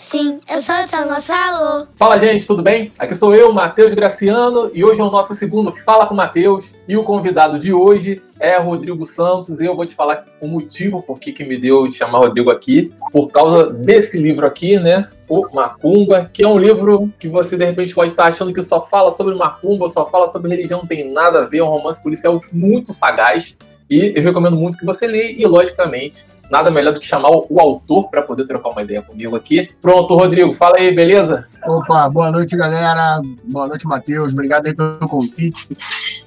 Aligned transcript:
Sim, 0.00 0.38
eu 0.48 0.62
sou 0.62 0.76
o 0.76 0.86
São 0.86 1.08
Gonçalo. 1.08 1.88
Fala, 1.96 2.20
gente, 2.20 2.46
tudo 2.46 2.62
bem? 2.62 2.92
Aqui 3.00 3.16
sou 3.16 3.34
eu, 3.34 3.52
Matheus 3.52 3.92
Graciano, 3.94 4.70
e 4.72 4.84
hoje 4.84 5.00
é 5.00 5.04
o 5.04 5.10
nosso 5.10 5.34
segundo 5.34 5.72
Fala 5.84 6.06
com 6.06 6.14
Matheus. 6.14 6.72
E 6.86 6.96
o 6.96 7.02
convidado 7.02 7.58
de 7.58 7.72
hoje 7.72 8.22
é 8.38 8.56
Rodrigo 8.58 9.04
Santos. 9.04 9.60
E 9.60 9.66
eu 9.66 9.74
vou 9.74 9.84
te 9.84 9.96
falar 9.96 10.24
o 10.40 10.46
motivo 10.46 11.02
por 11.02 11.18
que, 11.18 11.32
que 11.32 11.42
me 11.42 11.58
deu 11.58 11.88
de 11.88 11.96
chamar 11.96 12.20
Rodrigo 12.20 12.48
aqui, 12.48 12.94
por 13.10 13.26
causa 13.26 13.72
desse 13.72 14.20
livro 14.20 14.46
aqui, 14.46 14.78
né? 14.78 15.08
O 15.28 15.52
Macumba, 15.52 16.30
que 16.32 16.44
é 16.44 16.48
um 16.48 16.60
livro 16.60 17.12
que 17.18 17.26
você 17.26 17.56
de 17.56 17.64
repente 17.64 17.92
pode 17.92 18.12
estar 18.12 18.26
achando 18.26 18.54
que 18.54 18.62
só 18.62 18.80
fala 18.86 19.10
sobre 19.10 19.34
Macumba, 19.34 19.88
só 19.88 20.08
fala 20.08 20.28
sobre 20.28 20.48
religião, 20.48 20.78
não 20.78 20.86
tem 20.86 21.12
nada 21.12 21.42
a 21.42 21.44
ver, 21.44 21.58
é 21.58 21.64
um 21.64 21.68
romance 21.68 22.00
policial 22.00 22.40
muito 22.52 22.92
sagaz. 22.92 23.58
E 23.90 24.12
eu 24.14 24.22
recomendo 24.22 24.56
muito 24.56 24.76
que 24.76 24.84
você 24.84 25.06
leia, 25.06 25.34
e 25.40 25.46
logicamente, 25.46 26.26
nada 26.50 26.70
melhor 26.70 26.92
do 26.92 27.00
que 27.00 27.06
chamar 27.06 27.30
o, 27.30 27.60
autor 27.60 28.10
para 28.10 28.22
poder 28.22 28.46
trocar 28.46 28.70
uma 28.70 28.82
ideia 28.82 29.00
comigo 29.00 29.34
aqui. 29.34 29.70
Pronto, 29.80 30.14
Rodrigo, 30.14 30.52
fala 30.52 30.76
aí, 30.76 30.94
beleza? 30.94 31.46
Opa, 31.66 32.08
boa 32.08 32.30
noite, 32.30 32.56
galera. 32.56 33.20
Boa 33.44 33.66
noite, 33.68 33.86
Matheus. 33.86 34.32
Obrigado 34.32 34.66
aí 34.66 34.74
pelo 34.74 34.98
convite. 35.08 35.68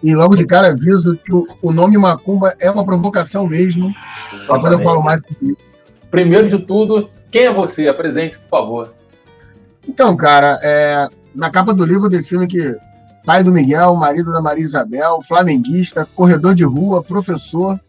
E 0.03 0.15
logo 0.15 0.35
de 0.35 0.45
cara 0.45 0.69
aviso 0.69 1.15
que 1.15 1.31
o, 1.33 1.71
nome 1.71 1.97
Macumba 1.97 2.55
é 2.59 2.69
uma 2.71 2.83
provocação 2.83 3.47
mesmo. 3.47 3.93
Depois 4.31 4.73
eu 4.73 4.79
falo 4.79 5.03
mais 5.03 5.21
sobre 5.21 5.51
isso. 5.51 5.71
Primeiro 6.09 6.49
de 6.49 6.59
tudo, 6.59 7.09
quem 7.29 7.43
é 7.43 7.53
você? 7.53 7.87
Apresente, 7.87 8.39
por 8.39 8.49
favor. 8.49 8.93
Então, 9.87 10.15
cara, 10.15 10.59
é, 10.63 11.07
na 11.33 11.49
capa 11.49 11.73
do 11.73 11.85
livro 11.85 12.05
eu 12.05 12.09
defino 12.09 12.47
que 12.47 12.75
pai 13.25 13.43
do 13.43 13.51
Miguel, 13.51 13.95
marido 13.95 14.31
da 14.31 14.41
Maria 14.41 14.63
Isabel, 14.63 15.19
flamenguista, 15.21 16.07
corredor 16.15 16.53
de 16.53 16.63
rua, 16.63 17.03
professor 17.03 17.79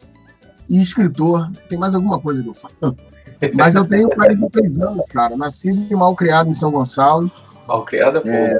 e 0.68 0.80
escritor. 0.80 1.50
Tem 1.68 1.78
mais 1.78 1.94
alguma 1.94 2.18
coisa 2.18 2.42
que 2.42 2.48
eu 2.48 2.54
falo? 2.54 2.74
Mas 3.54 3.74
eu 3.74 3.84
tenho 3.84 4.08
43 4.08 4.78
anos, 4.80 5.04
cara. 5.08 5.36
Nascido 5.36 5.86
e 5.90 5.96
mal 5.96 6.14
criado 6.14 6.48
em 6.48 6.54
São 6.54 6.70
Gonçalo. 6.70 7.30
Mal 7.66 7.84
criada, 7.84 8.22
é, 8.24 8.58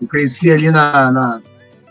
Eu 0.00 0.08
cresci 0.08 0.50
ali 0.50 0.70
na, 0.70 1.10
na, 1.10 1.40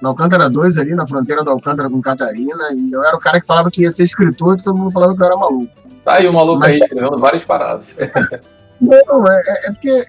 na 0.01 0.09
Alcântara 0.09 0.49
2, 0.49 0.77
ali 0.77 0.95
na 0.95 1.05
fronteira 1.07 1.44
da 1.44 1.51
Alcântara 1.51 1.89
com 1.89 2.01
Catarina, 2.01 2.69
e 2.73 2.91
eu 2.94 3.03
era 3.03 3.16
o 3.16 3.19
cara 3.19 3.39
que 3.39 3.45
falava 3.45 3.69
que 3.69 3.83
ia 3.83 3.91
ser 3.91 4.03
escritor 4.03 4.57
e 4.57 4.63
todo 4.63 4.77
mundo 4.77 4.91
falava 4.91 5.16
que 5.16 5.21
eu 5.21 5.25
era 5.25 5.38
maluco. 5.38 5.71
Tá 6.03 6.13
aí 6.16 6.27
o 6.27 6.33
maluco 6.33 6.59
Mas, 6.59 6.75
aí 6.75 6.81
escrevendo 6.81 7.17
várias 7.17 7.44
paradas. 7.44 7.94
Não, 8.79 9.27
é, 9.27 9.44
é 9.66 9.71
porque 9.71 10.05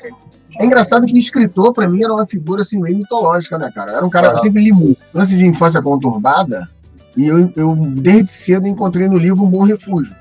é 0.61 0.66
engraçado 0.66 1.06
que 1.06 1.19
escritor, 1.19 1.72
para 1.72 1.89
mim, 1.89 2.05
era 2.05 2.12
uma 2.12 2.27
figura 2.27 2.61
assim, 2.61 2.83
meio 2.83 2.98
mitológica, 2.98 3.58
né, 3.58 3.70
cara? 3.75 3.92
Era 3.92 4.05
um 4.05 4.11
cara 4.11 4.28
que 4.28 4.34
eu 4.34 4.39
sempre 4.41 4.62
li 4.62 4.70
muito. 4.70 4.98
Lance 5.14 5.34
de 5.34 5.47
infância 5.47 5.80
conturbada, 5.80 6.69
e 7.16 7.27
eu, 7.27 7.50
eu, 7.56 7.75
desde 7.75 8.28
cedo, 8.28 8.69
encontrei 8.69 9.08
no 9.08 9.16
livro 9.16 9.42
um 9.42 9.50
bom 9.50 9.62
refúgio. 9.62 10.14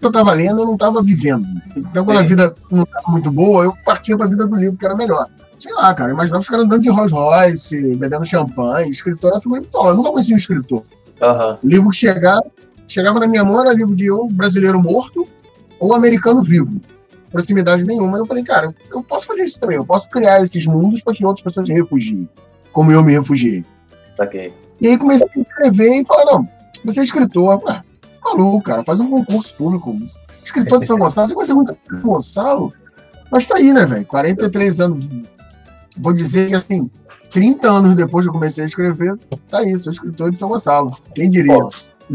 Eu 0.00 0.08
estava 0.08 0.32
lendo, 0.32 0.62
eu 0.62 0.66
não 0.66 0.72
estava 0.72 1.00
vivendo. 1.00 1.46
Então, 1.76 2.04
quando 2.04 2.18
Sim. 2.18 2.24
a 2.24 2.26
vida 2.26 2.54
não 2.72 2.82
estava 2.82 3.08
muito 3.08 3.30
boa, 3.30 3.62
eu 3.62 3.72
partia 3.84 4.16
para 4.16 4.26
a 4.26 4.28
vida 4.28 4.48
do 4.48 4.56
livro, 4.56 4.76
que 4.76 4.84
era 4.84 4.96
melhor. 4.96 5.28
Sei 5.60 5.72
lá, 5.72 5.94
cara, 5.94 6.10
imaginava 6.10 6.42
os 6.42 6.48
caras 6.48 6.64
andando 6.64 6.82
de 6.82 6.90
Rolls 6.90 7.14
Royce, 7.14 7.94
bebendo 7.94 8.24
champanhe. 8.24 8.90
Escritor 8.90 9.30
era 9.30 9.40
figura 9.40 9.60
mitológica. 9.60 9.92
Eu 9.92 9.96
nunca 9.96 10.10
conheci 10.10 10.34
um 10.34 10.36
escritor. 10.36 10.82
Uhum. 11.22 11.58
O 11.62 11.68
livro 11.68 11.90
que 11.90 11.96
chegava, 11.96 12.44
chegava 12.88 13.20
na 13.20 13.28
minha 13.28 13.44
mão 13.44 13.60
era 13.60 13.72
livro 13.72 13.94
de 13.94 14.10
ou 14.10 14.28
brasileiro 14.28 14.82
morto 14.82 15.24
ou 15.78 15.94
americano 15.94 16.42
vivo 16.42 16.80
proximidade 17.34 17.84
nenhuma. 17.84 18.16
Eu 18.16 18.24
falei, 18.24 18.44
cara, 18.44 18.72
eu 18.92 19.02
posso 19.02 19.26
fazer 19.26 19.44
isso 19.44 19.58
também. 19.58 19.76
Eu 19.76 19.84
posso 19.84 20.08
criar 20.08 20.40
esses 20.40 20.64
mundos 20.66 21.02
para 21.02 21.12
que 21.12 21.26
outras 21.26 21.42
pessoas 21.42 21.66
se 21.66 21.74
refugiem, 21.74 22.28
como 22.72 22.92
eu 22.92 23.02
me 23.02 23.12
refugiei. 23.12 23.64
Saquei. 24.12 24.54
E 24.80 24.86
aí 24.86 24.96
comecei 24.96 25.28
a 25.36 25.40
escrever 25.40 26.00
e 26.00 26.04
falar, 26.04 26.24
não, 26.26 26.48
você 26.84 27.00
é 27.00 27.02
escritor, 27.02 27.60
ah, 27.66 27.82
maluco, 28.24 28.62
cara, 28.62 28.84
faz 28.84 29.00
um 29.00 29.10
concurso 29.10 29.54
público. 29.56 29.96
Escritor 30.42 30.78
de 30.78 30.86
São 30.86 30.98
Gonçalo, 30.98 31.26
você 31.26 31.34
conhece 31.34 31.54
muito 31.54 31.76
São 31.88 32.00
Gonçalo? 32.00 32.72
Mas 33.30 33.46
tá 33.48 33.56
aí, 33.56 33.72
né, 33.72 33.84
velho? 33.84 34.06
43 34.06 34.80
anos. 34.80 35.08
Vou 35.96 36.12
dizer 36.12 36.48
que 36.48 36.54
assim, 36.54 36.88
30 37.30 37.68
anos 37.68 37.96
depois 37.96 38.24
que 38.24 38.28
eu 38.28 38.32
comecei 38.32 38.62
a 38.62 38.66
escrever, 38.66 39.16
tá 39.50 39.58
aí, 39.58 39.76
sou 39.76 39.92
escritor 39.92 40.30
de 40.30 40.38
São 40.38 40.48
Gonçalo. 40.48 40.96
Quem 41.14 41.28
diria? 41.28 41.56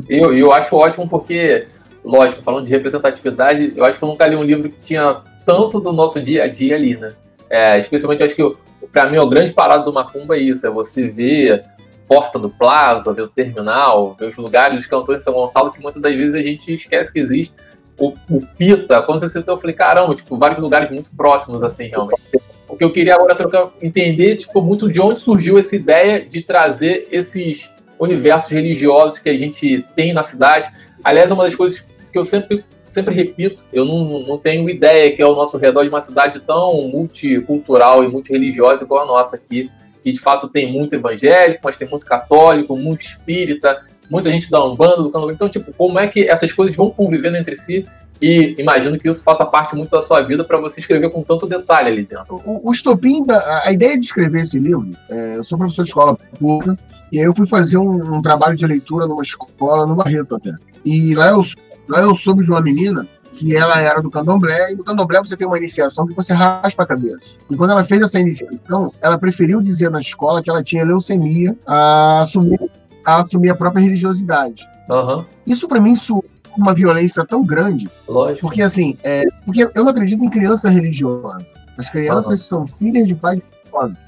Eu, 0.07 0.33
eu 0.33 0.53
acho 0.53 0.75
ótimo 0.75 1.09
porque 1.09 1.67
lógico, 2.09 2.43
falando 2.43 2.65
de 2.65 2.71
representatividade, 2.71 3.73
eu 3.75 3.85
acho 3.85 3.97
que 3.97 4.03
eu 4.03 4.09
nunca 4.09 4.27
li 4.27 4.35
um 4.35 4.43
livro 4.43 4.69
que 4.69 4.77
tinha 4.77 5.21
tanto 5.45 5.79
do 5.79 5.93
nosso 5.93 6.19
dia 6.21 6.43
a 6.43 6.47
dia 6.47 6.75
ali, 6.75 6.97
né? 6.97 7.13
É, 7.49 7.79
especialmente, 7.79 8.23
acho 8.23 8.35
que 8.35 8.53
para 8.91 9.09
mim 9.09 9.17
o 9.17 9.27
grande 9.27 9.53
parado 9.53 9.85
do 9.85 9.93
Macumba 9.93 10.35
é 10.35 10.39
isso, 10.39 10.65
é 10.65 10.69
você 10.69 11.07
ver 11.07 11.63
Porta 12.07 12.39
do 12.39 12.49
Plaza, 12.49 13.13
ver 13.13 13.21
o 13.21 13.27
terminal, 13.27 14.15
ver 14.19 14.27
os 14.27 14.37
lugares 14.37 14.77
dos 14.77 14.87
cantores 14.87 15.21
de 15.21 15.25
São 15.25 15.33
Gonçalo, 15.33 15.71
que 15.71 15.81
muitas 15.81 16.01
das 16.01 16.15
vezes 16.15 16.35
a 16.35 16.41
gente 16.41 16.73
esquece 16.73 17.13
que 17.13 17.19
existe. 17.19 17.53
O, 17.99 18.13
o 18.29 18.41
Pita, 18.57 19.01
quando 19.01 19.19
você 19.19 19.29
citou, 19.29 19.55
eu 19.55 19.61
falei, 19.61 19.75
caramba, 19.75 20.15
tipo, 20.15 20.37
vários 20.37 20.59
lugares 20.59 20.89
muito 20.89 21.11
próximos, 21.15 21.61
assim, 21.61 21.87
realmente. 21.87 22.27
O 22.67 22.75
que 22.75 22.83
eu 22.83 22.91
queria 22.91 23.15
agora 23.15 23.35
trocar, 23.35 23.69
entender, 23.81 24.37
tipo, 24.37 24.61
muito 24.61 24.89
de 24.89 25.01
onde 25.01 25.19
surgiu 25.19 25.57
essa 25.57 25.75
ideia 25.75 26.25
de 26.25 26.41
trazer 26.41 27.07
esses 27.11 27.73
universos 27.99 28.49
religiosos 28.49 29.19
que 29.19 29.29
a 29.29 29.37
gente 29.37 29.85
tem 29.95 30.13
na 30.13 30.23
cidade. 30.23 30.71
Aliás, 31.03 31.29
uma 31.29 31.43
das 31.43 31.55
coisas 31.55 31.85
que 32.11 32.17
eu 32.17 32.25
sempre, 32.25 32.63
sempre 32.87 33.13
repito, 33.13 33.63
eu 33.71 33.85
não, 33.85 34.19
não 34.21 34.37
tenho 34.37 34.69
ideia 34.69 35.15
que 35.15 35.21
é 35.21 35.25
o 35.25 35.35
nosso 35.35 35.57
redor 35.57 35.83
de 35.83 35.89
uma 35.89 36.01
cidade 36.01 36.39
tão 36.39 36.87
multicultural 36.89 38.03
e 38.03 38.07
multireligiosa 38.07 38.83
igual 38.83 39.03
a 39.03 39.07
nossa 39.07 39.35
aqui, 39.35 39.69
que 40.03 40.11
de 40.11 40.19
fato 40.19 40.47
tem 40.47 40.71
muito 40.71 40.95
evangélico, 40.95 41.61
mas 41.63 41.77
tem 41.77 41.87
muito 41.87 42.05
católico, 42.05 42.75
muito 42.75 43.01
espírita, 43.01 43.85
muita 44.09 44.31
gente 44.31 44.49
da 44.49 44.63
Umbanda, 44.65 45.03
do 45.03 45.11
Candomblé. 45.11 45.33
Então, 45.33 45.49
tipo, 45.49 45.71
como 45.73 45.99
é 45.99 46.07
que 46.07 46.27
essas 46.27 46.51
coisas 46.51 46.75
vão 46.75 46.89
convivendo 46.89 47.37
entre 47.37 47.55
si 47.55 47.85
e 48.21 48.55
imagino 48.57 48.99
que 48.99 49.09
isso 49.09 49.23
faça 49.23 49.45
parte 49.45 49.75
muito 49.75 49.91
da 49.91 50.01
sua 50.01 50.21
vida 50.21 50.43
para 50.43 50.57
você 50.57 50.79
escrever 50.79 51.09
com 51.09 51.23
tanto 51.23 51.47
detalhe 51.47 51.87
ali 51.87 52.03
dentro. 52.03 52.41
O, 52.45 52.69
o 52.69 52.73
estopim, 52.73 53.25
da, 53.25 53.63
a 53.63 53.71
ideia 53.71 53.97
de 53.97 54.05
escrever 54.05 54.41
esse 54.41 54.59
livro, 54.59 54.91
é, 55.09 55.37
eu 55.37 55.43
sou 55.43 55.57
professor 55.57 55.83
de 55.83 55.89
escola 55.89 56.17
pública, 56.37 56.77
e 57.11 57.19
aí 57.19 57.25
eu 57.25 57.35
fui 57.35 57.47
fazer 57.47 57.77
um, 57.77 58.17
um, 58.17 58.21
trabalho 58.21 58.57
de 58.57 58.67
leitura 58.67 59.07
numa 59.07 59.21
escola, 59.21 59.85
no 59.85 59.95
Barreto 59.95 60.35
até. 60.35 60.51
E 60.85 61.15
lá 61.15 61.29
eu 61.29 61.41
Lá 61.89 62.01
eu 62.01 62.13
soube 62.13 62.43
de 62.43 62.51
uma 62.51 62.61
menina 62.61 63.07
que 63.33 63.55
ela 63.55 63.79
era 63.79 64.01
do 64.01 64.09
candomblé, 64.09 64.71
e 64.71 64.75
no 64.75 64.83
candomblé 64.83 65.19
você 65.19 65.35
tem 65.35 65.47
uma 65.47 65.57
iniciação 65.57 66.05
que 66.05 66.13
você 66.13 66.33
raspa 66.33 66.83
a 66.83 66.85
cabeça. 66.85 67.39
E 67.49 67.55
quando 67.55 67.71
ela 67.71 67.83
fez 67.83 68.01
essa 68.01 68.19
iniciação, 68.19 68.91
ela 69.01 69.17
preferiu 69.17 69.61
dizer 69.61 69.89
na 69.89 69.99
escola 69.99 70.41
que 70.41 70.49
ela 70.49 70.63
tinha 70.63 70.83
leucemia 70.83 71.55
a 71.65 72.21
assumir 72.21 72.59
a, 73.05 73.17
assumir 73.19 73.49
a 73.49 73.55
própria 73.55 73.81
religiosidade. 73.81 74.67
Uhum. 74.89 75.25
Isso 75.45 75.67
para 75.67 75.79
mim 75.79 75.93
isso 75.93 76.23
uma 76.57 76.73
violência 76.73 77.25
tão 77.25 77.43
grande. 77.43 77.89
Lógico. 78.07 78.41
Porque 78.41 78.61
assim, 78.61 78.97
é, 79.03 79.23
porque 79.45 79.63
eu 79.63 79.83
não 79.83 79.89
acredito 79.89 80.23
em 80.23 80.29
criança 80.29 80.69
religiosa. 80.69 81.53
As 81.77 81.89
crianças 81.89 82.51
uhum. 82.51 82.65
são 82.65 82.67
filhas 82.67 83.07
de 83.07 83.15
pais 83.15 83.39
religiosos. 83.39 84.05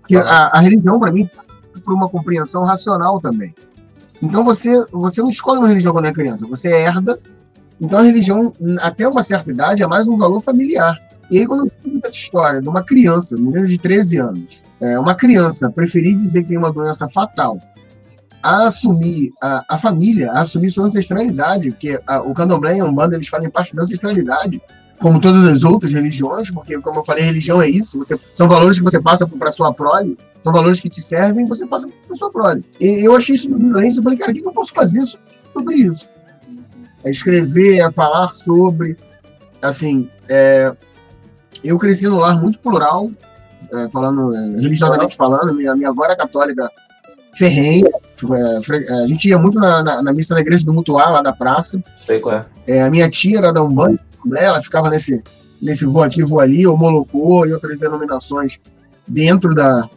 Porque 0.00 0.16
uhum. 0.16 0.22
a, 0.22 0.50
a 0.52 0.60
religião 0.60 0.98
para 0.98 1.12
mim 1.12 1.28
por 1.84 1.94
uma 1.94 2.08
compreensão 2.08 2.62
racional 2.62 3.20
também. 3.20 3.54
Então 4.22 4.44
você, 4.44 4.84
você 4.92 5.22
não 5.22 5.28
escolhe 5.28 5.58
uma 5.58 5.68
religião 5.68 5.92
quando 5.92 6.06
é 6.06 6.12
criança, 6.12 6.46
você 6.46 6.68
herda. 6.68 7.18
Então 7.80 7.98
a 7.98 8.02
religião, 8.02 8.52
até 8.80 9.08
uma 9.08 9.22
certa 9.22 9.50
idade, 9.50 9.82
é 9.82 9.86
mais 9.86 10.06
um 10.06 10.16
valor 10.16 10.40
familiar. 10.40 11.00
E 11.30 11.38
aí, 11.38 11.46
quando 11.46 11.66
eu 11.66 11.98
essa 12.04 12.16
história 12.16 12.60
de 12.60 12.68
uma 12.68 12.82
criança, 12.82 13.36
menina 13.36 13.66
de 13.66 13.78
13 13.78 14.18
anos, 14.18 14.64
é, 14.80 14.98
uma 14.98 15.14
criança 15.14 15.70
preferir 15.70 16.16
dizer 16.16 16.42
que 16.42 16.48
tem 16.48 16.58
uma 16.58 16.72
doença 16.72 17.08
fatal 17.08 17.58
a 18.42 18.66
assumir 18.66 19.30
a, 19.40 19.64
a 19.68 19.78
família, 19.78 20.32
a 20.32 20.40
assumir 20.40 20.70
sua 20.70 20.86
ancestralidade, 20.86 21.70
porque 21.70 22.00
a, 22.06 22.20
o 22.20 22.34
candomblé 22.34 22.76
e 22.76 22.80
a 22.80 22.84
umbanda 22.84 23.14
eles 23.14 23.28
fazem 23.28 23.50
parte 23.50 23.76
da 23.76 23.82
ancestralidade, 23.82 24.60
como 25.00 25.20
todas 25.20 25.46
as 25.46 25.64
outras 25.64 25.92
religiões, 25.92 26.50
porque, 26.50 26.78
como 26.80 27.00
eu 27.00 27.04
falei, 27.04 27.24
religião 27.24 27.60
é 27.60 27.68
isso, 27.68 27.98
você, 27.98 28.18
são 28.34 28.46
valores 28.46 28.76
que 28.76 28.84
você 28.84 29.00
passa 29.00 29.26
para 29.26 29.50
sua 29.50 29.72
prole, 29.72 30.16
são 30.42 30.52
valores 30.52 30.78
que 30.78 30.90
te 30.90 31.00
servem 31.00 31.46
você 31.46 31.66
passa 31.66 31.88
para 32.06 32.14
sua 32.14 32.30
prole. 32.30 32.62
E 32.78 33.06
eu 33.06 33.16
achei 33.16 33.34
isso 33.34 33.48
uma 33.48 33.58
violência, 33.58 34.00
eu 34.00 34.04
falei, 34.04 34.18
cara, 34.18 34.30
o 34.30 34.34
que 34.34 34.46
eu 34.46 34.52
posso 34.52 34.74
fazer 34.74 35.02
sobre 35.54 35.74
isso? 35.76 36.08
É 37.02 37.10
escrever, 37.10 37.78
é 37.78 37.90
falar 37.90 38.28
sobre, 38.30 38.94
assim, 39.62 40.08
é, 40.28 40.70
eu 41.64 41.78
cresci 41.78 42.06
num 42.06 42.18
lar 42.18 42.38
muito 42.38 42.58
plural, 42.60 43.10
é, 43.72 43.88
falando, 43.88 44.36
é, 44.36 44.60
religiosamente 44.60 45.16
falando, 45.16 45.54
minha, 45.54 45.74
minha 45.74 45.88
avó 45.88 46.04
era 46.04 46.14
católica 46.14 46.70
ferrenha, 47.32 47.88
é, 47.88 48.92
a 49.02 49.06
gente 49.06 49.28
ia 49.30 49.38
muito 49.38 49.58
na, 49.58 49.82
na, 49.82 50.02
na, 50.02 50.12
missa 50.12 50.34
da 50.34 50.42
igreja 50.42 50.64
do 50.64 50.74
Mutuá, 50.74 51.08
lá 51.08 51.22
da 51.22 51.32
praça. 51.32 51.82
Sei 52.04 52.18
qual 52.20 52.34
é. 52.34 52.46
é 52.66 52.82
a 52.82 52.90
minha 52.90 53.08
tia 53.08 53.38
era 53.38 53.52
da 53.52 53.62
Umbanda, 53.62 53.98
né, 54.24 54.44
ela 54.44 54.62
ficava 54.62 54.90
nesse, 54.90 55.22
nesse 55.60 55.84
voo 55.84 56.02
aqui, 56.02 56.22
voo 56.22 56.40
ali, 56.40 56.66
ou 56.66 56.76
Molocô 56.76 57.46
e 57.46 57.52
outras 57.52 57.78
denominações 57.78 58.60
dentro 59.06 59.54
da, 59.54 59.88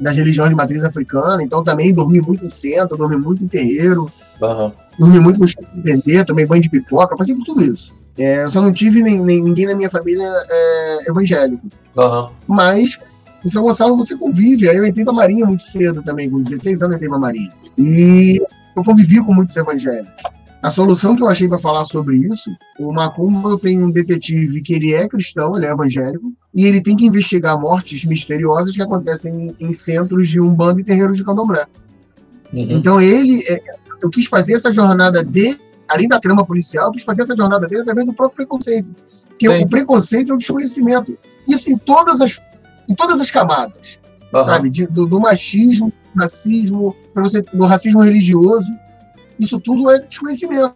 das 0.00 0.16
religiões 0.16 0.50
de 0.50 0.56
matriz 0.56 0.84
africana, 0.84 1.42
então 1.42 1.62
também 1.62 1.94
dormi 1.94 2.20
muito 2.20 2.44
em 2.44 2.48
centro, 2.48 2.96
dormi 2.96 3.16
muito 3.16 3.44
em 3.44 3.48
terreiro, 3.48 4.10
uhum. 4.40 4.72
dormi 4.98 5.20
muito 5.20 5.46
chão 5.46 5.64
de 5.74 6.24
tomei 6.24 6.46
banho 6.46 6.62
de 6.62 6.70
pipoca, 6.70 7.16
passei 7.16 7.34
por 7.34 7.44
tudo 7.44 7.64
isso. 7.64 7.96
É, 8.18 8.42
eu 8.42 8.50
só 8.50 8.60
não 8.60 8.72
tive 8.72 9.00
nem, 9.00 9.22
nem, 9.22 9.42
ninguém 9.42 9.66
na 9.66 9.76
minha 9.76 9.88
família 9.88 10.26
é, 10.50 11.08
evangélico. 11.08 11.68
Uhum. 11.96 12.26
Mas 12.48 12.98
em 13.44 13.48
São 13.48 13.62
Gonçalo 13.62 13.96
você 13.96 14.16
convive. 14.16 14.68
Aí 14.68 14.76
eu 14.76 14.84
entrei 14.84 15.04
pra 15.04 15.12
Marinha 15.12 15.46
muito 15.46 15.62
cedo 15.62 16.02
também, 16.02 16.28
com 16.28 16.40
16 16.40 16.82
anos 16.82 16.92
eu 16.92 16.96
entrei 16.96 17.08
pra 17.08 17.18
Marinha. 17.18 17.52
E 17.76 18.42
eu 18.76 18.84
convivi 18.84 19.22
com 19.22 19.32
muitos 19.32 19.56
evangélicos. 19.56 20.22
A 20.62 20.70
solução 20.70 21.14
que 21.14 21.22
eu 21.22 21.28
achei 21.28 21.48
para 21.48 21.58
falar 21.58 21.84
sobre 21.84 22.16
isso, 22.16 22.50
o 22.80 22.92
Macumba 22.92 23.56
tem 23.58 23.80
um 23.82 23.90
detetive 23.90 24.60
que 24.60 24.74
ele 24.74 24.92
é 24.92 25.06
cristão, 25.06 25.56
ele 25.56 25.66
é 25.66 25.70
evangélico, 25.70 26.32
e 26.52 26.66
ele 26.66 26.80
tem 26.80 26.96
que 26.96 27.06
investigar 27.06 27.58
mortes 27.58 28.04
misteriosas 28.04 28.74
que 28.74 28.82
acontecem 28.82 29.54
em, 29.60 29.68
em 29.68 29.72
centros 29.72 30.28
de 30.28 30.40
umbanda 30.40 30.80
e 30.80 30.84
terreiros 30.84 31.16
de 31.16 31.24
candomblé. 31.24 31.64
Uhum. 32.52 32.66
Então 32.70 33.00
ele, 33.00 33.44
é, 33.46 33.62
eu 34.02 34.10
quis 34.10 34.26
fazer 34.26 34.54
essa 34.54 34.72
jornada 34.72 35.22
dele, 35.22 35.60
além 35.86 36.08
da 36.08 36.18
trama 36.18 36.44
policial, 36.44 36.86
eu 36.86 36.92
quis 36.92 37.04
fazer 37.04 37.22
essa 37.22 37.36
jornada 37.36 37.66
dele 37.68 37.82
através 37.82 38.06
do 38.06 38.12
próprio 38.12 38.36
preconceito. 38.36 38.88
Que 39.38 39.48
Sim. 39.48 39.62
o 39.62 39.68
preconceito 39.68 40.32
é 40.32 40.34
o 40.34 40.38
desconhecimento. 40.38 41.16
Isso 41.46 41.70
em 41.70 41.78
todas 41.78 42.20
as, 42.20 42.40
em 42.88 42.94
todas 42.94 43.20
as 43.20 43.30
camadas, 43.30 44.00
uhum. 44.32 44.42
sabe? 44.42 44.70
De, 44.70 44.86
do, 44.86 45.06
do, 45.06 45.20
machismo, 45.20 45.92
do 46.14 46.20
racismo, 46.20 46.96
do 47.54 47.64
racismo 47.64 48.00
religioso. 48.00 48.72
Isso 49.38 49.60
tudo 49.60 49.90
é 49.90 49.98
desconhecimento. 50.00 50.74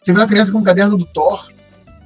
Você 0.00 0.12
vê 0.12 0.20
uma 0.20 0.26
criança 0.26 0.52
com 0.52 0.58
um 0.58 0.62
caderno 0.62 0.96
do 0.96 1.04
Thor, 1.06 1.50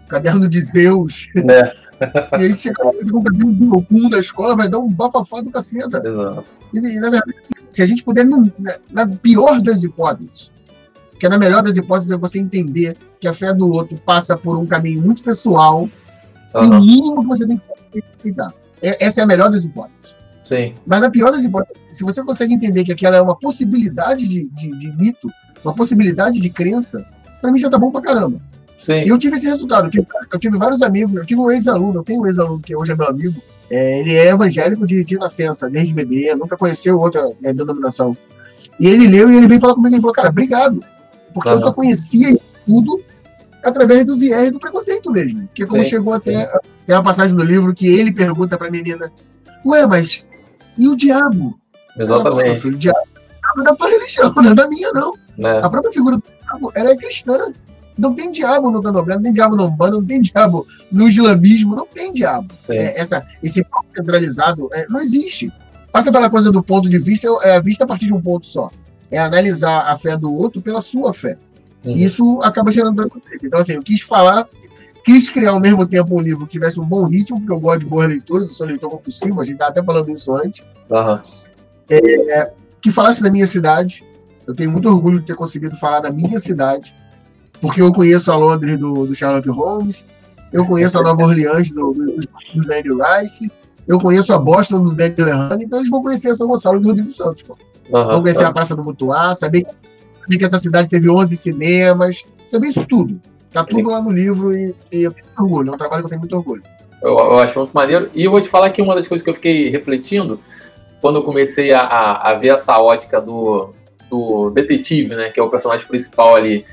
caderno 0.09 0.49
de 0.49 0.61
Zeus. 0.61 1.29
É. 1.37 1.83
e 2.39 2.45
aí 2.45 2.53
você 2.53 2.73
com 2.73 2.89
um 2.89 3.23
caderno 3.23 3.53
do 3.53 3.67
Goku 3.67 4.11
da 4.11 4.19
escola, 4.19 4.57
vai 4.57 4.69
dar 4.69 4.79
um 4.79 4.89
bafafá 4.89 5.41
do 5.41 5.51
caceta. 5.51 6.03
Exato. 6.05 6.45
E, 6.73 6.79
e, 6.79 7.01
na 7.01 7.11
verdade, 7.11 7.35
se 7.71 7.83
a 7.83 7.87
gente 7.87 8.03
puder, 8.03 8.25
na, 8.25 8.49
na 8.91 9.07
pior 9.07 9.61
das 9.61 9.83
hipóteses, 9.83 10.51
que 11.19 11.27
é 11.27 11.29
na 11.29 11.39
melhor 11.39 11.63
das 11.63 11.77
hipóteses 11.77 12.11
é 12.11 12.17
você 12.17 12.41
entender 12.41 12.97
que 13.21 13.29
a 13.29 13.35
fé 13.35 13.53
do 13.53 13.71
outro 13.71 13.97
passa 13.99 14.37
por 14.37 14.59
um 14.59 14.67
caminho 14.67 15.01
muito 15.01 15.23
pessoal, 15.23 15.89
uhum. 16.55 16.61
o 16.61 16.81
mínimo 16.81 17.23
que 17.23 17.29
você 17.29 17.47
tem 17.47 17.57
que 17.57 17.65
respeitar. 17.95 18.53
É, 18.83 19.05
essa 19.05 19.21
é 19.21 19.25
a 19.25 19.27
melhor 19.27 19.49
das 19.49 19.65
hipóteses. 19.65 20.17
Sim. 20.43 20.75
Mas 20.85 21.01
na 21.01 21.11
pior 21.11 21.31
das 21.31 21.45
hipóteses, 21.45 21.81
se 21.93 22.03
você 22.03 22.25
consegue 22.25 22.55
entender 22.55 22.83
que 22.83 22.93
aquela 22.93 23.17
é 23.17 23.23
uma 23.23 23.39
possibilidade 23.39 24.27
de, 24.27 24.49
de, 24.51 24.77
de 24.77 24.97
mito, 24.97 25.31
uma 25.65 25.75
possibilidade 25.75 26.41
de 26.41 26.51
crença, 26.51 27.07
para 27.41 27.51
mim 27.51 27.59
já 27.59 27.71
tá 27.71 27.79
bom 27.79 27.91
pra 27.91 28.01
caramba. 28.01 28.41
Sim. 28.81 29.05
E 29.05 29.09
eu 29.09 29.17
tive 29.17 29.37
esse 29.37 29.47
resultado. 29.47 29.87
Eu 29.87 29.91
tive, 29.91 30.07
eu 30.33 30.39
tive 30.39 30.59
vários 30.59 30.83
amigos, 30.83 31.15
eu 31.15 31.25
tive 31.25 31.41
um 31.41 31.51
ex-aluno, 31.51 32.01
eu 32.01 32.05
tenho 32.05 32.23
um 32.23 32.27
ex-aluno 32.27 32.61
que 32.61 32.75
hoje 32.75 32.93
é 32.93 32.97
meu 32.97 33.07
amigo. 33.07 33.41
É, 33.71 34.01
ele 34.01 34.15
é 34.15 34.29
evangélico 34.29 34.87
de, 34.87 35.05
de 35.05 35.17
nascença, 35.17 35.71
desde 35.71 35.95
bebê, 35.95 36.35
nunca 36.35 36.57
conheceu 36.57 36.99
outra 36.99 37.23
é, 37.43 37.53
denominação. 37.53 38.17
E 38.79 38.87
ele 38.87 39.07
leu 39.07 39.31
e 39.31 39.37
ele 39.37 39.47
veio 39.47 39.61
falar 39.61 39.75
comigo, 39.75 39.95
ele 39.95 40.01
falou, 40.01 40.15
cara, 40.15 40.29
obrigado. 40.29 40.83
Porque 41.33 41.49
eu 41.49 41.61
só 41.61 41.73
conhecia 41.73 42.37
tudo 42.67 43.01
através 43.65 44.05
do 44.05 44.17
viés 44.17 44.53
do 44.53 44.59
preconceito 44.59 45.11
mesmo. 45.11 45.47
Porque 45.47 45.65
como 45.65 45.83
sim, 45.83 45.91
chegou 45.91 46.13
até. 46.13 46.51
Tem 46.87 46.97
uma 46.97 47.03
passagem 47.03 47.37
do 47.37 47.43
livro 47.43 47.73
que 47.73 47.87
ele 47.87 48.13
pergunta 48.13 48.59
pra 48.59 48.71
menina: 48.71 49.11
Ué, 49.65 49.87
mas 49.87 50.25
e 50.77 50.89
o 50.89 50.97
diabo? 50.97 51.59
Exatamente. 51.97 52.61
Fala, 52.61 52.75
o 52.75 52.79
diabo 52.79 52.99
é 53.59 53.63
da 53.63 53.75
tua 53.75 53.89
religião, 53.91 54.33
não 54.35 54.51
é 54.51 54.55
da 54.55 54.69
minha, 54.69 54.93
não. 54.93 55.15
É. 55.39 55.59
A 55.59 55.71
própria 55.71 55.93
figura 55.93 56.17
do 56.17 56.23
diabo, 56.23 56.73
ela 56.75 56.91
é 56.91 56.97
cristã. 56.97 57.53
Não 57.97 58.15
tem 58.15 58.31
diabo 58.31 58.71
no 58.71 58.83
candomblé, 58.83 59.17
não 59.17 59.23
tem 59.23 59.33
diabo 59.33 59.55
no 59.55 59.67
umbanda, 59.67 59.99
não 59.99 60.05
tem 60.05 60.21
diabo 60.21 60.67
no 60.91 61.07
islamismo, 61.07 61.77
não 61.77 61.87
tem 61.87 62.11
diabo. 62.13 62.53
É, 62.69 62.99
essa, 62.99 63.27
esse 63.43 63.63
ponto 63.65 63.87
centralizado 63.95 64.69
é, 64.73 64.87
não 64.89 64.99
existe. 64.99 65.53
Passa 65.93 66.11
pela 66.11 66.31
coisa 66.31 66.51
do 66.51 66.63
ponto 66.63 66.89
de 66.89 66.99
vista, 66.99 67.29
é 67.43 67.61
vista 67.61 67.85
a 67.85 67.87
partir 67.87 68.07
de 68.07 68.15
um 68.15 68.21
ponto 68.21 68.47
só. 68.47 68.71
É 69.11 69.19
analisar 69.19 69.91
a 69.91 69.97
fé 69.99 70.17
do 70.17 70.35
outro 70.35 70.63
pela 70.63 70.81
sua 70.81 71.13
fé. 71.13 71.37
Uhum. 71.85 71.93
Isso 71.93 72.41
acaba 72.43 72.73
gerando 72.73 72.97
preconceito. 72.97 73.47
Então, 73.47 73.61
assim, 73.61 73.75
eu 73.75 73.83
quis 73.83 74.01
falar, 74.01 74.49
quis 75.05 75.29
criar 75.29 75.51
ao 75.51 75.61
mesmo 75.61 75.87
tempo 75.87 76.17
um 76.17 76.21
livro 76.21 76.47
que 76.47 76.53
tivesse 76.53 76.81
um 76.81 76.85
bom 76.85 77.05
ritmo, 77.05 77.39
porque 77.41 77.53
eu 77.53 77.61
gosto 77.61 77.81
de 77.81 77.87
boas 77.87 78.09
leituras, 78.09 78.49
eu 78.49 78.55
sou 78.55 78.67
leitor 78.67 78.89
compulsivo, 78.89 79.39
a 79.39 79.45
gente 79.45 79.55
estava 79.55 79.71
até 79.71 79.83
falando 79.83 80.09
isso 80.11 80.35
antes. 80.35 80.65
Uhum. 80.89 81.21
É, 81.91 82.53
que 82.81 82.91
falasse 82.91 83.23
da 83.23 83.31
minha 83.31 83.47
cidade. 83.47 84.03
Eu 84.47 84.55
tenho 84.55 84.71
muito 84.71 84.89
orgulho 84.89 85.21
de 85.21 85.27
ter 85.27 85.35
conseguido 85.35 85.77
falar 85.77 86.01
da 86.01 86.11
minha 86.11 86.39
cidade, 86.39 86.95
porque 87.61 87.81
eu 87.81 87.93
conheço 87.93 88.31
a 88.33 88.37
Londres 88.37 88.79
do, 88.79 89.07
do 89.07 89.15
Sherlock 89.15 89.49
Holmes, 89.49 90.07
eu 90.53 90.67
conheço 90.67 90.99
a 90.99 91.03
Nova 91.03 91.23
Orleans 91.23 91.73
do, 91.73 91.93
do, 91.93 92.17
do 92.17 92.67
Daniel 92.67 92.99
Rice, 92.99 93.51
eu 93.87 93.99
conheço 93.99 94.33
a 94.33 94.39
Boston 94.39 94.85
do 94.85 94.95
Daniel 94.95 95.27
Lehane, 95.27 95.65
então 95.65 95.79
eles 95.79 95.91
vão 95.91 96.03
conhecer 96.03 96.31
a 96.31 96.35
São 96.35 96.49
Gonçalo 96.49 96.79
do 96.81 96.89
Rodrigo 96.89 97.11
Santos. 97.11 97.43
Pô. 97.43 97.57
Uhum, 97.91 98.05
vão 98.05 98.23
conhecer 98.23 98.45
a 98.45 98.53
Praça 98.53 98.77
do 98.77 98.85
Mutuá, 98.85 99.35
saber 99.35 99.67
vi 100.29 100.39
que 100.39 100.45
essa 100.45 100.59
cidade 100.59 100.89
teve 100.89 101.09
11 101.09 101.37
cinemas, 101.37 102.25
sabe 102.47 102.69
isso 102.69 102.85
tudo. 102.87 103.21
Tá 103.51 103.65
tudo 103.65 103.91
lá 103.91 104.01
no 104.01 104.11
livro 104.11 104.55
e, 104.55 104.75
e 104.91 105.03
eu 105.03 105.13
tenho 105.13 105.27
orgulho, 105.39 105.71
é 105.71 105.75
um 105.75 105.79
trabalho 105.79 106.03
que 106.03 106.07
eu 106.07 106.11
tenho 106.11 106.21
muito 106.21 106.37
orgulho. 106.37 106.63
Eu, 107.03 107.19
eu, 107.19 107.39
acho 107.39 107.59
muito 107.59 107.73
maneiro. 107.73 108.09
E 108.15 108.25
eu 108.25 108.31
vou 108.31 108.41
te 108.41 108.49
falar 108.49 108.71
que 108.71 108.81
uma 108.81 108.95
das 108.95 109.09
coisas 109.09 109.23
que 109.23 109.29
eu 109.29 109.35
fiquei 109.35 109.69
refletindo 109.69 110.41
quando 111.01 111.17
eu 111.17 111.25
comecei 111.25 111.73
a, 111.73 111.81
a, 111.81 112.31
a 112.31 112.35
ver 112.35 112.49
essa 112.49 112.79
ótica 112.81 113.21
do, 113.21 113.75
do 114.13 114.51
detetive, 114.51 115.15
né, 115.17 115.31
que 115.31 115.41
é 115.41 115.43
o 115.43 115.49
personagem 115.49 115.87
principal 115.89 116.37
ali, 116.37 116.67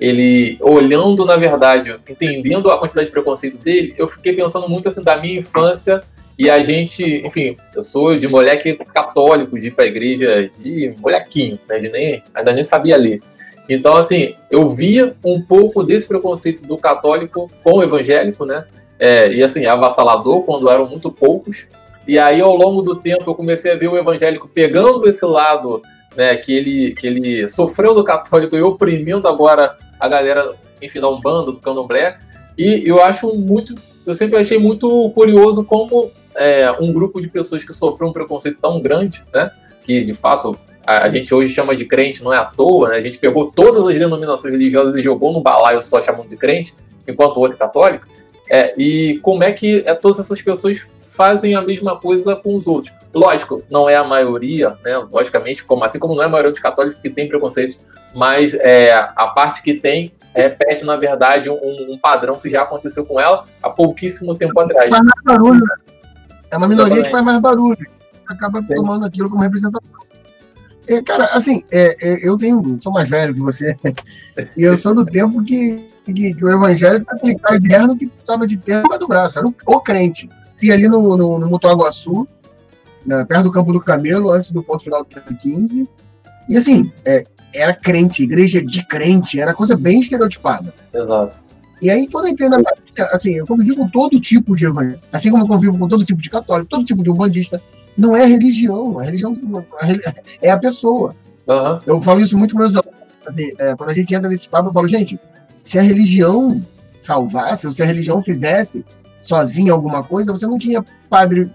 ele 0.00 0.56
olhando, 0.60 1.24
na 1.24 1.36
verdade, 1.36 1.94
entendendo 2.08 2.70
a 2.70 2.78
quantidade 2.78 3.06
de 3.06 3.12
preconceito 3.12 3.58
dele, 3.58 3.94
eu 3.98 4.06
fiquei 4.06 4.32
pensando 4.32 4.68
muito 4.68 4.88
assim 4.88 5.02
da 5.02 5.16
minha 5.16 5.38
infância 5.38 6.02
e 6.38 6.48
a 6.48 6.62
gente, 6.62 7.04
enfim, 7.24 7.56
eu 7.74 7.82
sou 7.82 8.16
de 8.16 8.26
moleque 8.28 8.74
católico, 8.92 9.58
de 9.58 9.68
ir 9.68 9.70
pra 9.70 9.86
igreja 9.86 10.48
de 10.48 10.92
molequinho, 11.00 11.58
né? 11.68 11.78
De 11.78 11.88
nem, 11.88 12.22
ainda 12.34 12.52
nem 12.52 12.64
sabia 12.64 12.96
ler. 12.96 13.20
Então, 13.68 13.96
assim, 13.96 14.34
eu 14.50 14.68
via 14.68 15.14
um 15.24 15.40
pouco 15.40 15.82
desse 15.84 16.06
preconceito 16.06 16.66
do 16.66 16.76
católico 16.76 17.50
com 17.62 17.78
o 17.78 17.82
evangélico, 17.82 18.44
né? 18.44 18.64
É, 18.98 19.32
e 19.32 19.42
assim, 19.42 19.64
avassalador 19.64 20.42
quando 20.42 20.68
eram 20.68 20.88
muito 20.88 21.10
poucos. 21.10 21.68
E 22.06 22.18
aí, 22.18 22.40
ao 22.40 22.54
longo 22.54 22.82
do 22.82 22.96
tempo, 22.96 23.30
eu 23.30 23.34
comecei 23.34 23.72
a 23.72 23.76
ver 23.76 23.88
o 23.88 23.96
evangélico 23.96 24.48
pegando 24.48 25.08
esse 25.08 25.24
lado, 25.24 25.82
né? 26.16 26.36
Que 26.36 26.52
ele, 26.52 26.94
que 26.94 27.06
ele 27.06 27.48
sofreu 27.48 27.94
do 27.94 28.04
católico 28.04 28.56
e 28.56 28.62
oprimindo 28.62 29.26
agora 29.28 29.76
a 29.98 30.08
galera, 30.08 30.54
enfim, 30.80 31.00
da 31.00 31.08
Umbanda, 31.08 31.52
do 31.52 31.58
Candomblé. 31.58 32.18
E 32.56 32.82
eu 32.84 33.02
acho 33.02 33.34
muito, 33.34 33.74
eu 34.06 34.14
sempre 34.14 34.38
achei 34.38 34.58
muito 34.58 35.10
curioso 35.10 35.64
como 35.64 36.10
é, 36.36 36.70
um 36.80 36.92
grupo 36.92 37.20
de 37.20 37.28
pessoas 37.28 37.64
que 37.64 37.72
sofreu 37.72 38.08
um 38.08 38.12
preconceito 38.12 38.58
tão 38.60 38.80
grande, 38.80 39.24
né? 39.32 39.50
Que 39.84 40.04
de 40.04 40.14
fato 40.14 40.56
a, 40.86 41.04
a 41.04 41.08
gente 41.08 41.34
hoje 41.34 41.52
chama 41.52 41.74
de 41.74 41.84
crente, 41.84 42.22
não 42.22 42.32
é 42.32 42.36
à 42.36 42.44
toa, 42.44 42.90
né? 42.90 42.96
A 42.96 43.00
gente 43.00 43.18
pegou 43.18 43.50
todas 43.50 43.86
as 43.86 43.98
denominações 43.98 44.52
religiosas 44.52 44.96
e 44.96 45.02
jogou 45.02 45.32
no 45.32 45.40
balaio 45.40 45.82
só 45.82 46.00
chamando 46.00 46.28
de 46.28 46.36
crente, 46.36 46.74
enquanto 47.06 47.36
o 47.36 47.40
outro 47.40 47.56
católico. 47.56 48.06
É, 48.50 48.74
e 48.78 49.18
como 49.22 49.42
é 49.42 49.52
que 49.52 49.82
é, 49.86 49.94
todas 49.94 50.20
essas 50.20 50.40
pessoas 50.40 50.86
fazem 51.00 51.54
a 51.54 51.62
mesma 51.62 51.96
coisa 51.96 52.36
com 52.36 52.56
os 52.56 52.66
outros? 52.66 52.92
Lógico, 53.14 53.62
não 53.70 53.88
é 53.88 53.94
a 53.94 54.04
maioria, 54.04 54.76
né? 54.84 54.98
Logicamente, 55.10 55.64
como, 55.64 55.84
assim 55.84 55.98
como 55.98 56.14
não 56.14 56.22
é 56.22 56.26
a 56.26 56.28
maioria 56.28 56.50
dos 56.50 56.60
católicos 56.60 56.98
que 57.00 57.08
tem 57.08 57.28
preconceito, 57.28 57.78
mas 58.14 58.54
é, 58.54 58.92
a 58.92 59.28
parte 59.28 59.62
que 59.62 59.74
tem 59.74 60.12
repete, 60.34 60.84
na 60.84 60.96
verdade, 60.96 61.48
um, 61.48 61.92
um, 61.92 61.96
padrão 61.96 62.36
que 62.36 62.50
já 62.50 62.62
aconteceu 62.62 63.06
com 63.06 63.20
ela 63.20 63.44
há 63.62 63.70
pouquíssimo 63.70 64.34
tempo 64.34 64.58
atrás. 64.58 64.90
Faz 64.90 65.02
mais 65.02 65.22
barulho, 65.24 65.60
né? 65.60 65.76
É 66.50 66.56
uma 66.56 66.68
minoria 66.68 67.02
que 67.02 67.10
faz 67.10 67.24
mais 67.24 67.38
barulho. 67.38 67.86
Acaba 68.26 68.62
Sim. 68.62 68.74
tomando 68.74 69.06
aquilo 69.06 69.30
como 69.30 69.42
representação. 69.42 69.94
É, 70.88 71.02
cara, 71.02 71.24
assim, 71.32 71.62
é, 71.70 71.96
é, 72.00 72.28
eu 72.28 72.36
tenho, 72.36 72.62
sou 72.74 72.92
mais 72.92 73.08
velho 73.08 73.32
que 73.32 73.40
você, 73.40 73.74
e 74.56 74.62
eu 74.62 74.76
sou 74.76 74.94
do 74.94 75.04
tempo 75.04 75.42
que, 75.42 75.88
que, 76.04 76.34
que 76.34 76.44
o 76.44 76.50
evangélico 76.50 77.06
era 77.08 77.16
aquele 77.16 77.38
cara 77.38 77.56
interno 77.56 77.96
que 77.96 78.06
precisava 78.06 78.46
de 78.46 78.58
tempo 78.58 78.98
do 78.98 79.08
braço, 79.08 79.38
era 79.38 79.48
o, 79.48 79.54
o 79.66 79.80
crente. 79.80 80.28
Fui 80.56 80.70
ali 80.70 80.88
no, 80.88 81.16
no, 81.16 81.38
no 81.38 81.48
Mutuaguaçu, 81.48 82.28
né, 83.06 83.24
perto 83.24 83.44
do 83.44 83.50
Campo 83.50 83.72
do 83.72 83.80
Camelo, 83.80 84.30
antes 84.30 84.50
do 84.50 84.62
ponto 84.62 84.82
final 84.82 85.02
do 85.02 85.36
15, 85.36 85.88
e 86.48 86.56
assim, 86.56 86.92
é, 87.04 87.24
era 87.52 87.72
crente, 87.72 88.22
igreja 88.22 88.64
de 88.64 88.84
crente, 88.86 89.40
era 89.40 89.54
coisa 89.54 89.76
bem 89.76 90.00
estereotipada. 90.00 90.74
Exato. 90.92 91.38
E 91.80 91.90
aí, 91.90 92.08
quando 92.08 92.26
eu 92.26 92.32
entrei 92.32 92.48
na 92.48 92.58
assim, 93.12 93.34
eu 93.34 93.46
convivi 93.46 93.74
com 93.74 93.88
todo 93.88 94.20
tipo 94.20 94.56
de 94.56 94.64
evangélico, 94.64 95.02
assim 95.12 95.30
como 95.30 95.44
eu 95.44 95.48
convivo 95.48 95.78
com 95.78 95.88
todo 95.88 96.04
tipo 96.04 96.20
de 96.20 96.30
católico, 96.30 96.70
todo 96.70 96.84
tipo 96.84 97.02
de 97.02 97.10
umbandista. 97.10 97.60
Não 97.96 98.16
é 98.16 98.24
religião, 98.24 98.98
a 98.98 99.04
religião 99.04 99.32
é 100.42 100.50
a 100.50 100.58
pessoa. 100.58 101.14
Uhum. 101.46 101.80
Eu 101.86 102.00
falo 102.00 102.20
isso 102.20 102.36
muito 102.36 102.54
para 102.54 102.64
meus 102.64 102.76
alunos. 102.76 103.00
Assim, 103.26 103.52
é, 103.58 103.74
quando 103.76 103.90
a 103.90 103.92
gente 103.92 104.14
entra 104.14 104.28
nesse 104.28 104.48
papo, 104.48 104.68
eu 104.68 104.72
falo, 104.72 104.86
gente, 104.86 105.18
se 105.62 105.78
a 105.78 105.82
religião 105.82 106.60
salvasse, 106.98 107.66
ou 107.66 107.72
se 107.72 107.82
a 107.82 107.86
religião 107.86 108.22
fizesse 108.22 108.84
sozinha 109.20 109.72
alguma 109.72 110.02
coisa, 110.02 110.32
você 110.32 110.46
não 110.46 110.58
tinha 110.58 110.84
padre 111.08 111.50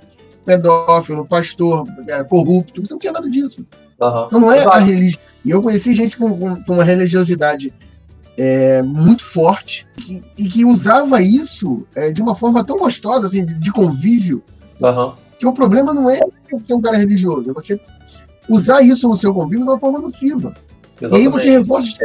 pedófilo, 0.49 1.27
pastor 1.27 1.87
é, 2.07 2.23
corrupto, 2.23 2.83
você 2.83 2.93
não 2.93 2.99
tinha 2.99 3.13
nada 3.13 3.29
disso. 3.29 3.63
Uhum. 4.01 4.25
Então 4.25 4.39
não 4.39 4.51
é 4.51 4.65
a 4.65 4.79
religião. 4.79 5.21
E 5.45 5.51
eu 5.51 5.61
conheci 5.61 5.93
gente 5.93 6.17
com, 6.17 6.63
com, 6.63 6.73
uma 6.73 6.83
religiosidade 6.83 7.71
é, 8.35 8.81
muito 8.81 9.23
forte 9.23 9.87
que, 9.95 10.23
e 10.35 10.45
que 10.47 10.65
usava 10.65 11.21
isso 11.21 11.85
é, 11.93 12.11
de 12.11 12.19
uma 12.19 12.35
forma 12.35 12.63
tão 12.63 12.79
gostosa, 12.79 13.27
assim, 13.27 13.45
de, 13.45 13.53
de 13.53 13.71
convívio, 13.71 14.41
uhum. 14.81 15.13
que 15.37 15.45
o 15.45 15.53
problema 15.53 15.93
não 15.93 16.09
é 16.09 16.19
ser 16.63 16.73
um 16.73 16.81
cara 16.81 16.97
religioso, 16.97 17.51
é 17.51 17.53
você 17.53 17.79
usar 18.49 18.81
isso 18.81 19.07
no 19.07 19.15
seu 19.15 19.31
convívio 19.31 19.65
de 19.65 19.71
uma 19.71 19.79
forma 19.79 19.99
nociva. 19.99 20.55
Exatamente. 20.99 21.13
E 21.13 21.15
aí 21.15 21.27
você 21.27 21.51
reforça 21.51 21.95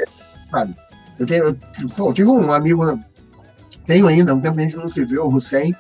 sabe? 0.51 0.75
Eu, 1.19 1.27
tenho, 1.27 1.45
eu, 1.45 1.57
pô, 1.97 2.11
eu 2.11 2.13
tive 2.13 2.29
um 2.29 2.53
amigo, 2.53 3.01
tenho 3.87 4.07
ainda, 4.07 4.35
um 4.35 4.41
tempo 4.41 4.57
que 4.57 4.63
a 4.63 4.65
gente 4.65 4.77
não 4.77 4.89
se 4.89 5.03
vê, 5.07 5.19
o 5.19 5.29
Hussein, 5.29 5.75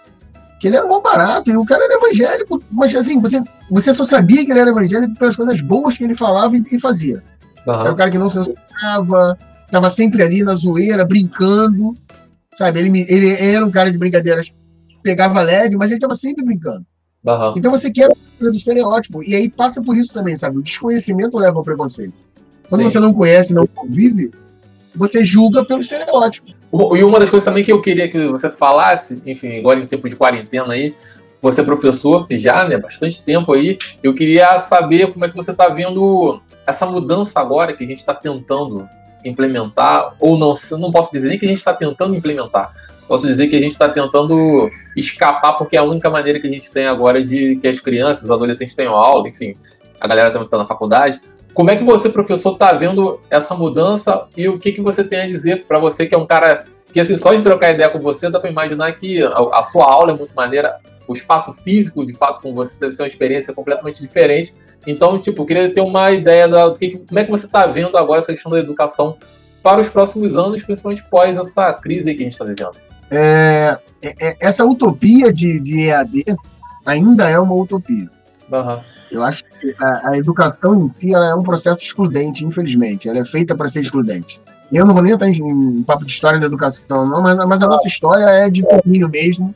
que 0.64 0.68
ele 0.68 0.78
era 0.78 0.87
um 0.87 1.02
barato, 1.02 1.50
e 1.50 1.56
o 1.59 1.64
cara 1.66 1.85
era 1.85 1.97
evangélico, 1.97 2.59
mas 2.73 2.97
assim, 2.97 3.21
você, 3.21 3.38
você 3.71 3.92
só 3.92 4.02
sabia 4.02 4.47
que 4.47 4.50
ele 4.50 4.61
era 4.61 4.71
evangélico 4.71 5.14
pelas 5.18 5.37
coisas 5.37 5.61
boas 5.61 5.99
que 5.99 6.04
ele 6.04 6.16
falava 6.16 6.56
e, 6.56 6.62
e 6.73 6.80
fazia. 6.80 7.23
Uhum. 7.66 7.75
Era 7.75 7.92
um 7.92 7.94
cara 7.94 8.11
que 8.11 8.16
não 8.16 8.30
se 8.30 8.38
assustava, 8.38 9.38
tava 9.71 9.90
sempre 9.90 10.23
ali 10.23 10.42
na 10.42 10.54
zoeira, 10.54 11.04
brincando, 11.04 11.94
sabe? 12.54 12.80
Ele, 12.80 13.04
ele, 13.06 13.28
ele 13.28 13.50
era 13.50 13.66
um 13.66 13.71
cara 13.71 13.92
de 13.92 13.99
brincadeiras, 13.99 14.54
pegava 15.02 15.42
leve, 15.42 15.76
mas 15.76 15.90
ele 15.90 16.00
tava 16.00 16.14
sempre 16.14 16.42
brincando. 16.42 16.87
Uhum. 17.23 17.54
Então 17.59 17.71
você 17.71 17.90
quer 17.90 18.11
do 18.40 18.50
estereótipo. 18.50 19.23
E 19.23 19.35
aí 19.35 19.50
passa 19.50 19.83
por 19.83 19.94
isso 19.99 20.14
também, 20.14 20.35
sabe? 20.35 20.56
O 20.56 20.62
desconhecimento 20.62 21.37
leva 21.37 21.59
ao 21.59 21.64
preconceito. 21.64 22.14
Quando 22.71 22.85
Sim. 22.85 22.88
você 22.88 23.00
não 23.00 23.12
conhece, 23.12 23.52
não 23.52 23.66
convive, 23.66 24.33
você 24.94 25.23
julga 25.23 25.62
pelo 25.62 25.80
estereótipo. 25.80 26.50
E 26.97 27.04
uma 27.04 27.21
das 27.21 27.31
coisas 27.31 27.45
também 27.45 27.62
que 27.62 27.73
eu 27.73 27.81
queria 27.81 28.09
que 28.09 28.26
você 28.28 28.50
falasse, 28.50 29.23
enfim, 29.25 29.59
agora 29.59 29.78
em 29.78 29.87
tempo 29.87 30.09
de 30.09 30.16
quarentena 30.16 30.73
aí, 30.73 30.95
você 31.40 31.61
é 31.61 31.64
professor 31.64 32.26
já, 32.31 32.66
né, 32.66 32.76
bastante 32.76 33.23
tempo 33.23 33.52
aí, 33.52 33.78
eu 34.02 34.14
queria 34.14 34.59
saber 34.59 35.12
como 35.12 35.25
é 35.25 35.28
que 35.28 35.37
você 35.37 35.52
está 35.52 35.69
vendo 35.69 36.40
essa 36.66 36.85
mudança 36.87 37.38
agora 37.38 37.73
que 37.75 37.85
a 37.85 37.87
gente 37.87 37.99
está 37.99 38.14
tentando 38.14 38.88
implementar, 39.25 40.16
ou 40.19 40.37
não, 40.37 40.52
não 40.78 40.90
posso 40.90 41.12
dizer 41.12 41.28
nem 41.28 41.38
que 41.38 41.45
a 41.45 41.49
gente 41.49 41.59
está 41.59 41.73
tentando 41.75 42.16
implementar, 42.16 42.73
posso 43.07 43.26
dizer 43.26 43.47
que 43.47 43.57
a 43.57 43.61
gente 43.61 43.73
está 43.73 43.88
tentando 43.88 44.69
escapar, 44.97 45.52
porque 45.52 45.76
é 45.76 45.78
a 45.78 45.85
única 45.85 46.11
maneira 46.11 46.40
que 46.40 46.47
a 46.47 46.50
gente 46.50 46.73
tem 46.73 46.87
agora 46.87 47.23
de 47.23 47.57
que 47.57 47.69
as 47.69 47.78
crianças, 47.78 48.25
os 48.25 48.31
adolescentes 48.31 48.75
tenham 48.75 48.95
aula, 48.97 49.28
enfim, 49.28 49.54
a 50.00 50.09
galera 50.09 50.31
também 50.31 50.47
está 50.47 50.59
na 50.59 50.66
faculdade. 50.66 51.21
Como 51.54 51.70
é 51.70 51.76
que 51.76 51.84
você, 51.84 52.08
professor, 52.08 52.54
está 52.54 52.73
vendo 52.73 53.20
essa 53.30 53.54
mudança 53.54 54.26
e 54.37 54.49
o 54.49 54.58
que, 54.58 54.73
que 54.73 54.80
você 54.80 55.04
tem 55.04 55.20
a 55.20 55.26
dizer 55.26 55.64
para 55.66 55.78
você 55.78 56.04
que 56.04 56.14
é 56.14 56.18
um 56.18 56.26
cara 56.26 56.66
que, 56.92 57.00
assim, 57.00 57.16
só 57.16 57.32
de 57.32 57.42
trocar 57.42 57.70
ideia 57.73 57.88
com 57.88 58.00
você, 58.00 58.28
dá 58.28 58.38
para 58.38 58.50
imaginar 58.50 58.92
que 58.92 59.23
a, 59.23 59.58
a 59.58 59.62
sua 59.62 59.84
aula 59.84 60.12
é 60.12 60.16
muito 60.16 60.34
maneira, 60.34 60.78
o 61.06 61.12
espaço 61.12 61.52
físico, 61.52 62.04
de 62.04 62.12
fato, 62.12 62.40
com 62.40 62.54
você 62.54 62.78
deve 62.78 62.92
ser 62.92 63.02
uma 63.02 63.08
experiência 63.08 63.52
completamente 63.52 64.00
diferente. 64.00 64.54
Então, 64.87 65.18
tipo, 65.18 65.42
eu 65.42 65.46
queria 65.46 65.73
ter 65.73 65.80
uma 65.80 66.11
ideia 66.11 66.49
da 66.49 66.73
que, 66.73 66.99
como 66.99 67.18
é 67.18 67.25
que 67.25 67.30
você 67.30 67.46
está 67.46 67.66
vendo 67.66 67.96
agora 67.96 68.20
essa 68.20 68.32
questão 68.32 68.50
da 68.50 68.58
educação 68.58 69.16
para 69.62 69.80
os 69.80 69.88
próximos 69.88 70.37
anos, 70.37 70.62
principalmente 70.62 71.02
pós 71.04 71.38
essa 71.38 71.73
crise 71.73 72.14
que 72.14 72.20
a 72.20 72.25
gente 72.25 72.32
está 72.32 72.44
vivendo. 72.44 72.76
É, 73.11 73.78
é, 74.02 74.28
é, 74.28 74.37
essa 74.40 74.64
utopia 74.64 75.32
de, 75.32 75.61
de 75.61 75.88
EAD 75.88 76.25
ainda 76.84 77.28
é 77.28 77.38
uma 77.38 77.54
utopia. 77.54 78.08
Uhum. 78.50 78.80
Eu 79.11 79.23
acho 79.23 79.44
a, 79.78 80.11
a, 80.11 80.18
educação 80.18 80.75
em 80.85 80.88
si 80.88 81.14
é 81.14 81.35
um 81.35 81.42
processo 81.42 81.78
excludente, 81.78 82.44
infelizmente. 82.44 83.09
Ela 83.09 83.21
é 83.21 83.25
feita 83.25 83.54
para 83.54 83.68
ser 83.68 83.80
excludente. 83.80 84.40
Eu 84.73 84.85
não 84.85 84.94
vou 84.94 85.02
nem 85.02 85.12
entrar 85.12 85.28
em, 85.28 85.38
em, 85.38 85.83
papo 85.83 86.04
de 86.04 86.11
história 86.11 86.38
da 86.38 86.47
educação, 86.47 87.06
não, 87.06 87.23
mas, 87.23 87.37
mas 87.47 87.62
a 87.62 87.66
nossa 87.66 87.87
história 87.87 88.25
é 88.25 88.50
de 88.50 88.62
domínio 88.62 89.09
mesmo 89.09 89.54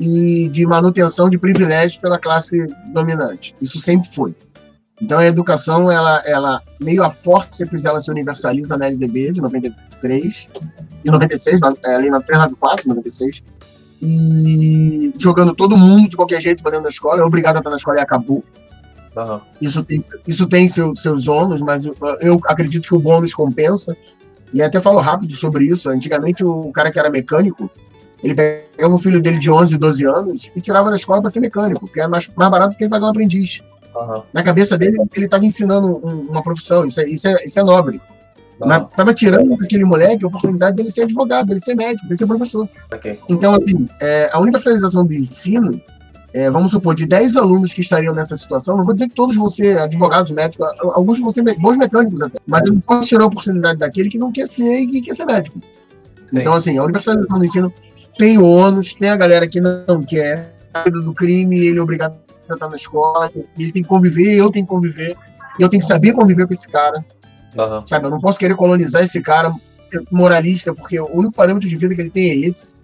e 0.00 0.48
de 0.48 0.66
manutenção 0.66 1.28
de 1.28 1.38
privilégios 1.38 2.00
pela 2.00 2.18
classe 2.18 2.66
dominante. 2.92 3.54
Isso 3.60 3.78
sempre 3.78 4.08
foi. 4.08 4.34
Então 5.00 5.18
a 5.18 5.26
educação, 5.26 5.90
ela, 5.90 6.22
ela 6.24 6.62
meio 6.80 7.02
a 7.02 7.10
forceps, 7.10 7.84
ela 7.84 8.00
se 8.00 8.10
universaliza 8.10 8.76
na 8.76 8.86
LDB 8.86 9.32
de 9.32 9.40
93, 9.40 10.48
de 11.04 11.10
96, 11.10 11.60
é, 11.84 11.94
ali 11.94 12.08
na 12.08 12.20
394, 12.20 12.88
96, 12.88 13.42
e 14.00 15.12
jogando 15.16 15.54
todo 15.54 15.76
mundo 15.76 16.08
de 16.08 16.16
qualquer 16.16 16.40
jeito 16.40 16.62
para 16.62 16.72
dentro 16.72 16.84
da 16.84 16.90
escola, 16.90 17.20
é 17.20 17.24
obrigado 17.24 17.56
a 17.56 17.58
estar 17.58 17.70
na 17.70 17.76
escola 17.76 17.98
e 17.98 18.00
acabou. 18.00 18.44
Uhum. 19.16 19.40
Isso 19.60 19.84
tem, 19.84 20.04
isso 20.26 20.46
tem 20.46 20.68
seu, 20.68 20.94
seus 20.94 21.28
ônus, 21.28 21.60
mas 21.60 21.84
eu 22.20 22.40
acredito 22.46 22.88
que 22.88 22.94
o 22.94 23.00
bônus 23.00 23.34
compensa. 23.34 23.96
E 24.54 24.62
até 24.62 24.80
falo 24.80 25.00
rápido 25.00 25.34
sobre 25.34 25.64
isso. 25.64 25.88
Antigamente, 25.88 26.44
o 26.44 26.70
cara 26.72 26.90
que 26.90 26.98
era 26.98 27.10
mecânico, 27.10 27.70
ele 28.22 28.34
pegava 28.34 28.94
o 28.94 28.98
filho 28.98 29.20
dele 29.20 29.38
de 29.38 29.50
11, 29.50 29.78
12 29.78 30.04
anos 30.06 30.50
e 30.54 30.60
tirava 30.60 30.90
da 30.90 30.96
escola 30.96 31.20
para 31.20 31.30
ser 31.30 31.40
mecânico, 31.40 31.80
porque 31.80 32.00
era 32.00 32.08
mais, 32.08 32.30
mais 32.36 32.50
barato 32.50 32.70
do 32.70 32.76
que 32.76 32.84
ele 32.84 32.90
pagar 32.90 33.06
um 33.06 33.10
aprendiz. 33.10 33.62
Uhum. 33.94 34.22
Na 34.32 34.42
cabeça 34.42 34.76
dele, 34.78 34.96
ele 35.14 35.24
estava 35.24 35.44
ensinando 35.44 35.88
um, 35.88 36.30
uma 36.30 36.42
profissão, 36.42 36.84
isso 36.84 37.00
é, 37.00 37.08
isso 37.08 37.28
é, 37.28 37.44
isso 37.44 37.58
é 37.58 37.62
nobre. 37.62 38.00
Mas 38.58 38.88
estava 38.88 39.12
tirando 39.12 39.56
daquele 39.56 39.84
moleque 39.84 40.24
a 40.24 40.28
oportunidade 40.28 40.76
dele 40.76 40.90
ser 40.90 41.02
advogado, 41.02 41.48
dele 41.48 41.60
ser 41.60 41.74
médico, 41.74 42.06
dele 42.06 42.16
ser 42.16 42.26
professor. 42.26 42.68
Okay. 42.94 43.18
Então, 43.28 43.54
assim, 43.54 43.88
é, 44.00 44.30
a 44.32 44.38
universalização 44.38 45.04
do 45.04 45.12
ensino, 45.12 45.80
é, 46.34 46.50
vamos 46.50 46.70
supor, 46.70 46.94
de 46.94 47.06
10 47.06 47.36
alunos 47.36 47.74
que 47.74 47.80
estariam 47.80 48.14
nessa 48.14 48.36
situação, 48.36 48.76
não 48.76 48.84
vou 48.84 48.94
dizer 48.94 49.08
que 49.08 49.14
todos 49.14 49.36
vão 49.36 49.48
ser 49.48 49.78
advogados, 49.78 50.30
médicos, 50.30 50.66
alguns 50.80 51.20
vão 51.20 51.30
ser 51.30 51.42
bons 51.58 51.76
mecânicos 51.76 52.22
até, 52.22 52.38
mas 52.46 52.64
eu 52.66 52.72
não 52.72 52.80
posso 52.80 53.08
tirar 53.08 53.24
a 53.24 53.26
oportunidade 53.26 53.78
daquele 53.78 54.08
que 54.08 54.18
não 54.18 54.32
quer 54.32 54.46
ser 54.46 54.80
e 54.80 54.86
que 54.86 55.02
quer 55.02 55.14
ser 55.14 55.26
médico. 55.26 55.60
Sim. 56.26 56.40
Então, 56.40 56.54
assim, 56.54 56.78
a 56.78 56.84
universalização 56.84 57.38
do 57.38 57.44
ensino 57.44 57.72
tem 58.16 58.38
ônus, 58.38 58.94
tem 58.94 59.10
a 59.10 59.16
galera 59.16 59.46
que 59.46 59.60
não 59.60 60.02
quer, 60.02 60.54
do 60.90 61.12
crime, 61.12 61.58
ele 61.58 61.78
é 61.78 61.82
obrigado 61.82 62.14
a 62.48 62.54
estar 62.54 62.68
na 62.68 62.76
escola, 62.76 63.30
ele 63.58 63.72
tem 63.72 63.82
que 63.82 63.88
conviver, 63.88 64.34
eu 64.34 64.50
tenho 64.50 64.64
que 64.64 64.70
conviver, 64.70 65.16
eu 65.58 65.68
tenho 65.68 65.80
que 65.80 65.86
saber 65.86 66.12
conviver 66.12 66.46
com 66.46 66.54
esse 66.54 66.68
cara. 66.68 67.04
Uhum. 67.56 67.86
Sabe, 67.86 68.06
eu 68.06 68.10
não 68.10 68.20
posso 68.20 68.38
querer 68.38 68.56
colonizar 68.56 69.02
esse 69.02 69.20
cara 69.20 69.54
moralista, 70.10 70.74
porque 70.74 70.98
o 70.98 71.10
único 71.14 71.34
parâmetro 71.34 71.68
de 71.68 71.76
vida 71.76 71.94
que 71.94 72.00
ele 72.00 72.10
tem 72.10 72.30
é 72.30 72.36
esse. 72.36 72.78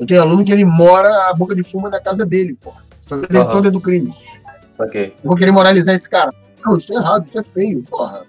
Eu 0.00 0.06
tenho 0.06 0.22
aluno 0.22 0.42
que 0.42 0.50
ele 0.50 0.64
mora 0.64 1.28
a 1.28 1.34
boca 1.34 1.54
de 1.54 1.62
fumo 1.62 1.90
da 1.90 2.00
casa 2.00 2.24
dele, 2.24 2.56
pô. 2.58 2.72
Foi 3.02 3.18
uhum. 3.18 3.66
é 3.66 3.70
do 3.70 3.80
crime. 3.80 4.14
Okay. 4.78 5.12
Eu 5.22 5.28
vou 5.28 5.36
querer 5.36 5.52
moralizar 5.52 5.94
esse 5.94 6.08
cara. 6.08 6.32
Não, 6.64 6.76
isso 6.76 6.92
é 6.94 6.96
errado, 6.96 7.26
isso 7.26 7.38
é 7.38 7.42
feio, 7.42 7.82
porra. 7.82 8.22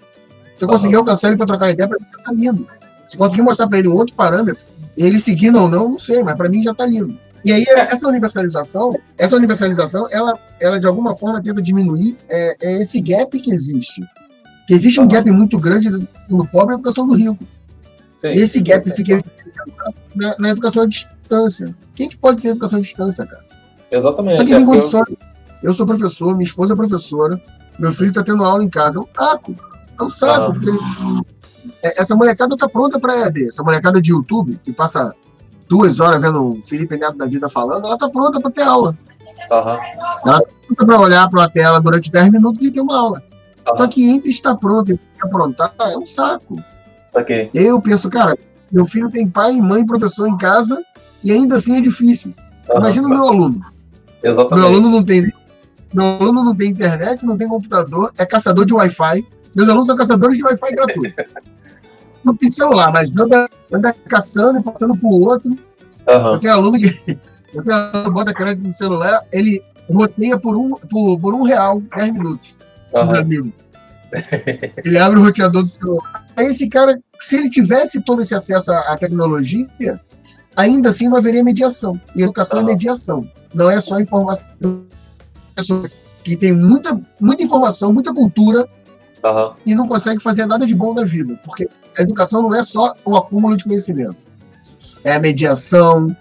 Se 0.54 0.64
eu 0.64 0.68
uhum. 0.68 0.74
conseguir 0.74 0.96
alcançar 0.96 1.28
ele 1.28 1.38
pra 1.38 1.46
trocar 1.46 1.70
ideia, 1.70 1.88
pra 1.88 1.98
mim 1.98 2.06
tá 2.24 2.32
lindo. 2.32 2.68
Se 3.06 3.16
eu 3.16 3.18
conseguir 3.18 3.42
mostrar 3.42 3.66
pra 3.68 3.78
ele 3.78 3.88
um 3.88 3.94
outro 3.94 4.14
parâmetro, 4.14 4.64
ele 4.96 5.18
seguindo 5.18 5.58
ou 5.58 5.68
não, 5.68 5.88
não 5.88 5.98
sei, 5.98 6.22
mas 6.22 6.34
para 6.34 6.48
mim 6.48 6.62
já 6.62 6.72
está 6.72 6.84
lindo. 6.84 7.18
E 7.44 7.52
aí 7.52 7.64
essa 7.66 8.06
universalização, 8.06 8.94
essa 9.16 9.34
universalização, 9.34 10.06
ela, 10.10 10.38
ela 10.60 10.78
de 10.78 10.86
alguma 10.86 11.14
forma 11.14 11.42
tenta 11.42 11.60
diminuir 11.60 12.16
é, 12.28 12.56
é 12.60 12.80
esse 12.80 13.00
gap 13.00 13.38
que 13.40 13.50
existe. 13.50 14.02
Que 14.66 14.74
existe 14.74 15.00
um 15.00 15.08
gap 15.08 15.28
muito 15.30 15.58
grande 15.58 15.90
no 16.28 16.46
pobre 16.46 16.66
e 16.66 16.68
na 16.68 16.74
educação 16.74 17.06
do 17.06 17.14
rico. 17.14 17.38
Sim, 18.18 18.28
esse 18.30 18.60
gap 18.60 18.88
fica 18.92 19.22
na, 20.14 20.36
na, 20.38 20.48
educação 20.50 20.84
à 20.84 20.86
distância. 21.22 21.74
Quem 21.94 22.08
que 22.08 22.16
pode 22.16 22.40
ter 22.42 22.48
educação 22.48 22.78
à 22.78 22.82
distância, 22.82 23.26
cara? 23.26 23.44
Exatamente. 23.90 24.36
Só 24.36 24.44
que 24.44 24.54
tem 24.54 24.64
condições. 24.64 25.08
Eu... 25.08 25.16
eu 25.62 25.74
sou 25.74 25.86
professor, 25.86 26.34
minha 26.34 26.46
esposa 26.46 26.74
é 26.74 26.76
professora, 26.76 27.40
meu 27.78 27.92
filho 27.92 28.10
está 28.10 28.22
tendo 28.22 28.44
aula 28.44 28.62
em 28.62 28.68
casa. 28.68 28.98
É 28.98 29.00
um 29.00 29.06
saco. 29.14 29.54
É 29.98 30.02
um 30.02 30.08
saco. 30.08 30.42
Ah. 30.42 30.52
Porque 30.52 30.68
ele, 30.68 30.78
é, 31.82 32.00
essa 32.00 32.16
molecada 32.16 32.56
tá 32.56 32.68
pronta 32.68 32.98
para 32.98 33.16
EAD. 33.16 33.48
Essa 33.48 33.62
molecada 33.62 34.00
de 34.00 34.10
YouTube, 34.10 34.58
que 34.64 34.72
passa 34.72 35.14
duas 35.68 36.00
horas 36.00 36.20
vendo 36.20 36.52
o 36.52 36.62
Felipe 36.64 36.96
Neto 36.96 37.16
da 37.16 37.26
vida 37.26 37.48
falando, 37.48 37.86
ela 37.86 37.96
tá 37.96 38.08
pronta 38.08 38.40
para 38.40 38.50
ter 38.50 38.62
aula. 38.62 38.96
Uhum. 39.50 39.78
Ela 40.26 40.40
tá 40.40 40.42
pronta 40.66 40.86
para 40.86 41.00
olhar 41.00 41.30
para 41.30 41.44
a 41.44 41.48
tela 41.48 41.80
durante 41.80 42.10
10 42.10 42.30
minutos 42.30 42.62
e 42.62 42.70
ter 42.70 42.80
uma 42.80 42.98
aula. 42.98 43.22
Uhum. 43.68 43.76
Só 43.76 43.86
que 43.86 44.10
entre 44.10 44.30
estar 44.30 44.56
pronto 44.56 44.92
e 44.92 44.98
aprontar 45.20 45.72
é 45.80 45.96
um 45.96 46.04
saco. 46.04 46.56
Okay. 47.14 47.50
Eu 47.52 47.80
penso, 47.80 48.08
cara, 48.08 48.36
meu 48.70 48.86
filho 48.86 49.10
tem 49.10 49.28
pai, 49.28 49.52
mãe, 49.60 49.84
professor 49.84 50.26
em 50.26 50.36
casa 50.36 50.82
e 51.24 51.32
ainda 51.32 51.56
assim 51.56 51.76
é 51.76 51.80
difícil. 51.80 52.34
Uhum. 52.68 52.78
Imagina 52.78 53.06
o 53.06 53.10
meu 53.10 53.28
aluno. 53.28 53.60
Exatamente. 54.22 54.54
Meu 54.54 54.66
aluno 54.66 54.88
não 54.90 55.02
tem 55.02 55.32
meu 55.92 56.06
aluno 56.06 56.42
não 56.42 56.56
tem 56.56 56.70
internet, 56.70 57.26
não 57.26 57.36
tem 57.36 57.46
computador, 57.46 58.12
é 58.16 58.24
caçador 58.24 58.64
de 58.64 58.72
Wi-Fi. 58.72 59.26
Meus 59.54 59.68
alunos 59.68 59.86
são 59.86 59.96
caçadores 59.96 60.38
de 60.38 60.44
Wi-Fi 60.44 60.74
gratuito. 60.74 61.22
não 62.24 62.34
tem 62.34 62.50
celular, 62.50 62.90
mas 62.90 63.14
anda, 63.18 63.48
anda 63.70 63.92
caçando 64.08 64.60
e 64.60 64.62
passando 64.62 64.96
pro 64.96 65.08
outro. 65.08 65.50
Uhum. 65.50 66.32
Eu 66.32 66.38
tenho 66.38 66.54
aluno 66.54 66.78
que 66.78 67.18
eu 67.54 67.62
tenho 67.62 67.76
aluno 67.76 68.12
bota 68.12 68.32
crédito 68.32 68.64
no 68.64 68.72
celular, 68.72 69.22
ele 69.30 69.62
roteia 69.90 70.38
por 70.38 70.56
um, 70.56 70.70
por, 70.70 71.20
por 71.20 71.34
um 71.34 71.42
real, 71.42 71.80
10 71.94 72.12
minutos. 72.12 72.56
Uhum. 72.94 73.14
amigo. 73.14 73.52
ele 74.84 74.98
abre 74.98 75.18
o 75.18 75.22
roteador 75.22 75.62
do 75.62 75.68
celular. 75.68 76.26
Aí 76.36 76.46
esse 76.46 76.68
cara, 76.68 76.98
se 77.20 77.36
ele 77.36 77.50
tivesse 77.50 78.00
todo 78.00 78.22
esse 78.22 78.34
acesso 78.34 78.72
à, 78.72 78.92
à 78.92 78.96
tecnologia, 78.96 79.68
ainda 80.56 80.90
assim 80.90 81.08
não 81.08 81.16
haveria 81.16 81.44
mediação. 81.44 82.00
E 82.14 82.22
educação 82.22 82.60
uhum. 82.60 82.68
é 82.68 82.72
mediação, 82.72 83.30
não 83.54 83.70
é 83.70 83.80
só 83.80 84.00
informação. 84.00 84.46
Que 86.22 86.36
tem 86.36 86.52
muita, 86.52 87.00
muita 87.20 87.42
informação, 87.42 87.92
muita 87.92 88.14
cultura, 88.14 88.68
uhum. 89.24 89.52
e 89.66 89.74
não 89.74 89.88
consegue 89.88 90.20
fazer 90.20 90.46
nada 90.46 90.66
de 90.66 90.74
bom 90.74 90.94
na 90.94 91.04
vida, 91.04 91.38
porque 91.44 91.68
a 91.96 92.02
educação 92.02 92.42
não 92.42 92.54
é 92.54 92.62
só 92.64 92.94
o 93.04 93.16
acúmulo 93.16 93.56
de 93.56 93.64
conhecimento, 93.64 94.16
é 95.04 95.14
a 95.14 95.20
mediação, 95.20 96.14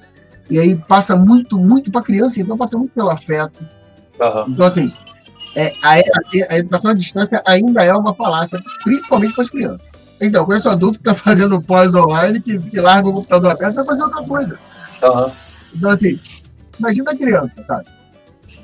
e 0.49 0.59
aí 0.59 0.75
passa 0.75 1.15
muito, 1.15 1.57
muito 1.57 1.91
para 1.91 2.01
a 2.01 2.03
criança, 2.03 2.41
então 2.41 2.57
passa 2.57 2.77
muito 2.77 2.91
pelo 2.93 3.09
afeto. 3.09 3.63
Uhum. 4.19 4.45
Então, 4.49 4.65
assim, 4.65 4.91
é, 5.55 5.73
a, 5.81 5.93
a, 6.49 6.57
educação 6.57 6.91
à 6.91 6.93
distância 6.93 7.41
ainda 7.45 7.83
é 7.83 7.93
uma 7.93 8.13
falácia, 8.13 8.61
principalmente 8.83 9.33
para 9.33 9.43
as 9.43 9.49
crianças. 9.49 9.91
Então, 10.21 10.45
conheço 10.45 10.69
um 10.69 10.71
adulto 10.71 10.99
que 10.99 11.09
está 11.09 11.15
fazendo 11.15 11.61
pós 11.61 11.95
online, 11.95 12.39
que, 12.39 12.59
que 12.59 12.79
larga 12.79 13.09
o 13.09 13.13
computador 13.13 13.51
aberto 13.51 13.73
e 13.73 13.75
vai 13.75 13.85
fazer 13.85 14.03
outra 14.03 14.23
coisa. 14.27 14.59
Uhum. 15.03 15.31
Então, 15.75 15.89
assim, 15.89 16.19
imagina 16.79 17.11
a 17.11 17.17
criança, 17.17 17.51
sabe? 17.65 17.85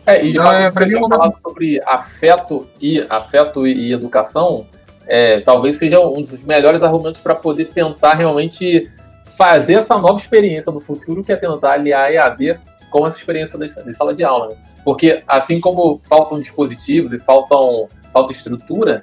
É, 0.05 0.25
e 0.25 0.31
de 0.31 0.37
fato, 0.37 0.55
é, 0.55 0.71
você 0.71 0.85
tinha 0.85 0.99
falado 0.99 1.35
sobre 1.41 1.81
afeto 1.85 2.69
e 2.79 3.05
afeto 3.09 3.67
e, 3.67 3.91
educação, 3.91 4.65
é, 5.05 5.41
talvez 5.41 5.77
seja 5.77 5.99
um 5.99 6.21
dos 6.21 6.43
melhores 6.43 6.81
argumentos 6.81 7.19
para 7.19 7.35
poder 7.35 7.65
tentar 7.65 8.13
realmente 8.13 8.89
fazer 9.35 9.73
essa 9.73 9.97
nova 9.97 10.17
experiência 10.17 10.71
no 10.71 10.79
futuro, 10.79 11.23
que 11.23 11.31
é 11.31 11.35
tentar 11.35 11.73
aliar 11.73 12.11
EAD 12.11 12.57
com 12.89 13.05
essa 13.05 13.17
experiência 13.17 13.59
de, 13.59 13.67
de 13.67 13.93
sala 13.93 14.13
de 14.13 14.23
aula. 14.23 14.49
Né? 14.49 14.55
Porque 14.85 15.23
assim 15.27 15.59
como 15.59 15.99
faltam 16.07 16.39
dispositivos 16.39 17.11
e 17.11 17.19
faltam 17.19 17.89
falta 18.13 18.31
estrutura. 18.31 19.01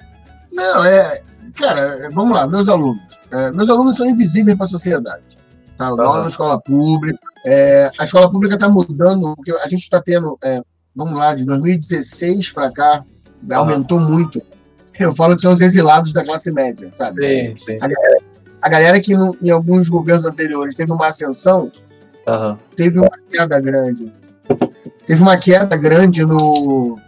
Não, 0.50 0.84
é. 0.84 1.20
Cara, 1.54 2.11
vamos 2.12 2.37
lá, 2.37 2.46
meus 2.46 2.68
alunos. 2.68 3.18
É, 3.30 3.50
meus 3.52 3.68
alunos 3.68 3.96
são 3.96 4.06
invisíveis 4.06 4.56
para 4.56 4.66
a 4.66 4.68
sociedade. 4.68 5.38
Tá? 5.76 5.88
Eu 5.88 5.96
uhum. 5.96 6.20
na 6.20 6.26
escola 6.26 6.61
pública. 6.61 7.18
É, 7.46 7.90
a 7.99 8.04
escola 8.04 8.30
pública 8.30 8.54
está 8.54 8.68
mudando, 8.68 9.34
porque 9.37 9.52
a 9.52 9.68
gente 9.68 9.82
está 9.82 10.00
tendo, 10.00 10.38
é, 10.42 10.61
vamos 10.94 11.14
lá, 11.14 11.34
de 11.34 11.44
2016 11.44 12.52
para 12.52 12.70
cá, 12.73 13.04
uhum. 13.42 13.56
aumentou 13.56 14.00
muito. 14.00 14.40
Eu 14.99 15.12
falo 15.14 15.34
que 15.34 15.42
são 15.42 15.52
os 15.52 15.61
exilados 15.61 16.12
da 16.12 16.25
classe 16.25 16.52
média, 16.52 16.88
sabe? 16.92 17.23
Sim, 17.23 17.56
sim. 17.64 17.76
A, 17.80 17.88
galera, 17.88 18.18
a 18.62 18.68
galera 18.68 19.00
que 19.00 19.16
no, 19.16 19.37
em 19.42 19.50
alguns 19.50 19.88
governos 19.88 20.25
anteriores 20.25 20.76
teve 20.76 20.92
uma 20.92 21.08
ascensão, 21.08 21.70
uhum. 22.26 22.56
teve 22.76 22.99
uma 22.99 23.11
queda 23.30 23.61
grande. 23.61 24.12
Teve 25.06 25.20
uma 25.20 25.37
queda 25.37 25.76
grande 25.76 26.25
no, 26.25 26.99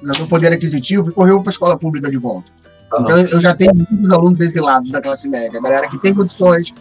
no 0.00 0.28
poder 0.28 0.52
aquisitivo 0.52 1.10
e 1.10 1.12
correu 1.12 1.42
para 1.42 1.50
a 1.50 1.52
escola 1.52 1.76
pública 1.76 2.10
de 2.10 2.16
volta. 2.16 2.50
Uhum. 2.94 3.02
Então, 3.02 3.18
eu 3.18 3.40
já 3.40 3.54
tenho 3.54 3.74
muitos 3.74 4.10
alunos 4.10 4.40
exilados 4.40 4.90
da 4.90 5.00
classe 5.00 5.28
média, 5.28 5.60
galera 5.60 5.88
que 5.88 5.98
tem 5.98 6.14
condições, 6.14 6.72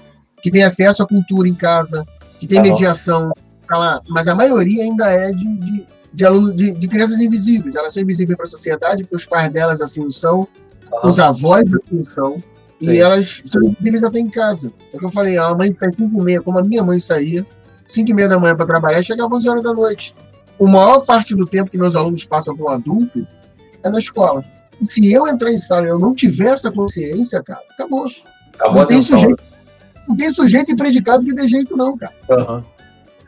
que 0.41 0.51
tem 0.51 0.63
acesso 0.63 1.01
à 1.01 1.07
cultura 1.07 1.47
em 1.47 1.53
casa, 1.53 2.05
que 2.39 2.47
tem 2.47 2.59
uhum. 2.59 2.65
mediação, 2.65 3.31
tá 3.67 4.01
mas 4.09 4.27
a 4.27 4.35
maioria 4.35 4.83
ainda 4.83 5.09
é 5.09 5.31
de, 5.31 5.59
de, 5.59 5.87
de 6.13 6.25
alunos, 6.25 6.55
de, 6.55 6.71
de, 6.71 6.87
crianças 6.87 7.19
invisíveis. 7.19 7.75
Elas 7.75 7.93
são 7.93 8.03
invisíveis 8.03 8.35
para 8.35 8.45
a 8.45 8.49
sociedade, 8.49 9.03
porque 9.03 9.15
os 9.15 9.25
pais 9.25 9.49
delas 9.51 9.81
assim 9.81 10.09
são, 10.09 10.47
os 11.03 11.19
avós 11.19 11.63
assim 11.73 12.03
são, 12.03 12.37
Sim. 12.79 12.91
e 12.91 12.99
elas 12.99 13.41
são 13.45 13.63
invisíveis 13.63 14.03
até 14.03 14.19
em 14.19 14.29
casa. 14.29 14.71
É 14.91 14.97
o 14.97 14.99
que 14.99 15.05
eu 15.05 15.11
falei, 15.11 15.37
a 15.37 15.55
mãe 15.55 15.75
sai 15.79 15.91
5 15.93 16.03
e 16.03 16.23
meia, 16.23 16.41
como 16.41 16.59
a 16.59 16.63
minha 16.63 16.83
mãe 16.83 16.99
saía, 16.99 17.45
5 17.85 18.11
e 18.11 18.13
meia 18.13 18.27
da 18.27 18.39
manhã 18.39 18.55
para 18.55 18.65
trabalhar 18.65 18.99
e 18.99 19.03
chegava 19.03 19.29
às 19.29 19.41
11 19.41 19.49
horas 19.49 19.63
da 19.63 19.73
noite. 19.73 20.15
A 20.59 20.65
maior 20.65 20.99
parte 21.05 21.35
do 21.35 21.45
tempo 21.45 21.71
que 21.71 21.77
meus 21.77 21.95
alunos 21.95 22.23
passam 22.23 22.55
com 22.55 22.69
adulto 22.69 23.25
é 23.81 23.89
na 23.89 23.97
escola 23.97 24.43
se 24.87 25.11
eu 25.11 25.27
entrar 25.27 25.51
em 25.51 25.57
sala 25.57 25.85
e 25.85 25.89
eu 25.89 25.99
não 25.99 26.13
tiver 26.13 26.53
essa 26.53 26.71
consciência, 26.71 27.41
cara, 27.43 27.61
acabou. 27.71 28.09
acabou 28.53 28.81
não, 28.81 28.87
tem 28.87 29.01
sujeito, 29.01 29.43
não 30.07 30.15
tem 30.15 30.31
sujeito 30.31 30.71
e 30.71 30.75
predicado 30.75 31.25
que 31.25 31.33
dê 31.33 31.47
jeito, 31.47 31.75
não, 31.75 31.97
cara. 31.97 32.13
Uhum. 32.29 32.63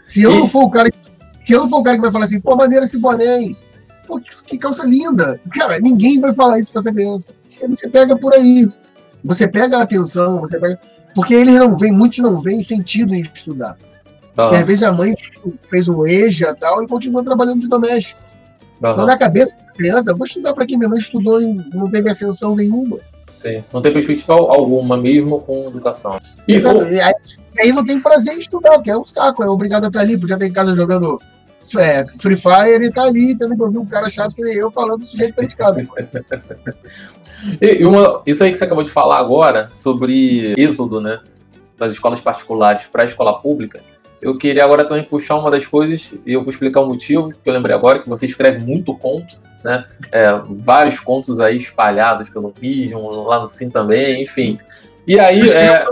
Se 0.06 0.22
eu 0.22 0.32
e... 0.32 0.40
não 0.40 0.48
for 0.48 0.64
o 0.64 0.70
cara. 0.70 0.92
Se 1.44 1.54
eu 1.54 1.62
não 1.62 1.70
for 1.70 1.80
o 1.80 1.84
cara 1.84 1.98
que 1.98 2.02
vai 2.02 2.12
falar 2.12 2.26
assim, 2.26 2.40
pô, 2.40 2.56
maneira 2.56 2.86
esse 2.86 2.98
boné 2.98 3.28
aí. 3.28 3.56
Pô, 4.08 4.20
que, 4.20 4.30
que 4.46 4.58
calça 4.58 4.84
linda. 4.84 5.40
Cara, 5.52 5.80
ninguém 5.80 6.20
vai 6.20 6.34
falar 6.34 6.60
isso 6.60 6.72
pra 6.72 6.80
essa 6.80 6.92
criança. 6.92 7.32
Você 7.70 7.88
pega 7.88 8.16
por 8.18 8.34
aí. 8.34 8.68
Você 9.24 9.48
pega 9.48 9.78
a 9.78 9.84
atenção, 9.84 10.42
você 10.42 10.60
pega. 10.60 10.80
Porque 11.14 11.34
eles 11.34 11.56
não 11.56 11.78
vêm, 11.78 11.92
muitos 11.92 12.20
não 12.20 12.40
veem 12.40 12.62
sentido 12.62 13.14
em 13.14 13.22
estudar. 13.22 13.72
Uhum. 13.74 14.34
Porque 14.36 14.56
às 14.56 14.66
vezes 14.66 14.84
a 14.84 14.92
mãe 14.92 15.16
fez 15.70 15.88
um 15.88 16.06
EJA 16.06 16.50
e 16.50 16.56
tal 16.56 16.84
e 16.84 16.88
continua 16.88 17.24
trabalhando 17.24 17.62
de 17.62 17.68
doméstico. 17.68 18.22
Uhum. 18.84 19.06
Na 19.06 19.18
cabeça 19.18 19.52
da 19.52 19.74
criança, 19.74 20.12
eu 20.12 20.18
vou 20.18 20.26
estudar 20.26 20.54
para 20.54 20.66
quem 20.66 20.78
minha 20.78 20.90
mãe 20.90 21.00
estudou 21.00 21.42
e 21.42 21.54
não 21.74 21.90
teve 21.90 22.10
ascensão 22.10 22.56
nenhuma. 22.56 22.98
Sim, 23.38 23.64
não 23.72 23.82
tem 23.82 23.94
perspectiva 23.94 24.34
alguma, 24.34 24.98
mesmo 24.98 25.40
com 25.40 25.68
educação. 25.68 26.20
E 26.48 26.54
Exato. 26.54 26.80
O... 26.80 26.88
E 26.88 27.00
aí, 27.00 27.14
aí, 27.60 27.72
não 27.72 27.86
tem 27.86 28.00
prazer 28.00 28.34
em 28.34 28.40
estudar, 28.40 28.82
que 28.82 28.90
é 28.90 28.98
um 28.98 29.06
saco, 29.06 29.44
é 29.44 29.48
obrigado 29.48 29.86
a 29.86 29.88
estar 29.88 30.02
ali, 30.02 30.18
podia 30.18 30.36
estar 30.36 30.46
em 30.46 30.52
casa 30.52 30.76
jogando 30.76 31.20
é, 31.78 32.06
Free 32.20 32.36
Fire 32.36 32.86
e 32.86 32.92
tá 32.92 33.04
ali, 33.04 33.36
tendo 33.36 33.56
que 33.56 33.62
ouvir 33.62 33.78
um 33.78 33.86
cara 33.86 34.10
chato 34.10 34.36
que 34.36 34.44
nem 34.44 34.56
eu 34.56 34.72
falando 34.72 35.00
do 35.00 35.06
sujeito 35.06 35.36
predicado. 35.36 35.80
e 37.62 37.86
uma, 37.86 38.22
isso 38.26 38.44
aí 38.44 38.52
que 38.52 38.58
você 38.58 38.66
acabou 38.66 38.84
de 38.84 38.92
falar 38.92 39.20
agora, 39.20 39.70
sobre 39.74 40.54
êxodo, 40.58 41.00
né? 41.00 41.20
Das 41.78 41.92
escolas 41.92 42.22
particulares 42.22 42.86
para 42.86 43.04
a 43.04 43.06
escola 43.06 43.40
pública, 43.40 43.82
eu 44.22 44.38
queria 44.38 44.64
agora 44.64 44.86
também 44.86 45.04
puxar 45.04 45.38
uma 45.38 45.52
das 45.52 45.66
coisas, 45.68 46.16
e 46.26 46.34
eu 46.34 46.42
vou 46.44 46.50
explicar 46.50 46.82
o 46.82 46.88
motivo, 46.88 47.30
que 47.30 47.50
eu 47.50 47.54
lembrei 47.54 47.76
agora, 47.76 48.00
que 48.00 48.10
você 48.10 48.26
escreve 48.26 48.64
muito 48.64 48.94
conto, 48.96 49.36
né? 49.64 49.84
É, 50.12 50.28
vários 50.50 51.00
contos 51.00 51.40
aí 51.40 51.58
espalhados 51.58 52.30
pelo 52.30 52.54
Vision, 52.60 53.04
lá 53.26 53.40
no 53.40 53.48
Sim 53.48 53.70
também, 53.70 54.22
enfim. 54.22 54.60
E 55.08 55.20
aí. 55.20 55.50
É, 55.50 55.86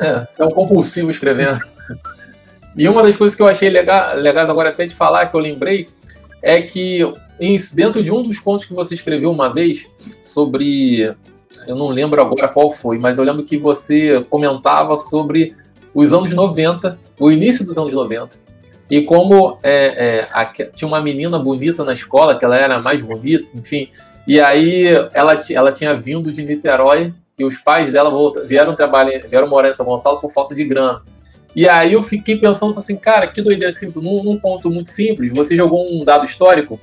é, 0.00 0.26
você 0.30 0.42
é 0.42 0.46
um 0.46 0.50
compulsivo 0.50 1.10
escrevendo. 1.10 1.58
E 2.76 2.88
uma 2.88 3.02
das 3.02 3.16
coisas 3.16 3.34
que 3.34 3.42
eu 3.42 3.46
achei 3.46 3.68
legal, 3.68 4.16
legais 4.16 4.48
agora 4.48 4.68
até 4.68 4.86
de 4.86 4.94
falar, 4.94 5.26
que 5.26 5.36
eu 5.36 5.40
lembrei, 5.40 5.88
é 6.42 6.62
que 6.62 7.00
dentro 7.72 8.02
de 8.02 8.12
um 8.12 8.22
dos 8.22 8.38
contos 8.38 8.64
que 8.64 8.74
você 8.74 8.94
escreveu 8.94 9.30
uma 9.30 9.52
vez 9.52 9.88
sobre. 10.22 11.14
Eu 11.66 11.76
não 11.76 11.88
lembro 11.88 12.20
agora 12.20 12.48
qual 12.48 12.70
foi, 12.70 12.98
mas 12.98 13.18
eu 13.18 13.24
lembro 13.24 13.42
que 13.42 13.58
você 13.58 14.24
comentava 14.30 14.96
sobre 14.96 15.54
os 15.94 16.12
anos 16.12 16.32
90, 16.32 16.98
o 17.18 17.30
início 17.30 17.64
dos 17.64 17.76
anos 17.76 17.92
90, 17.92 18.36
e 18.90 19.02
como 19.02 19.58
é, 19.62 19.72
é, 19.74 20.28
a, 20.32 20.44
tinha 20.44 20.88
uma 20.88 21.00
menina 21.00 21.38
bonita 21.38 21.84
na 21.84 21.92
escola, 21.92 22.38
que 22.38 22.44
ela 22.44 22.56
era 22.56 22.80
mais 22.80 23.02
bonita, 23.02 23.46
enfim, 23.54 23.88
e 24.26 24.40
aí 24.40 24.86
ela, 25.12 25.38
ela 25.50 25.72
tinha 25.72 25.94
vindo 25.94 26.32
de 26.32 26.42
Niterói, 26.44 27.12
e 27.38 27.44
os 27.44 27.56
pais 27.56 27.90
dela 27.90 28.12
vieram 28.44 28.76
trabalhar, 28.76 29.18
vieram 29.26 29.48
morar 29.48 29.70
em 29.70 29.74
São 29.74 29.86
Gonçalo 29.86 30.20
por 30.20 30.30
falta 30.30 30.54
de 30.54 30.62
grana. 30.62 31.00
E 31.56 31.66
aí 31.66 31.94
eu 31.94 32.02
fiquei 32.02 32.36
pensando 32.36 32.76
assim, 32.76 32.96
cara, 32.96 33.26
que 33.26 33.40
doideira 33.40 33.72
simples, 33.72 34.04
num, 34.04 34.22
num 34.22 34.38
ponto 34.38 34.70
muito 34.70 34.90
simples, 34.90 35.32
você 35.32 35.56
jogou 35.56 35.90
um 35.90 36.04
dado 36.04 36.24
histórico 36.24 36.78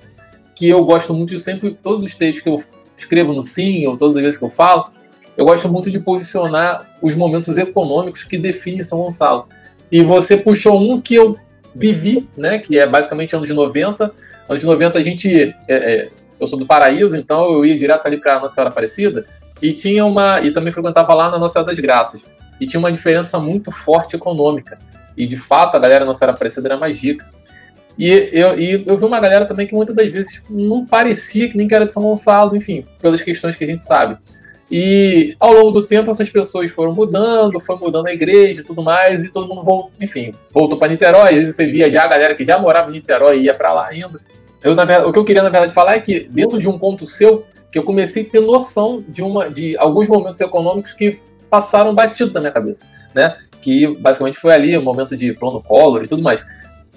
que 0.55 0.67
eu 0.67 0.83
gosto 0.83 1.13
muito 1.13 1.29
de 1.29 1.39
sempre, 1.39 1.77
todos 1.81 2.03
os 2.03 2.15
textos 2.15 2.43
que 2.43 2.49
eu 2.49 2.61
escrevo 2.97 3.31
no 3.31 3.43
Sim, 3.43 3.85
ou 3.85 3.95
todas 3.95 4.17
as 4.17 4.23
vezes 4.23 4.37
que 4.39 4.43
eu 4.43 4.49
falo, 4.49 4.89
eu 5.37 5.45
gosto 5.45 5.69
muito 5.69 5.91
de 5.91 5.99
posicionar 5.99 6.89
os 7.01 7.13
momentos 7.13 7.57
econômicos 7.59 8.23
que 8.23 8.37
definem 8.39 8.81
São 8.81 8.97
Gonçalo. 8.97 9.47
E 9.91 10.01
você 10.03 10.35
puxou 10.35 10.81
um 10.81 10.99
que 10.99 11.13
eu 11.13 11.37
vivi, 11.75 12.27
né, 12.35 12.57
que 12.57 12.77
é 12.77 12.87
basicamente 12.87 13.35
anos 13.35 13.47
90. 13.47 14.11
Anos 14.49 14.63
90 14.63 14.97
a 14.97 15.03
gente. 15.03 15.55
É, 15.67 15.75
é, 15.75 16.09
eu 16.39 16.47
sou 16.47 16.57
do 16.57 16.65
Paraíso, 16.65 17.15
então 17.15 17.51
eu 17.53 17.65
ia 17.65 17.77
direto 17.77 18.05
ali 18.05 18.17
para 18.17 18.39
Nossa 18.39 18.55
Senhora 18.55 18.69
Aparecida 18.69 19.25
e 19.61 19.71
tinha 19.71 20.03
uma. 20.05 20.41
E 20.41 20.51
também 20.51 20.73
frequentava 20.73 21.13
lá 21.13 21.29
na 21.29 21.37
Nossa 21.37 21.53
Senhora 21.53 21.71
das 21.71 21.79
Graças. 21.79 22.23
E 22.59 22.65
tinha 22.65 22.79
uma 22.79 22.91
diferença 22.91 23.39
muito 23.39 23.71
forte 23.71 24.15
econômica. 24.15 24.79
E 25.15 25.27
de 25.27 25.37
fato 25.37 25.75
a 25.75 25.79
galera 25.79 26.03
Nossa 26.03 26.19
Senhora 26.19 26.35
Aparecida 26.35 26.67
era 26.67 26.77
mais 26.77 26.97
rica. 26.97 27.25
E 27.97 28.09
eu, 28.31 28.59
e 28.59 28.83
eu 28.85 28.97
vi 28.97 29.05
uma 29.05 29.19
galera 29.19 29.45
também 29.45 29.65
que 29.65 29.73
muitas 29.73 29.95
das 29.95 30.11
vezes 30.11 30.43
não 30.49 30.85
parecia 30.85 31.49
que 31.49 31.57
nem 31.57 31.67
que 31.67 31.73
era 31.73 31.85
de 31.85 31.93
São 31.93 32.03
Gonçalo, 32.03 32.55
enfim, 32.55 32.85
pelas 33.01 33.21
questões 33.21 33.55
que 33.55 33.63
a 33.63 33.67
gente 33.67 33.81
sabe. 33.81 34.17
E 34.69 35.35
ao 35.39 35.53
longo 35.53 35.71
do 35.71 35.83
tempo 35.83 36.11
essas 36.11 36.29
pessoas 36.29 36.69
foram 36.71 36.93
mudando, 36.93 37.59
foi 37.59 37.77
mudando 37.77 38.07
a 38.07 38.13
igreja 38.13 38.61
e 38.61 38.63
tudo 38.63 38.83
mais, 38.83 39.23
e 39.23 39.31
todo 39.31 39.47
mundo 39.47 39.63
voltou, 39.63 39.91
enfim, 40.01 40.31
voltou 40.51 40.77
para 40.77 40.89
Niterói. 40.89 41.29
Às 41.29 41.35
vezes 41.35 41.55
você 41.55 41.67
via 41.67 41.89
já 41.89 42.03
a 42.03 42.07
galera 42.07 42.35
que 42.35 42.43
já 42.43 42.59
morava 42.59 42.89
em 42.89 42.93
Niterói 42.93 43.39
e 43.39 43.43
ia 43.43 43.53
para 43.53 43.71
lá 43.73 43.87
ainda. 43.87 44.19
Eu, 44.61 44.75
na 44.75 44.83
verdade, 44.83 45.09
o 45.09 45.13
que 45.13 45.19
eu 45.19 45.23
queria, 45.25 45.43
na 45.43 45.49
verdade, 45.49 45.73
falar 45.73 45.95
é 45.95 45.99
que 45.99 46.27
dentro 46.29 46.59
de 46.59 46.67
um 46.67 46.77
ponto 46.77 47.05
seu, 47.05 47.45
que 47.71 47.79
eu 47.79 47.83
comecei 47.83 48.23
a 48.23 48.29
ter 48.29 48.41
noção 48.41 49.03
de, 49.07 49.21
uma, 49.21 49.49
de 49.49 49.77
alguns 49.77 50.07
momentos 50.07 50.41
econômicos 50.41 50.91
que 50.91 51.17
passaram 51.49 51.95
batido 51.95 52.33
na 52.33 52.41
minha 52.41 52.51
cabeça, 52.51 52.85
né? 53.15 53.37
Que 53.61 53.87
basicamente 53.95 54.37
foi 54.37 54.53
ali 54.53 54.77
o 54.77 54.81
momento 54.81 55.15
de 55.15 55.33
plano 55.33 55.61
Collor 55.61 56.03
e 56.03 56.07
tudo 56.07 56.21
mais. 56.21 56.45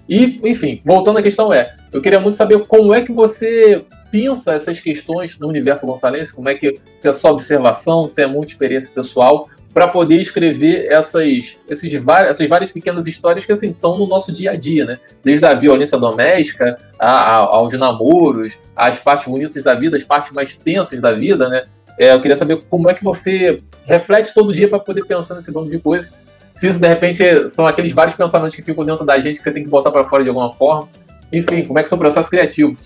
E, 0.08 0.40
enfim, 0.42 0.80
voltando 0.84 1.18
à 1.18 1.22
questão 1.22 1.52
é, 1.52 1.72
eu 1.92 2.02
queria 2.02 2.18
muito 2.18 2.36
saber 2.36 2.66
como 2.66 2.92
é 2.92 3.02
que 3.02 3.12
você 3.12 3.84
pensa 4.10 4.52
essas 4.52 4.80
questões 4.80 5.38
no 5.38 5.48
universo 5.48 5.86
gonçalense, 5.86 6.34
como 6.34 6.48
é 6.48 6.54
que 6.54 6.80
se 6.96 7.08
é 7.08 7.12
só 7.12 7.30
observação, 7.30 8.08
se 8.08 8.22
é 8.22 8.26
muita 8.26 8.52
experiência 8.52 8.90
pessoal, 8.92 9.48
para 9.72 9.86
poder 9.86 10.16
escrever 10.16 10.86
essas, 10.90 11.60
esses, 11.68 11.92
essas 12.26 12.48
várias 12.48 12.70
pequenas 12.72 13.06
histórias 13.06 13.44
que 13.44 13.52
assim, 13.52 13.70
estão 13.70 13.96
no 13.96 14.06
nosso 14.06 14.32
dia 14.32 14.50
a 14.50 14.56
dia, 14.56 14.84
né? 14.84 14.98
Desde 15.22 15.46
a 15.46 15.54
violência 15.54 15.96
doméstica 15.96 16.76
a, 16.98 17.08
a, 17.08 17.36
aos 17.36 17.72
namoros, 17.74 18.58
as 18.74 18.98
partes 18.98 19.28
bonitas 19.28 19.62
da 19.62 19.74
vida, 19.74 19.96
as 19.96 20.02
partes 20.02 20.32
mais 20.32 20.56
tensas 20.56 21.00
da 21.00 21.12
vida, 21.12 21.48
né? 21.48 21.62
É, 21.96 22.12
eu 22.12 22.20
queria 22.20 22.36
saber 22.36 22.60
como 22.68 22.90
é 22.90 22.94
que 22.94 23.04
você 23.04 23.62
reflete 23.84 24.34
todo 24.34 24.52
dia 24.52 24.68
para 24.68 24.80
poder 24.80 25.04
pensar 25.04 25.34
nesse 25.34 25.52
bando 25.52 25.70
de 25.70 25.78
coisas. 25.78 26.12
Se 26.54 26.66
isso, 26.66 26.80
de 26.80 26.88
repente, 26.88 27.48
são 27.48 27.66
aqueles 27.66 27.92
vários 27.92 28.16
pensamentos 28.16 28.56
que 28.56 28.62
ficam 28.62 28.84
dentro 28.84 29.04
da 29.04 29.18
gente 29.20 29.38
que 29.38 29.42
você 29.42 29.52
tem 29.52 29.62
que 29.62 29.70
botar 29.70 29.90
para 29.90 30.04
fora 30.04 30.22
de 30.22 30.28
alguma 30.28 30.52
forma. 30.52 30.88
Enfim, 31.32 31.64
como 31.64 31.78
é 31.78 31.82
que 31.82 31.86
é 31.86 31.88
o 31.88 31.90
seu 31.90 31.98
processo 31.98 32.28
criativo? 32.28 32.76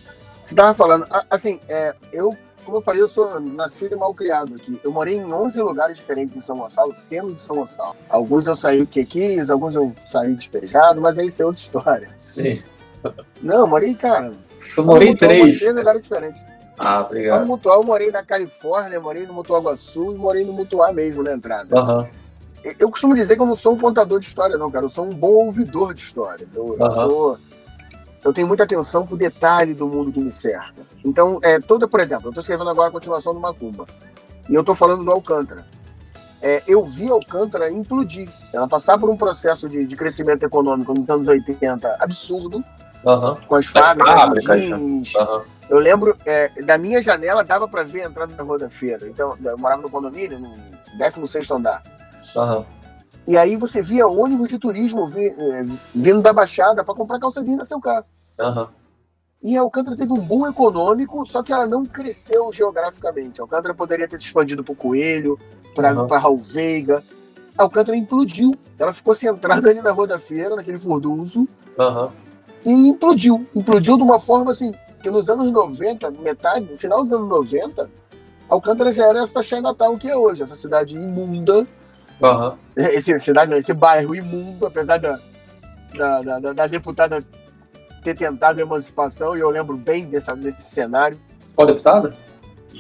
Você 0.45 0.53
estava 0.53 0.75
falando, 0.75 1.07
assim, 1.31 1.59
é, 1.71 1.95
eu, 2.13 2.37
como 2.67 2.77
eu 2.77 2.83
falei, 2.83 3.01
eu 3.01 3.09
sou 3.09 3.41
nascido 3.41 3.95
e 3.95 3.97
mal 3.97 4.13
criado 4.13 4.55
aqui. 4.55 4.79
Eu 4.85 4.93
morei 4.93 5.17
em 5.17 5.33
11 5.33 5.59
lugares 5.63 5.97
diferentes 5.97 6.37
em 6.37 6.41
São 6.41 6.59
Gonçalo, 6.59 6.93
sendo 6.97 7.33
de 7.33 7.41
São 7.41 7.57
Gonçalo. 7.57 7.97
Alguns 8.11 8.47
eu 8.47 8.55
saí 8.55 8.85
porque 8.85 9.07
quis, 9.07 9.49
alguns 9.49 9.75
eu 9.75 9.91
saí 10.05 10.35
despejado, 10.35 11.01
mas 11.01 11.19
aí 11.19 11.29
isso 11.29 11.43
é 11.43 11.47
outra 11.47 11.63
história. 11.63 12.09
Sim. 12.23 12.63
Não, 13.43 13.61
eu 13.61 13.67
morei, 13.67 13.95
cara. 13.95 14.33
Eu 14.77 14.85
morei 14.85 15.09
em 15.09 15.17
três. 15.17 15.59
Três 15.59 15.75
lugares 15.75 16.03
diferentes. 16.03 16.43
Ah, 16.79 17.03
obrigado. 17.03 17.39
Só 17.39 17.41
no 17.41 17.47
Mutual 17.47 17.81
eu 17.81 17.87
morei 17.87 18.11
na 18.11 18.23
Califórnia, 18.23 19.01
morei 19.01 19.27
no 19.27 19.33
Mutual 19.33 19.77
Sul 19.77 20.13
e 20.13 20.17
morei 20.17 20.45
no 20.45 20.53
Mutual 20.53 20.93
mesmo 20.93 21.23
na 21.23 21.33
entrada. 21.33 21.81
Uhum. 21.81 22.07
Eu 22.79 22.91
costumo 22.91 23.15
dizer 23.15 23.37
que 23.37 23.43
eu 23.43 23.47
não 23.47 23.57
sou 23.57 23.75
um 23.75 23.79
contador 23.79 24.19
de 24.19 24.27
história, 24.27 24.59
não, 24.59 24.71
cara. 24.71 24.85
Eu 24.85 24.91
sou 24.91 25.07
um 25.07 25.15
bom 25.15 25.47
ouvidor 25.47 25.95
de 25.95 26.01
histórias. 26.01 26.55
Eu, 26.55 26.65
uhum. 26.65 26.77
eu 26.79 26.93
sou 26.93 27.39
eu 28.25 28.33
tenho 28.33 28.49
muita 28.49 28.65
atenção 28.65 29.07
pro 29.07 29.17
detalhe 29.17 29.75
do 29.75 29.87
mundo 29.87 30.11
que 30.11 30.21
me 30.21 30.31
cerca. 30.31 30.83
Então, 31.05 31.39
é, 31.43 31.61
toda, 31.61 31.87
por 31.87 32.01
exemplo, 32.01 32.27
eu 32.27 32.31
estou 32.31 32.41
escrevendo 32.41 32.71
agora 32.71 32.89
a 32.89 32.93
continuação 32.93 33.35
do 33.35 33.41
Macumba. 33.41 33.87
E 34.49 34.55
eu 34.55 34.61
estou 34.61 34.75
falando 34.75 35.05
do 35.05 35.11
Alcântara. 35.11 35.65
É, 36.41 36.63
eu 36.67 36.85
vi 36.85 37.11
Alcântara 37.11 37.71
implodir. 37.71 38.29
Ela 38.53 38.67
passar 38.67 38.99
por 38.99 39.11
um 39.11 39.17
processo 39.17 39.69
de, 39.69 39.85
de 39.85 39.97
crescimento 39.97 40.43
econômico 40.43 40.95
nos 40.95 41.09
anos 41.09 41.29
80 41.29 41.97
absurdo. 42.01 42.65
Aham. 43.07 43.37
com 43.47 43.57
as 43.57 43.67
fábricas, 43.67 44.15
fábricas, 44.15 44.61
jeans. 44.63 45.15
Aham. 45.15 45.43
Eu 45.69 45.79
lembro, 45.79 46.17
é, 46.25 46.49
da 46.63 46.79
minha 46.79 47.03
janela 47.03 47.45
dava 47.45 47.69
pra 47.69 47.83
ver 47.83 48.03
a 48.03 48.07
entrada 48.07 48.33
da 48.33 48.43
Rua 48.43 48.59
da 48.59 48.71
Feira. 48.71 49.07
Então, 49.07 49.37
eu 49.43 49.59
morava 49.59 49.83
no 49.83 49.91
condomínio, 49.91 50.39
no 50.39 50.51
16 50.97 51.51
andar. 51.51 51.83
Aham. 52.35 52.65
E 53.27 53.37
aí 53.37 53.57
você 53.57 53.83
via 53.83 54.07
ônibus 54.07 54.49
de 54.49 54.59
turismo 54.59 55.11
é, 55.17 55.67
vindo 55.95 56.23
da 56.23 56.33
Baixada 56.33 56.85
pra 56.85 56.95
comprar 56.95 57.19
calça 57.19 57.43
jeans 57.43 57.59
no 57.59 57.65
seu 57.65 57.81
carro. 57.81 58.05
Aham. 58.41 58.69
E 59.43 59.57
a 59.57 59.61
Alcântara 59.61 59.97
teve 59.97 60.13
um 60.13 60.21
boom 60.21 60.47
econômico, 60.47 61.25
só 61.27 61.43
que 61.43 61.53
ela 61.53 61.67
não 61.67 61.85
cresceu 61.85 62.51
geograficamente. 62.51 63.41
A 63.41 63.45
Alcântara 63.45 63.75
poderia 63.75 64.09
ter 64.09 64.19
se 64.19 64.27
expandido 64.27 64.65
para 64.65 64.73
o 64.73 64.77
Coelho, 64.77 65.39
para 65.75 65.93
Uhum. 65.95 66.07
Raul 66.07 66.39
Veiga. 66.39 67.05
A 67.59 67.63
Alcântara 67.65 67.97
implodiu. 67.97 68.55
Ela 68.79 68.93
ficou 68.93 69.15
centrada 69.15 69.69
ali 69.69 69.83
na 69.83 69.93
Rua 69.93 70.07
da 70.07 70.19
Feira, 70.19 70.57
naquele 70.57 70.79
furdunço, 70.79 71.47
Aham. 71.79 72.11
e 72.65 72.71
implodiu. 72.89 73.47
Implodiu 73.55 73.97
de 73.99 74.03
uma 74.03 74.19
forma 74.19 74.51
assim, 74.51 74.73
que 75.03 75.11
nos 75.11 75.29
anos 75.29 75.51
90, 75.53 76.11
metade, 76.13 76.67
no 76.71 76.77
final 76.79 77.03
dos 77.03 77.13
anos 77.13 77.29
90, 77.29 77.91
Alcântara 78.49 78.93
já 78.95 79.07
era 79.07 79.19
essa 79.23 79.43
Chinatown 79.43 79.99
que 79.99 80.09
é 80.09 80.17
hoje, 80.17 80.43
essa 80.43 80.57
cidade 80.57 80.97
imunda, 80.97 81.67
Aham. 82.23 82.57
esse, 82.75 83.19
cidade, 83.21 83.51
não, 83.51 83.59
esse 83.59 83.75
bairro 83.75 84.15
imundo, 84.15 84.67
apesar 84.67 84.99
da, 84.99 85.21
da- 85.95 86.39
da- 86.41 86.53
da 86.55 86.67
deputada 86.67 87.23
ter 88.05 88.15
tentado 88.15 88.61
a 88.61 88.63
emancipação, 88.63 89.37
e 89.37 89.41
eu 89.41 89.49
lembro 89.51 89.77
bem 89.77 90.05
dessa, 90.05 90.37
desse 90.37 90.63
cenário. 90.71 91.19
Qual 91.57 91.67
deputada? 91.67 92.15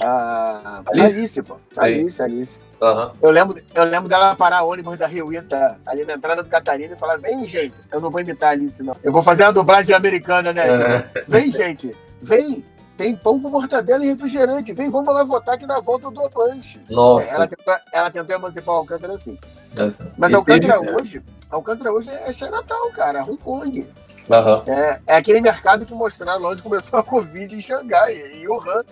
A 0.03 0.83
Alice? 0.87 1.19
Alice, 1.19 1.43
pô. 1.43 1.57
Alice, 1.79 2.23
Alice. 2.23 2.61
Aham. 2.83 3.13
Eu 3.23 3.31
lembro, 3.31 3.57
eu 3.75 3.85
lembro 3.85 4.09
dela 4.09 4.35
parar 4.35 4.65
ônibus 4.65 4.99
da 4.99 5.07
Rio 5.07 5.33
Ita 5.33 5.79
ali 5.87 6.05
na 6.05 6.15
entrada 6.15 6.43
do 6.43 6.49
Catarina 6.49 6.95
e 6.95 6.99
falar: 6.99 7.17
vem, 7.17 7.47
gente, 7.47 7.75
eu 7.91 8.01
não 8.01 8.11
vou 8.11 8.21
imitar 8.21 8.51
a 8.51 8.53
Alice, 8.53 8.83
não. 8.83 8.95
Eu 9.03 9.13
vou 9.13 9.23
fazer 9.23 9.45
uma 9.45 9.53
dublagem 9.53 9.95
americana, 9.95 10.53
né? 10.53 10.67
É. 11.15 11.25
Vem, 11.27 11.51
gente, 11.51 11.97
vem. 12.21 12.65
Tem 12.97 13.17
pão 13.17 13.41
com 13.41 13.49
mortadela 13.49 14.05
e 14.05 14.09
refrigerante. 14.09 14.73
Vem, 14.73 14.89
vamos 14.89 15.13
lá 15.13 15.25
votar 15.25 15.59
que 15.59 15.67
na 15.67 15.81
volta 15.81 16.09
dou 16.13 16.31
lanche. 16.37 16.81
Nossa. 16.89 17.29
Ela 17.29 17.47
tentou, 17.49 17.75
ela 17.93 18.11
tentou 18.11 18.37
emancipar 18.37 18.75
o 18.75 18.79
Alcântara 18.79 19.15
assim. 19.15 19.37
Essa. 19.77 20.13
Mas 20.17 20.33
Alcântara 20.33 20.79
teve- 20.79 20.93
hoje, 20.93 21.23
Alcântara 21.51 21.93
hoje 21.93 22.09
é 22.11 22.33
Chinatown, 22.33 22.93
cara, 22.93 23.25
Hong 23.25 23.37
Kong. 23.37 23.85
Aham. 24.31 24.63
É, 24.67 25.01
é 25.07 25.17
aquele 25.17 25.41
mercado 25.41 25.85
que 25.85 25.93
mostraram 25.95 26.45
onde 26.45 26.63
começou 26.63 26.99
a 26.99 27.03
Covid 27.03 27.55
em 27.55 27.63
Xangai, 27.63 28.15
em 28.35 28.49
Wuhan. 28.49 28.83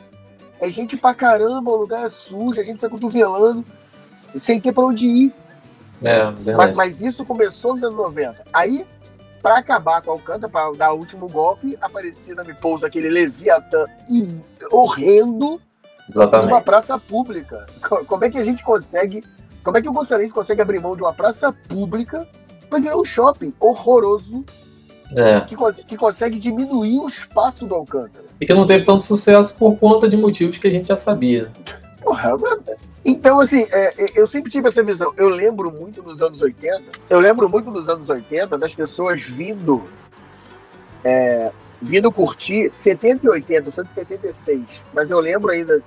É 0.61 0.69
gente 0.71 0.97
pra 0.97 1.15
caramba, 1.15 1.71
o 1.71 1.77
lugar 1.77 2.05
é 2.05 2.09
sujo, 2.09 2.61
a 2.61 2.65
gente 2.65 2.79
se 2.81 2.87
acotovelando, 2.87 3.65
sem 4.37 4.61
ter 4.61 4.73
pra 4.73 4.85
onde 4.85 5.07
ir. 5.09 5.35
É, 6.03 6.25
Mas, 6.57 6.75
mas 6.75 7.01
isso 7.01 7.25
começou 7.25 7.75
nos 7.75 7.83
anos 7.83 7.97
90. 7.97 8.43
Aí, 8.53 8.85
pra 9.41 9.59
acabar 9.59 10.03
com 10.03 10.11
a 10.11 10.15
Alcântara, 10.15 10.49
pra 10.49 10.71
dar 10.73 10.93
o 10.93 10.99
último 10.99 11.29
golpe, 11.29 11.77
Aparecida 11.81 12.45
me 12.45 12.55
pousa 12.55 12.87
aquele 12.87 13.09
Leviatã 13.09 13.87
horrendo 14.71 15.61
numa 16.09 16.25
Exatamente. 16.27 16.65
praça 16.65 16.99
pública. 16.99 17.67
Co- 17.89 18.05
Como 18.05 18.25
é 18.25 18.31
que 18.31 18.39
a 18.39 18.45
gente 18.45 18.63
consegue. 18.65 19.25
Como 19.65 19.79
é 19.79 19.83
que 19.83 19.89
o 19.89 19.93
Bolsonaro 19.93 20.29
consegue 20.33 20.61
abrir 20.61 20.81
mão 20.81 20.97
de 20.97 21.03
uma 21.03 21.13
praça 21.13 21.53
pública 21.69 22.27
pra 22.69 22.81
virar 22.81 22.97
um 22.97 23.05
shopping 23.05 23.55
horroroso 23.61 24.45
É. 25.17 25.41
que, 25.43 25.57
que 25.85 25.97
consegue 25.97 26.39
diminuir 26.39 26.99
o 26.99 27.09
espaço 27.09 27.67
do 27.67 27.75
Alcântara? 27.75 28.25
E 28.41 28.47
que 28.47 28.55
não 28.55 28.67
teve 28.67 28.85
tanto 28.85 29.05
sucesso 29.05 29.55
por 29.55 29.77
conta 29.77 30.09
de 30.09 30.17
motivos 30.17 30.59
que 30.59 30.67
a 30.67 30.71
gente 30.71 30.89
já 30.89 30.97
sabia. 30.97 31.51
Porra, 32.03 32.31
Então, 33.05 33.41
assim, 33.41 33.67
é, 33.71 34.05
é, 34.05 34.07
eu 34.17 34.27
sempre 34.27 34.51
tive 34.51 34.69
essa 34.69 34.83
visão. 34.83 35.13
Eu 35.17 35.29
lembro 35.29 35.71
muito 35.71 36.03
nos 36.03 36.21
anos 36.23 36.43
80, 36.43 36.83
eu 37.09 37.21
lembro 37.21 37.49
muito 37.49 37.71
nos 37.71 37.89
anos 37.89 38.09
80 38.09 38.59
das 38.59 38.75
pessoas 38.75 39.21
vindo. 39.23 39.83
é, 41.05 41.53
vindo 41.81 42.13
curtir 42.13 42.71
70 42.73 43.27
e 43.27 43.29
80, 43.29 43.69
eu 43.69 43.73
sou 43.73 43.83
de 43.83 43.91
76, 43.91 44.85
mas 44.95 45.11
eu 45.11 45.19
lembro 45.19 45.51
ainda 45.51 45.83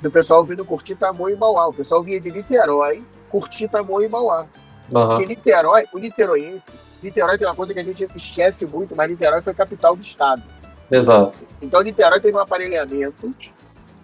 do 0.00 0.10
pessoal 0.10 0.42
vindo 0.42 0.64
curtir 0.64 0.94
Tamoio 0.94 1.34
e 1.34 1.38
Mauá. 1.38 1.68
O 1.68 1.72
pessoal 1.72 2.02
vinha 2.02 2.20
de 2.20 2.30
Niterói 2.30 3.02
curtir 3.28 3.68
Tamoio 3.68 4.06
e 4.06 4.08
Mauá. 4.08 4.46
Aham. 4.92 5.16
Porque 5.16 5.26
Niterói, 5.26 5.84
o 5.92 5.98
niteroense, 5.98 6.72
Niterói 7.02 7.38
tem 7.38 7.46
uma 7.46 7.54
coisa 7.54 7.72
que 7.72 7.80
a 7.80 7.84
gente 7.84 8.06
esquece 8.16 8.66
muito, 8.66 8.94
mas 8.96 9.10
Niterói 9.10 9.40
foi 9.42 9.54
capital 9.54 9.94
do 9.94 10.02
estado. 10.02 10.42
Exato. 10.90 11.44
Então, 11.62 11.82
Niterói 11.82 12.20
teve 12.20 12.36
um 12.36 12.40
aparelhamento 12.40 13.34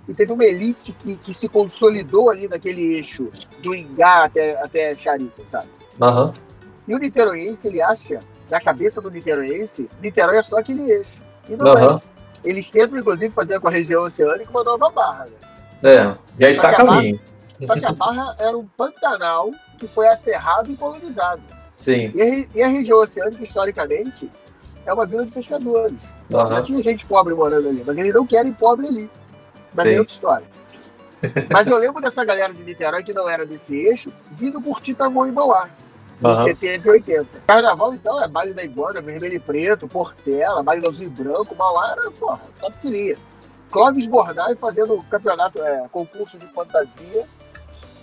e 0.09 0.14
teve 0.14 0.33
uma 0.33 0.45
elite 0.45 0.93
que, 0.93 1.16
que 1.16 1.35
se 1.35 1.49
consolidou 1.49 2.31
ali 2.31 2.49
naquele 2.49 2.95
eixo 2.95 3.31
do 3.62 3.75
Ingá 3.75 4.25
até, 4.25 4.61
até 4.62 4.97
Charita, 4.97 5.43
sabe? 5.47 5.69
Aham. 6.01 6.33
E 6.88 6.95
o 6.95 6.99
niteroense, 6.99 7.69
ele 7.69 7.81
acha, 7.81 8.21
na 8.51 8.61
cabeça 8.61 9.01
do 9.01 9.11
niteroense, 9.11 9.88
Niterói 10.03 10.38
é 10.38 10.43
só 10.43 10.59
aquele 10.59 10.90
eixo. 10.90 11.21
E 11.49 11.57
não 11.57 11.66
Aham. 11.66 12.01
é. 12.45 12.49
Eles 12.49 12.71
tentam, 12.71 12.99
inclusive, 12.99 13.33
fazer 13.33 13.61
com 13.61 13.69
a 13.69 13.71
região 13.71 14.03
oceânica 14.03 14.51
uma 14.51 14.64
nova 14.64 14.90
barra. 14.90 15.27
Né? 15.83 15.95
É. 15.95 16.14
Já 16.38 16.51
está 16.51 16.71
a 16.71 16.75
caminho. 16.75 17.21
Só 17.66 17.75
que 17.75 17.85
a 17.85 17.92
barra 17.92 18.35
era 18.38 18.57
um 18.57 18.66
pantanal 18.66 19.51
que 19.79 19.87
foi 19.87 20.09
aterrado 20.09 20.70
e 20.73 20.77
colonizado. 20.77 21.42
Sim. 21.79 22.12
E 22.14 22.49
e 22.55 22.62
a 22.62 22.68
região 22.68 23.01
oceânica, 23.01 23.42
historicamente, 23.42 24.31
é 24.85 24.92
uma 24.92 25.07
vila 25.07 25.25
de 25.25 25.31
pescadores. 25.31 26.12
Já 26.29 26.42
Aham. 26.42 26.62
tinha 26.62 26.83
gente 26.83 27.07
pobre 27.07 27.35
morando 27.35 27.68
ali, 27.68 27.83
mas 27.87 27.96
eles 27.96 28.14
não 28.14 28.27
querem 28.27 28.53
pobre 28.53 28.87
ali. 28.87 29.11
Mas 29.75 29.87
Sim. 29.87 29.94
é 29.94 29.99
outra 29.99 30.12
história. 30.12 30.46
mas 31.51 31.68
eu 31.68 31.77
lembro 31.77 32.01
dessa 32.01 32.25
galera 32.25 32.53
de 32.53 32.62
Niterói 32.62 33.03
que 33.03 33.12
não 33.12 33.29
era 33.29 33.44
desse 33.44 33.77
eixo, 33.77 34.11
vindo 34.33 34.61
curtir 34.61 34.94
Tamoio 34.94 35.31
e 35.31 35.35
Mauá, 35.35 35.68
nos 36.20 36.38
Aham. 36.38 36.44
70 36.44 36.88
e 36.88 36.90
80. 36.90 37.27
Carnaval, 37.46 37.94
então, 37.94 38.23
é 38.23 38.27
baile 38.27 38.55
da 38.55 38.64
Iguana, 38.64 39.03
vermelho 39.03 39.35
e 39.35 39.38
preto, 39.38 39.87
Portela, 39.87 40.62
baile 40.62 40.83
do 40.83 40.88
azul 40.88 41.07
e 41.07 41.11
branco, 41.11 41.55
Mauá 41.55 41.92
era, 41.92 42.11
porra, 42.11 42.40
capitiria. 42.59 43.18
Clóvis 43.70 44.07
Bornai 44.07 44.57
fazendo 44.57 45.01
campeonato, 45.09 45.62
é, 45.62 45.87
concurso 45.92 46.38
de 46.38 46.46
fantasia 46.46 47.27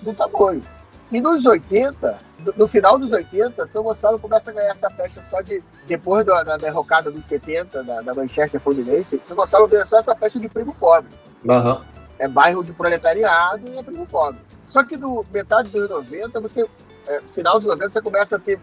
do 0.01 0.13
tamanho. 0.13 0.63
E 1.11 1.21
nos 1.21 1.45
80, 1.45 2.17
no- 2.57 2.67
final 2.67 2.97
dos 2.99 3.13
80, 3.13 3.65
São 3.65 3.81
Gonçalo 3.83 4.19
começa 4.19 4.51
a 4.51 4.53
ganhar 4.53 4.71
essa 4.71 4.89
festa 4.89 5.23
só 5.23 5.41
de. 5.41 5.63
Depois 5.85 6.25
da, 6.25 6.43
da 6.43 6.57
derrocada 6.57 7.09
dos 7.09 7.23
70, 7.25 7.83
da, 7.83 8.01
da 8.01 8.13
Manchester 8.13 8.59
Fluminense, 8.59 9.21
São 9.23 9.37
Gonçalo 9.37 9.67
ganha 9.67 9.85
só 9.85 9.99
essa 9.99 10.13
festa 10.15 10.39
de 10.39 10.49
primo 10.49 10.73
pobre. 10.75 11.09
Aham. 11.47 11.85
É 12.19 12.27
bairro 12.27 12.63
de 12.63 12.73
proletariado 12.73 13.67
e 13.69 13.77
é 13.77 13.83
primo 13.83 14.05
pobre. 14.07 14.41
Só 14.65 14.83
que 14.83 14.97
no 14.97 15.25
metade 15.31 15.69
dos 15.69 15.89
90, 15.89 16.39
você. 16.41 16.67
É, 17.07 17.21
final 17.31 17.57
dos 17.57 17.67
90, 17.67 17.89
você 17.89 18.01
começa 18.01 18.35
a 18.35 18.39
ter. 18.39 18.59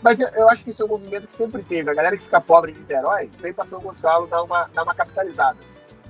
Mas 0.00 0.20
eu, 0.20 0.28
eu 0.28 0.48
acho 0.48 0.64
que 0.64 0.70
isso 0.70 0.82
é 0.82 0.86
um 0.86 0.88
movimento 0.88 1.26
que 1.26 1.32
sempre 1.34 1.62
teve. 1.62 1.90
A 1.90 1.94
galera 1.94 2.16
que 2.16 2.22
fica 2.24 2.40
pobre 2.40 2.72
em 2.72 2.74
Niterói 2.76 3.30
vem 3.40 3.52
para 3.52 3.64
São 3.66 3.80
Gonçalo 3.80 4.26
dar 4.26 4.42
uma, 4.42 4.68
dar 4.72 4.84
uma 4.84 4.94
capitalizada. 4.94 5.56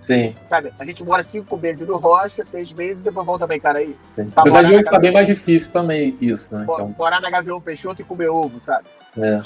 Sim. 0.05 0.37
Sabe? 0.45 0.71
A 0.79 0.85
gente 0.85 1.03
mora 1.03 1.23
cinco 1.23 1.57
meses 1.57 1.87
no 1.89 1.97
Rocha, 1.97 2.45
seis 2.45 2.71
meses, 2.75 3.03
depois 3.03 3.25
volta 3.27 3.47
bem, 3.47 3.59
cara 3.59 3.79
aí. 3.79 3.97
sim. 4.15 4.27
Tá 4.27 4.43
Apesar 4.43 4.63
de 4.63 4.75
hoje 4.75 4.85
tá 4.85 4.99
bem 4.99 5.11
mais 5.13 5.27
difícil 5.27 5.73
também 5.73 6.15
isso, 6.21 6.55
né? 6.55 6.65
Então, 6.65 6.95
Morar 6.99 7.23
na 7.23 7.31
Gavião 7.31 7.59
Peixoto 7.59 8.03
e 8.03 8.05
comer 8.05 8.29
ovo, 8.29 8.61
sabe? 8.61 8.85
é. 9.19 9.41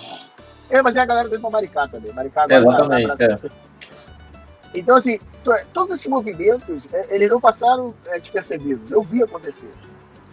É, 0.70 0.82
mas 0.82 0.96
é 0.96 1.00
a 1.00 1.06
galera 1.06 1.28
dentro 1.28 1.42
pra 1.42 1.50
Maricá 1.50 1.86
também. 1.88 2.12
Maricá 2.12 2.44
É, 2.50 2.56
agora 2.56 2.76
tá- 2.76 2.88
tá 2.88 3.00
exatamente, 3.00 3.22
abraçando. 3.22 3.52
Então, 4.74 4.96
assim, 4.96 5.18
to- 5.42 5.66
todos 5.72 5.94
esses 5.94 6.06
movimentos, 6.06 6.86
é, 6.92 7.14
eles 7.14 7.30
não 7.30 7.40
passaram 7.40 7.94
é, 8.06 8.18
despercebidos. 8.18 8.90
Eu 8.90 9.00
vi 9.02 9.22
acontecer. 9.22 9.70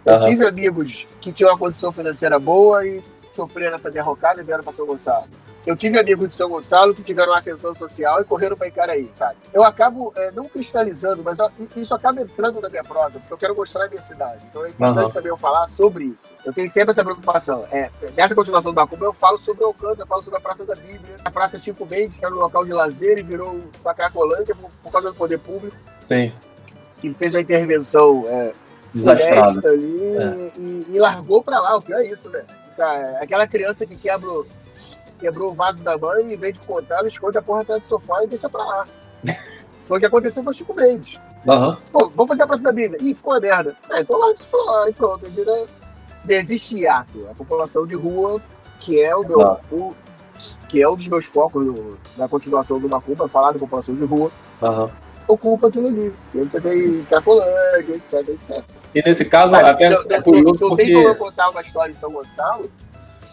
Eu 0.04 0.14
Aham. 0.14 0.28
tive 0.28 0.46
amigos 0.46 1.06
que 1.20 1.32
tinham 1.32 1.50
uma 1.50 1.58
condição 1.58 1.90
financeira 1.90 2.38
boa 2.38 2.84
e 2.86 3.02
sofreram 3.36 3.76
essa 3.76 3.90
derrocada 3.90 4.40
e 4.40 4.44
vieram 4.44 4.64
para 4.64 4.72
São 4.72 4.86
Gonçalo. 4.86 5.26
Eu 5.66 5.76
tive 5.76 5.98
amigos 5.98 6.28
de 6.28 6.34
São 6.34 6.48
Gonçalo 6.48 6.94
que 6.94 7.02
tiveram 7.02 7.32
uma 7.32 7.38
ascensão 7.38 7.74
social 7.74 8.20
e 8.20 8.24
correram 8.24 8.56
para 8.56 8.68
Icaraí, 8.68 9.10
sabe? 9.18 9.36
Eu 9.52 9.64
acabo 9.64 10.12
é, 10.14 10.30
não 10.30 10.48
cristalizando, 10.48 11.24
mas 11.24 11.40
ó, 11.40 11.50
isso 11.74 11.92
acaba 11.92 12.20
entrando 12.22 12.60
na 12.60 12.68
minha 12.68 12.84
prosa, 12.84 13.18
porque 13.18 13.32
eu 13.32 13.36
quero 13.38 13.56
mostrar 13.56 13.86
a 13.86 13.88
minha 13.88 14.00
cidade. 14.02 14.46
Então 14.48 14.64
é 14.64 14.68
importante 14.68 15.06
Aham. 15.06 15.12
também 15.12 15.28
eu 15.30 15.36
falar 15.36 15.68
sobre 15.68 16.04
isso. 16.04 16.30
Eu 16.44 16.52
tenho 16.52 16.70
sempre 16.70 16.92
essa 16.92 17.02
preocupação. 17.02 17.66
É, 17.72 17.90
nessa 18.16 18.32
continuação 18.34 18.72
do 18.72 18.76
Macumba, 18.76 19.06
eu 19.06 19.12
falo 19.12 19.38
sobre 19.38 19.64
o 19.64 19.66
Alcântara, 19.66 20.02
eu 20.02 20.06
falo 20.06 20.22
sobre 20.22 20.38
a 20.38 20.40
Praça 20.40 20.64
da 20.64 20.76
Bíblia, 20.76 21.16
a 21.24 21.30
Praça 21.32 21.58
Chico 21.58 21.84
Mendes, 21.84 22.16
que 22.16 22.24
era 22.24 22.32
um 22.32 22.38
local 22.38 22.64
de 22.64 22.72
lazer 22.72 23.18
e 23.18 23.22
virou 23.24 23.60
uma 23.84 23.92
Cracolândia 23.94 24.54
por, 24.54 24.70
por 24.84 24.92
causa 24.92 25.08
do 25.10 25.16
poder 25.16 25.38
público, 25.40 25.76
Sim. 26.00 26.32
que 27.00 27.12
fez 27.12 27.34
uma 27.34 27.40
intervenção 27.40 28.24
é, 28.28 28.52
Desastrado. 28.94 29.60
floresta 29.60 29.68
ali 29.68 30.16
É. 30.16 30.50
e, 30.56 30.86
e 30.90 30.98
largou 31.00 31.42
pra 31.42 31.58
lá. 31.60 31.76
O 31.76 31.82
pior 31.82 31.98
é 31.98 32.06
isso, 32.06 32.30
né? 32.30 32.44
Cara, 32.76 33.18
aquela 33.22 33.46
criança 33.46 33.86
que 33.86 33.96
quebra, 33.96 34.28
quebrou 35.18 35.50
o 35.50 35.54
vaso 35.54 35.82
da 35.82 35.96
mãe 35.96 36.26
e 36.28 36.34
em 36.34 36.36
vez 36.36 36.54
de 36.54 36.60
contar, 36.60 36.98
ela 36.98 37.08
esconde 37.08 37.38
a 37.38 37.42
porra 37.42 37.62
atrás 37.62 37.80
do 37.80 37.86
sofá 37.86 38.22
e 38.22 38.26
deixa 38.26 38.48
pra 38.48 38.62
lá. 38.64 38.86
Foi 39.86 39.96
o 39.98 40.00
que 40.00 40.06
aconteceu 40.06 40.42
com 40.42 40.50
o 40.50 40.54
Chico 40.54 40.74
Mendes. 40.74 41.20
Aham. 41.48 41.78
Pô, 41.92 42.08
vamos 42.08 42.28
fazer 42.28 42.42
a 42.42 42.46
Praça 42.46 42.64
da 42.64 42.72
Bíblia. 42.72 43.00
Ih, 43.00 43.14
ficou 43.14 43.32
uma 43.34 43.40
merda. 43.40 43.76
É, 43.90 44.00
então 44.00 44.18
larga 44.18 44.34
isso 44.34 44.48
pra 44.48 44.60
lá 44.60 44.90
e 44.90 44.92
pronto. 44.92 45.30
Vira 45.30 45.66
desiste 46.24 46.76
hiato. 46.76 47.26
A 47.30 47.34
população 47.34 47.86
de 47.86 47.94
rua, 47.94 48.42
que 48.80 49.00
é 49.00 49.14
o 49.14 49.20
meu. 49.20 49.34
Claro. 49.38 49.60
o- 49.70 49.94
que 50.68 50.82
é 50.82 50.88
um 50.88 50.96
dos 50.96 51.06
meus 51.06 51.24
focos 51.26 51.64
no- 51.64 51.96
na 52.16 52.28
continuação 52.28 52.80
do 52.80 52.88
Macumba, 52.88 53.28
falar 53.28 53.52
da 53.52 53.58
população 53.60 53.94
de 53.94 54.04
rua, 54.04 54.32
Aham. 54.60 54.90
ocupa 55.28 55.68
aquilo 55.68 55.86
ali. 55.86 56.12
E 56.34 56.40
aí 56.40 56.48
você 56.50 56.60
tem 56.60 57.04
Cracolândia, 57.04 57.94
etc, 57.94 58.28
etc. 58.30 58.64
E 58.96 59.02
nesse 59.06 59.26
caso, 59.26 59.54
até 59.54 59.92
eu- 59.92 60.06
é 60.10 60.16
eu- 60.16 60.22
curioso 60.22 60.64
eu, 60.64 60.68
porque. 60.70 60.84
tenho 60.84 60.96
como 60.98 61.08
eu 61.10 61.16
contar 61.16 61.50
uma 61.50 61.60
história 61.60 61.92
em 61.92 61.96
São 61.96 62.10
Gonçalo 62.10 62.70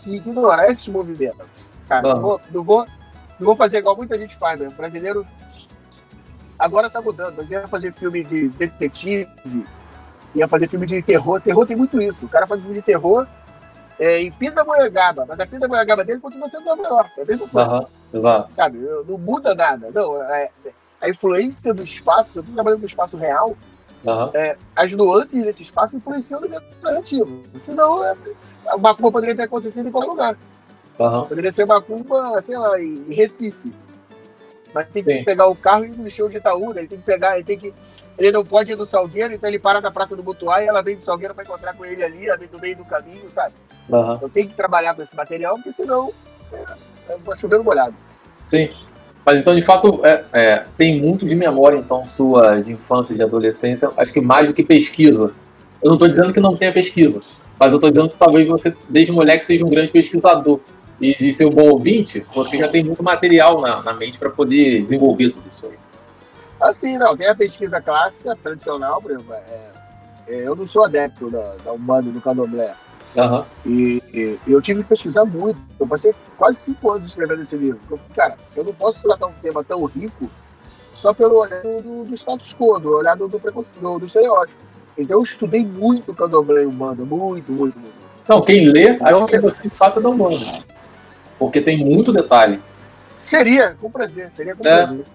e 0.05 0.17
ignorar 0.17 0.65
esses 0.67 0.85
movimentos. 0.89 1.47
Cara, 1.87 2.01
não, 2.13 2.21
vou, 2.21 2.41
não, 2.51 2.63
vou, 2.63 2.85
Não 3.39 3.45
vou 3.47 3.55
fazer 3.55 3.77
igual 3.77 3.95
muita 3.95 4.19
gente 4.19 4.35
faz, 4.35 4.59
né? 4.59 4.67
O 4.67 4.71
brasileiro 4.71 5.25
agora 6.59 6.89
tá 6.89 7.01
mudando. 7.01 7.35
Mas 7.37 7.49
ia 7.49 7.65
fazer 7.67 7.93
filme 7.93 8.23
de 8.25 8.49
detetive, 8.49 9.27
ia 10.35 10.47
fazer 10.49 10.67
filme 10.67 10.85
de 10.85 11.01
terror. 11.01 11.39
Terror 11.41 11.65
tem 11.65 11.75
muito 11.77 12.01
isso. 12.01 12.25
O 12.25 12.29
cara 12.29 12.45
faz 12.45 12.59
filme 12.61 12.75
de 12.75 12.81
terror 12.81 13.25
é, 13.99 14.21
em 14.21 14.31
Pindamonhangaba, 14.31 15.25
mas 15.27 15.39
a 15.39 15.45
Pindamonhangaba 15.47 16.03
dele 16.03 16.19
continua 16.19 16.47
sendo 16.49 16.65
Nova 16.65 16.83
York. 16.83 17.11
É 17.17 17.21
a 17.21 17.25
mesma 17.25 17.47
coisa. 17.47 17.71
Uhum, 17.79 17.85
exato. 18.13 18.53
Sabe? 18.53 18.77
Não 19.07 19.17
muda 19.17 19.55
nada. 19.55 19.89
Não, 19.91 20.21
é, 20.23 20.49
a 21.01 21.09
influência 21.09 21.73
do 21.73 21.83
espaço, 21.83 22.37
eu 22.37 22.41
estou 22.41 22.53
trabalhando 22.55 22.81
no 22.81 22.87
espaço 22.87 23.17
real, 23.17 23.57
uhum. 24.05 24.29
é, 24.33 24.57
as 24.75 24.91
nuances 24.93 25.43
desse 25.43 25.63
espaço 25.63 25.95
influenciam 25.95 26.41
no 26.41 26.49
narrativo. 26.81 27.41
Senão, 27.59 28.03
é, 28.03 28.15
a 28.67 28.77
Macumba 28.77 29.11
poderia 29.11 29.35
ter 29.35 29.43
acontecido 29.43 29.87
em 29.87 29.91
qualquer 29.91 30.09
lugar. 30.09 30.37
Uhum. 30.99 31.25
Poderia 31.25 31.51
ser 31.51 31.65
Macumba, 31.65 32.41
sei 32.41 32.57
lá, 32.57 32.79
em 32.81 33.11
Recife. 33.11 33.73
Mas 34.73 34.87
tem 34.89 35.03
que 35.03 35.17
Sim. 35.17 35.23
pegar 35.23 35.47
o 35.47 35.55
carro 35.55 35.85
e 35.85 35.89
ir 35.89 35.97
no 35.97 36.09
show 36.09 36.27
de 36.27 36.37
Itaúna, 36.37 36.79
ele 36.79 36.87
tem 36.87 36.97
que 36.97 37.05
pegar, 37.05 37.35
ele 37.35 37.43
tem 37.43 37.57
que. 37.57 37.73
Ele 38.17 38.31
não 38.31 38.45
pode 38.45 38.71
ir 38.71 38.75
no 38.75 38.85
Salgueiro, 38.85 39.33
então 39.33 39.49
ele 39.49 39.57
para 39.59 39.81
na 39.81 39.89
Praça 39.89 40.15
do 40.15 40.21
Butuá 40.21 40.63
e 40.63 40.67
ela 40.67 40.83
vem 40.83 40.95
do 40.95 41.03
Salgueiro 41.03 41.33
para 41.33 41.43
encontrar 41.43 41.75
com 41.75 41.83
ele 41.83 42.03
ali, 42.03 42.27
no 42.51 42.59
meio 42.59 42.75
do 42.75 42.85
caminho, 42.85 43.27
sabe? 43.29 43.55
Uhum. 43.89 44.19
Eu 44.21 44.29
tenho 44.29 44.47
que 44.47 44.53
trabalhar 44.53 44.93
com 44.93 45.01
esse 45.01 45.15
material, 45.15 45.55
porque 45.55 45.71
senão 45.71 46.13
é, 46.51 47.17
vai 47.17 47.35
chover 47.35 47.57
no 47.57 47.63
molhado. 47.63 47.95
Sim. 48.45 48.69
Mas 49.25 49.39
então, 49.39 49.55
de 49.55 49.61
fato, 49.61 50.05
é, 50.05 50.23
é, 50.33 50.65
tem 50.77 51.01
muito 51.01 51.25
de 51.25 51.35
memória, 51.35 51.77
então, 51.77 52.05
sua 52.05 52.61
de 52.61 52.71
infância 52.73 53.13
e 53.13 53.17
de 53.17 53.23
adolescência, 53.23 53.89
acho 53.95 54.11
que 54.11 54.19
mais 54.19 54.49
do 54.49 54.53
que 54.53 54.63
pesquisa. 54.63 55.31
Eu 55.81 55.89
não 55.89 55.93
estou 55.93 56.09
dizendo 56.09 56.33
que 56.33 56.39
não 56.39 56.55
tenha 56.55 56.73
pesquisa, 56.73 57.21
mas 57.59 57.71
eu 57.71 57.77
estou 57.77 57.89
dizendo 57.89 58.09
que 58.09 58.17
talvez 58.17 58.47
você, 58.47 58.75
desde 58.89 59.11
moleque, 59.11 59.45
seja 59.45 59.65
um 59.65 59.69
grande 59.69 59.91
pesquisador. 59.91 60.59
E 61.01 61.15
de 61.15 61.33
ser 61.33 61.45
um 61.45 61.49
bom 61.49 61.69
ouvinte, 61.69 62.25
você 62.33 62.57
já 62.57 62.67
tem 62.67 62.83
muito 62.83 63.03
material 63.03 63.59
na, 63.59 63.81
na 63.81 63.93
mente 63.93 64.17
para 64.19 64.29
poder 64.29 64.81
desenvolver 64.83 65.31
tudo 65.31 65.45
isso 65.49 65.65
aí. 65.65 65.73
Assim, 66.61 66.97
não, 66.97 67.17
tem 67.17 67.27
a 67.27 67.35
pesquisa 67.35 67.81
clássica, 67.81 68.37
tradicional, 68.41 69.01
por 69.01 69.11
exemplo, 69.11 69.33
é, 69.33 69.71
é, 70.27 70.47
eu 70.47 70.55
não 70.55 70.65
sou 70.65 70.85
adepto 70.85 71.29
da, 71.29 71.55
da 71.57 71.73
Umbanda 71.73 72.09
do 72.09 72.21
Candomblé. 72.21 72.73
Uhum. 73.15 73.43
E, 73.65 74.03
e, 74.13 74.39
eu 74.47 74.61
tive 74.61 74.83
que 74.83 74.89
pesquisar 74.89 75.25
muito. 75.25 75.59
Eu 75.79 75.87
passei 75.87 76.13
quase 76.37 76.57
cinco 76.57 76.91
anos 76.91 77.09
escrevendo 77.09 77.41
esse 77.41 77.55
livro. 77.55 77.79
Eu, 77.89 77.99
cara, 78.15 78.35
eu 78.55 78.63
não 78.63 78.73
posso 78.73 79.01
tratar 79.01 79.27
um 79.27 79.33
tema 79.41 79.63
tão 79.63 79.83
rico 79.85 80.29
só 80.93 81.13
pelo 81.13 81.37
olhar 81.39 81.61
do, 81.61 82.03
do 82.03 82.15
status 82.15 82.55
quo, 82.55 82.79
do 82.79 82.89
olhar 82.89 83.15
do, 83.15 83.27
do, 83.27 83.39
do 83.39 84.05
estereótipo. 84.05 84.61
Então 84.97 85.17
eu 85.17 85.23
estudei 85.23 85.65
muito 85.65 86.11
o 86.11 86.15
Candomblé 86.15 86.65
Umbanda, 86.65 87.03
muito, 87.03 87.51
muito, 87.51 87.77
muito. 87.79 88.03
Não, 88.27 88.41
quem 88.41 88.69
lê, 88.69 88.91
então, 88.91 89.23
acho 89.23 89.25
que 89.25 89.39
você 89.39 89.57
de 89.63 89.69
fato 89.69 89.99
não 89.99 90.15
manda. 90.15 90.63
Porque 91.37 91.59
tem 91.59 91.83
muito 91.83 92.11
detalhe. 92.11 92.61
Seria, 93.21 93.75
com 93.79 93.91
prazer, 93.91 94.29
seria 94.29 94.55
com 94.55 94.67
é. 94.67 94.85
prazer. 94.85 95.05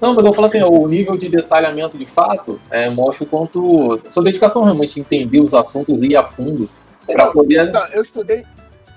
Não, 0.00 0.14
mas 0.14 0.24
eu 0.24 0.32
falo 0.32 0.46
assim, 0.46 0.62
o 0.62 0.86
nível 0.86 1.16
de 1.16 1.28
detalhamento 1.28 1.98
de 1.98 2.06
fato 2.06 2.60
é, 2.70 2.88
mostra 2.88 3.24
o 3.24 3.26
quanto. 3.26 4.00
Sua 4.08 4.22
dedicação 4.22 4.62
realmente 4.62 5.00
entender 5.00 5.40
os 5.40 5.54
assuntos 5.54 6.02
e 6.02 6.08
ir 6.08 6.16
a 6.16 6.24
fundo 6.24 6.68
para 7.12 7.30
poder. 7.30 7.68
Então, 7.68 7.86
eu 7.88 8.02
estudei, 8.02 8.44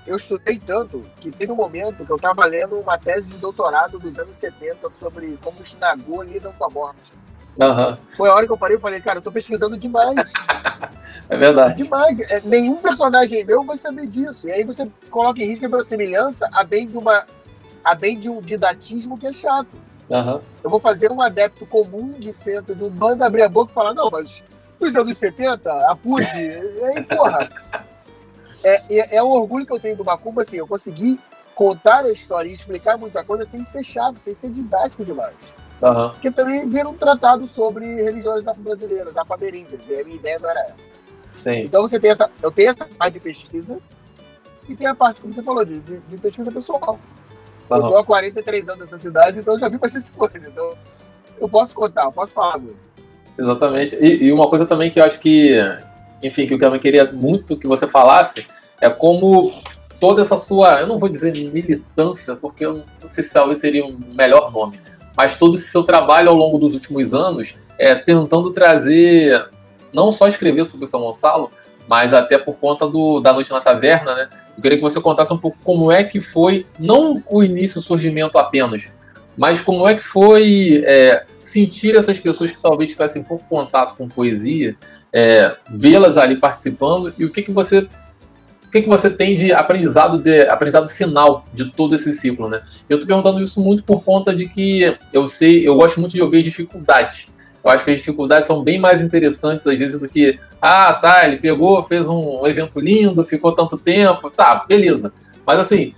eu 0.06 0.16
estudei 0.16 0.58
tanto 0.58 1.02
que 1.20 1.30
teve 1.30 1.52
um 1.52 1.56
momento 1.56 2.04
que 2.04 2.10
eu 2.10 2.16
estava 2.16 2.44
lendo 2.44 2.78
uma 2.78 2.98
tese 2.98 3.32
de 3.32 3.38
doutorado 3.38 3.98
dos 3.98 4.18
anos 4.18 4.36
70 4.36 4.90
sobre 4.90 5.38
como 5.42 5.60
os 5.60 5.76
Nagô 5.78 6.22
lidam 6.22 6.52
com 6.52 6.64
a 6.64 6.70
morte. 6.70 7.12
Uhum. 7.58 7.96
Foi 8.16 8.30
a 8.30 8.34
hora 8.34 8.46
que 8.46 8.52
eu 8.52 8.58
parei 8.58 8.76
e 8.76 8.80
falei, 8.80 9.00
cara, 9.00 9.18
eu 9.18 9.22
tô 9.22 9.30
pesquisando 9.30 9.76
demais. 9.76 10.32
é 11.28 11.36
verdade. 11.36 11.82
Demais. 11.82 12.20
É, 12.30 12.40
nenhum 12.44 12.76
personagem 12.76 13.44
meu 13.44 13.62
vai 13.62 13.76
saber 13.76 14.06
disso. 14.06 14.48
E 14.48 14.52
aí 14.52 14.64
você 14.64 14.88
coloca 15.10 15.40
em 15.40 15.46
risco 15.46 15.76
a 15.76 15.84
semelhança 15.84 16.48
a 16.52 16.64
bem 16.64 16.86
de 16.86 16.96
uma. 16.96 17.24
a 17.84 17.94
bem 17.94 18.18
de 18.18 18.28
um 18.28 18.40
didatismo 18.40 19.18
que 19.18 19.26
é 19.26 19.32
chato. 19.32 19.76
Uhum. 20.08 20.40
Eu 20.64 20.70
vou 20.70 20.80
fazer 20.80 21.10
um 21.12 21.20
adepto 21.20 21.66
comum 21.66 22.12
de 22.18 22.32
centro 22.32 22.74
do 22.74 22.88
bando 22.90 23.24
abrir 23.24 23.42
a 23.42 23.48
boca 23.48 23.70
e 23.70 23.74
falar, 23.74 23.94
não, 23.94 24.10
mas 24.10 24.42
nos 24.80 24.96
anos 24.96 25.16
70, 25.16 25.70
a 25.70 25.96
PUD, 25.96 26.26
aí, 26.26 27.02
porra. 27.04 27.48
É, 28.62 28.82
é, 28.90 29.16
é 29.16 29.22
um 29.22 29.30
orgulho 29.30 29.66
que 29.66 29.72
eu 29.72 29.80
tenho 29.80 29.96
do 29.96 30.04
Macumba, 30.04 30.42
assim, 30.42 30.56
eu 30.56 30.66
consegui 30.66 31.18
contar 31.54 32.04
a 32.04 32.10
história 32.10 32.48
e 32.48 32.52
explicar 32.52 32.96
muita 32.96 33.22
coisa 33.24 33.44
sem 33.44 33.62
ser 33.64 33.84
chato, 33.84 34.16
sem 34.22 34.34
ser 34.34 34.50
didático 34.50 35.04
demais. 35.04 35.34
Uhum. 35.82 36.10
Porque 36.10 36.30
também 36.30 36.66
vira 36.68 36.88
um 36.88 36.94
tratado 36.94 37.46
sobre 37.46 37.84
religiões 38.02 38.44
brasileiras, 38.56 39.14
ameríndias, 39.16 39.80
e 39.88 40.00
a 40.00 40.04
minha 40.04 40.16
ideia 40.16 40.38
não 40.40 40.48
era 40.48 40.60
essa. 40.60 40.74
Sim. 41.34 41.62
Então 41.62 41.82
você 41.82 41.98
tem 41.98 42.10
essa, 42.10 42.30
eu 42.40 42.52
tenho 42.52 42.70
essa 42.70 42.84
parte 42.84 43.14
de 43.14 43.20
pesquisa 43.20 43.78
e 44.68 44.76
tem 44.76 44.86
a 44.86 44.94
parte, 44.94 45.20
como 45.20 45.34
você 45.34 45.42
falou, 45.42 45.64
de, 45.64 45.80
de, 45.80 45.98
de 45.98 46.16
pesquisa 46.18 46.52
pessoal. 46.52 46.98
Uhum. 47.68 47.76
Eu 47.76 47.82
estou 47.82 47.98
há 47.98 48.04
43 48.04 48.68
anos 48.68 48.80
nessa 48.80 48.98
cidade, 48.98 49.40
então 49.40 49.54
eu 49.54 49.60
já 49.60 49.68
vi 49.68 49.78
bastante 49.78 50.10
coisa. 50.12 50.38
Então 50.38 50.74
eu 51.40 51.48
posso 51.48 51.74
contar, 51.74 52.04
eu 52.04 52.12
posso 52.12 52.32
falar. 52.32 52.58
Meu. 52.58 52.76
Exatamente. 53.38 53.96
E, 53.96 54.24
e, 54.24 54.32
uma 54.32 54.48
coisa 54.48 54.64
também 54.64 54.90
que 54.90 55.00
eu 55.00 55.04
acho 55.04 55.18
que, 55.18 55.54
enfim, 56.22 56.46
que 56.46 56.54
eu 56.54 56.80
queria 56.80 57.10
muito 57.12 57.56
que 57.56 57.66
você 57.66 57.86
falasse 57.86 58.46
é 58.80 58.88
como 58.88 59.52
toda 60.00 60.22
essa 60.22 60.36
sua, 60.36 60.80
eu 60.80 60.86
não 60.86 60.98
vou 60.98 61.08
dizer 61.08 61.32
militância, 61.32 62.34
porque 62.34 62.66
eu 62.66 62.84
não 63.00 63.08
sei 63.08 63.22
se 63.22 63.32
talvez 63.32 63.58
seria 63.58 63.84
um 63.84 63.96
melhor 64.14 64.50
nome, 64.50 64.80
mas 65.16 65.36
todo 65.36 65.56
esse 65.56 65.68
seu 65.68 65.84
trabalho 65.84 66.30
ao 66.30 66.34
longo 66.34 66.58
dos 66.58 66.74
últimos 66.74 67.14
anos 67.14 67.54
é 67.78 67.94
tentando 67.94 68.50
trazer, 68.50 69.48
não 69.92 70.10
só 70.10 70.26
escrever 70.26 70.64
sobre 70.64 70.86
São 70.86 71.00
Gonçalo, 71.00 71.50
mas 71.88 72.12
até 72.14 72.38
por 72.38 72.56
conta 72.56 72.88
do, 72.88 73.20
da 73.20 73.32
Noite 73.32 73.52
na 73.52 73.60
Taverna, 73.60 74.14
né? 74.14 74.28
Eu 74.56 74.62
queria 74.62 74.78
que 74.78 74.84
você 74.84 75.00
contasse 75.00 75.32
um 75.32 75.38
pouco 75.38 75.58
como 75.62 75.90
é 75.90 76.02
que 76.04 76.20
foi, 76.20 76.66
não 76.78 77.22
o 77.28 77.42
início, 77.42 77.80
o 77.80 77.82
surgimento 77.82 78.38
apenas, 78.38 78.90
mas 79.36 79.60
como 79.60 79.86
é 79.88 79.94
que 79.94 80.02
foi 80.02 80.82
é, 80.84 81.24
sentir 81.40 81.96
essas 81.96 82.18
pessoas 82.18 82.50
que 82.50 82.60
talvez 82.60 82.90
tivessem 82.90 83.22
pouco 83.22 83.44
contato 83.48 83.96
com 83.96 84.08
poesia, 84.08 84.76
é, 85.12 85.56
vê-las 85.70 86.16
ali 86.16 86.36
participando 86.36 87.12
e 87.18 87.24
o 87.24 87.30
que, 87.30 87.42
que 87.42 87.52
você 87.52 87.88
o 88.66 88.70
que, 88.72 88.80
que 88.80 88.88
você 88.88 89.10
tem 89.10 89.36
de 89.36 89.52
aprendizado 89.52 90.16
de 90.16 90.46
aprendizado 90.48 90.88
final 90.88 91.44
de 91.52 91.70
todo 91.70 91.94
esse 91.94 92.10
ciclo, 92.14 92.48
né? 92.48 92.62
Eu 92.88 92.96
estou 92.96 93.06
perguntando 93.06 93.42
isso 93.42 93.60
muito 93.60 93.84
por 93.84 94.02
conta 94.02 94.34
de 94.34 94.48
que 94.48 94.96
eu 95.12 95.28
sei, 95.28 95.68
eu 95.68 95.76
gosto 95.76 96.00
muito 96.00 96.12
de 96.12 96.22
ouvir 96.22 96.42
dificuldades. 96.42 97.28
Eu 97.62 97.70
acho 97.70 97.84
que 97.84 97.90
as 97.90 97.98
dificuldades 97.98 98.46
são 98.46 98.62
bem 98.62 98.80
mais 98.80 99.02
interessantes 99.02 99.66
às 99.66 99.78
vezes 99.78 100.00
do 100.00 100.08
que 100.08 100.38
ah, 100.60 100.92
tá, 100.94 101.26
ele 101.26 101.36
pegou, 101.36 101.84
fez 101.84 102.08
um 102.08 102.46
evento 102.46 102.80
lindo, 102.80 103.22
ficou 103.24 103.52
tanto 103.52 103.76
tempo, 103.76 104.30
tá, 104.30 104.64
beleza. 104.66 105.12
Mas 105.46 105.60
assim, 105.60 105.94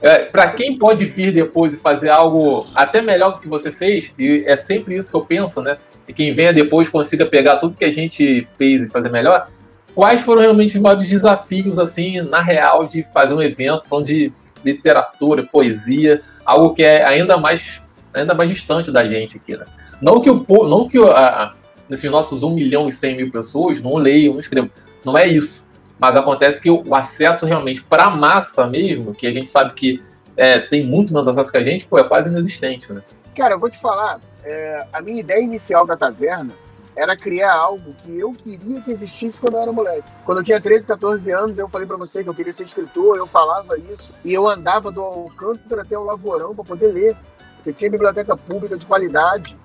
é, 0.00 0.24
para 0.24 0.48
quem 0.50 0.78
pode 0.78 1.04
vir 1.04 1.32
depois 1.32 1.74
e 1.74 1.78
fazer 1.78 2.08
algo 2.08 2.66
até 2.74 3.02
melhor 3.02 3.32
do 3.32 3.40
que 3.40 3.48
você 3.48 3.70
fez, 3.70 4.12
e 4.18 4.44
é 4.46 4.56
sempre 4.56 4.96
isso 4.96 5.10
que 5.10 5.16
eu 5.16 5.24
penso, 5.24 5.60
né? 5.60 5.76
E 6.06 6.12
quem 6.12 6.32
venha 6.32 6.52
depois 6.52 6.88
consiga 6.88 7.24
pegar 7.26 7.56
tudo 7.56 7.76
que 7.76 7.84
a 7.84 7.90
gente 7.90 8.46
fez 8.58 8.82
e 8.82 8.90
fazer 8.90 9.10
melhor, 9.10 9.48
quais 9.94 10.20
foram 10.20 10.42
realmente 10.42 10.76
os 10.76 10.82
maiores 10.82 11.08
desafios, 11.08 11.78
assim, 11.78 12.20
na 12.22 12.40
real, 12.40 12.86
de 12.86 13.02
fazer 13.02 13.34
um 13.34 13.42
evento, 13.42 13.88
falando 13.88 14.06
de 14.06 14.32
literatura, 14.64 15.42
poesia, 15.42 16.22
algo 16.44 16.74
que 16.74 16.82
é 16.82 17.04
ainda 17.04 17.36
mais, 17.36 17.82
ainda 18.12 18.34
mais 18.34 18.50
distante 18.50 18.90
da 18.90 19.06
gente 19.06 19.36
aqui, 19.36 19.56
né? 19.56 19.64
Não 20.00 20.20
que 20.20 20.28
o 20.28 20.44
não 20.68 20.88
que 20.88 20.98
a, 20.98 21.54
nesses 21.88 22.10
nossos 22.10 22.42
1 22.42 22.50
milhão 22.50 22.88
e 22.88 22.92
100 22.92 23.16
mil 23.16 23.30
pessoas 23.30 23.80
não 23.80 23.96
leiam, 23.96 24.34
não 24.34 24.40
escrevam. 24.40 24.70
Não 25.04 25.16
é 25.16 25.26
isso. 25.26 25.68
Mas 25.98 26.16
acontece 26.16 26.60
que 26.60 26.70
o 26.70 26.94
acesso 26.94 27.46
realmente 27.46 27.82
para 27.82 28.04
a 28.04 28.10
massa 28.10 28.66
mesmo, 28.66 29.14
que 29.14 29.26
a 29.26 29.32
gente 29.32 29.48
sabe 29.48 29.72
que 29.74 30.02
é, 30.36 30.58
tem 30.58 30.84
muito 30.84 31.12
menos 31.12 31.28
acesso 31.28 31.52
que 31.52 31.56
a 31.56 31.62
gente, 31.62 31.86
pô, 31.86 31.98
é 31.98 32.04
quase 32.04 32.28
inexistente, 32.28 32.92
né? 32.92 33.00
Cara, 33.34 33.54
eu 33.54 33.58
vou 33.58 33.68
te 33.68 33.78
falar, 33.78 34.20
é, 34.44 34.86
a 34.92 35.00
minha 35.00 35.20
ideia 35.20 35.42
inicial 35.42 35.86
da 35.86 35.96
taverna 35.96 36.54
era 36.96 37.16
criar 37.16 37.52
algo 37.52 37.92
que 37.94 38.18
eu 38.18 38.32
queria 38.32 38.80
que 38.80 38.90
existisse 38.90 39.40
quando 39.40 39.54
eu 39.54 39.62
era 39.62 39.72
moleque. 39.72 40.08
Quando 40.24 40.38
eu 40.38 40.44
tinha 40.44 40.60
13, 40.60 40.86
14 40.86 41.30
anos, 41.32 41.58
eu 41.58 41.68
falei 41.68 41.86
para 41.86 41.96
você 41.96 42.22
que 42.22 42.28
eu 42.28 42.34
queria 42.34 42.52
ser 42.52 42.64
escritor, 42.64 43.16
eu 43.16 43.26
falava 43.26 43.76
isso, 43.76 44.10
e 44.24 44.32
eu 44.32 44.46
andava 44.46 44.92
do 44.92 45.02
Alcântara 45.02 45.82
até 45.82 45.98
o 45.98 46.04
Lavorão 46.04 46.54
para 46.54 46.64
poder 46.64 46.92
ler, 46.92 47.16
porque 47.56 47.72
tinha 47.72 47.90
biblioteca 47.90 48.36
pública 48.36 48.76
de 48.76 48.86
qualidade, 48.86 49.58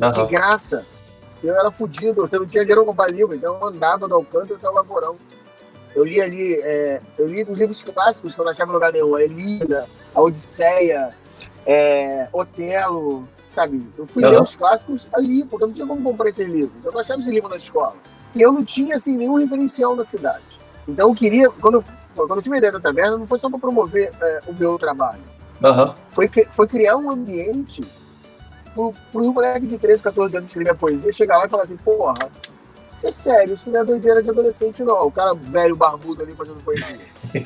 uhum. 0.00 0.10
de 0.10 0.26
graça. 0.26 0.86
Eu 1.42 1.58
era 1.58 1.70
fodido, 1.70 2.28
eu 2.30 2.40
não 2.40 2.46
tinha 2.46 2.64
dinheiro 2.64 2.84
para 2.84 2.92
comprar 2.92 3.10
livro, 3.10 3.34
então 3.34 3.56
eu 3.56 3.66
andava 3.66 4.08
do 4.08 4.14
Alcântara 4.14 4.56
até 4.56 4.68
o 4.68 4.72
Lavorão. 4.72 5.16
Eu 5.94 6.04
li 6.04 6.20
ali, 6.20 6.54
é, 6.62 7.00
eu 7.18 7.26
li 7.26 7.42
os 7.42 7.58
livros 7.58 7.82
clássicos 7.82 8.34
que 8.34 8.40
eu 8.40 8.44
não 8.44 8.52
achava 8.52 8.72
lugar 8.72 8.92
nenhum, 8.92 9.14
a 9.16 9.22
Elida, 9.22 9.86
a 10.14 10.20
Odisseia, 10.20 11.14
é, 11.66 12.28
Otelo, 12.32 13.28
sabe? 13.50 13.86
Eu 13.96 14.06
fui 14.06 14.24
uhum. 14.24 14.30
ler 14.30 14.42
os 14.42 14.54
clássicos 14.54 15.08
ali, 15.12 15.44
porque 15.44 15.64
eu 15.64 15.68
não 15.68 15.74
tinha 15.74 15.86
como 15.86 16.02
comprar 16.02 16.28
esses 16.28 16.46
livros. 16.46 16.84
Eu 16.84 16.98
achava 16.98 17.20
esse 17.20 17.30
livro 17.30 17.48
na 17.48 17.56
escola. 17.56 17.94
E 18.34 18.40
eu 18.40 18.52
não 18.52 18.64
tinha, 18.64 18.96
assim, 18.96 19.16
nenhum 19.16 19.34
referencial 19.34 19.96
na 19.96 20.04
cidade. 20.04 20.44
Então 20.86 21.08
eu 21.08 21.14
queria, 21.14 21.50
quando 21.50 21.76
eu, 21.76 21.84
quando 22.14 22.36
eu 22.36 22.42
tive 22.42 22.56
a 22.56 22.58
ideia 22.58 22.72
da 22.72 22.80
taverna, 22.80 23.16
não 23.16 23.26
foi 23.26 23.38
só 23.38 23.48
para 23.48 23.58
promover 23.58 24.12
é, 24.20 24.40
o 24.46 24.54
meu 24.54 24.78
trabalho. 24.78 25.22
Uhum. 25.62 25.94
Foi, 26.10 26.30
foi 26.50 26.66
criar 26.66 26.96
um 26.96 27.10
ambiente 27.10 27.84
pro, 28.74 28.94
pro 29.12 29.32
moleque 29.32 29.66
de 29.66 29.78
13, 29.78 30.02
14 30.02 30.36
anos 30.36 30.48
escrever 30.48 30.74
poesia, 30.74 31.12
chegar 31.12 31.38
lá 31.38 31.46
e 31.46 31.48
falar 31.48 31.64
assim, 31.64 31.76
porra, 31.76 32.30
isso 33.00 33.06
é 33.06 33.12
sério, 33.12 33.54
isso 33.54 33.70
não 33.70 33.80
é 33.80 33.84
doideira 33.84 34.22
de 34.22 34.28
adolescente, 34.28 34.82
não. 34.82 35.06
O 35.06 35.10
cara 35.10 35.34
velho, 35.34 35.74
barbudo 35.74 36.22
ali 36.22 36.34
fazendo 36.34 36.62
poesia. 36.62 36.98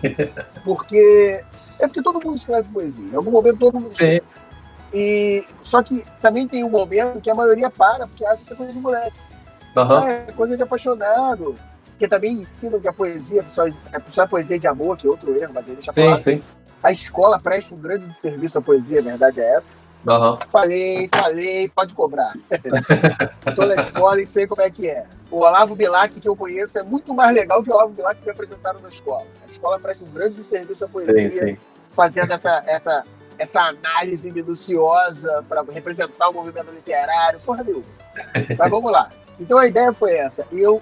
porque. 0.64 1.44
É 1.78 1.86
porque 1.86 2.02
todo 2.02 2.24
mundo 2.24 2.36
escreve 2.36 2.68
poesia. 2.72 3.12
Em 3.12 3.16
algum 3.16 3.30
momento 3.30 3.58
todo 3.58 3.80
mundo 3.80 3.92
escreve. 3.92 4.22
E, 4.92 5.44
só 5.62 5.82
que 5.82 6.04
também 6.22 6.46
tem 6.46 6.62
um 6.62 6.70
momento 6.70 7.20
que 7.20 7.28
a 7.28 7.34
maioria 7.34 7.68
para, 7.68 8.06
porque 8.06 8.24
acha 8.24 8.44
que 8.44 8.52
é 8.52 8.56
coisa 8.56 8.72
de 8.72 8.78
moleque. 8.78 9.16
Ah, 9.74 10.04
é 10.08 10.32
coisa 10.32 10.56
de 10.56 10.62
apaixonado. 10.62 11.56
Porque 11.86 12.08
também 12.08 12.32
ensinam 12.32 12.80
que 12.80 12.88
a 12.88 12.92
poesia 12.92 13.44
só, 13.52 13.66
é 13.66 13.74
só 14.10 14.26
poesia 14.26 14.58
de 14.58 14.66
amor, 14.66 14.96
que 14.96 15.06
é 15.06 15.10
outro 15.10 15.34
erro, 15.36 15.52
mas 15.54 15.68
aí 15.68 15.74
deixa 15.74 15.92
Sim, 15.92 16.04
falar. 16.04 16.20
sim. 16.20 16.42
A 16.82 16.92
escola 16.92 17.38
presta 17.40 17.74
um 17.74 17.78
grande 17.78 18.16
serviço 18.16 18.58
à 18.58 18.62
poesia, 18.62 19.00
a 19.00 19.02
verdade 19.02 19.40
é 19.40 19.54
essa. 19.54 19.76
Aham. 20.06 20.38
Falei, 20.50 21.08
falei, 21.14 21.68
pode 21.68 21.94
cobrar. 21.94 22.34
Tô 23.56 23.64
na 23.66 23.76
escola 23.76 24.20
e 24.20 24.26
sei 24.26 24.46
como 24.46 24.60
é 24.62 24.70
que 24.70 24.88
é. 24.88 25.04
O 25.30 25.38
Olavo 25.38 25.74
Bilac 25.74 26.20
que 26.20 26.28
eu 26.28 26.36
conheço 26.36 26.78
é 26.78 26.82
muito 26.82 27.14
mais 27.14 27.34
legal 27.34 27.62
que 27.62 27.70
o 27.70 27.74
Olavo 27.74 27.94
Bilac 27.94 28.20
que 28.20 28.26
me 28.26 28.32
apresentaram 28.32 28.80
na 28.80 28.88
escola. 28.88 29.26
A 29.42 29.46
escola 29.46 29.78
presta 29.78 30.04
um 30.04 30.10
grande 30.10 30.42
serviço 30.42 30.84
à 30.84 30.88
poesia, 30.88 31.30
Sim, 31.30 31.46
sim. 31.46 31.56
fazendo 31.88 32.32
essa, 32.32 32.62
essa, 32.66 33.04
essa 33.38 33.62
análise 33.62 34.30
minuciosa 34.30 35.42
para 35.48 35.62
representar 35.62 36.28
o 36.28 36.34
movimento 36.34 36.70
literário. 36.70 37.40
Porra, 37.40 37.64
meu. 37.64 37.82
Mas 38.58 38.70
vamos 38.70 38.92
lá. 38.92 39.08
Então 39.40 39.58
a 39.58 39.66
ideia 39.66 39.92
foi 39.92 40.14
essa. 40.14 40.46
E 40.52 40.60
eu, 40.60 40.80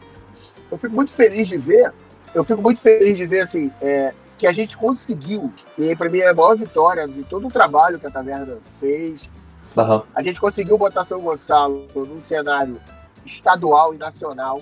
eu 0.70 0.76
fico 0.78 0.94
muito 0.94 1.12
feliz 1.12 1.48
de 1.48 1.56
ver, 1.56 1.92
eu 2.34 2.44
fico 2.44 2.60
muito 2.60 2.80
feliz 2.80 3.16
de 3.16 3.24
ver 3.24 3.40
assim, 3.40 3.70
é, 3.80 4.12
que 4.42 4.46
a 4.48 4.52
gente 4.52 4.76
conseguiu, 4.76 5.54
e 5.78 5.94
para 5.94 6.10
mim 6.10 6.18
é 6.18 6.30
a 6.30 6.34
maior 6.34 6.56
vitória 6.56 7.06
de 7.06 7.22
todo 7.22 7.46
o 7.46 7.48
trabalho 7.48 8.00
que 8.00 8.08
a 8.08 8.10
Taverna 8.10 8.58
fez, 8.80 9.30
Aham. 9.78 10.02
a 10.12 10.20
gente 10.20 10.40
conseguiu 10.40 10.76
botar 10.76 11.04
São 11.04 11.20
Gonçalo 11.20 11.86
num 11.94 12.20
cenário 12.20 12.80
estadual 13.24 13.94
e 13.94 13.98
nacional. 13.98 14.60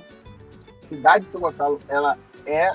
Cidade 0.82 1.24
de 1.24 1.30
São 1.30 1.40
Gonçalo, 1.40 1.80
ela 1.88 2.18
é, 2.44 2.74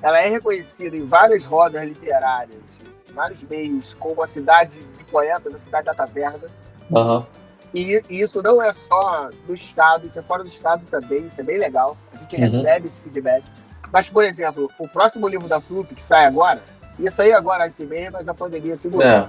ela 0.00 0.18
é 0.20 0.28
reconhecida 0.30 0.96
em 0.96 1.04
várias 1.04 1.44
rodas 1.44 1.84
literárias, 1.84 2.80
em 3.06 3.12
vários 3.12 3.42
meios, 3.42 3.92
como 3.92 4.22
a 4.22 4.26
cidade 4.26 4.82
de 4.82 5.04
poetas, 5.04 5.54
a 5.54 5.58
cidade 5.58 5.84
da 5.84 5.92
taverna. 5.92 6.48
Aham. 6.90 7.26
E, 7.72 8.02
e 8.08 8.20
isso 8.20 8.42
não 8.42 8.60
é 8.60 8.72
só 8.72 9.30
do 9.46 9.54
estado, 9.54 10.06
isso 10.06 10.18
é 10.18 10.22
fora 10.22 10.42
do 10.42 10.48
estado 10.48 10.82
também, 10.90 11.26
isso 11.26 11.40
é 11.40 11.44
bem 11.44 11.58
legal. 11.58 11.96
A 12.12 12.18
gente 12.18 12.34
Uhum. 12.36 12.42
recebe 12.42 12.88
esse 12.88 13.00
feedback. 13.00 13.44
Mas, 13.92 14.08
por 14.08 14.24
exemplo, 14.24 14.70
o 14.78 14.88
próximo 14.88 15.26
livro 15.28 15.48
da 15.48 15.60
Flup, 15.60 15.94
que 15.94 16.02
sai 16.02 16.24
agora, 16.26 16.60
ia 16.98 17.10
sair 17.10 17.32
agora 17.32 17.66
esse 17.66 17.84
mês, 17.86 18.10
mas 18.12 18.28
a 18.28 18.34
pandemia 18.34 18.76
segurou. 18.76 19.06
É. 19.06 19.28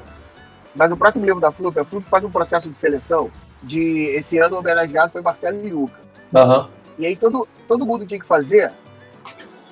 Mas 0.75 0.91
o 0.91 0.97
próximo 0.97 1.25
livro 1.25 1.41
da 1.41 1.51
Flup, 1.51 1.77
a 1.79 1.83
Flup 1.85 2.07
faz 2.09 2.23
um 2.23 2.31
processo 2.31 2.69
de 2.69 2.77
seleção 2.77 3.29
de 3.61 4.05
esse 4.15 4.37
ano 4.37 4.55
o 4.55 4.59
homenageado 4.59 5.11
foi 5.11 5.21
Marcelo 5.21 5.61
Liuca. 5.61 5.99
Aham. 6.33 6.69
E 6.97 7.05
aí 7.05 7.15
todo, 7.15 7.47
todo 7.67 7.85
mundo 7.85 8.05
tinha 8.05 8.19
que 8.19 8.25
fazer 8.25 8.71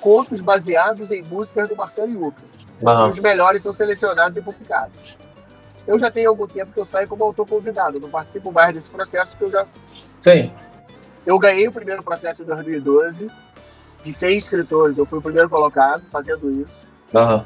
contos 0.01 0.41
baseados 0.41 1.11
em 1.11 1.21
músicas 1.23 1.67
do 1.69 1.75
Marcelo 1.75 2.11
Liuca. 2.11 2.41
Aham. 2.85 3.07
os 3.07 3.19
melhores 3.19 3.61
são 3.61 3.73
selecionados 3.73 4.37
e 4.37 4.41
publicados. 4.41 5.17
Eu 5.87 5.97
já 5.97 6.11
tenho 6.11 6.29
algum 6.29 6.47
tempo 6.47 6.71
que 6.71 6.79
eu 6.79 6.85
saio 6.85 7.07
como 7.07 7.23
autor 7.23 7.47
convidado, 7.47 7.97
eu 7.97 8.01
não 8.01 8.09
participo 8.09 8.51
mais 8.51 8.73
desse 8.73 8.89
processo 8.89 9.35
porque 9.35 9.45
eu 9.45 9.51
já 9.51 9.67
Sim. 10.19 10.51
eu 11.25 11.37
ganhei 11.39 11.67
o 11.67 11.71
primeiro 11.71 12.03
processo 12.03 12.43
em 12.43 12.45
2012 12.45 13.29
de 14.03 14.13
100 14.13 14.37
escritores, 14.37 14.97
eu 14.97 15.05
fui 15.05 15.19
o 15.19 15.21
primeiro 15.21 15.49
colocado 15.49 16.03
fazendo 16.11 16.49
isso. 16.61 16.87
Aham. 17.13 17.45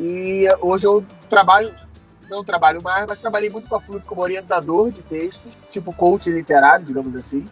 E 0.00 0.46
hoje 0.60 0.86
eu 0.86 1.04
trabalho, 1.28 1.72
não 2.28 2.44
trabalho 2.44 2.82
mais, 2.82 3.06
mas 3.06 3.20
trabalhei 3.20 3.48
muito 3.50 3.68
com 3.68 3.76
a 3.76 3.80
Flup 3.80 4.04
como 4.04 4.20
orientador 4.20 4.90
de 4.90 5.02
textos, 5.02 5.52
tipo 5.70 5.92
coach 5.92 6.30
literário, 6.30 6.84
digamos 6.84 7.14
assim. 7.14 7.46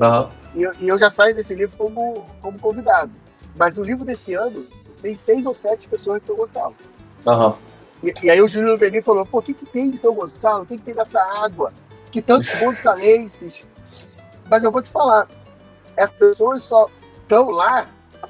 Aham. 0.00 0.30
E 0.54 0.62
eu, 0.62 0.72
e 0.80 0.88
eu 0.88 0.98
já 0.98 1.10
saio 1.10 1.34
desse 1.34 1.54
livro 1.54 1.76
como, 1.76 2.26
como 2.40 2.58
convidado. 2.58 3.12
Mas 3.56 3.78
o 3.78 3.82
livro 3.82 4.04
desse 4.04 4.34
ano 4.34 4.66
tem 5.00 5.14
seis 5.14 5.46
ou 5.46 5.54
sete 5.54 5.88
pessoas 5.88 6.20
de 6.20 6.26
São 6.26 6.36
Gonçalo. 6.36 6.74
Aham. 7.26 7.56
E, 8.02 8.14
e 8.22 8.30
aí 8.30 8.40
o 8.40 8.48
Júlio 8.48 8.76
Denis 8.76 9.04
falou, 9.04 9.24
pô, 9.26 9.38
o 9.38 9.42
que, 9.42 9.54
que 9.54 9.66
tem 9.66 9.88
em 9.88 9.96
São 9.96 10.14
Gonçalo? 10.14 10.62
O 10.62 10.66
que, 10.66 10.76
que 10.78 10.84
tem 10.84 10.94
dessa 10.94 11.20
água? 11.42 11.72
Que 12.10 12.20
tantos 12.22 12.52
gonçalenses. 12.60 13.64
Mas 14.48 14.62
eu 14.62 14.70
vou 14.70 14.82
te 14.82 14.90
falar, 14.90 15.26
as 15.96 16.10
pessoas 16.10 16.62
só 16.62 16.88
estão 17.22 17.50
lá, 17.50 17.86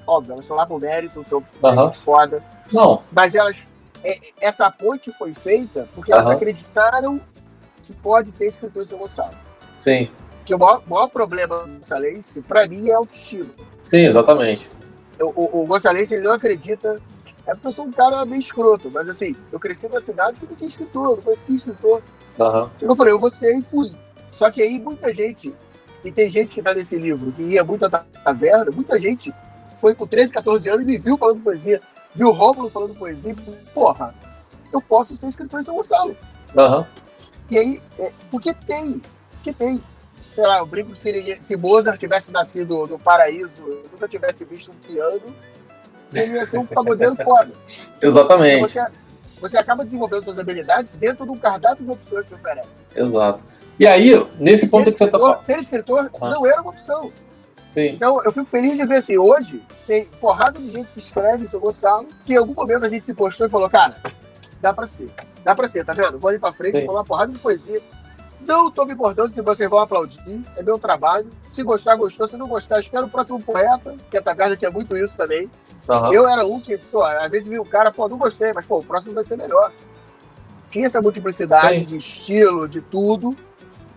óbvio, 0.07 0.33
elas 0.33 0.44
estão 0.44 0.57
lá 0.57 0.66
por 0.66 0.81
mérito, 0.81 1.22
são 1.24 1.44
muito 1.61 1.92
foda, 1.98 2.42
Não. 2.72 3.02
mas 3.12 3.35
elas. 3.35 3.68
é- 4.02 4.18
essa 4.40 4.70
ponte 4.70 5.12
foi 5.12 5.35
feita 5.35 5.88
porque 5.94 6.12
elas 6.12 6.29
acreditaram 6.31 7.20
que 7.85 7.92
pode 7.92 8.33
ter 8.33 8.46
escritor 8.46 8.83
em 8.83 8.87
São 8.87 8.98
Gonçalo. 8.98 9.35
Sim. 9.79 10.09
Que 10.44 10.55
o 10.55 10.59
maior, 10.59 10.83
maior 10.87 11.09
problema 11.09 11.59
do 11.59 11.74
gonçalense, 11.74 12.40
pra 12.40 12.66
mim, 12.66 12.88
é 12.88 12.94
autoestima. 12.94 13.50
Sim, 13.83 14.07
exatamente. 14.07 14.70
O, 15.20 15.26
o, 15.59 15.62
o 15.62 15.66
gonçalense, 15.66 16.14
ele 16.14 16.22
não 16.22 16.33
acredita. 16.33 17.00
É 17.47 17.53
porque 17.55 17.69
eu 17.69 17.73
sou 17.73 17.87
um 17.87 17.93
cara 17.93 18.25
meio 18.25 18.41
escroto, 18.41 18.91
mas 18.93 19.09
assim, 19.09 19.37
eu 19.53 19.61
cresci 19.61 19.89
na 19.89 20.01
cidade 20.01 20.41
que 20.41 20.47
não 20.47 20.57
tinha 20.57 20.69
escritor, 20.69 21.17
não 21.17 21.23
conhecia 21.23 21.57
escritor. 21.57 22.03
Então 22.77 22.89
eu 22.89 22.97
falei, 22.97 23.13
eu 23.13 23.21
vou 23.21 23.31
ser 23.31 23.57
e 23.57 23.63
fui. 23.63 23.93
Só 24.31 24.51
que 24.51 24.61
aí 24.61 24.79
muita 24.79 25.13
gente, 25.13 25.55
e 26.05 26.11
tem 26.11 26.29
gente 26.29 26.53
que 26.53 26.63
tá 26.63 26.75
nesse 26.75 26.99
livro, 26.99 27.33
que 27.33 27.43
ia 27.43 27.63
muito 27.63 27.85
à 27.87 27.89
taverna, 27.89 28.71
muita 28.73 28.99
gente 28.99 29.33
foi 29.81 29.95
com 29.95 30.07
13, 30.07 30.33
14 30.33 30.69
anos 30.69 30.83
e 30.83 30.87
me 30.87 30.99
viu 30.99 31.17
falando 31.17 31.43
poesia, 31.43 31.81
viu 32.15 32.29
o 32.29 32.33
Rômulo 32.33 32.69
falando 32.69 32.95
poesia, 32.95 33.33
e 33.33 33.35
falou, 33.35 33.61
porra, 33.73 34.15
eu 34.73 34.81
posso 34.81 35.17
ser 35.17 35.29
escritor 35.29 35.61
em 35.61 35.63
São 35.63 35.77
Gonçalo. 35.77 36.17
Aham. 36.57 36.87
E 37.51 37.59
aí, 37.59 37.81
é, 37.99 38.13
porque 38.31 38.53
tem, 38.53 39.01
porque 39.31 39.53
tem. 39.53 39.83
Sei 40.33 40.45
lá, 40.47 40.59
eu 40.59 40.67
brinco 40.67 40.93
que 40.93 41.01
se, 41.01 41.39
se 41.41 41.57
Mozart 41.57 41.99
tivesse 41.99 42.31
nascido 42.31 42.87
no 42.87 42.99
paraíso, 42.99 43.63
nunca 43.91 44.07
tivesse 44.07 44.45
visto 44.45 44.71
um 44.71 44.75
piano, 44.75 45.35
ele 46.12 46.35
ia 46.35 46.47
ser 46.47 46.59
um 46.59 46.66
pagodeiro 46.66 47.16
foda. 47.23 47.51
Então 47.97 48.09
Exatamente. 48.09 48.61
você, 48.61 48.85
você 49.40 49.59
acaba 49.59 49.85
desenvolvendo 49.85 50.25
suas 50.25 50.38
habilidades 50.38 50.95
dentro 50.95 51.25
de 51.25 51.31
um 51.31 51.38
cardápio 51.38 51.85
de 51.85 51.90
opções 51.90 52.27
que 52.27 52.35
oferece. 52.35 52.69
Exato. 52.95 53.45
E 53.79 53.87
aí, 53.87 54.27
nesse 54.38 54.69
ponto 54.71 54.85
que 54.85 54.90
você 54.92 55.07
tá 55.07 55.19
escritor, 55.19 55.42
ser 55.42 55.59
escritor 55.59 56.11
Ah. 56.21 56.31
não 56.31 56.47
era 56.47 56.62
uma 56.62 56.71
opção. 56.71 57.12
Sim. 57.73 57.88
Então 57.88 58.23
eu 58.25 58.33
fico 58.33 58.47
feliz 58.47 58.75
de 58.75 58.87
ver 58.87 58.97
assim, 58.97 59.19
hoje 59.19 59.62
tem 59.87 60.07
porrada 60.19 60.59
de 60.59 60.66
gente 60.69 60.95
que 60.95 60.99
escreve 60.99 61.45
em 61.45 61.49
São 61.49 61.61
Gonçalo, 61.61 62.07
que 62.25 62.33
em 62.33 62.37
algum 62.37 62.55
momento 62.55 62.87
a 62.87 62.88
gente 62.88 63.05
se 63.05 63.12
postou 63.12 63.47
e 63.47 63.51
falou, 63.51 63.69
cara, 63.69 63.97
dá 64.62 64.73
pra 64.73 64.87
ser. 64.87 65.11
Dá 65.45 65.55
pra 65.55 65.69
ser, 65.69 65.85
tá 65.85 65.92
vendo? 65.92 66.19
Vou 66.19 66.31
ali 66.31 66.38
pra 66.38 66.53
frente, 66.53 66.85
vou 66.87 66.95
lá 66.95 67.05
porrada 67.05 67.31
de 67.33 67.38
poesia. 67.38 67.81
Não 68.47 68.71
tô 68.71 68.85
me 68.85 68.93
importando 68.93 69.33
se 69.33 69.43
vocês 69.43 69.69
vão 69.69 69.81
aplaudir, 69.81 70.41
é 70.57 70.63
meu 70.63 70.79
trabalho. 70.79 71.29
Se 71.53 71.63
gostar, 71.63 71.97
gostou. 71.97 72.29
Se 72.29 72.37
não 72.37 72.47
gostar, 72.47 72.81
espero 72.81 73.07
o 73.07 73.11
próximo 73.11 73.43
poeta, 73.43 73.97
que 74.11 74.17
a 74.17 74.23
Taverna 74.23 74.57
tinha 74.57 74.71
muito 74.71 74.97
isso 74.97 75.17
também. 75.17 75.51
Aham. 75.89 76.13
Eu 76.13 76.29
era 76.29 76.47
um 76.47 76.61
que, 76.61 76.79
pô, 76.79 77.03
às 77.03 77.31
vezes 77.31 77.49
vi 77.49 77.59
o 77.59 77.65
cara, 77.65 77.91
pô, 77.91 78.09
não 78.09 78.17
gostei, 78.17 78.53
mas 78.53 78.65
pô, 78.65 78.79
o 78.79 78.85
próximo 78.85 79.15
vai 79.15 79.25
ser 79.25 79.37
melhor. 79.37 79.73
Tinha 80.69 80.87
essa 80.87 81.03
multiplicidade 81.03 81.81
Sim. 81.81 81.85
de 81.85 81.97
estilo, 81.97 82.69
de 82.69 82.81
tudo. 82.81 83.37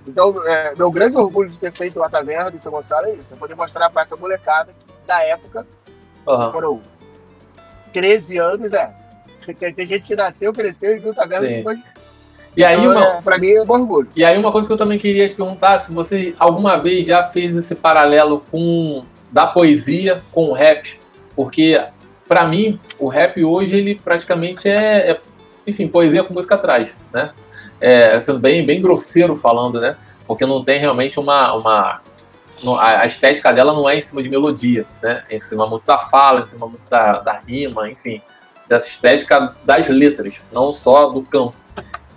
Então, 0.08 0.44
é, 0.48 0.74
meu 0.76 0.90
grande 0.90 1.18
orgulho 1.18 1.50
de 1.50 1.58
ter 1.58 1.72
feito 1.72 2.02
a 2.02 2.10
taverna 2.10 2.52
de 2.52 2.62
São 2.62 2.72
Gonçalo 2.72 3.06
é 3.06 3.14
isso. 3.14 3.34
É 3.34 3.36
poder 3.36 3.56
mostrar 3.56 3.90
pra 3.90 4.04
essa 4.04 4.16
molecada 4.16 4.74
da 5.06 5.22
época, 5.24 5.68
Aham. 6.28 6.52
foram 6.52 6.82
13 7.94 8.38
anos, 8.38 8.74
é. 8.74 8.96
Tem, 9.60 9.74
tem 9.74 9.86
gente 9.86 10.06
que 10.08 10.16
nasceu, 10.16 10.54
cresceu 10.54 10.96
e 10.96 11.00
viu 11.00 11.14
taverna 11.14 11.48
Sim. 11.48 11.56
depois. 11.56 11.80
E 12.60 12.64
aí, 12.66 12.78
Então, 12.78 12.92
uma, 12.92 13.06
é, 13.06 13.22
pra 13.22 13.38
mim 13.38 13.52
é 13.52 13.62
um 13.62 13.72
orgulho. 13.72 14.10
E 14.14 14.26
aí 14.26 14.38
uma 14.38 14.52
coisa 14.52 14.68
que 14.68 14.74
eu 14.74 14.78
também 14.78 15.00
queria 15.00 15.30
te 15.30 15.34
perguntar, 15.34 15.78
se 15.78 15.94
você 15.94 16.36
alguma 16.38 16.76
vez 16.76 17.08
já 17.08 17.24
fez 17.24 17.56
esse 17.56 17.74
paralelo 17.74 18.44
com 18.52 19.02
da 19.32 19.48
poesia 19.48 20.22
com 20.30 20.50
o 20.50 20.52
rap, 20.52 21.00
porque 21.38 21.82
pra 22.28 22.46
mim 22.46 22.78
o 23.00 23.08
rap 23.08 23.42
hoje 23.46 23.78
ele 23.78 23.96
praticamente 23.96 24.68
é, 24.68 25.12
é, 25.12 25.22
enfim, 25.66 25.88
poesia 25.88 26.22
com 26.22 26.34
música 26.34 26.56
atrás, 26.56 26.90
né? 27.14 27.32
É, 27.80 28.20
sendo 28.20 28.40
bem, 28.40 28.66
bem 28.66 28.82
grosseiro 28.82 29.38
falando, 29.38 29.80
né? 29.80 29.96
Porque 30.28 30.46
não 30.46 30.62
tem 30.62 30.82
realmente 30.82 31.18
uma, 31.18 31.54
uma 31.54 32.02
a 32.78 33.06
estética 33.06 33.54
dela 33.54 33.72
não 33.72 33.88
é 33.88 33.98
em 33.98 34.02
cima 34.02 34.22
de 34.22 34.28
melodia, 34.28 34.86
né? 35.02 35.24
É 35.30 35.38
em 35.38 35.40
cima 35.40 35.66
muito 35.66 35.86
da 35.86 35.98
fala, 35.98 36.42
em 36.42 36.46
cima 36.46 36.68
muito 36.68 36.90
da, 36.90 37.22
da 37.22 37.40
rima, 37.40 37.90
enfim, 37.90 38.22
dessa 38.68 38.90
estética 38.90 39.56
das 39.64 39.88
letras, 39.88 40.42
não 40.52 40.74
só 40.74 41.08
do 41.08 41.22
canto. 41.22 41.64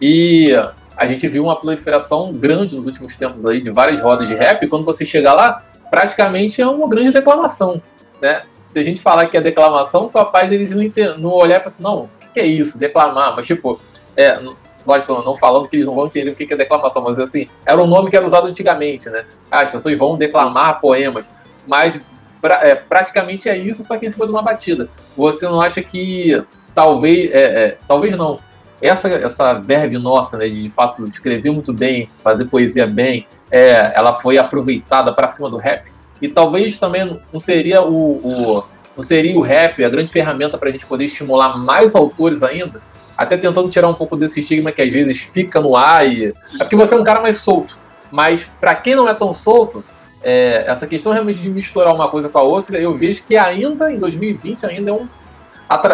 E 0.05 0.51
a 0.97 1.07
gente 1.07 1.29
viu 1.29 1.45
uma 1.45 1.55
proliferação 1.55 2.33
grande 2.33 2.75
nos 2.75 2.87
últimos 2.87 3.15
tempos 3.15 3.47
aí 3.47 3.63
de 3.63 3.71
várias 3.71 4.01
rodas 4.01 4.27
de 4.27 4.35
rap, 4.35 4.65
e 4.65 4.69
quando 4.69 4.85
você 4.85 5.05
chega 5.05 5.33
lá, 5.33 5.63
praticamente 5.89 6.61
é 6.61 6.67
uma 6.67 6.89
grande 6.89 7.13
declamação, 7.13 7.81
né? 8.21 8.43
Se 8.65 8.81
a 8.81 8.83
gente 8.83 9.01
falar 9.01 9.27
que 9.27 9.37
é 9.37 9.41
declamação, 9.41 10.09
capaz 10.09 10.51
eles 10.51 10.73
não, 10.73 10.83
não 11.19 11.31
olhar 11.31 11.57
e 11.57 11.59
falar 11.61 11.67
assim, 11.67 11.83
não, 11.85 11.99
o 12.05 12.09
que 12.35 12.41
é 12.41 12.47
isso, 12.47 12.79
declamar? 12.79 13.37
Mas 13.37 13.47
tipo, 13.47 13.81
é, 14.17 14.41
lógico, 14.85 15.13
não 15.23 15.37
falando 15.37 15.69
que 15.69 15.77
eles 15.77 15.87
não 15.87 15.95
vão 15.95 16.07
entender 16.07 16.31
o 16.31 16.35
que 16.35 16.47
que 16.47 16.55
é 16.55 16.57
declamação, 16.57 17.03
mas 17.03 17.19
assim, 17.19 17.47
era 17.65 17.81
um 17.81 17.87
nome 17.87 18.11
que 18.11 18.17
era 18.17 18.27
usado 18.27 18.49
antigamente, 18.49 19.09
né? 19.09 19.25
Ah, 19.51 19.61
As 19.61 19.71
pessoas 19.71 19.97
vão 19.97 20.17
declamar 20.17 20.81
poemas, 20.81 21.29
mas 21.67 22.01
pra- 22.41 22.67
é, 22.67 22.75
praticamente 22.75 23.49
é 23.49 23.57
isso, 23.57 23.85
só 23.85 23.97
que 23.97 24.07
em 24.07 24.11
cima 24.11 24.25
de 24.27 24.33
uma 24.33 24.43
batida. 24.43 24.89
Você 25.17 25.45
não 25.47 25.61
acha 25.61 25.81
que 25.81 26.43
talvez, 26.75 27.31
é, 27.31 27.43
é, 27.67 27.79
talvez 27.87 28.17
não, 28.17 28.41
essa, 28.89 29.09
essa 29.09 29.55
verve 29.55 29.97
nossa, 29.99 30.37
né, 30.37 30.49
de 30.49 30.63
de 30.63 30.71
fato 30.71 31.03
escrever 31.09 31.51
muito 31.51 31.73
bem, 31.73 32.09
fazer 32.23 32.47
poesia 32.47 32.87
bem, 32.87 33.27
é, 33.51 33.93
ela 33.95 34.13
foi 34.13 34.39
aproveitada 34.39 35.13
para 35.13 35.29
cima 35.29 35.49
do 35.49 35.57
rap. 35.57 35.91
E 36.21 36.29
talvez 36.29 36.77
também 36.77 37.21
não 37.33 37.41
seria 37.41 37.83
o, 37.83 37.95
o- 37.95 38.65
não 38.97 39.03
seria 39.03 39.37
o 39.37 39.41
rap 39.41 39.83
a 39.85 39.89
grande 39.89 40.13
ferramenta 40.13 40.59
para 40.59 40.69
a 40.69 40.73
gente 40.73 40.85
poder 40.87 41.05
estimular 41.07 41.57
mais 41.59 41.95
autores 41.95 42.43
ainda, 42.43 42.81
até 43.17 43.37
tentando 43.37 43.69
tirar 43.69 43.89
um 43.89 43.95
pouco 43.95 44.17
desse 44.17 44.41
estigma 44.41 44.73
que 44.73 44.83
às 44.83 44.93
vezes 44.93 45.21
fica 45.21 45.61
no 45.61 45.77
ar. 45.77 46.07
E... 46.07 46.27
É 46.27 46.59
porque 46.59 46.77
você 46.77 46.95
é 46.95 46.97
um 46.97 47.05
cara 47.05 47.21
mais 47.21 47.37
solto. 47.37 47.77
Mas 48.11 48.51
para 48.61 48.75
quem 48.75 48.95
não 48.95 49.09
é 49.09 49.15
tão 49.15 49.33
solto, 49.33 49.83
é, 50.23 50.65
essa 50.67 50.87
questão 50.87 51.13
realmente 51.13 51.41
de 51.41 51.49
misturar 51.49 51.95
uma 51.95 52.09
coisa 52.09 52.29
com 52.29 52.39
a 52.39 52.43
outra, 52.43 52.79
eu 52.79 52.97
vejo 52.97 53.23
que 53.25 53.37
ainda 53.37 53.91
em 53.91 53.99
2020 53.99 54.67
ainda 54.67 54.91
é 54.91 54.93
um, 54.93 55.09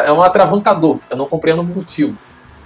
é 0.04 0.12
um 0.12 0.22
atravancador. 0.22 0.98
Eu 1.08 1.16
não 1.16 1.26
compreendo 1.26 1.62
o 1.62 1.64
motivo. 1.64 2.18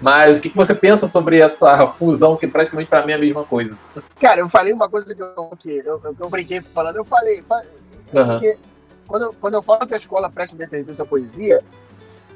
Mas 0.03 0.39
o 0.39 0.43
que, 0.43 0.51
que 0.51 0.57
você 0.57 0.75
pensa 0.75 1.07
sobre 1.07 1.39
essa 1.39 1.87
fusão 1.87 2.37
que 2.37 2.49
praticamente 2.49 2.91
para 2.91 3.07
mim 3.07 3.13
é 3.13 3.15
a 3.15 3.19
mesma 3.19 3.45
coisa? 3.45 3.79
Cara, 4.19 4.41
eu 4.41 4.49
falei 4.49 4.73
uma 4.73 4.89
coisa 4.89 5.15
que 5.15 5.23
eu, 5.23 5.53
que 5.57 5.71
eu, 5.71 6.01
eu, 6.03 6.17
eu 6.19 6.29
brinquei 6.29 6.61
falando, 6.61 6.97
eu 6.97 7.05
falei, 7.05 7.41
falei 7.43 7.71
uhum. 8.13 8.27
porque 8.27 8.59
quando, 9.07 9.23
eu, 9.23 9.33
quando 9.35 9.55
eu 9.55 9.63
falo 9.63 9.87
que 9.87 9.95
a 9.95 9.97
escola 9.97 10.29
presta 10.29 10.67
serviço 10.67 11.03
à 11.03 11.07
poesia, 11.07 11.63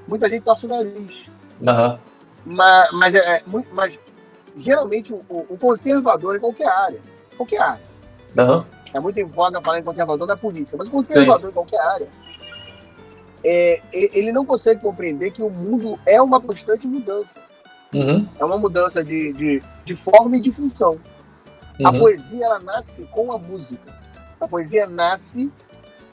muita 0.06 0.28
gente 0.28 0.44
torce 0.44 0.66
o 0.66 0.68
nariz. 0.68 1.28
Uhum. 1.60 1.98
Mas, 2.44 2.92
mas, 2.92 3.14
é, 3.16 3.18
é, 3.18 3.42
muito, 3.46 3.74
mas 3.74 3.98
geralmente 4.56 5.12
o, 5.12 5.24
o, 5.28 5.58
conservador 5.58 6.36
em 6.36 6.40
qualquer 6.40 6.68
área, 6.68 7.00
qualquer 7.36 7.60
área. 7.60 7.84
Uhum. 8.36 8.64
É 8.94 9.00
muito 9.00 9.18
em 9.18 9.24
voga 9.24 9.60
falar 9.60 9.80
em 9.80 9.82
conservador 9.82 10.28
na 10.28 10.36
política, 10.36 10.76
mas 10.76 10.88
o 10.88 10.92
conservador 10.92 11.46
Sim. 11.46 11.50
em 11.50 11.52
qualquer 11.52 11.80
área, 11.80 12.08
é, 13.44 13.80
ele 13.92 14.30
não 14.30 14.46
consegue 14.46 14.80
compreender 14.80 15.32
que 15.32 15.42
o 15.42 15.50
mundo 15.50 15.98
é 16.06 16.22
uma 16.22 16.40
constante 16.40 16.86
mudança. 16.86 17.40
Uhum. 17.93 18.26
É 18.39 18.45
uma 18.45 18.59
mudança 18.59 19.03
de, 19.03 19.32
de, 19.32 19.62
de 19.84 19.97
forma 19.97 20.37
e 20.37 20.41
de 20.41 20.51
função. 20.51 20.99
Uhum. 21.78 21.87
A 21.87 21.93
poesia, 21.93 22.47
ela 22.47 22.59
nasce 22.61 23.05
com 23.12 23.32
a 23.32 23.39
música. 23.39 23.95
A 24.41 24.47
poesia 24.49 24.87
nasce 24.87 25.51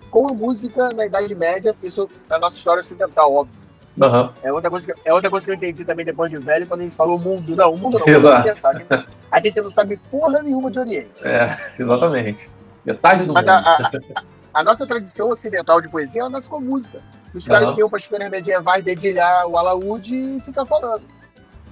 com 0.09 0.28
a 0.28 0.34
música 0.34 0.89
na 0.93 1.05
Idade 1.05 1.34
Média, 1.34 1.76
isso 1.82 2.07
é 2.30 2.36
a 2.36 2.39
nossa 2.39 2.55
história 2.55 2.82
ocidental, 2.82 3.34
óbvio. 3.34 3.63
Uhum. 3.97 4.30
É, 4.41 4.51
outra 4.51 4.69
coisa 4.69 4.91
que, 4.91 4.99
é 5.05 5.13
outra 5.13 5.30
coisa 5.30 5.45
que 5.45 5.51
eu 5.51 5.55
entendi 5.55 5.86
também 5.86 6.05
depois 6.05 6.30
de 6.30 6.38
velho, 6.38 6.65
quando 6.67 6.82
a 6.82 6.84
gente 6.84 6.95
falou 6.95 7.19
mundo. 7.19 7.55
Não, 7.55 7.74
o 7.74 7.78
mundo 7.78 7.99
não. 7.99 8.07
Exato. 8.07 8.43
Pensar, 8.43 9.07
a 9.32 9.39
gente 9.39 9.61
não 9.61 9.71
sabe 9.71 9.97
porra 10.11 10.41
nenhuma 10.41 10.71
de 10.71 10.80
Oriente. 10.80 11.11
É, 11.24 11.57
exatamente. 11.80 12.49
Metade 12.84 13.26
do 13.26 13.34
Mas 13.34 13.45
mundo. 13.45 13.55
A, 13.55 13.59
a, 13.59 13.91
a, 14.53 14.63
nossa 14.63 14.86
tradição 14.86 15.30
ocidental 15.30 15.80
de 15.80 15.89
poesia, 15.89 16.21
ela 16.21 16.30
nasce 16.30 16.49
com 16.49 16.59
música. 16.59 16.99
Os 17.34 17.47
caras 17.47 17.69
uhum. 17.69 17.76
que 17.76 17.82
iam 17.82 17.89
para 17.89 17.99
as 17.99 18.05
feiras 18.05 18.30
medievais 18.30 18.84
dedilhar 18.84 19.47
o 19.47 19.57
alaúde 19.57 20.15
e 20.15 20.41
ficar 20.41 20.65
falando. 20.65 21.03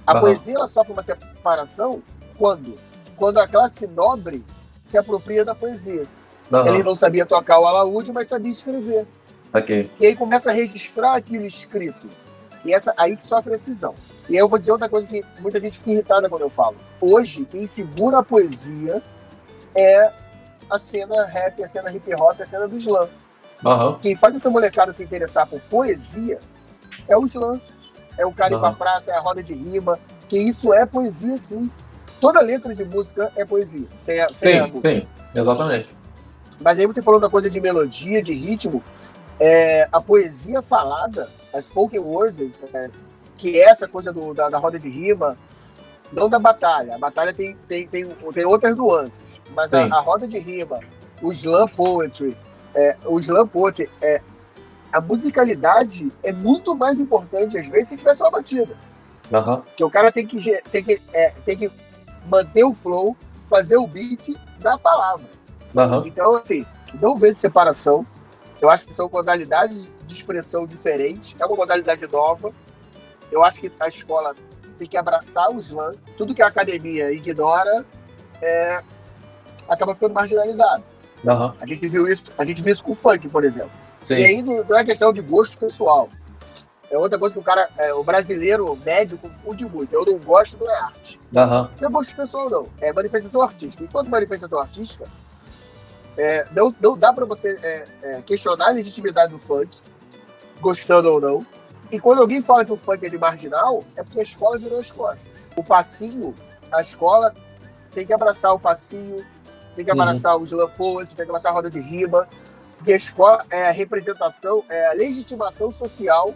A 0.06 0.14
uhum. 0.14 0.20
poesia 0.20 0.54
ela 0.54 0.68
sofre 0.68 0.92
uma 0.92 1.02
separação 1.02 2.02
quando? 2.36 2.76
Quando 3.16 3.38
a 3.38 3.46
classe 3.46 3.86
nobre 3.86 4.44
se 4.84 4.98
apropria 4.98 5.44
da 5.44 5.54
poesia. 5.54 6.06
Uhum. 6.50 6.66
Ele 6.66 6.82
não 6.82 6.94
sabia 6.94 7.24
tocar 7.24 7.58
o 7.58 7.66
alaúde, 7.66 8.12
mas 8.12 8.28
sabia 8.28 8.52
escrever. 8.52 9.06
Okay. 9.54 9.90
E 10.00 10.06
aí 10.06 10.16
começa 10.16 10.50
a 10.50 10.52
registrar 10.52 11.14
aquilo 11.14 11.46
escrito. 11.46 12.06
E 12.64 12.72
essa 12.72 12.94
aí 12.96 13.16
que 13.16 13.24
sofre 13.24 13.54
a 13.54 13.58
cisão. 13.58 13.94
E 14.28 14.34
aí 14.34 14.38
eu 14.38 14.48
vou 14.48 14.58
dizer 14.58 14.72
outra 14.72 14.88
coisa 14.88 15.06
que 15.06 15.24
muita 15.40 15.60
gente 15.60 15.78
fica 15.78 15.90
irritada 15.90 16.28
quando 16.28 16.42
eu 16.42 16.50
falo. 16.50 16.76
Hoje, 17.00 17.44
quem 17.44 17.66
segura 17.66 18.18
a 18.18 18.22
poesia 18.22 19.02
é 19.74 20.12
a 20.70 20.78
cena 20.78 21.24
rap, 21.26 21.62
a 21.62 21.68
cena 21.68 21.92
hip 21.92 22.14
hop, 22.14 22.40
a 22.40 22.44
cena 22.44 22.68
do 22.68 22.76
slam. 22.76 23.08
Uhum. 23.64 23.98
Quem 23.98 24.16
faz 24.16 24.34
essa 24.36 24.50
molecada 24.50 24.92
se 24.92 25.02
interessar 25.02 25.46
por 25.46 25.60
poesia 25.62 26.38
é 27.08 27.16
o 27.16 27.24
slam 27.26 27.60
é 28.18 28.26
o 28.26 28.32
cara 28.32 28.54
ir 28.54 28.58
pra 28.58 28.72
praça, 28.72 29.10
é 29.10 29.14
a 29.14 29.20
roda 29.20 29.42
de 29.42 29.54
rima, 29.54 29.98
que 30.28 30.38
isso 30.38 30.72
é 30.72 30.86
poesia, 30.86 31.38
sim. 31.38 31.70
Toda 32.20 32.40
letra 32.40 32.74
de 32.74 32.84
música 32.84 33.32
é 33.36 33.44
poesia. 33.44 33.86
Sem 34.00 34.20
a, 34.20 34.32
sem 34.32 34.64
sim, 34.64 34.80
sim, 34.80 35.06
exatamente. 35.34 35.88
Mas 36.60 36.78
aí 36.78 36.86
você 36.86 37.02
falou 37.02 37.18
da 37.18 37.28
coisa 37.28 37.50
de 37.50 37.60
melodia, 37.60 38.22
de 38.22 38.32
ritmo, 38.32 38.82
é, 39.40 39.88
a 39.90 40.00
poesia 40.00 40.62
falada, 40.62 41.28
a 41.52 41.60
spoken 41.60 41.98
word, 41.98 42.52
é, 42.72 42.90
que 43.36 43.60
é 43.60 43.68
essa 43.68 43.88
coisa 43.88 44.12
do, 44.12 44.32
da, 44.32 44.48
da, 44.48 44.58
roda 44.58 44.78
de 44.78 44.88
rima, 44.88 45.36
não 46.12 46.28
da 46.28 46.38
batalha. 46.38 46.94
A 46.94 46.98
batalha 46.98 47.32
tem, 47.32 47.56
tem, 47.66 47.88
tem, 47.88 48.06
tem 48.06 48.44
outras 48.44 48.76
nuances, 48.76 49.40
mas 49.54 49.74
a, 49.74 49.84
a, 49.86 50.00
roda 50.00 50.28
de 50.28 50.38
rima, 50.38 50.78
o 51.20 51.32
slam 51.32 51.66
poetry, 51.66 52.36
é, 52.74 52.96
o 53.04 53.18
slam 53.18 53.48
poetry 53.48 53.90
é, 54.00 54.20
a 54.92 55.00
musicalidade 55.00 56.12
é 56.22 56.32
muito 56.32 56.76
mais 56.76 57.00
importante, 57.00 57.56
às 57.56 57.66
vezes, 57.66 57.88
se 57.88 57.96
tiver 57.96 58.14
só 58.14 58.24
uma 58.24 58.32
batida. 58.32 58.76
Uhum. 59.30 59.62
Que 59.74 59.82
o 59.82 59.90
cara 59.90 60.12
tem 60.12 60.26
que, 60.26 60.62
tem, 60.70 60.84
que, 60.84 61.00
é, 61.14 61.30
tem 61.44 61.56
que 61.56 61.70
manter 62.28 62.64
o 62.64 62.74
flow, 62.74 63.16
fazer 63.48 63.78
o 63.78 63.86
beat 63.86 64.36
da 64.58 64.76
palavra. 64.76 65.26
Uhum. 65.74 66.06
Então, 66.06 66.36
assim, 66.36 66.66
não 67.00 67.16
vejo 67.16 67.34
separação. 67.34 68.06
Eu 68.60 68.68
acho 68.68 68.86
que 68.86 68.94
são 68.94 69.08
modalidades 69.10 69.90
de 70.06 70.14
expressão 70.14 70.66
diferentes. 70.66 71.34
É 71.40 71.46
uma 71.46 71.56
modalidade 71.56 72.06
nova. 72.06 72.52
Eu 73.30 73.42
acho 73.42 73.58
que 73.60 73.72
a 73.80 73.88
escola 73.88 74.34
tem 74.78 74.86
que 74.86 74.96
abraçar 74.96 75.50
o 75.50 75.58
slam. 75.58 75.94
Tudo 76.18 76.34
que 76.34 76.42
a 76.42 76.48
academia 76.48 77.10
ignora 77.12 77.84
é, 78.42 78.82
acaba 79.68 79.94
ficando 79.94 80.12
marginalizado. 80.12 80.84
Uhum. 81.24 81.52
A 81.60 81.66
gente 81.66 81.88
viu 81.88 82.06
isso, 82.06 82.24
a 82.36 82.44
gente 82.44 82.60
viu 82.60 82.72
isso 82.72 82.84
com 82.84 82.92
o 82.92 82.94
funk, 82.94 83.28
por 83.28 83.42
exemplo. 83.42 83.81
Sim. 84.04 84.14
E 84.14 84.24
aí 84.24 84.42
não 84.42 84.76
é 84.76 84.84
questão 84.84 85.12
de 85.12 85.20
gosto 85.20 85.56
pessoal. 85.58 86.08
É 86.90 86.98
outra 86.98 87.18
coisa 87.18 87.34
que 87.34 87.40
o 87.40 87.42
cara, 87.42 87.70
é, 87.78 87.94
o 87.94 88.04
brasileiro 88.04 88.76
médio 88.84 89.16
confunde 89.16 89.64
muito. 89.64 89.94
Eu 89.94 90.04
não 90.04 90.18
gosto, 90.18 90.62
não 90.62 90.70
é 90.70 90.78
arte. 90.78 91.18
Uhum. 91.32 91.68
Não 91.80 91.88
é 91.88 91.90
gosto 91.90 92.14
pessoal, 92.14 92.50
não. 92.50 92.68
É 92.80 92.92
manifestação 92.92 93.40
artística. 93.40 93.82
Enquanto 93.82 94.10
manifestação 94.10 94.58
artística, 94.58 95.06
é, 96.18 96.46
não, 96.52 96.74
não 96.78 96.96
dá 96.96 97.10
para 97.10 97.24
você 97.24 97.58
é, 97.62 97.84
é, 98.02 98.22
questionar 98.22 98.68
a 98.68 98.72
legitimidade 98.72 99.32
do 99.32 99.38
funk, 99.38 99.78
gostando 100.60 101.10
ou 101.10 101.20
não. 101.20 101.46
E 101.90 101.98
quando 101.98 102.20
alguém 102.20 102.42
fala 102.42 102.64
que 102.64 102.72
o 102.72 102.76
funk 102.76 103.06
é 103.06 103.08
de 103.08 103.16
marginal, 103.16 103.82
é 103.96 104.02
porque 104.02 104.20
a 104.20 104.22
escola 104.22 104.58
virou 104.58 104.78
as 104.78 104.90
costas. 104.90 105.20
O 105.56 105.64
passinho, 105.64 106.34
a 106.70 106.82
escola 106.82 107.34
tem 107.90 108.06
que 108.06 108.12
abraçar 108.12 108.54
o 108.54 108.58
passinho, 108.58 109.24
tem 109.74 109.84
que 109.84 109.90
uhum. 109.90 110.00
abraçar 110.00 110.36
uhum. 110.36 110.42
os 110.42 110.52
lampoes, 110.52 111.06
tem 111.06 111.16
que 111.16 111.22
abraçar 111.22 111.52
a 111.52 111.54
roda 111.54 111.70
de 111.70 111.80
rima, 111.80 112.28
escola 112.90 113.44
é 113.50 113.68
a 113.68 113.70
representação, 113.70 114.64
é 114.68 114.86
a 114.88 114.92
legitimação 114.92 115.70
social 115.70 116.34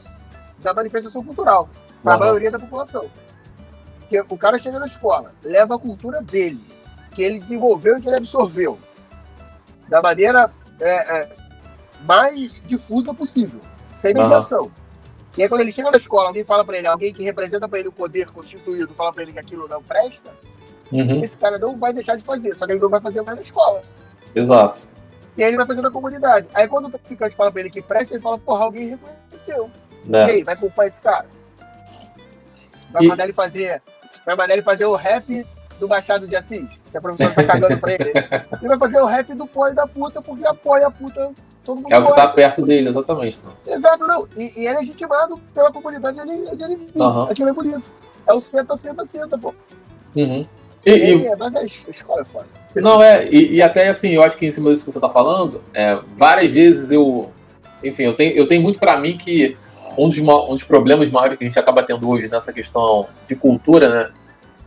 da 0.59 0.73
manifestação 0.73 1.23
cultural 1.25 1.69
para 2.03 2.15
a 2.15 2.19
maioria 2.19 2.51
da 2.51 2.59
população. 2.59 3.07
Que 4.09 4.21
o 4.29 4.39
cara 4.39 4.59
chega 4.59 4.79
na 4.79 4.87
escola, 4.87 5.33
leva 5.43 5.75
a 5.75 5.79
cultura 5.79 6.23
dele, 6.23 6.61
que 7.13 7.23
ele 7.23 7.39
desenvolveu 7.39 7.99
e 7.99 8.03
que 8.03 8.09
ele 8.09 8.17
absorveu, 8.17 8.79
da 9.89 10.01
maneira 10.01 10.51
é, 10.81 11.19
é, 11.21 11.29
mais 12.03 12.63
difusa 12.65 13.13
possível, 13.13 13.61
sem 13.97 14.15
mediação. 14.15 14.65
Uhum. 14.65 14.71
E 15.37 15.43
aí, 15.43 15.49
quando 15.49 15.61
ele 15.61 15.73
chega 15.73 15.91
na 15.91 15.97
escola, 15.97 16.29
alguém 16.29 16.45
fala 16.45 16.65
para 16.65 16.79
ele, 16.79 16.87
alguém 16.87 17.13
que 17.13 17.23
representa 17.23 17.69
para 17.69 17.79
ele 17.79 17.89
o 17.89 17.93
poder 17.93 18.29
constituído, 18.29 18.95
fala 18.95 19.13
para 19.13 19.23
ele 19.23 19.33
que 19.33 19.39
aquilo 19.39 19.69
não 19.69 19.83
presta, 19.83 20.31
uhum. 20.91 21.23
esse 21.23 21.37
cara 21.39 21.59
não 21.59 21.77
vai 21.77 21.93
deixar 21.93 22.17
de 22.17 22.23
fazer, 22.23 22.55
só 22.55 22.67
que 22.67 22.73
ele 22.73 22.81
não 22.81 22.89
vai 22.89 23.01
fazer 23.01 23.21
mais 23.23 23.37
na 23.37 23.43
escola. 23.43 23.83
Exato. 24.35 24.81
E 25.37 25.43
aí 25.43 25.51
ele 25.51 25.57
vai 25.57 25.67
fazendo 25.67 25.89
a 25.89 25.91
comunidade. 25.91 26.49
Aí 26.55 26.67
quando 26.67 26.87
o 26.87 26.91
traficante 26.91 27.37
fala 27.37 27.53
pra 27.53 27.61
ele 27.61 27.71
que 27.71 27.83
presta, 27.83 28.15
ele 28.15 28.23
fala, 28.23 28.39
porra, 28.39 28.65
alguém 28.65 28.91
reconheceu. 28.91 29.71
É. 30.13 30.27
E 30.27 30.31
aí, 30.31 30.43
vai 30.43 30.57
culpar 30.57 30.87
esse 30.87 31.01
cara? 31.03 31.27
Vai 32.91 33.05
e... 33.05 33.09
mandar 33.09 33.25
ele 33.25 33.33
fazer. 33.33 33.83
Vai 34.25 34.37
mandar 34.37 34.55
ele 34.55 34.63
fazer 34.63 34.87
o 34.87 34.95
rap 34.95 35.47
do 35.79 35.89
Machado 35.89 36.27
de 36.27 36.37
Assis. 36.37 36.67
Se 36.91 36.97
a 36.97 37.01
professora 37.01 37.35
tá 37.35 37.45
cagando 37.45 37.79
pra 37.79 37.93
ele. 37.93 38.11
Ele 38.11 38.69
vai 38.69 38.79
fazer 38.79 39.01
o 39.01 39.07
rap 39.07 39.35
do 39.35 39.47
pó 39.47 39.69
e 39.69 39.75
da 39.75 39.87
puta, 39.87 40.23
porque 40.23 40.47
apoia 40.47 40.87
a 40.87 40.91
puta. 40.91 41.33
Todo 41.65 41.81
mundo 41.81 41.93
é 41.93 41.99
o 41.99 42.07
que 42.07 42.15
tá 42.15 42.29
perto 42.29 42.65
dele, 42.65 42.89
exatamente. 42.89 43.41
Não. 43.45 43.75
Exato, 43.75 44.07
não. 44.07 44.29
E, 44.37 44.63
e, 44.63 44.67
é 44.67 44.73
legitimado 44.73 45.37
pela 45.53 45.73
comunidade 45.73 46.21
onde 46.21 46.31
ele, 46.31 46.49
onde 46.49 46.63
ele 46.63 46.77
vive. 46.77 46.99
Uhum. 46.99 47.23
Aquilo 47.25 47.49
é 47.49 47.53
bonito. 47.53 47.83
É 48.27 48.33
o 48.33 48.41
senta, 48.41 48.77
senta, 48.77 49.05
senta, 49.05 49.37
pô. 49.37 49.53
Uhum. 50.15 50.47
E, 50.85 50.91
e, 50.91 51.27
é, 51.27 51.37
mas 51.37 51.55
a 51.57 51.65
escola 51.65 52.23
é 52.23 52.25
foda. 52.25 52.47
Não, 52.83 53.03
é, 53.03 53.29
e, 53.31 53.55
e, 53.55 53.63
até 53.63 53.89
assim, 53.89 54.11
eu 54.11 54.23
acho 54.23 54.37
que 54.37 54.47
em 54.47 54.51
cima 54.51 54.71
disso 54.71 54.85
que 54.85 54.93
você 54.93 54.99
está 54.99 55.09
falando, 55.09 55.63
é, 55.73 55.99
várias 56.17 56.51
vezes 56.51 56.91
eu. 56.91 57.33
Enfim, 57.83 58.05
eu 58.05 58.15
tenho, 58.15 58.33
eu 58.35 58.47
tenho 58.47 58.63
muito 58.63 58.79
para 58.79 58.99
mim 58.99 59.17
que 59.17 59.57
um 59.97 60.09
dos, 60.09 60.19
um 60.19 60.55
dos 60.55 60.65
problemas 60.65 61.11
maiores 61.11 61.39
que 61.39 61.45
a 61.45 61.47
gente 61.47 61.59
acaba 61.59 61.83
tendo 61.83 62.09
hoje 62.09 62.29
nessa 62.29 62.53
questão 62.53 63.07
de 63.27 63.35
cultura, 63.35 63.89
né? 63.89 64.11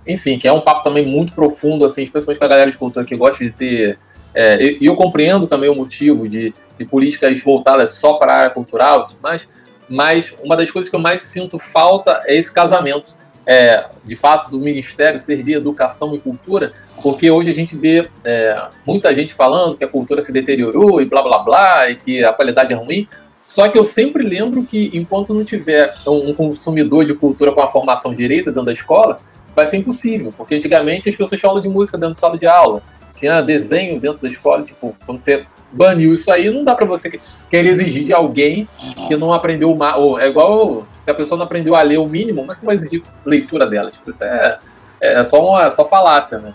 Enfim, 0.07 0.39
que 0.39 0.47
é 0.47 0.51
um 0.53 0.61
papo 0.61 0.83
também 0.83 1.05
muito 1.05 1.33
profundo, 1.33 1.85
assim, 1.85 2.01
especialmente 2.01 2.39
com 2.39 2.45
a 2.45 2.47
galera 2.47 2.71
de 2.71 2.77
cultura 2.77 3.05
que 3.05 3.15
gosta 3.15 3.43
de 3.43 3.51
ter. 3.51 3.99
É, 4.33 4.61
e 4.79 4.85
eu, 4.85 4.95
compreendo 4.95 5.47
também 5.47 5.69
o 5.69 5.75
motivo 5.75 6.27
de, 6.27 6.53
de 6.77 6.85
políticas 6.85 7.41
voltadas 7.41 7.91
só 7.91 8.13
para 8.13 8.33
a 8.33 8.37
área 8.37 8.49
cultural 8.49 9.03
e 9.03 9.07
tudo 9.09 9.19
mais, 9.21 9.47
mas 9.87 10.35
uma 10.43 10.55
das 10.55 10.71
coisas 10.71 10.89
que 10.89 10.95
eu 10.95 10.99
mais 10.99 11.21
sinto 11.21 11.57
falta 11.59 12.23
é 12.25 12.37
esse 12.37 12.51
casamento 12.51 13.15
é, 13.49 13.83
de 14.05 14.15
fato, 14.15 14.51
do 14.51 14.59
Ministério 14.59 15.17
ser 15.17 15.41
de 15.41 15.53
Educação 15.53 16.13
e 16.13 16.19
Cultura, 16.19 16.71
porque 17.01 17.29
hoje 17.29 17.49
a 17.49 17.53
gente 17.53 17.75
vê 17.75 18.09
é, 18.23 18.61
muita 18.85 19.13
gente 19.13 19.33
falando 19.33 19.77
que 19.77 19.83
a 19.83 19.87
cultura 19.87 20.21
se 20.21 20.31
deteriorou 20.31 21.01
e 21.01 21.05
blá 21.05 21.21
blá 21.21 21.39
blá, 21.39 21.89
e 21.89 21.95
que 21.95 22.23
a 22.23 22.33
qualidade 22.33 22.73
é 22.73 22.75
ruim. 22.75 23.07
Só 23.45 23.67
que 23.67 23.77
eu 23.77 23.83
sempre 23.83 24.23
lembro 24.23 24.63
que 24.63 24.91
enquanto 24.93 25.33
não 25.33 25.43
tiver 25.43 25.91
um 26.05 26.33
consumidor 26.33 27.03
de 27.03 27.15
cultura 27.15 27.51
com 27.51 27.61
a 27.61 27.67
formação 27.67 28.13
direita 28.13 28.51
dentro 28.51 28.65
da 28.65 28.73
escola, 28.73 29.17
vai 29.55 29.65
ser 29.65 29.77
impossível, 29.77 30.31
porque 30.37 30.55
antigamente 30.55 31.09
as 31.09 31.15
pessoas 31.15 31.41
falam 31.41 31.59
de 31.59 31.67
música 31.67 31.97
dentro 31.97 32.13
da 32.13 32.19
sala 32.19 32.37
de 32.37 32.45
aula, 32.45 32.83
tinha 33.15 33.41
desenho 33.41 33.99
dentro 33.99 34.21
da 34.21 34.27
escola, 34.27 34.63
tipo, 34.63 34.95
quando 35.05 35.19
você 35.19 35.45
baniu 35.71 36.13
isso 36.13 36.31
aí, 36.31 36.49
não 36.49 36.63
dá 36.63 36.75
para 36.75 36.85
você 36.85 37.19
querer 37.49 37.69
exigir 37.69 38.03
de 38.03 38.13
alguém 38.13 38.67
que 39.07 39.15
não 39.17 39.33
aprendeu 39.33 39.71
uma, 39.71 39.97
ou 39.97 40.19
é 40.19 40.27
igual 40.27 40.83
se 40.87 41.09
a 41.09 41.13
pessoa 41.13 41.37
não 41.37 41.45
aprendeu 41.45 41.75
a 41.75 41.81
ler 41.81 41.97
o 41.97 42.07
mínimo, 42.07 42.43
mas 42.45 42.57
você 42.57 42.65
vai 42.65 42.75
exigir 42.75 43.01
leitura 43.25 43.67
dela. 43.67 43.91
Tipo, 43.91 44.09
isso 44.09 44.23
é, 44.23 44.59
é 45.01 45.23
só 45.23 45.43
uma 45.43 45.65
é 45.65 45.69
só 45.69 45.87
falácia, 45.87 46.39
né? 46.39 46.53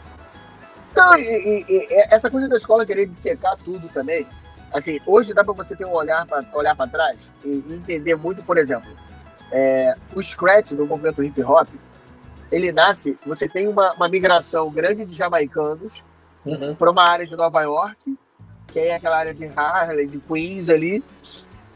Não, 0.94 1.16
e, 1.16 1.22
e, 1.22 1.64
e, 1.68 2.06
essa 2.10 2.30
coisa 2.30 2.48
da 2.48 2.56
escola 2.56 2.86
querer 2.86 3.06
dissecar 3.06 3.56
tudo 3.56 3.88
também. 3.88 4.26
Assim, 4.72 5.00
hoje 5.06 5.32
dá 5.32 5.44
para 5.44 5.52
você 5.52 5.76
ter 5.76 5.84
um 5.84 5.92
olhar 5.92 6.26
para 6.26 6.44
olhar 6.52 6.74
para 6.76 6.90
trás 6.90 7.18
e, 7.44 7.64
entender 7.70 8.16
muito, 8.16 8.42
por 8.42 8.58
exemplo, 8.58 8.90
é, 9.52 9.94
o 10.14 10.22
scratch 10.22 10.72
do 10.72 10.86
movimento 10.86 11.22
hip 11.22 11.42
hop, 11.42 11.68
ele 12.50 12.72
nasce, 12.72 13.18
você 13.24 13.48
tem 13.48 13.68
uma, 13.68 13.92
uma 13.94 14.08
migração 14.08 14.70
grande 14.70 15.04
de 15.04 15.14
jamaicanos 15.14 16.04
uhum. 16.44 16.74
para 16.74 16.90
uma 16.90 17.08
área 17.08 17.26
de 17.26 17.36
Nova 17.36 17.62
York 17.62 18.16
que 18.74 18.80
é 18.80 18.96
aquela 18.96 19.16
área 19.16 19.32
de 19.32 19.46
Harlem, 19.56 20.08
de 20.08 20.18
Queens 20.18 20.68
ali. 20.68 21.02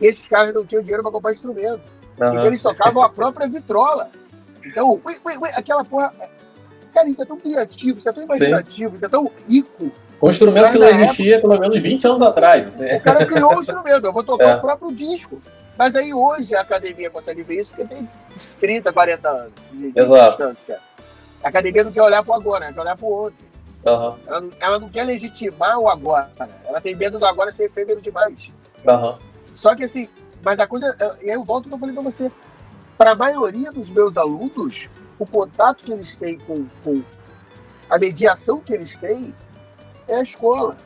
E 0.00 0.06
esses 0.06 0.26
caras 0.26 0.52
não 0.52 0.66
tinham 0.66 0.82
dinheiro 0.82 1.02
para 1.02 1.12
comprar 1.12 1.32
instrumento. 1.32 1.80
Uhum. 2.20 2.32
Então 2.32 2.46
eles 2.46 2.60
tocavam 2.60 3.00
a 3.02 3.08
própria 3.08 3.46
vitrola. 3.48 4.10
Então, 4.64 5.00
ui, 5.04 5.18
ui, 5.24 5.36
ui, 5.36 5.48
aquela 5.50 5.84
porra. 5.84 6.12
Cara, 6.98 7.08
isso 7.08 7.22
é 7.22 7.24
tão 7.24 7.36
criativo, 7.36 7.98
isso 7.98 8.08
é 8.08 8.12
tão 8.12 8.24
imaginativo, 8.24 8.90
Sim. 8.90 8.96
isso 8.96 9.06
é 9.06 9.08
tão 9.08 9.30
rico. 9.48 9.92
Um 10.20 10.28
instrumento 10.28 10.72
que 10.72 10.78
não 10.78 10.88
existia 10.88 11.36
época, 11.36 11.48
pelo 11.48 11.60
menos 11.60 11.80
20 11.80 12.06
anos 12.08 12.22
atrás. 12.22 12.66
Assim. 12.66 12.84
O 12.92 13.00
cara 13.00 13.24
criou 13.24 13.56
o 13.56 13.60
instrumento, 13.60 14.04
eu 14.04 14.12
vou 14.12 14.24
tocar 14.24 14.48
é. 14.48 14.56
o 14.56 14.60
próprio 14.60 14.92
disco. 14.92 15.40
Mas 15.76 15.94
aí 15.94 16.12
hoje 16.12 16.56
a 16.56 16.60
academia 16.60 17.08
consegue 17.08 17.44
ver 17.44 17.60
isso 17.60 17.72
porque 17.72 17.94
tem 17.94 18.08
30, 18.58 18.92
40 18.92 19.28
anos 19.28 19.52
de, 19.72 19.92
de 19.92 20.04
distância. 20.04 20.80
A 21.40 21.48
academia 21.48 21.84
não 21.84 21.92
quer 21.92 22.02
olhar 22.02 22.24
para 22.24 22.32
o 22.32 22.34
agora, 22.34 22.72
quer 22.72 22.80
olhar 22.80 22.96
para 22.96 23.06
o 23.06 23.12
outro. 23.12 23.46
Uhum. 23.86 24.18
Ela, 24.26 24.44
ela, 24.58 24.78
não 24.80 24.88
quer 24.88 25.04
legitimar 25.04 25.78
o 25.78 25.88
agora. 25.88 26.32
Ela 26.66 26.80
tem 26.80 26.96
medo 26.96 27.16
do 27.16 27.24
agora 27.24 27.52
ser 27.52 27.66
efêmero 27.66 28.00
demais. 28.00 28.50
Uhum. 28.84 29.14
Só 29.54 29.76
que 29.76 29.84
assim, 29.84 30.08
mas 30.42 30.58
a 30.58 30.66
coisa. 30.66 30.96
E 31.22 31.30
aí 31.30 31.36
eu 31.36 31.44
volto 31.44 31.68
que 31.68 31.74
eu 31.74 31.78
falei 31.78 31.94
pra 31.94 32.02
você. 32.02 32.28
Para 32.96 33.12
a 33.12 33.14
maioria 33.14 33.70
dos 33.70 33.88
meus 33.88 34.16
alunos, 34.16 34.88
o 35.18 35.26
contato 35.26 35.84
que 35.84 35.92
eles 35.92 36.16
têm 36.16 36.38
com, 36.38 36.66
com 36.84 37.02
a 37.88 37.98
mediação 37.98 38.60
que 38.60 38.72
eles 38.72 38.98
têm 38.98 39.34
é 40.06 40.16
a 40.16 40.22
escola. 40.22 40.76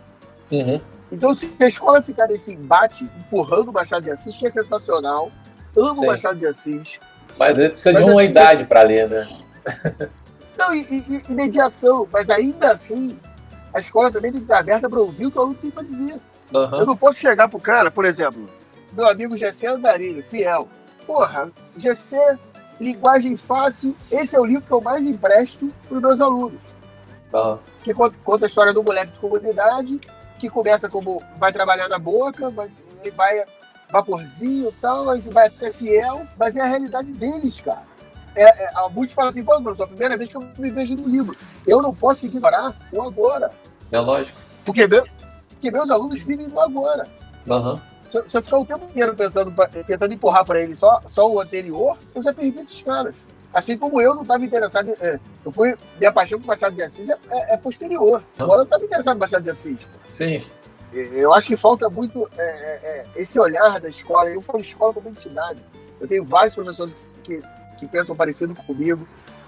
Uhum. 0.51 0.81
Então, 1.11 1.35
se 1.35 1.55
a 1.61 1.67
escola 1.67 2.01
ficar 2.01 2.27
nesse 2.27 2.53
embate, 2.53 3.05
empurrando 3.05 3.69
o 3.69 3.73
Machado 3.73 4.03
de 4.03 4.11
Assis, 4.11 4.37
que 4.37 4.47
é 4.47 4.51
sensacional, 4.51 5.31
amo 5.77 6.03
o 6.03 6.07
Machado 6.07 6.39
de 6.39 6.47
Assis. 6.47 6.99
Mas 7.39 7.59
ele 7.59 7.71
precisa 7.71 7.95
de 7.95 8.03
uma 8.03 8.21
assim, 8.21 8.31
idade 8.31 8.65
para 8.65 8.83
ler, 8.83 9.09
né? 9.09 9.29
Não, 10.57 10.75
e, 10.75 10.81
e, 10.81 11.23
e, 11.29 11.35
mediação, 11.35 12.07
mas 12.13 12.31
ainda 12.31 12.71
assim, 12.71 13.19
a 13.75 13.81
escola 13.81 14.11
também 14.11 14.31
tem 14.31 14.41
que 14.41 14.45
estar 14.45 14.59
aberta 14.59 14.89
para 14.89 15.01
ouvir 15.01 15.27
o 15.27 15.31
que 15.31 15.39
o 15.39 15.41
aluno 15.41 15.59
tem 15.61 15.71
para 15.71 15.83
dizer. 15.83 16.21
Uhum. 16.53 16.77
Eu 16.79 16.87
não 16.87 16.97
posso 16.97 17.19
chegar 17.19 17.49
pro 17.49 17.59
cara, 17.59 17.91
por 17.91 18.05
exemplo, 18.05 18.49
meu 18.93 19.09
amigo 19.09 19.37
Gessé 19.37 19.69
Andarilho, 19.69 20.23
fiel. 20.23 20.69
Porra, 21.07 21.51
Gessé, 21.77 22.39
linguagem 22.83 23.37
fácil, 23.37 23.97
esse 24.11 24.37
é 24.37 24.41
o 24.41 24.45
livro 24.45 24.67
que 24.67 24.73
eu 24.73 24.81
mais 24.81 25.07
empresto 25.07 25.73
para 25.89 25.97
os 25.97 26.03
meus 26.03 26.21
alunos. 26.21 26.61
Uhum. 27.33 27.59
Que 27.83 27.95
conta, 27.95 28.17
conta, 28.23 28.47
a 28.47 28.49
história 28.49 28.73
do 28.73 28.83
moleque 28.83 29.13
de 29.13 29.21
comunidade, 29.21 30.01
que 30.39 30.51
começa 30.51 30.89
como 30.89 31.23
vai 31.39 31.53
trabalhar 31.53 31.89
na 31.89 31.99
boca, 31.99 32.51
vai, 32.51 32.71
vai 33.17 33.45
vaporzinho 33.91 34.69
e 34.69 34.73
tal, 34.81 35.11
a 35.11 35.15
gente 35.15 35.31
vai 35.31 35.47
até 35.47 35.73
fiel, 35.73 36.27
mas 36.39 36.57
é 36.57 36.61
a 36.61 36.67
realidade 36.67 37.13
deles, 37.13 37.61
cara 37.61 37.93
é, 38.35 38.65
é, 38.65 38.89
muitos 38.91 39.15
falam 39.15 39.31
assim, 39.31 39.45
pô, 39.45 39.61
professor, 39.63 39.85
a 39.85 39.89
primeira 39.89 40.17
vez 40.17 40.31
que 40.31 40.37
eu 40.37 40.49
me 40.59 40.71
vejo 40.71 40.95
no 40.95 41.09
livro. 41.09 41.37
Eu 41.67 41.83
não 41.83 41.95
posso 41.95 42.27
ignorar 42.27 42.75
o 42.93 43.03
agora. 43.03 43.51
É 43.91 44.01
lógico. 44.01 44.39
Porque, 44.65 44.87
meu, 44.87 45.07
porque 45.51 45.71
meus 45.71 45.91
alunos 45.91 46.23
vivem 46.23 46.49
no 46.49 46.61
agora. 46.61 47.07
Uhum. 47.47 47.79
Se, 48.13 48.29
se, 48.29 48.37
eu 48.37 48.43
ficar 48.43 48.59
o 48.59 48.67
tempo 48.67 48.85
inteiro 48.85 49.17
pensando, 49.17 49.51
tentando 49.87 50.13
empurrar 50.13 50.45
para 50.45 50.61
eles 50.61 50.79
só, 50.79 51.01
só 51.09 51.27
o 51.31 51.41
anterior, 51.41 51.97
eu 52.15 52.23
já 52.23 52.35
perdi 52.35 52.59
esses 52.59 52.83
caras. 52.83 53.15
Assim 53.55 53.79
como 53.79 54.01
eu 54.01 54.15
não 54.15 54.23
estava 54.23 54.45
interessado 54.45 54.89
em. 54.89 54.95
É, 55.01 55.19
eu 55.45 55.51
fui. 55.51 55.75
Minha 55.99 56.13
paixão 56.13 56.39
por 56.39 56.47
Machado 56.47 56.75
de 56.75 56.83
Assis 56.83 57.09
é, 57.09 57.19
é, 57.31 57.55
é 57.55 57.57
posterior. 57.57 58.23
Uhum. 58.39 58.45
Agora 58.45 58.61
eu 58.61 58.65
estava 58.65 58.85
interessado 58.85 59.17
em 59.17 59.21
Machado 59.21 59.43
de 59.43 59.51
Assis. 59.51 59.79
Sim. 60.13 60.45
Eu 60.93 61.33
acho 61.33 61.49
que 61.49 61.57
falta 61.57 61.89
muito 61.89 62.29
é, 62.37 62.43
é, 62.43 62.81
é, 62.85 63.07
esse 63.17 63.39
olhar 63.39 63.81
da 63.81 63.89
escola. 63.89 64.31
Eu 64.31 64.43
falo 64.43 64.61
escola 64.61 64.93
como 64.93 65.09
entidade. 65.09 65.59
Eu 65.99 66.07
tenho 66.07 66.25
vários 66.25 66.55
professores 66.55 67.11
que, 67.25 67.43
que 67.79 67.87
pensam 67.87 68.15
parecido 68.15 68.55
comigo. 68.55 69.07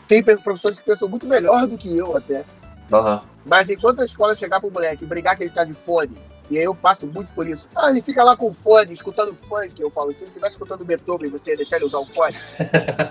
Tem 0.08 0.22
professores 0.22 0.78
que 0.78 0.84
pensam 0.84 1.08
muito 1.08 1.26
melhor 1.26 1.66
do 1.66 1.76
que 1.76 1.94
eu 1.96 2.16
até. 2.16 2.44
Uhum. 2.92 3.20
Mas 3.44 3.70
enquanto 3.70 4.00
a 4.00 4.04
escola 4.04 4.36
chegar 4.36 4.60
pro 4.60 4.70
moleque 4.70 5.04
e 5.04 5.06
brigar 5.06 5.36
que 5.36 5.44
ele 5.44 5.50
tá 5.50 5.64
de 5.64 5.72
fone, 5.72 6.16
e 6.50 6.58
aí 6.58 6.64
eu 6.64 6.74
passo 6.74 7.06
muito 7.06 7.32
por 7.32 7.48
isso. 7.48 7.68
Ah, 7.74 7.90
ele 7.90 8.02
fica 8.02 8.22
lá 8.22 8.36
com 8.36 8.52
fone, 8.52 8.92
escutando 8.92 9.34
funk. 9.48 9.80
Eu 9.80 9.90
falo, 9.90 10.10
se 10.12 10.18
ele 10.18 10.26
estivesse 10.26 10.54
escutando 10.54 10.84
Beethoven, 10.84 11.30
você 11.30 11.52
ia 11.52 11.56
deixar 11.56 11.76
ele 11.76 11.86
usar 11.86 11.98
o 11.98 12.06
fone? 12.06 12.36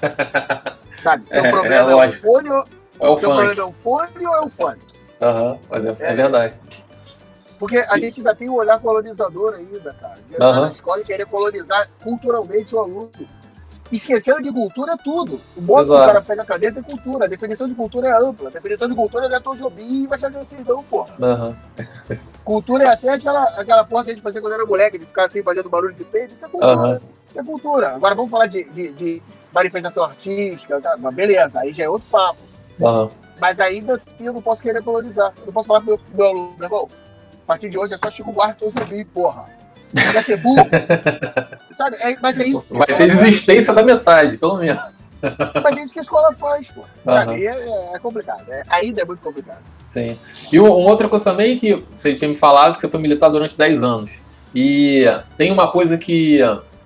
Sabe? 1.01 1.27
Seu 1.27 1.43
é, 1.43 1.49
problema 1.49 1.91
é, 1.91 2.05
é, 2.05 2.07
o 2.07 2.11
fone 2.11 2.49
ou. 2.49 2.65
É 2.99 3.09
o 3.09 3.17
seu 3.17 3.29
funk. 3.29 3.41
problema 3.41 3.61
é 3.61 3.65
o 3.65 3.71
fone 3.71 4.27
ou 4.27 4.35
é 4.35 4.41
o 4.41 4.49
funk? 4.49 4.85
Aham, 5.21 5.51
uhum, 5.51 5.59
é, 5.71 6.11
é, 6.11 6.15
verdade. 6.15 6.59
Porque 7.57 7.77
a 7.77 7.97
gente 7.97 8.19
ainda 8.19 8.35
tem 8.35 8.49
um 8.49 8.55
olhar 8.55 8.79
colonizador 8.79 9.53
ainda, 9.55 9.93
cara. 9.93 10.19
De 10.29 10.35
uhum. 10.35 10.61
na 10.61 10.67
escola 10.67 11.01
e 11.01 11.03
querer 11.03 11.25
colonizar 11.25 11.89
culturalmente 12.03 12.75
o 12.75 12.79
aluno 12.79 13.11
esquecendo 13.95 14.41
que 14.41 14.51
cultura 14.51 14.93
é 14.93 14.97
tudo. 14.97 15.39
O 15.55 15.61
modo 15.61 15.89
que 15.89 15.95
o 15.95 16.05
cara 16.05 16.21
pega 16.21 16.41
a 16.41 16.45
cadeira 16.45 16.79
é 16.79 16.83
cultura. 16.83 17.25
A 17.25 17.27
definição 17.27 17.67
de 17.67 17.75
cultura 17.75 18.07
é 18.07 18.11
ampla. 18.11 18.49
A 18.49 18.51
definição 18.51 18.89
de 18.89 18.95
cultura 18.95 19.25
é 19.27 19.39
Tom 19.39 19.55
Jobim 19.55 20.03
e 20.03 20.07
vai 20.07 20.17
ser 20.17 20.31
não, 20.31 20.83
porra. 20.83 21.13
Uhum. 21.19 21.55
Cultura 22.43 22.85
é 22.85 22.87
até 22.87 23.09
aquela, 23.09 23.43
aquela 23.59 23.83
porra 23.83 24.05
que 24.05 24.11
a 24.11 24.13
gente 24.13 24.23
fazia 24.23 24.41
quando 24.41 24.53
era 24.53 24.65
moleque, 24.65 24.97
de 24.97 25.05
ficar 25.05 25.25
assim 25.25 25.43
fazendo 25.43 25.69
barulho 25.69 25.93
de 25.93 26.03
peito. 26.03 26.33
Isso 26.33 26.45
é 26.45 26.49
cultura. 26.49 26.75
Uhum. 26.75 26.99
Isso 27.29 27.39
é 27.39 27.43
cultura. 27.43 27.95
Agora 27.95 28.15
vamos 28.15 28.31
falar 28.31 28.47
de, 28.47 28.63
de, 28.65 28.91
de 28.93 29.21
manifestação 29.53 30.03
artística, 30.03 30.81
tá? 30.81 30.95
Mas 30.97 31.13
beleza, 31.13 31.59
aí 31.59 31.73
já 31.73 31.85
é 31.85 31.89
outro 31.89 32.07
papo. 32.09 32.39
Uhum. 32.79 33.09
Mas 33.39 33.59
ainda 33.59 33.93
assim 33.93 34.25
eu 34.25 34.33
não 34.33 34.41
posso 34.41 34.61
querer 34.61 34.81
colonizar. 34.83 35.33
Eu 35.39 35.45
não 35.47 35.53
posso 35.53 35.67
falar 35.67 35.81
pro 35.81 35.89
meu, 35.89 35.99
meu 36.13 36.25
aluno, 36.27 36.63
irmão, 36.63 36.87
a 37.43 37.45
partir 37.45 37.69
de 37.69 37.77
hoje 37.77 37.93
é 37.93 37.97
só 37.97 38.09
Chico 38.09 38.31
Buarque 38.31 38.65
e 38.65 38.71
Tom 38.71 38.79
Jobim, 38.79 39.05
porra. 39.05 39.62
Quer 39.93 40.23
ser 40.23 40.37
burro? 40.37 40.67
Sabe? 41.71 41.97
É, 41.99 42.17
mas 42.21 42.39
é 42.39 42.45
isso. 42.45 42.65
Vai 42.69 42.87
ter 42.87 43.01
existência 43.01 43.73
da 43.73 43.83
metade, 43.83 44.37
pelo 44.37 44.57
menos. 44.57 44.81
Mas 45.63 45.77
é 45.77 45.81
isso 45.81 45.93
que 45.93 45.99
a 45.99 46.01
escola 46.01 46.33
faz, 46.33 46.69
pô. 46.71 46.81
Uhum. 46.81 47.33
É, 47.33 47.95
é, 47.95 47.99
complicado. 47.99 48.43
É, 48.49 48.63
ainda 48.69 49.01
é 49.01 49.05
muito 49.05 49.21
complicado. 49.21 49.61
Sim. 49.87 50.17
E 50.51 50.59
uma 50.59 50.69
outra 50.69 51.07
coisa 51.07 51.23
também 51.23 51.57
que 51.57 51.81
você 51.95 52.13
tinha 52.13 52.27
me 52.27 52.35
falado 52.35 52.75
que 52.75 52.81
você 52.81 52.89
foi 52.89 52.99
militar 52.99 53.29
durante 53.29 53.57
10 53.57 53.83
anos. 53.83 54.19
E 54.53 55.05
tem 55.37 55.51
uma 55.51 55.71
coisa 55.71 55.97
que 55.97 56.39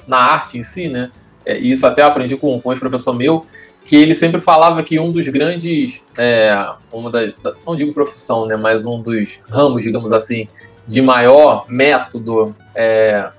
na 0.08 0.18
arte 0.18 0.58
em 0.58 0.64
si, 0.64 0.88
né? 0.88 1.12
É, 1.46 1.58
e 1.58 1.72
isso 1.72 1.86
até 1.88 2.02
aprendi 2.02 2.36
com, 2.38 2.60
com 2.60 2.72
esse 2.72 2.80
professor 2.80 3.14
meu, 3.14 3.46
que 3.86 3.96
ele 3.96 4.14
sempre 4.14 4.42
falava 4.42 4.84
que 4.84 5.00
um 5.00 5.12
dos 5.12 5.28
grandes, 5.30 6.04
é, 6.18 6.54
uma 6.92 7.10
da, 7.10 7.32
não 7.66 7.76
digo 7.76 7.94
profissão, 7.94 8.46
né, 8.46 8.58
mas 8.58 8.86
um 8.86 9.02
dos 9.02 9.40
ramos, 9.50 9.82
digamos 9.82 10.12
assim, 10.12 10.48
de 10.88 11.02
maior 11.02 11.66
método, 11.68 12.56
é, 12.74 13.30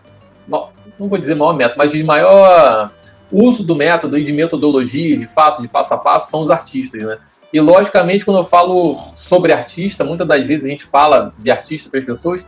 não 0.99 1.09
vou 1.09 1.18
dizer 1.18 1.34
maior 1.34 1.55
método, 1.55 1.78
mas 1.78 1.92
de 1.92 2.03
maior 2.05 2.90
uso 3.30 3.62
do 3.62 3.74
método 3.74 4.18
e 4.18 4.24
de 4.24 4.32
metodologia, 4.32 5.16
de 5.16 5.26
fato, 5.26 5.62
de 5.62 5.68
passo 5.68 5.94
a 5.94 5.99
passo, 5.99 6.30
são 6.30 6.40
os 6.40 6.51
artistas, 6.51 7.03
né? 7.03 7.18
E 7.53 7.61
logicamente, 7.61 8.24
quando 8.24 8.38
eu 8.38 8.44
falo 8.44 8.99
sobre 9.14 9.53
artista, 9.53 10.05
muitas 10.05 10.26
das 10.26 10.44
vezes 10.44 10.66
a 10.66 10.68
gente 10.68 10.84
fala 10.84 11.32
de 11.38 11.51
artista 11.51 11.88
para 11.88 11.99
as 11.99 12.05
pessoas 12.05 12.46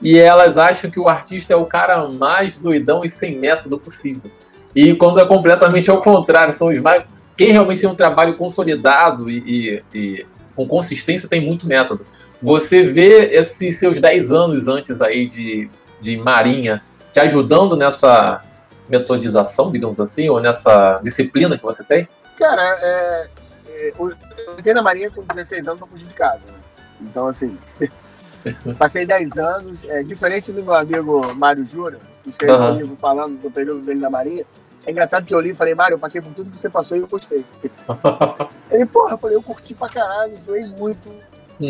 e 0.00 0.18
elas 0.18 0.58
acham 0.58 0.90
que 0.90 0.98
o 0.98 1.08
artista 1.08 1.52
é 1.52 1.56
o 1.56 1.64
cara 1.64 2.08
mais 2.08 2.58
doidão 2.58 3.04
e 3.04 3.08
sem 3.08 3.38
método 3.38 3.78
possível. 3.78 4.30
E 4.74 4.94
quando 4.94 5.20
é 5.20 5.24
completamente 5.24 5.88
ao 5.90 6.00
contrário, 6.00 6.52
são 6.52 6.68
os 6.68 6.80
mais. 6.80 7.04
Quem 7.36 7.52
realmente 7.52 7.80
tem 7.80 7.90
um 7.90 7.94
trabalho 7.94 8.36
consolidado 8.36 9.30
e, 9.30 9.38
e, 9.38 9.82
e 9.94 10.26
com 10.56 10.66
consistência 10.66 11.28
tem 11.28 11.40
muito 11.40 11.66
método. 11.66 12.04
Você 12.42 12.82
vê 12.82 13.36
esses 13.36 13.78
seus 13.78 14.00
10 14.00 14.32
anos 14.32 14.66
antes 14.66 15.00
aí 15.00 15.26
de, 15.26 15.70
de 16.00 16.16
Marinha 16.16 16.82
te 17.12 17.20
ajudando 17.20 17.76
nessa 17.76 18.42
metodização, 18.88 19.70
digamos 19.70 20.00
assim, 20.00 20.28
ou 20.28 20.40
nessa 20.40 21.00
disciplina 21.04 21.56
que 21.56 21.62
você 21.62 21.84
tem? 21.84 22.08
Cara, 22.36 22.62
é, 22.62 23.30
é, 23.68 23.92
eu 23.96 24.12
entrei 24.58 24.74
na 24.74 24.82
Marinha 24.82 25.10
com 25.10 25.22
16 25.22 25.68
anos 25.68 25.80
para 25.80 25.88
fugir 25.88 26.06
de 26.06 26.14
casa. 26.14 26.40
Né? 26.46 26.54
Então, 27.02 27.28
assim, 27.28 27.56
passei 28.76 29.06
10 29.06 29.38
anos, 29.38 29.84
é, 29.84 30.02
diferente 30.02 30.50
do 30.50 30.64
meu 30.64 30.74
amigo 30.74 31.32
Mário 31.34 31.64
Júnior, 31.64 32.00
que 32.24 32.30
escreveu 32.30 32.56
uhum. 32.56 32.72
um 32.72 32.76
livro 32.76 32.96
falando 32.96 33.40
do 33.40 33.50
período 33.50 33.82
dele 33.82 34.00
na 34.00 34.10
Marinha. 34.10 34.44
É 34.84 34.90
engraçado 34.90 35.24
que 35.24 35.32
eu 35.32 35.40
li 35.40 35.50
e 35.50 35.54
falei, 35.54 35.76
Mário, 35.76 35.94
eu 35.94 35.98
passei 35.98 36.20
por 36.20 36.34
tudo 36.34 36.50
que 36.50 36.58
você 36.58 36.68
passou 36.68 36.96
e 36.96 37.00
eu 37.00 37.06
gostei. 37.06 37.46
Ele, 38.68 38.86
porra, 38.86 39.12
eu 39.12 39.18
falei, 39.18 39.36
eu 39.36 39.42
curti 39.42 39.74
pra 39.74 39.88
caralho, 39.88 40.36
zoei 40.42 40.66
muito, 40.66 41.08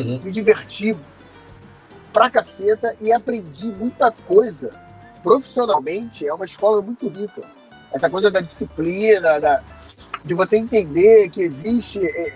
Uhum. 0.00 0.20
Me 0.22 0.32
diverti 0.32 0.96
pra 2.12 2.30
caceta 2.30 2.94
e 3.00 3.12
aprendi 3.12 3.66
muita 3.66 4.10
coisa. 4.10 4.70
Profissionalmente, 5.22 6.26
é 6.26 6.34
uma 6.34 6.44
escola 6.44 6.82
muito 6.82 7.08
rica. 7.08 7.42
Essa 7.92 8.10
coisa 8.10 8.30
da 8.30 8.40
disciplina, 8.40 9.40
da, 9.40 9.62
de 10.24 10.34
você 10.34 10.56
entender 10.56 11.30
que 11.30 11.40
existe. 11.40 12.04
É, 12.04 12.32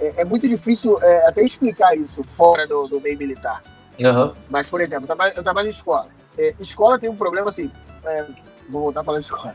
é, 0.00 0.22
é 0.22 0.24
muito 0.24 0.48
difícil 0.48 0.98
é, 1.02 1.26
até 1.26 1.42
explicar 1.42 1.94
isso 1.96 2.22
fora 2.36 2.66
do, 2.66 2.88
do 2.88 3.00
meio 3.00 3.18
militar. 3.18 3.62
Aham. 4.02 4.34
Mas, 4.48 4.66
por 4.68 4.80
exemplo, 4.80 5.04
eu 5.36 5.42
trabalho, 5.42 5.66
em 5.66 5.70
escola. 5.70 6.08
É, 6.38 6.54
escola 6.58 6.98
tem 6.98 7.10
um 7.10 7.16
problema 7.16 7.50
assim. 7.50 7.70
é, 8.04 8.24
vou 8.68 8.82
voltar 8.82 9.00
a 9.00 9.04
falar 9.04 9.18
de 9.18 9.24
escola. 9.24 9.54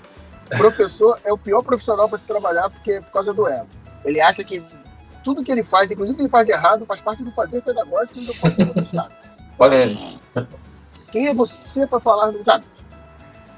Professor 0.58 1.20
é 1.24 1.34
o 1.34 1.38
pior 1.38 1.64
profissional 1.64 2.08
para 2.08 2.20
se 2.20 2.28
trabalhar 2.28 2.70
porque 2.70 2.94
é 2.94 3.02
por 3.02 3.12
causa 3.12 3.34
do 3.34 3.48
ego. 3.48 3.68
Ele 4.04 4.22
acha 4.22 4.44
que 4.44 4.64
tudo 5.26 5.44
que 5.44 5.52
ele 5.52 5.64
faz, 5.64 5.90
inclusive 5.90 6.14
o 6.14 6.18
que 6.18 6.22
ele 6.22 6.30
faz 6.30 6.46
de 6.46 6.54
errado, 6.54 6.86
faz 6.86 7.02
parte 7.02 7.24
do 7.24 7.32
fazer 7.32 7.62
pedagógico 7.64 8.22
não 8.22 8.34
pode 8.36 8.56
ser 8.56 8.66
contestado. 8.68 9.12
Polêmico. 9.58 10.20
Quem 11.12 11.28
é 11.28 11.34
você 11.34 11.88
para 11.88 12.00
falar, 12.00 12.32
sabe? 12.46 12.64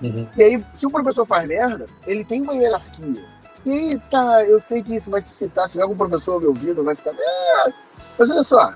Uhum. 0.01 0.27
E 0.37 0.43
aí, 0.43 0.65
se 0.73 0.85
o 0.85 0.89
professor 0.91 1.25
faz 1.25 1.45
merda, 1.47 1.85
ele 2.05 2.23
tem 2.23 2.41
uma 2.41 2.53
hierarquia. 2.53 3.23
E 3.65 3.71
aí, 3.71 3.99
tá, 4.09 4.43
eu 4.45 4.61
sei 4.61 4.81
que 4.81 4.95
isso 4.95 5.11
vai 5.11 5.21
se 5.21 5.29
citar, 5.31 5.65
se 5.67 5.73
tiver 5.73 5.83
algum 5.83 5.97
professor 5.97 6.39
me 6.39 6.47
ouvindo, 6.47 6.83
vai 6.83 6.95
ficar. 6.95 7.11
"Ah", 7.11 7.71
Mas 8.17 8.29
olha 8.29 8.43
só, 8.43 8.73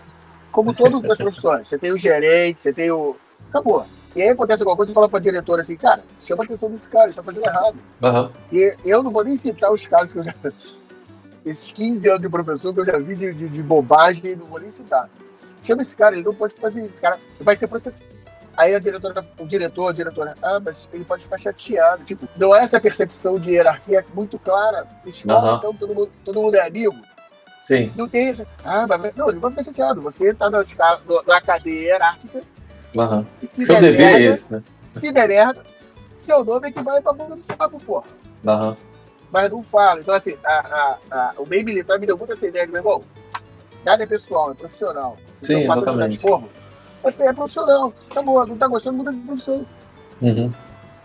como 0.52 0.74
todas 0.74 1.10
as 1.12 1.18
profissões, 1.18 1.70
você 1.70 1.78
tem 1.78 1.94
o 1.94 1.98
gerente, 1.98 2.62
você 2.62 2.74
tem 2.74 2.92
o. 2.92 3.16
Acabou. 3.50 3.86
E 4.16 4.22
aí 4.22 4.30
acontece 4.30 4.62
alguma 4.64 4.76
coisa, 4.76 4.90
você 4.90 4.94
fala 4.96 5.08
pra 5.08 5.20
diretora 5.20 5.62
assim, 5.62 5.78
cara, 5.78 6.04
chama 6.20 6.44
a 6.44 6.46
atenção 6.46 6.70
desse 6.70 6.90
cara, 6.90 7.06
ele 7.06 7.14
tá 7.14 7.24
fazendo 7.24 7.46
errado. 7.48 7.78
Aham. 8.04 8.32
E 8.52 8.76
eu 8.84 9.02
não 9.02 9.12
vou 9.12 9.24
nem 9.24 9.38
citar 9.38 9.72
os 9.72 9.88
casos 9.88 10.12
que 10.12 10.20
eu 10.20 10.24
já. 10.24 10.34
Esses 11.46 11.72
15 11.72 12.10
anos 12.10 12.22
de 12.22 12.30
professor 12.30 12.74
que 12.74 12.80
eu 12.82 12.86
já 12.86 12.98
vi 12.98 13.16
de, 13.16 13.34
de, 13.34 13.50
de 13.50 13.64
bobagem, 13.64 14.36
não 14.36 14.46
vou 14.46 14.60
nem 14.60 14.70
citar. 14.70 15.10
Chama 15.64 15.82
esse 15.82 15.96
cara, 15.96 16.16
ele 16.16 16.24
não 16.24 16.34
pode 16.34 16.56
fazer 16.56 16.84
isso, 16.86 17.02
cara 17.02 17.20
vai 17.40 17.56
ser 17.56 17.68
processado. 17.68 18.10
Aí 18.58 18.76
a 18.76 18.80
diretora, 18.80 19.26
o 19.40 19.48
diretor, 19.48 19.88
a 19.88 19.94
diretora, 19.94 20.36
ah, 20.42 20.60
mas 20.60 20.88
ele 20.92 21.06
pode 21.06 21.24
ficar 21.24 21.38
chateado. 21.38 22.04
Tipo, 22.04 22.28
não 22.38 22.54
é 22.56 22.60
essa 22.64 22.80
percepção 22.82 23.40
de 23.40 23.52
hierarquia 23.52 24.04
muito 24.14 24.38
clara. 24.38 24.86
Escola, 25.06 25.40
Aham. 25.40 25.58
então 25.58 25.74
todo 25.74 25.96
mundo, 25.96 26.12
todo 26.26 26.42
mundo 26.42 26.56
é 26.56 26.68
amigo. 26.68 26.96
Sim. 27.64 27.92
Não 27.96 28.10
tem 28.10 28.28
essa. 28.28 28.46
Ah, 28.64 28.86
mas 28.88 29.16
não, 29.16 29.30
ele 29.30 29.40
vai 29.40 29.52
ficar 29.52 29.64
chateado. 29.64 30.02
Você 30.02 30.34
tá 30.34 30.50
na, 30.50 30.62
na 31.28 31.42
cadeia 31.42 31.82
hierárquica 31.94 32.42
e 33.42 33.48
se 33.48 33.66
Seu 33.66 33.76
der 33.76 33.82
dever 33.82 34.02
é 34.02 34.12
merda, 34.20 34.36
esse, 34.36 34.54
né? 34.54 34.64
se 34.86 35.12
der 35.12 35.28
merda, 35.30 35.64
seu 36.20 36.44
nome 36.44 36.68
é 36.68 36.72
que 36.72 36.84
vai 36.84 37.02
pra 37.02 37.14
boca 37.14 37.36
do 37.36 37.44
saco, 37.44 37.80
porra. 37.80 38.04
Aham. 38.46 38.76
Mas 39.32 39.50
não 39.52 39.64
fala. 39.64 40.00
Então, 40.02 40.14
assim, 40.14 40.36
a, 40.44 40.52
a, 40.52 40.98
a- 41.12 41.34
o 41.38 41.46
meio 41.48 41.64
militar 41.66 42.00
me 42.00 42.06
deu 42.06 42.18
muito 42.18 42.34
essa 42.34 42.46
ideia 42.48 42.66
de, 42.66 42.72
meu 42.72 42.80
irmão, 42.82 43.02
nada 43.86 44.04
é 44.04 44.06
pessoal, 44.06 44.52
é 44.52 44.54
profissional. 44.56 45.18
Sim, 45.42 45.62
Então, 45.64 45.78
exatamente. 45.82 46.18
de 46.18 46.22
forma, 46.22 46.48
É, 47.04 47.26
é 47.28 47.34
profissional. 47.34 47.94
Acabou, 48.12 48.46
não 48.46 48.58
tá 48.58 48.68
gostando, 48.68 48.98
muda 48.98 49.12
de 49.12 49.20
profissão. 49.20 49.66
Uhum. 50.22 50.52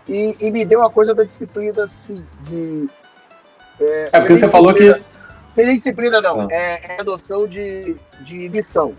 E, 0.07 0.35
e 0.39 0.51
me 0.51 0.63
deu 0.65 0.79
uma 0.79 0.89
coisa 0.89 1.13
da 1.15 1.23
disciplina, 1.23 1.83
assim, 1.83 2.23
de. 2.43 2.87
É 3.79 4.19
porque 4.19 4.37
você 4.37 4.47
falou 4.47 4.73
que. 4.73 4.95
Tem 5.55 5.73
disciplina, 5.73 6.21
não. 6.21 6.41
Ah. 6.41 6.47
É, 6.51 6.95
é 6.97 7.01
a 7.01 7.03
noção 7.03 7.47
de, 7.47 7.95
de 8.21 8.47
missão. 8.49 8.93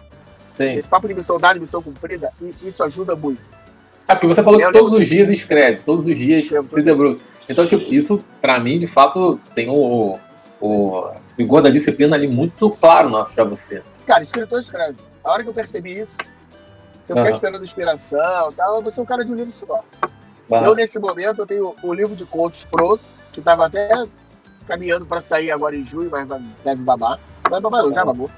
Sim. 0.54 0.74
Esse 0.74 0.88
papo 0.88 1.06
de 1.06 1.14
missão 1.14 1.38
dada, 1.38 1.58
missão 1.60 1.80
cumprida, 1.80 2.32
e 2.40 2.52
isso 2.64 2.82
ajuda 2.82 3.14
muito. 3.14 3.40
É 4.08 4.14
porque 4.14 4.26
você 4.26 4.42
falou 4.42 4.58
que 4.58 4.72
todos 4.72 4.92
os 4.92 5.06
dias 5.06 5.28
escreve, 5.30 5.82
todos 5.84 6.04
os 6.04 6.16
dias 6.16 6.46
se 6.66 6.82
debruça. 6.82 7.20
Então, 7.48 7.66
tipo, 7.66 7.92
isso, 7.92 8.22
pra 8.40 8.58
mim, 8.60 8.78
de 8.78 8.86
fato, 8.86 9.40
tem 9.54 9.68
o, 9.70 10.18
o 10.60 11.10
vigor 11.36 11.62
da 11.62 11.70
disciplina 11.70 12.14
ali 12.16 12.28
muito 12.28 12.70
claro 12.70 13.10
né, 13.10 13.24
pra 13.34 13.44
você. 13.44 13.82
Cara, 14.06 14.22
escritor 14.22 14.58
escreve. 14.60 14.96
A 15.24 15.30
hora 15.32 15.42
que 15.42 15.48
eu 15.48 15.54
percebi 15.54 15.98
isso, 15.98 16.16
se 17.04 17.12
eu 17.12 17.16
ficar 17.16 17.22
Aham. 17.22 17.30
esperando 17.30 17.64
inspiração 17.64 18.52
tal, 18.52 18.76
eu 18.76 18.82
vou 18.82 18.90
ser 18.90 19.00
um 19.00 19.04
cara 19.06 19.24
de 19.24 19.32
um 19.32 19.34
livro 19.34 19.52
só. 19.52 19.82
Aham. 20.50 20.66
Eu, 20.66 20.74
nesse 20.74 20.98
momento, 20.98 21.40
eu 21.40 21.46
tenho 21.46 21.74
o 21.82 21.92
livro 21.92 22.14
de 22.14 22.24
contos 22.26 22.64
pronto, 22.70 23.00
que 23.32 23.40
estava 23.40 23.66
até 23.66 23.90
caminhando 24.66 25.06
para 25.06 25.20
sair 25.22 25.50
agora 25.50 25.74
em 25.76 25.84
junho, 25.84 26.10
mas 26.10 26.28
vai- 26.28 26.42
deve 26.64 26.82
babar. 26.82 27.18
Vai 27.48 27.60
babar, 27.60 27.82
não, 27.82 27.92
já 27.92 28.04
babou. 28.04 28.30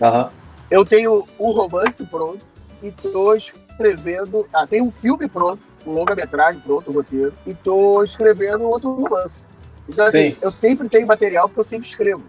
Aham. 0.00 0.30
Eu 0.70 0.84
tenho 0.84 1.26
o 1.38 1.50
romance 1.52 2.04
pronto 2.06 2.44
e 2.82 2.90
tô 2.90 3.34
escrevendo. 3.34 4.46
Ah, 4.52 4.66
tem 4.66 4.82
um 4.82 4.90
filme 4.90 5.28
pronto, 5.28 5.60
longa-metragem 5.86 6.60
pronto, 6.60 6.90
roteiro, 6.92 7.32
e 7.46 7.54
tô 7.54 8.02
escrevendo 8.02 8.64
outro 8.64 8.92
romance. 8.94 9.42
Então, 9.88 10.06
assim, 10.06 10.30
Sim. 10.32 10.36
eu 10.40 10.50
sempre 10.50 10.88
tenho 10.88 11.06
material 11.06 11.48
porque 11.48 11.60
eu 11.60 11.64
sempre 11.64 11.88
escrevo. 11.88 12.22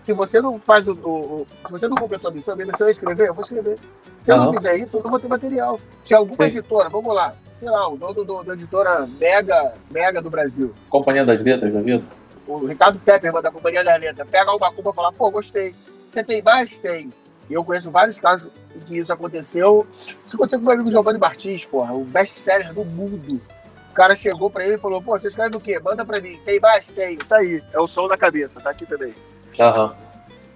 Se 0.00 0.12
você 0.12 0.40
não 0.40 0.58
faz 0.58 0.86
o. 0.88 0.92
o- 0.94 1.42
o- 1.42 1.46
se 1.66 1.72
você 1.72 1.86
não 1.88 1.96
completou 1.96 2.30
a 2.30 2.32
missão, 2.34 2.54
a 2.54 2.56
minha 2.56 2.66
missão 2.66 2.86
é 2.86 2.90
escrever, 2.90 3.28
eu 3.28 3.34
vou 3.34 3.42
escrever. 3.44 3.78
Se 4.22 4.32
eu 4.32 4.36
não 4.36 4.52
fizer 4.52 4.76
isso, 4.76 4.96
eu 4.96 5.02
não 5.02 5.10
vou 5.10 5.18
ter 5.20 5.28
material. 5.28 5.78
Se 6.02 6.14
alguma 6.14 6.36
Sim. 6.36 6.44
editora, 6.44 6.88
vamos 6.88 7.14
lá, 7.14 7.34
sei 7.52 7.68
lá, 7.68 7.88
o 7.88 7.96
dono 7.96 8.24
do- 8.24 8.42
da 8.42 8.54
editora 8.54 9.06
Mega, 9.20 9.74
Mega 9.90 10.22
do 10.22 10.30
Brasil, 10.30 10.72
Companhia 10.88 11.24
das 11.26 11.40
Letras 11.40 11.72
da 11.74 11.80
vida? 11.82 12.02
o 12.46 12.64
Ricardo 12.66 12.98
Tepperman 13.04 13.42
da 13.42 13.50
Companhia 13.50 13.84
da 13.84 13.96
Letra, 13.96 14.24
pega 14.24 14.50
uma 14.54 14.72
culpa 14.72 14.90
e 14.90 14.94
fala, 14.94 15.12
pô, 15.12 15.30
gostei. 15.30 15.74
Você 16.08 16.24
tem 16.24 16.40
mais? 16.42 16.78
Tem. 16.78 17.10
E 17.48 17.54
eu 17.54 17.64
conheço 17.64 17.90
vários 17.90 18.20
casos 18.20 18.50
em 18.76 18.80
que 18.80 18.98
isso 18.98 19.12
aconteceu. 19.12 19.86
Isso 20.26 20.36
aconteceu 20.36 20.58
com 20.58 20.64
o 20.64 20.66
meu 20.68 20.74
amigo 20.74 20.90
Giovanni 20.90 21.18
Martins, 21.18 21.64
porra, 21.64 21.94
o 21.94 22.04
best-seller 22.04 22.72
do 22.74 22.84
mundo. 22.84 23.40
O 23.90 23.94
cara 23.94 24.14
chegou 24.14 24.50
pra 24.50 24.64
ele 24.64 24.74
e 24.74 24.78
falou, 24.78 25.02
pô, 25.02 25.18
você 25.18 25.28
escreve 25.28 25.56
o 25.56 25.60
quê? 25.60 25.78
Manda 25.80 26.04
pra 26.04 26.20
mim. 26.20 26.38
Tem 26.44 26.60
mais? 26.60 26.92
Tem. 26.92 27.16
Tá 27.16 27.36
aí. 27.38 27.62
É 27.72 27.80
o 27.80 27.86
som 27.86 28.06
da 28.06 28.16
cabeça, 28.16 28.60
tá 28.60 28.70
aqui 28.70 28.86
também. 28.86 29.14
Aham. 29.58 29.94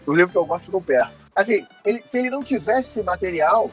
O 0.07 0.13
livro 0.15 0.31
que 0.31 0.39
eu 0.39 0.45
gosto 0.45 0.67
ficou 0.67 0.81
perto. 0.81 1.11
Assim, 1.35 1.67
ele- 1.85 2.03
se 2.05 2.19
ele 2.19 2.31
não 2.31 2.43
tivesse 2.43 3.03
material, 3.03 3.71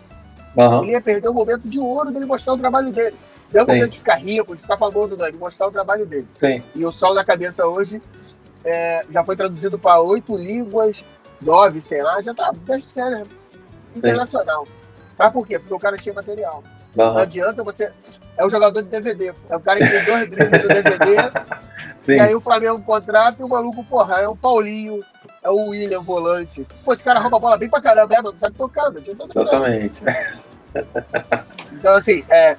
Aham. 0.57 0.83
ele 0.83 0.91
ia 0.93 1.01
perder 1.01 1.27
o 1.29 1.33
momento 1.33 1.67
de 1.67 1.79
ouro 1.79 2.11
dele 2.11 2.25
mostrar 2.25 2.53
o 2.53 2.57
trabalho 2.57 2.91
dele. 2.91 3.15
Não 3.51 3.61
é 3.61 3.63
o 3.63 3.67
momento 3.67 3.91
de 3.91 3.97
ficar 3.97 4.15
rico, 4.15 4.55
de 4.55 4.61
ficar 4.61 4.77
famoso, 4.77 5.17
não, 5.17 5.25
é 5.25 5.31
de 5.31 5.37
mostrar 5.37 5.67
o 5.67 5.71
trabalho 5.71 6.05
dele. 6.05 6.27
Sim. 6.35 6.63
E 6.75 6.85
o 6.85 6.91
Sol 6.91 7.13
da 7.13 7.25
Cabeça 7.25 7.65
hoje 7.67 8.01
é, 8.63 9.03
já 9.09 9.23
foi 9.23 9.35
traduzido 9.35 9.77
para 9.77 9.99
oito 10.01 10.35
línguas, 10.37 11.03
nove, 11.41 11.81
sei 11.81 12.01
lá, 12.03 12.21
já 12.21 12.33
tá 12.33 12.51
best-seller 12.53 13.25
internacional. 13.95 14.67
Mas 15.17 15.31
por 15.31 15.45
quê? 15.45 15.59
Porque 15.59 15.73
o 15.73 15.79
cara 15.79 15.97
tinha 15.97 16.13
material. 16.13 16.63
Não 16.95 17.05
Aham. 17.05 17.21
adianta 17.21 17.63
você. 17.63 17.91
É 18.37 18.45
o 18.45 18.49
jogador 18.49 18.81
de 18.81 18.89
DVD. 18.89 19.33
É 19.49 19.55
o 19.55 19.59
cara 19.59 19.79
que 19.79 19.89
tem 19.89 20.05
dois 20.05 20.29
dribles 20.29 20.61
do 20.61 20.67
DVD, 20.67 21.15
Sim. 21.99 22.13
e 22.13 22.19
aí 22.21 22.35
o 22.35 22.41
Flamengo 22.41 22.81
contrata 22.81 23.41
e 23.41 23.43
o 23.43 23.49
maluco, 23.49 23.83
porra, 23.83 24.21
é 24.21 24.27
o 24.27 24.35
Paulinho, 24.35 25.03
é 25.43 25.49
o 25.49 25.69
William, 25.69 26.01
volante. 26.01 26.65
Pô, 26.83 26.93
esse 26.93 27.03
cara 27.03 27.19
rouba 27.19 27.37
a 27.37 27.39
bola 27.39 27.57
bem 27.57 27.69
pra 27.69 27.81
caramba, 27.81 28.13
é, 28.13 28.21
mas 28.21 28.31
não 28.31 28.39
sabe 28.39 28.55
tocar, 28.55 28.89
não 28.89 28.97
adianta 28.97 29.27
nada. 29.27 29.41
Exatamente. 29.41 30.03
Então, 31.71 31.95
assim, 31.95 32.23
é. 32.29 32.57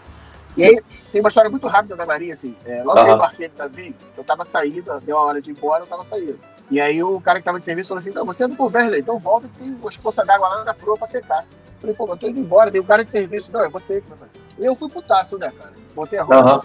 E 0.57 0.65
aí, 0.65 0.81
tem 1.13 1.21
uma 1.21 1.29
história 1.29 1.51
muito 1.51 1.67
rápida 1.69 1.95
da 1.95 2.07
Maria, 2.07 2.35
assim. 2.35 2.57
É, 2.65 2.83
logo 2.83 3.05
que 3.05 3.11
eu 3.11 3.15
embarquei 3.15 3.49
no 3.49 3.59
navio, 3.59 3.95
eu 4.17 4.25
tava 4.25 4.45
saindo, 4.45 5.01
deu 5.01 5.19
a 5.19 5.23
hora 5.23 5.41
de 5.41 5.51
ir 5.51 5.53
embora, 5.53 5.83
eu 5.83 5.87
tava 5.87 6.03
saindo. 6.05 6.39
E 6.71 6.81
aí 6.81 7.03
o 7.03 7.21
cara 7.21 7.39
que 7.41 7.45
tava 7.45 7.59
de 7.59 7.65
serviço 7.65 7.89
falou 7.89 8.01
assim: 8.01 8.11
não, 8.11 8.25
você 8.25 8.45
é 8.45 8.49
do 8.49 8.55
governo, 8.57 8.97
então 8.97 9.19
volta 9.19 9.49
que 9.49 9.59
tem 9.59 9.71
uma 9.75 9.91
poça 10.03 10.25
d'água 10.25 10.49
lá 10.49 10.65
na 10.65 10.75
proa 10.75 10.97
pra 10.97 11.07
secar. 11.07 11.45
Eu 11.65 11.81
falei, 11.81 11.97
pô, 11.97 12.07
eu 12.09 12.17
tô 12.17 12.29
indo 12.29 12.41
embora, 12.41 12.71
tem 12.71 12.81
um 12.81 12.85
cara 12.85 13.03
de 13.05 13.11
serviço. 13.11 13.51
Não, 13.53 13.65
é 13.65 13.69
você 13.69 14.01
que 14.01 14.09
vai 14.11 14.19
fazer. 14.19 14.31
E 14.59 14.65
eu 14.67 14.77
fui 14.77 14.89
putaço, 14.91 15.39
né, 15.39 15.51
cara? 15.59 15.73
Botei 15.95 16.19
a 16.19 16.23
roupa 16.23 16.51
Aham. 16.51 16.61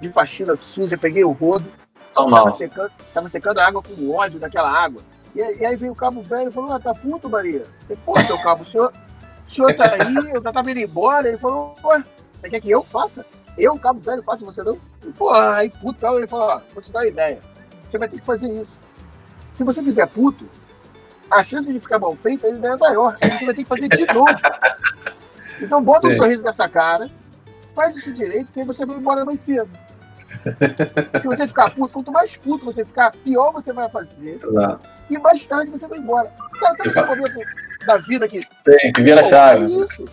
de 0.00 0.12
faxina 0.12 0.54
suja, 0.54 0.96
peguei 0.98 1.24
o 1.24 1.32
rodo, 1.32 1.64
Normal. 2.14 2.44
tava 2.44 2.56
secando, 2.56 2.90
tava 3.14 3.28
secando 3.28 3.58
a 3.58 3.66
água 3.66 3.82
com 3.82 4.10
ódio 4.14 4.38
daquela 4.38 4.70
água. 4.70 5.00
E, 5.34 5.42
aí- 5.42 5.58
e 5.58 5.66
aí 5.66 5.76
veio 5.76 5.92
o 5.92 5.96
cabo 5.96 6.20
velho 6.22 6.50
e 6.50 6.52
falou: 6.52 6.72
Ah, 6.72 6.78
tá 6.78 6.94
puto, 6.94 7.28
Maria? 7.30 7.64
Eu 7.88 7.96
falei, 7.96 7.98
pô, 8.04 8.20
seu 8.26 8.38
cabo, 8.42 8.62
o 8.62 8.64
senhor, 8.66 8.92
o 9.46 9.50
senhor 9.50 9.74
tá 9.74 9.90
aí, 9.94 10.30
eu 10.32 10.40
tava 10.42 10.70
indo 10.70 10.80
embora. 10.80 11.28
Ele 11.28 11.38
falou: 11.38 11.74
Ué, 11.82 12.04
você 12.40 12.50
quer 12.50 12.60
que 12.60 12.70
eu 12.70 12.82
faça? 12.82 13.24
Eu, 13.56 13.78
cabo 13.78 14.00
velho, 14.00 14.22
faço 14.22 14.44
você 14.44 14.62
não? 14.62 14.76
E, 15.02 15.10
pô, 15.12 15.30
aí 15.32 15.70
putão, 15.70 16.18
ele 16.18 16.26
falou: 16.26 16.48
Ó, 16.48 16.60
vou 16.74 16.82
te 16.82 16.92
dar 16.92 17.00
uma 17.00 17.06
ideia. 17.06 17.40
Você 17.86 17.96
vai 17.98 18.06
ter 18.08 18.18
que 18.20 18.26
fazer 18.26 18.48
isso. 18.48 18.80
Se 19.56 19.64
você 19.64 19.82
fizer 19.82 20.06
puto, 20.06 20.46
a 21.30 21.42
chance 21.42 21.72
de 21.72 21.80
ficar 21.80 21.98
mal 21.98 22.14
feito 22.14 22.46
ainda 22.46 22.68
é 22.68 22.76
maior. 22.76 23.16
Aí 23.20 23.30
você 23.30 23.44
vai 23.46 23.54
ter 23.54 23.62
que 23.62 23.68
fazer 23.68 23.88
de 23.88 24.06
novo. 24.12 24.30
Então 25.60 25.82
bota 25.82 26.06
um 26.06 26.10
Sim. 26.10 26.16
sorriso 26.18 26.44
nessa 26.44 26.68
cara, 26.68 27.10
faz 27.74 27.96
isso 27.96 28.12
direito, 28.12 28.52
que 28.52 28.60
aí 28.60 28.66
você 28.66 28.84
vai 28.84 28.96
embora 28.96 29.24
mais 29.24 29.40
cedo. 29.40 29.68
Se 31.20 31.26
você 31.26 31.48
ficar 31.48 31.70
puto, 31.70 31.94
quanto 31.94 32.12
mais 32.12 32.36
puto 32.36 32.64
você 32.64 32.84
ficar, 32.84 33.10
pior 33.10 33.52
você 33.52 33.72
vai 33.72 33.88
fazer. 33.88 34.38
E 35.08 35.18
mais 35.18 35.46
tarde 35.46 35.70
você 35.70 35.88
vai 35.88 35.98
embora. 35.98 36.30
Cara, 36.60 36.74
sabe 36.74 36.90
aquele 36.90 37.06
momento 37.06 37.40
da 37.86 37.96
vida 37.98 38.28
que. 38.28 38.42
Sim, 38.58 38.92
que 38.94 39.02
vira 39.02 39.20
a 39.20 39.22
Pô, 39.22 39.26
É 39.28 39.30
chave. 39.30 39.64
isso. 39.64 40.04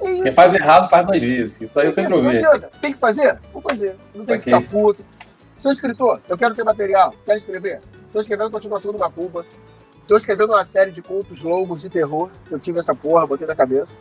É 0.00 0.10
isso. 0.10 0.22
Quem 0.24 0.32
faz 0.32 0.52
errado 0.54 0.90
faz 0.90 1.06
mais 1.06 1.20
vezes. 1.20 1.60
Isso 1.60 1.78
aí 1.78 1.86
eu 1.86 1.90
É 1.90 1.92
sempre 1.92 2.10
isso, 2.12 2.22
não 2.22 2.54
ouvi. 2.54 2.66
Tem 2.80 2.92
que 2.92 2.98
fazer? 2.98 3.38
Vou 3.52 3.62
fazer. 3.62 3.96
Não 4.14 4.24
tem 4.24 4.40
que 4.40 4.52
Ok. 4.52 4.60
ficar 4.60 4.70
puto. 4.70 5.04
Sou 5.60 5.70
escritor, 5.70 6.20
eu 6.28 6.36
quero 6.36 6.54
ter 6.56 6.64
material, 6.64 7.14
quero 7.24 7.38
escrever. 7.38 7.80
Estou 8.12 8.20
escrevendo 8.20 8.48
a 8.48 8.50
continuação 8.50 8.92
do 8.92 8.98
Macumba. 8.98 9.46
Estou 10.02 10.18
escrevendo 10.18 10.50
uma 10.52 10.62
série 10.66 10.90
de 10.90 11.00
contos 11.00 11.40
longos 11.40 11.80
de 11.80 11.88
terror. 11.88 12.30
Eu 12.50 12.58
tive 12.58 12.78
essa 12.78 12.94
porra, 12.94 13.26
botei 13.26 13.46
na 13.46 13.54
cabeça. 13.56 13.96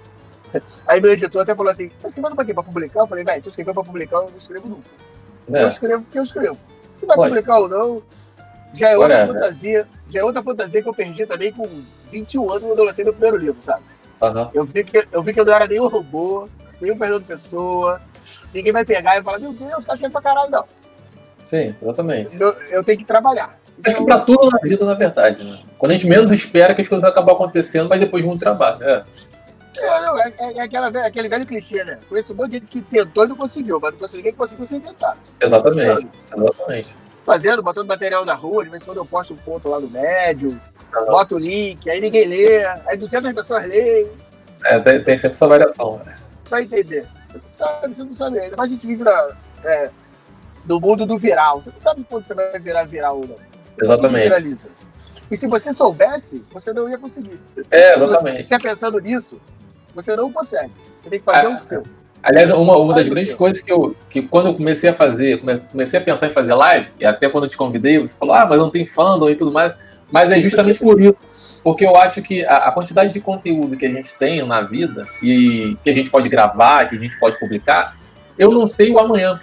Aí 0.85 0.99
meu 0.99 1.13
editor 1.13 1.41
até 1.41 1.55
falou 1.55 1.71
assim: 1.71 1.87
tá 1.87 2.07
escrevendo 2.09 2.35
pra 2.35 2.43
quê? 2.43 2.53
Pra 2.53 2.61
publicar? 2.61 2.99
Eu 2.99 3.07
falei, 3.07 3.23
velho, 3.23 3.41
se 3.41 3.47
eu 3.47 3.51
escrever 3.51 3.73
pra 3.73 3.83
publicar, 3.83 4.17
eu 4.17 4.29
não 4.29 4.37
escrevo 4.37 4.67
nunca. 4.67 4.89
Eu 5.47 5.55
É. 5.55 5.67
escrevo 5.69 6.03
porque 6.03 6.19
eu 6.19 6.23
escrevo. 6.23 6.57
Se 6.99 7.05
vai 7.05 7.15
Pode. 7.15 7.29
publicar 7.29 7.59
ou 7.59 7.69
não, 7.69 8.03
já 8.73 8.89
é 8.89 8.97
outra 8.97 9.27
fantasia. 9.27 9.87
Já 10.09 10.19
é 10.19 10.23
outra 10.25 10.43
fantasia 10.43 10.83
que 10.83 10.89
eu 10.89 10.93
perdi 10.93 11.25
também 11.25 11.53
com 11.53 11.65
21 12.11 12.51
anos 12.51 12.63
quando 12.67 12.79
eu 12.79 12.83
lancei 12.85 13.05
meu 13.05 13.13
primeiro 13.13 13.37
livro, 13.37 13.61
sabe? 13.63 13.81
Aham. 14.21 14.51
Eu 14.53 14.65
vi 14.65 14.83
que 14.83 15.07
eu, 15.09 15.23
vi 15.23 15.33
que 15.33 15.39
eu 15.39 15.45
não 15.45 15.53
era 15.53 15.81
o 15.81 15.87
robô, 15.87 16.43
o 16.43 16.85
Fernando 16.97 17.25
Pessoa. 17.25 18.01
Ninguém 18.53 18.73
vai 18.73 18.83
pegar 18.83 19.17
e 19.17 19.23
falar, 19.23 19.39
meu 19.39 19.53
Deus, 19.53 19.85
tá 19.85 19.95
cheio 19.95 20.11
pra 20.11 20.21
caralho, 20.21 20.51
não. 20.51 20.65
Sim, 21.45 21.73
exatamente. 21.81 22.39
Eu, 22.39 22.49
eu 22.69 22.83
tenho 22.83 22.97
que 22.99 23.05
trabalhar. 23.05 23.57
Acho 23.85 23.97
que 23.97 24.05
pra 24.05 24.19
tudo 24.19 24.49
na 24.49 24.59
vida, 24.59 24.85
na 24.85 24.93
verdade, 24.93 25.43
né? 25.43 25.59
Quando 25.77 25.91
a 25.91 25.95
gente 25.95 26.07
menos 26.07 26.31
espera 26.31 26.75
que 26.75 26.81
as 26.81 26.87
coisas 26.87 27.07
acabam 27.07 27.35
acontecendo, 27.35 27.89
mas 27.89 27.99
depois 27.99 28.23
de 28.23 28.27
muito 28.27 28.39
trabalho. 28.39 28.83
É. 28.83 29.03
É, 29.77 30.01
não, 30.01 30.19
é, 30.19 30.33
é, 30.39 30.61
aquela, 30.61 30.87
é 30.99 31.07
aquele 31.07 31.29
velho 31.29 31.45
clichê, 31.45 31.83
né? 31.83 31.97
Conheço 32.07 32.33
um 32.33 32.35
monte 32.35 32.51
de 32.51 32.57
gente 32.57 32.71
que 32.71 32.81
tentou 32.81 33.23
e 33.23 33.27
não 33.27 33.35
conseguiu, 33.35 33.79
mas 33.79 33.91
não 33.91 33.99
conseguiu 33.99 34.17
ninguém 34.19 34.31
que 34.33 34.37
conseguiu 34.37 34.67
sem 34.67 34.79
tentar. 34.79 35.17
Exatamente, 35.39 36.07
exatamente. 36.35 36.95
Fazendo, 37.25 37.63
botando 37.63 37.87
material 37.87 38.25
na 38.25 38.33
rua, 38.33 38.63
de 38.63 38.69
vez 38.69 38.81
em 38.81 38.85
quando 38.85 38.97
eu 38.97 39.05
posto 39.05 39.33
um 39.33 39.37
ponto 39.37 39.69
lá 39.69 39.79
no 39.79 39.89
médio, 39.89 40.49
uhum. 40.49 41.05
boto 41.05 41.35
o 41.35 41.39
link, 41.39 41.89
aí 41.89 42.01
ninguém 42.01 42.27
lê, 42.27 42.65
aí 42.85 42.97
200 42.97 43.33
pessoas 43.33 43.65
leem. 43.65 44.07
É, 44.65 44.79
tem, 44.79 45.03
tem 45.03 45.17
sempre 45.17 45.35
essa 45.35 45.47
variação. 45.47 46.01
Né? 46.05 46.15
Pra 46.49 46.61
entender. 46.61 47.07
Você 47.27 47.37
não 47.37 47.51
sabe, 47.51 47.95
você 47.95 48.03
não 48.03 48.13
sabe 48.13 48.39
ainda. 48.39 48.55
Mas 48.57 48.71
a 48.71 48.73
gente 48.73 48.85
vive 48.85 49.03
na, 49.03 49.29
é, 49.63 49.89
no 50.65 50.79
mundo 50.79 51.05
do 51.05 51.17
viral. 51.17 51.61
Você 51.61 51.71
não 51.71 51.79
sabe 51.79 52.05
quando 52.09 52.25
você 52.25 52.33
vai 52.33 52.59
virar 52.59 52.83
viral 52.83 53.17
ou 53.17 53.27
não. 53.27 53.50
Exatamente. 53.79 54.67
E 55.29 55.37
se 55.37 55.47
você 55.47 55.73
soubesse, 55.73 56.43
você 56.51 56.73
não 56.73 56.89
ia 56.89 56.97
conseguir. 56.97 57.39
É, 57.69 57.95
exatamente. 57.95 58.43
Se 58.43 58.49
você 58.49 58.55
está 58.55 58.59
pensando 58.59 58.99
nisso, 58.99 59.41
você 59.95 60.15
não 60.15 60.31
consegue. 60.31 60.71
Você 61.01 61.09
tem 61.09 61.19
que 61.19 61.25
fazer 61.25 61.47
é, 61.47 61.49
o 61.49 61.57
seu. 61.57 61.83
Aliás, 62.21 62.51
uma, 62.51 62.77
uma 62.77 62.93
das 62.93 63.07
grandes 63.07 63.33
coisas 63.33 63.63
que 63.63 63.71
eu, 63.71 63.95
que 64.09 64.21
quando 64.21 64.47
eu 64.47 64.53
comecei 64.53 64.89
a 64.89 64.93
fazer, 64.93 65.41
comecei 65.71 65.99
a 65.99 66.03
pensar 66.03 66.27
em 66.27 66.31
fazer 66.31 66.53
live, 66.53 66.89
e 66.99 67.05
até 67.05 67.27
quando 67.29 67.45
eu 67.45 67.49
te 67.49 67.57
convidei, 67.57 67.97
você 67.97 68.13
falou, 68.13 68.35
ah, 68.35 68.45
mas 68.45 68.59
não 68.59 68.69
tem 68.69 68.85
fandom 68.85 69.29
e 69.29 69.35
tudo 69.35 69.51
mais. 69.51 69.73
Mas 70.11 70.29
é 70.29 70.39
justamente 70.41 70.77
por 70.77 71.01
isso. 71.01 71.27
Porque 71.63 71.85
eu 71.85 71.95
acho 71.95 72.21
que 72.21 72.45
a, 72.45 72.57
a, 72.57 72.71
quantidade 72.71 73.13
de 73.13 73.21
conteúdo 73.21 73.77
que 73.77 73.85
a 73.85 73.89
gente 73.89 74.13
tem 74.15 74.45
na 74.45 74.61
vida 74.61 75.07
e 75.23 75.77
que 75.83 75.89
a 75.89 75.93
gente 75.93 76.09
pode 76.09 76.27
gravar, 76.27 76.89
que 76.89 76.97
a 76.97 76.99
gente 76.99 77.17
pode 77.17 77.39
publicar, 77.39 77.95
eu 78.37 78.51
não 78.51 78.67
sei 78.67 78.91
o 78.91 78.99
amanhã. 78.99 79.39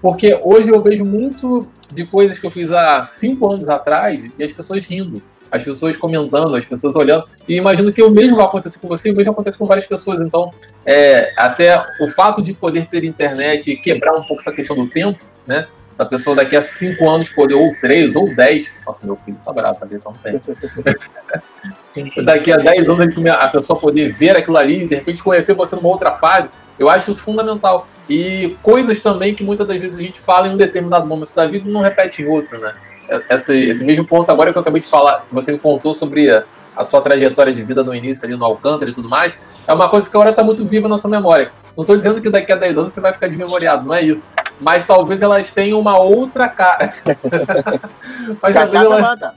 Porque 0.00 0.38
hoje 0.42 0.70
eu 0.70 0.80
vejo 0.80 1.04
muito 1.04 1.70
de 1.92 2.04
coisas 2.04 2.38
que 2.38 2.46
eu 2.46 2.50
fiz 2.50 2.70
há 2.70 3.04
cinco 3.04 3.50
anos 3.50 3.68
atrás 3.68 4.22
e 4.38 4.44
as 4.44 4.52
pessoas 4.52 4.84
rindo, 4.84 5.22
as 5.50 5.62
pessoas 5.62 5.96
comentando, 5.96 6.54
as 6.54 6.64
pessoas 6.64 6.94
olhando. 6.94 7.24
E 7.48 7.56
imagino 7.56 7.92
que 7.92 8.02
o 8.02 8.10
mesmo 8.10 8.36
vai 8.36 8.46
acontecer 8.46 8.78
com 8.78 8.88
você, 8.88 9.10
o 9.10 9.16
mesmo 9.16 9.32
acontece 9.32 9.58
com 9.58 9.66
várias 9.66 9.86
pessoas. 9.86 10.22
Então, 10.22 10.52
é, 10.84 11.32
até 11.36 11.82
o 12.00 12.08
fato 12.08 12.42
de 12.42 12.52
poder 12.52 12.86
ter 12.86 13.04
internet 13.04 13.70
e 13.70 13.76
quebrar 13.76 14.12
um 14.14 14.22
pouco 14.22 14.40
essa 14.40 14.52
questão 14.52 14.76
do 14.76 14.86
tempo, 14.86 15.18
né? 15.46 15.66
Da 15.96 16.04
pessoa 16.04 16.36
daqui 16.36 16.54
a 16.54 16.62
cinco 16.62 17.08
anos 17.08 17.28
poder, 17.28 17.54
ou 17.54 17.74
três, 17.80 18.14
ou 18.14 18.32
dez. 18.32 18.72
Nossa, 18.86 19.04
meu 19.04 19.16
filho 19.16 19.36
tá 19.44 19.52
bravo, 19.52 19.80
tá 19.80 19.86
tão 19.86 20.12
bem. 20.22 20.40
daqui 22.24 22.52
a 22.52 22.58
dez 22.58 22.88
anos 22.88 23.26
a 23.26 23.48
pessoa 23.48 23.80
poder 23.80 24.12
ver 24.12 24.36
aquilo 24.36 24.56
ali 24.56 24.84
e 24.84 24.86
de 24.86 24.94
repente 24.94 25.22
conhecer 25.22 25.54
você 25.54 25.74
numa 25.74 25.88
outra 25.88 26.12
fase. 26.12 26.50
Eu 26.78 26.88
acho 26.88 27.10
isso 27.10 27.22
fundamental. 27.22 27.88
E 28.08 28.56
coisas 28.62 29.00
também 29.00 29.34
que 29.34 29.44
muitas 29.44 29.66
das 29.66 29.78
vezes 29.78 29.98
a 29.98 30.02
gente 30.02 30.18
fala 30.18 30.48
em 30.48 30.52
um 30.52 30.56
determinado 30.56 31.06
momento 31.06 31.34
da 31.34 31.46
vida 31.46 31.68
e 31.68 31.72
não 31.72 31.82
repete 31.82 32.22
em 32.22 32.26
outro, 32.26 32.58
né? 32.58 32.72
Esse, 33.28 33.68
esse 33.68 33.84
mesmo 33.84 34.06
ponto 34.06 34.30
agora 34.30 34.52
que 34.52 34.58
eu 34.58 34.62
acabei 34.62 34.80
de 34.80 34.86
falar, 34.86 35.24
que 35.28 35.34
você 35.34 35.52
me 35.52 35.58
contou 35.58 35.94
sobre 35.94 36.30
a, 36.30 36.44
a 36.76 36.84
sua 36.84 37.00
trajetória 37.00 37.52
de 37.52 37.62
vida 37.62 37.82
no 37.82 37.94
início 37.94 38.24
ali 38.24 38.36
no 38.36 38.44
Alcântara 38.44 38.90
e 38.90 38.94
tudo 38.94 39.08
mais, 39.08 39.38
é 39.66 39.72
uma 39.72 39.88
coisa 39.88 40.08
que 40.08 40.16
agora 40.16 40.30
está 40.30 40.42
muito 40.42 40.64
viva 40.64 40.88
na 40.88 40.96
sua 40.96 41.10
memória. 41.10 41.50
Não 41.76 41.82
estou 41.82 41.96
dizendo 41.96 42.20
que 42.20 42.28
daqui 42.28 42.50
a 42.50 42.56
10 42.56 42.78
anos 42.78 42.92
você 42.92 43.00
vai 43.00 43.12
ficar 43.12 43.28
desmemoriado, 43.28 43.86
não 43.86 43.94
é 43.94 44.02
isso. 44.02 44.28
Mas 44.60 44.86
talvez 44.86 45.22
elas 45.22 45.52
tenham 45.52 45.78
uma 45.78 45.98
outra 45.98 46.48
cara. 46.48 46.92
Mas 48.42 48.54
talvez 48.54 48.74
elas... 48.74 49.32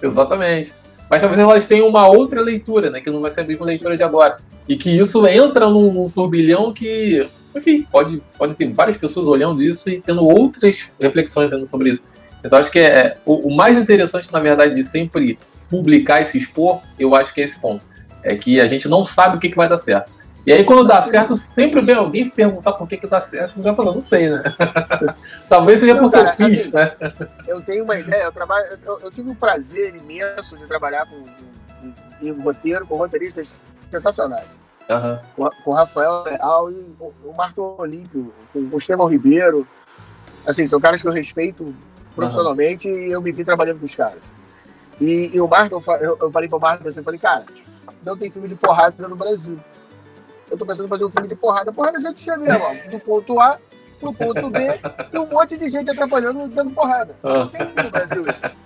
Exatamente. 0.00 0.74
Mas 1.08 1.20
talvez 1.20 1.40
elas 1.40 1.66
tenham 1.66 1.88
uma 1.88 2.06
outra 2.06 2.40
leitura, 2.40 2.90
né? 2.90 3.00
Que 3.00 3.10
não 3.10 3.20
vai 3.20 3.30
ser 3.30 3.40
a 3.40 3.44
mesma 3.44 3.66
leitura 3.66 3.96
de 3.96 4.02
agora. 4.04 4.36
E 4.68 4.76
que 4.76 4.96
isso 4.96 5.26
entra 5.26 5.68
num, 5.68 5.92
num 5.92 6.08
turbilhão 6.08 6.72
que 6.72 7.28
enfim, 7.54 7.86
pode, 7.90 8.22
pode 8.38 8.54
ter 8.54 8.72
várias 8.72 8.96
pessoas 8.96 9.26
olhando 9.26 9.62
isso 9.62 9.88
e 9.88 10.00
tendo 10.00 10.24
outras 10.24 10.92
reflexões 11.00 11.52
ainda 11.52 11.66
sobre 11.66 11.90
isso. 11.90 12.04
Então, 12.44 12.58
acho 12.58 12.70
que 12.70 12.78
é, 12.78 12.84
é 12.84 13.16
o, 13.24 13.48
o, 13.48 13.56
mais 13.56 13.76
interessante, 13.76 14.32
na 14.32 14.40
verdade, 14.40 14.74
de 14.74 14.82
sempre 14.82 15.38
publicar 15.68 16.20
e 16.20 16.24
se 16.24 16.38
expor, 16.38 16.80
eu 16.98 17.14
acho 17.14 17.34
que 17.34 17.40
é 17.40 17.44
esse 17.44 17.58
ponto. 17.58 17.84
É 18.22 18.34
que 18.34 18.60
a 18.60 18.66
gente 18.66 18.88
não 18.88 19.04
sabe 19.04 19.36
o 19.36 19.40
que, 19.40 19.48
que 19.48 19.56
vai 19.56 19.68
dar 19.68 19.76
certo. 19.76 20.10
E 20.46 20.52
aí, 20.52 20.64
quando 20.64 20.86
dá 20.86 21.02
certo, 21.02 21.36
sempre 21.36 21.82
vem 21.82 21.94
alguém 21.94 22.28
perguntar 22.28 22.72
por 22.72 22.88
que, 22.88 22.96
que 22.96 23.06
dá 23.06 23.20
certo. 23.20 23.54
Você 23.54 23.62
vai 23.62 23.74
falar, 23.74 23.92
não 23.92 24.00
sei, 24.00 24.30
né? 24.30 24.42
Talvez 25.48 25.80
seja 25.80 25.96
porque 25.96 26.16
cara, 26.16 26.30
eu 26.30 26.34
fiz, 26.34 26.60
assim, 26.60 26.74
né? 26.74 26.92
Eu 27.46 27.60
tenho 27.60 27.84
uma 27.84 27.98
ideia, 27.98 28.22
eu, 28.22 28.32
trabalho, 28.32 28.66
eu, 28.84 29.00
eu 29.00 29.10
tive 29.10 29.28
um 29.28 29.34
prazer 29.34 29.94
imenso 29.94 30.56
de 30.56 30.66
trabalhar 30.66 31.06
com, 31.06 31.20
com, 31.20 31.92
em 32.22 32.32
roteiro, 32.40 32.86
com 32.86 32.96
roteiristas 32.96 33.60
sensacionais. 33.90 34.48
Uhum. 34.90 35.50
Com, 35.64 35.70
o 35.70 35.74
Rafael 35.74 36.24
Leal 36.24 36.70
e 36.70 36.96
o 37.24 37.32
Marco 37.32 37.76
Olímpio, 37.78 38.32
com 38.52 38.58
o 38.72 38.78
Estevão 38.78 39.06
Ribeiro. 39.06 39.66
Assim, 40.46 40.66
são 40.66 40.80
caras 40.80 41.00
que 41.00 41.06
eu 41.06 41.12
respeito 41.12 41.74
profissionalmente 42.14 42.88
uhum. 42.88 42.98
e 42.98 43.12
eu 43.12 43.22
me 43.22 43.30
vi 43.30 43.44
trabalhando 43.44 43.78
com 43.78 43.86
os 43.86 43.94
caras. 43.94 44.22
E, 45.00 45.30
e 45.32 45.40
o 45.40 45.48
Marco, 45.48 45.82
eu, 46.00 46.18
eu 46.20 46.30
falei 46.32 46.48
pro 46.48 46.60
Marco, 46.60 46.86
eu 46.86 47.04
falei, 47.04 47.20
cara, 47.20 47.44
não 48.04 48.16
tem 48.16 48.30
filme 48.30 48.48
de 48.48 48.54
porrada 48.54 49.08
no 49.08 49.16
Brasil. 49.16 49.58
Eu 50.50 50.58
tô 50.58 50.66
pensando 50.66 50.86
em 50.86 50.88
fazer 50.88 51.04
um 51.04 51.10
filme 51.10 51.28
de 51.28 51.36
porrada. 51.36 51.72
Porrada 51.72 52.00
já 52.00 52.12
tinha 52.12 52.36
mesmo, 52.36 52.64
ó, 52.64 52.90
do 52.90 52.98
ponto 52.98 53.38
A 53.38 53.58
pro 54.00 54.12
ponto 54.12 54.50
B, 54.50 54.80
e 55.12 55.18
um 55.18 55.26
monte 55.26 55.56
de 55.56 55.68
gente 55.68 55.90
atrapalhando 55.90 56.48
dando 56.48 56.70
porrada. 56.72 57.14
Não 57.22 57.48
tem 57.48 57.60
no 57.66 57.90
Brasil 57.90 58.22
isso. 58.22 58.40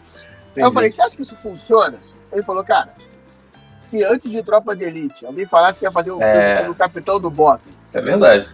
Aí 0.56 0.62
eu 0.62 0.72
falei, 0.72 0.90
você 0.90 1.02
acha 1.02 1.16
que 1.16 1.22
isso 1.22 1.36
funciona? 1.36 1.98
Ele 2.32 2.42
falou, 2.42 2.62
cara, 2.62 2.94
se 3.84 4.02
antes 4.02 4.30
de 4.30 4.42
Tropa 4.42 4.74
de 4.74 4.84
Elite 4.84 5.26
alguém 5.26 5.44
falasse 5.44 5.78
que 5.78 5.84
ia 5.84 5.92
fazer 5.92 6.10
um 6.10 6.22
é... 6.22 6.32
filme 6.32 6.56
sobre 6.56 6.70
o 6.70 6.74
capitão 6.74 7.20
do 7.20 7.30
Bop. 7.30 7.62
Isso 7.84 7.98
é 7.98 8.00
verdade. 8.00 8.50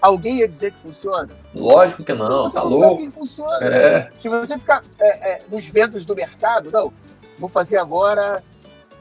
Alguém 0.00 0.38
ia 0.38 0.48
dizer 0.48 0.72
que 0.72 0.78
funciona? 0.78 1.28
Lógico 1.54 2.04
que 2.04 2.12
não, 2.12 2.42
você 2.42 2.54
tá 2.54 2.60
não 2.60 2.70
louco. 2.70 2.88
Sabe 2.88 3.06
que 3.06 3.10
funciona. 3.12 3.66
É. 3.66 4.10
Se 4.20 4.28
você 4.28 4.58
ficar 4.58 4.82
é, 4.98 5.30
é, 5.30 5.42
nos 5.48 5.64
ventos 5.66 6.04
do 6.04 6.14
mercado, 6.14 6.70
não, 6.70 6.92
vou 7.38 7.48
fazer 7.48 7.78
agora 7.78 8.42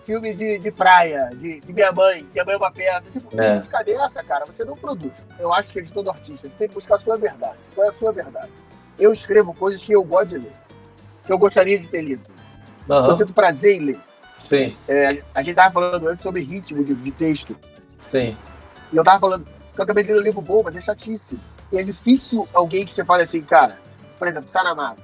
filme 0.05 0.33
de, 0.33 0.57
de 0.59 0.71
praia, 0.71 1.29
de, 1.33 1.59
de, 1.59 1.73
minha 1.73 1.91
mãe, 1.91 2.25
minha 2.31 2.45
mãe 2.45 2.53
é 2.53 2.57
uma 2.57 2.71
peça. 2.71 3.09
Tipo, 3.11 3.41
é. 3.41 3.57
você 3.57 3.63
ficar 3.63 3.83
nessa, 3.83 4.23
cara, 4.23 4.45
você 4.45 4.63
não 4.63 4.77
produz. 4.77 5.11
Eu 5.39 5.53
acho 5.53 5.73
que 5.73 5.79
é 5.79 5.81
de 5.81 5.91
todo 5.91 6.09
artista, 6.09 6.47
você 6.47 6.55
tem 6.55 6.67
que 6.69 6.75
buscar 6.75 6.95
a 6.95 6.99
sua 6.99 7.17
verdade. 7.17 7.57
Qual 7.75 7.85
é 7.85 7.89
a 7.89 7.93
sua 7.93 8.11
verdade? 8.11 8.51
Eu 8.97 9.11
escrevo 9.11 9.53
coisas 9.53 9.83
que 9.83 9.91
eu 9.91 10.03
gosto 10.03 10.29
de 10.29 10.37
ler, 10.37 10.53
que 11.25 11.33
eu 11.33 11.37
gostaria 11.37 11.77
de 11.77 11.89
ter 11.89 12.01
lido. 12.01 12.25
Uhum. 12.87 13.05
Eu 13.07 13.13
sinto 13.13 13.33
prazer 13.33 13.75
em 13.75 13.85
ler. 13.85 13.99
Sim. 14.51 14.75
É, 14.85 15.23
a 15.33 15.41
gente 15.41 15.55
tava 15.55 15.71
falando 15.71 16.09
antes 16.09 16.21
sobre 16.21 16.41
ritmo 16.41 16.83
de, 16.83 16.93
de, 16.93 17.11
texto. 17.11 17.55
Sim. 18.05 18.37
E 18.91 18.97
eu 18.97 19.03
tava 19.03 19.17
falando 19.17 19.45
que 19.45 19.79
eu 19.79 19.83
acabei 19.83 20.03
de 20.03 20.11
ler 20.11 20.19
um 20.19 20.23
livro 20.23 20.41
bom, 20.41 20.61
mas 20.61 20.75
é 20.75 20.81
chatíssimo. 20.81 21.39
E 21.71 21.77
é 21.77 21.83
difícil 21.83 22.45
alguém 22.53 22.83
que 22.83 22.93
você 22.93 23.05
fale 23.05 23.23
assim, 23.23 23.41
cara, 23.41 23.79
por 24.19 24.27
exemplo, 24.27 24.49
Saramago. 24.49 24.99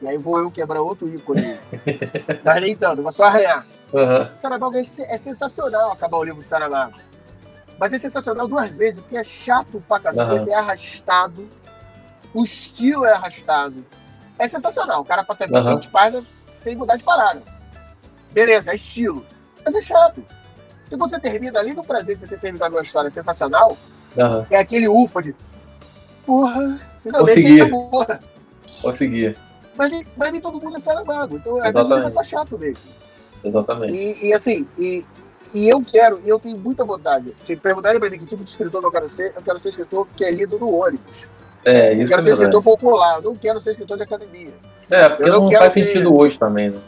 E 0.00 0.08
aí 0.08 0.16
vou 0.16 0.38
eu 0.38 0.50
quebrar 0.50 0.80
outro 0.80 1.06
ícone. 1.06 1.58
mas 2.42 2.62
nem 2.62 2.74
tanto, 2.74 3.02
vou 3.02 3.12
só 3.12 3.24
arranhar. 3.24 3.66
Uhum. 3.92 4.36
Saramago 4.36 4.74
é, 4.74 4.80
é, 4.80 5.18
sensacional 5.18 5.92
acabar 5.92 6.16
o 6.16 6.24
livro 6.24 6.40
do 6.40 6.46
Saramago. 6.46 6.94
Mas 7.78 7.92
é 7.92 7.98
sensacional 7.98 8.48
duas 8.48 8.70
vezes, 8.70 9.00
porque 9.00 9.18
é 9.18 9.24
chato 9.24 9.84
pra 9.86 10.00
cacete, 10.00 10.46
uhum. 10.46 10.48
é 10.48 10.54
arrastado. 10.54 11.46
O 12.32 12.42
estilo 12.42 13.04
é 13.04 13.12
arrastado. 13.12 13.84
É 14.38 14.48
sensacional. 14.48 15.02
O 15.02 15.04
cara 15.04 15.22
passa 15.24 15.46
20 15.46 15.54
uhum. 15.54 15.80
páginas 15.90 16.24
sem 16.48 16.74
mudar 16.74 16.96
de 16.96 17.04
parada. 17.04 17.57
Beleza, 18.38 18.70
é 18.70 18.76
estilo. 18.76 19.26
Mas 19.64 19.74
é 19.74 19.82
chato. 19.82 20.24
Se 20.88 20.96
você 20.96 21.18
termina 21.18 21.58
ali 21.58 21.74
no 21.74 21.82
prazer 21.82 22.14
de 22.14 22.22
você 22.22 22.28
ter 22.28 22.38
terminado 22.38 22.72
uma 22.76 22.82
história 22.82 23.10
sensacional, 23.10 23.76
uhum. 24.16 24.46
é 24.48 24.58
aquele 24.58 24.86
ufa 24.86 25.20
de. 25.20 25.34
Porra, 26.24 26.78
finalmente 27.02 27.34
Consegui. 27.34 27.60
acabou. 27.60 28.06
Consegui. 28.80 29.36
Mas 29.76 29.90
nem, 29.90 30.06
mas 30.16 30.32
nem 30.32 30.40
todo 30.40 30.60
mundo 30.60 30.76
é 30.76 30.80
Saramago. 30.80 31.36
Então 31.36 31.56
às 31.58 31.74
vezes 31.74 31.88
fica 31.88 32.10
só 32.10 32.22
chato 32.22 32.56
mesmo. 32.56 32.78
Exatamente. 33.42 33.92
E, 33.92 34.28
e 34.28 34.32
assim, 34.32 34.68
e, 34.78 35.04
e 35.52 35.68
eu 35.68 35.82
quero, 35.82 36.20
e 36.24 36.28
eu 36.28 36.38
tenho 36.38 36.58
muita 36.58 36.84
vontade. 36.84 37.34
Se 37.40 37.56
perguntarem 37.56 37.98
pra 37.98 38.08
mim 38.08 38.20
que 38.20 38.26
tipo 38.26 38.44
de 38.44 38.50
escritor 38.50 38.84
eu 38.84 38.92
quero 38.92 39.10
ser, 39.10 39.32
eu 39.34 39.42
quero 39.42 39.58
ser 39.58 39.70
escritor 39.70 40.06
que 40.16 40.24
é 40.24 40.30
lido 40.30 40.60
no 40.60 40.72
ônibus. 40.76 41.24
É, 41.64 41.92
isso 41.92 42.02
eu 42.02 42.08
quero 42.08 42.20
é 42.20 42.24
ser 42.24 42.30
escritor 42.30 42.62
popular, 42.62 43.16
eu 43.16 43.22
não 43.22 43.34
quero 43.34 43.60
ser 43.60 43.70
escritor 43.70 43.96
de 43.96 44.04
academia. 44.04 44.52
É, 44.88 45.08
porque 45.08 45.28
não, 45.28 45.50
não 45.50 45.50
faz 45.50 45.72
ter... 45.72 45.86
sentido 45.88 46.16
hoje 46.16 46.38
também, 46.38 46.70
né? 46.70 46.78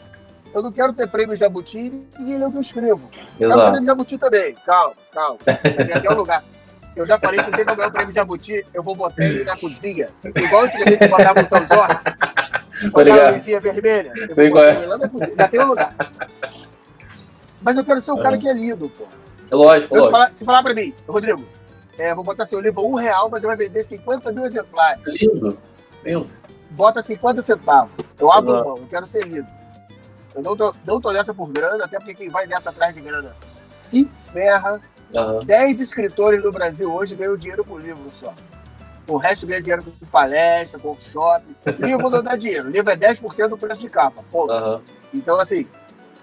Eu 0.53 0.61
não 0.61 0.71
quero 0.71 0.93
ter 0.93 1.07
prêmio 1.07 1.35
Jabuti 1.35 1.93
e 2.19 2.37
lê 2.37 2.45
o 2.45 2.51
que 2.51 2.57
eu 2.57 2.61
escrevo. 2.61 3.09
Exato. 3.11 3.59
Quero 3.59 3.71
prêmio 3.71 3.85
Jabuti 3.85 4.17
também. 4.17 4.55
Calma, 4.65 4.95
calma. 5.13 5.37
Tem 5.45 5.93
até 5.93 6.09
um 6.09 6.15
lugar. 6.15 6.43
Eu 6.95 7.05
já 7.05 7.17
falei 7.17 7.41
que 7.41 7.49
o 7.49 7.53
dia 7.53 7.63
que 7.63 7.71
eu 7.71 7.75
ganhar 7.75 7.87
o 7.87 7.91
prêmio 7.91 8.13
Jabuti, 8.13 8.65
eu 8.73 8.83
vou 8.83 8.95
botar 8.95 9.23
ele 9.23 9.43
na 9.43 9.55
cozinha. 9.55 10.09
Igual 10.23 10.65
antigamente 10.65 11.07
botava 11.07 11.41
o 11.41 11.45
São 11.45 11.65
Jorge. 11.65 12.03
Botava 12.89 13.27
a 13.27 13.31
luzinha 13.31 13.59
vermelha. 13.59 14.11
Eu 14.15 14.33
Sei 14.33 14.49
qual 14.49 14.63
é. 14.63 14.85
lá 14.87 14.97
na 14.97 15.07
cozinha. 15.07 15.35
Já 15.37 15.47
tem 15.47 15.59
um 15.61 15.67
lugar. 15.67 15.95
Mas 17.61 17.77
eu 17.77 17.85
quero 17.85 18.01
ser 18.01 18.11
o 18.11 18.17
cara 18.17 18.35
é. 18.35 18.39
que 18.39 18.49
é 18.49 18.53
lido, 18.53 18.89
pô. 18.89 19.05
É 19.51 19.55
lógico, 19.55 19.93
lógico. 19.93 20.05
Se 20.05 20.11
falar, 20.11 20.33
se 20.33 20.45
falar 20.45 20.63
pra 20.63 20.73
mim, 20.73 20.91
Rodrigo, 21.07 21.45
é, 21.97 22.15
vou 22.15 22.23
botar 22.23 22.45
seu 22.45 22.59
livro 22.59 22.83
um 22.83 22.95
real, 22.95 23.29
mas 23.29 23.43
vai 23.43 23.55
vender 23.55 23.83
50 23.83 24.31
mil 24.31 24.45
exemplares. 24.45 25.03
Lindo, 25.05 25.57
lindo. 26.03 26.29
Bota 26.71 27.01
50 27.01 27.41
centavos. 27.41 27.91
Eu 28.17 28.31
abro 28.31 28.53
mão, 28.53 28.77
eu 28.77 28.87
quero 28.89 29.05
ser 29.05 29.25
lido. 29.25 29.47
Eu 30.35 30.41
não 30.41 30.55
tô, 30.55 30.73
não 30.85 31.01
tô 31.01 31.11
nessa 31.11 31.33
por 31.33 31.49
grana, 31.49 31.85
até 31.85 31.97
porque 31.97 32.13
quem 32.13 32.29
vai 32.29 32.47
nessa 32.47 32.69
atrás 32.69 32.93
de 32.93 33.01
grana 33.01 33.35
se 33.73 34.09
ferra. 34.31 34.81
Uhum. 35.13 35.39
10 35.39 35.79
escritores 35.81 36.41
do 36.41 36.51
Brasil 36.51 36.93
hoje 36.93 37.15
ganham 37.15 37.35
dinheiro 37.35 37.65
por 37.65 37.81
livro 37.81 38.09
só. 38.09 38.33
O 39.07 39.17
resto 39.17 39.45
ganha 39.45 39.61
dinheiro 39.61 39.83
com 39.83 40.05
palestra, 40.05 40.79
com 40.79 40.89
workshop. 40.89 41.43
Livro 41.79 42.09
não 42.09 42.23
dá 42.23 42.35
dinheiro. 42.35 42.67
O 42.67 42.71
livro 42.71 42.89
é 42.91 42.95
10% 42.95 43.49
do 43.49 43.57
preço 43.57 43.81
de 43.81 43.89
capa. 43.89 44.23
Uhum. 44.31 44.81
Então, 45.13 45.37
assim, 45.39 45.67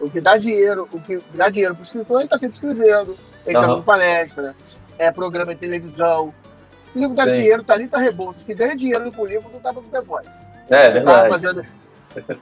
o 0.01 0.09
que 0.09 0.21
dá 0.21 0.37
dinheiro, 0.37 0.89
o 0.93 1.01
que 1.01 1.21
dá 1.35 1.51
dinheiro 1.51 1.75
pro 1.75 1.85
escritor, 1.85 2.21
ele 2.21 2.29
tá 2.29 2.39
sempre 2.39 2.55
escrevendo, 2.55 3.17
Ele 3.45 3.55
tá 3.55 3.61
Aham. 3.61 3.69
dando 3.75 3.83
palestra, 3.83 4.55
é 4.97 5.11
programa 5.11 5.55
de 5.55 5.61
televisão. 5.61 6.33
Se 6.91 6.99
o 6.99 7.01
livro 7.03 7.17
dá 7.17 7.25
Sim. 7.25 7.33
dinheiro, 7.33 7.65
Thalita 7.65 7.99
Rebouças, 7.99 8.45
que 8.45 8.55
ganha 8.55 8.75
dinheiro 8.75 9.13
com 9.13 9.23
o 9.23 9.27
livro, 9.27 9.51
não 9.53 9.61
tava 9.61 9.81
no 9.81 9.89
The 9.89 10.01
Voice. 10.01 10.29
É, 10.71 10.83
Tava 10.83 10.93
verdade. 10.93 11.29
fazendo... 11.29 11.67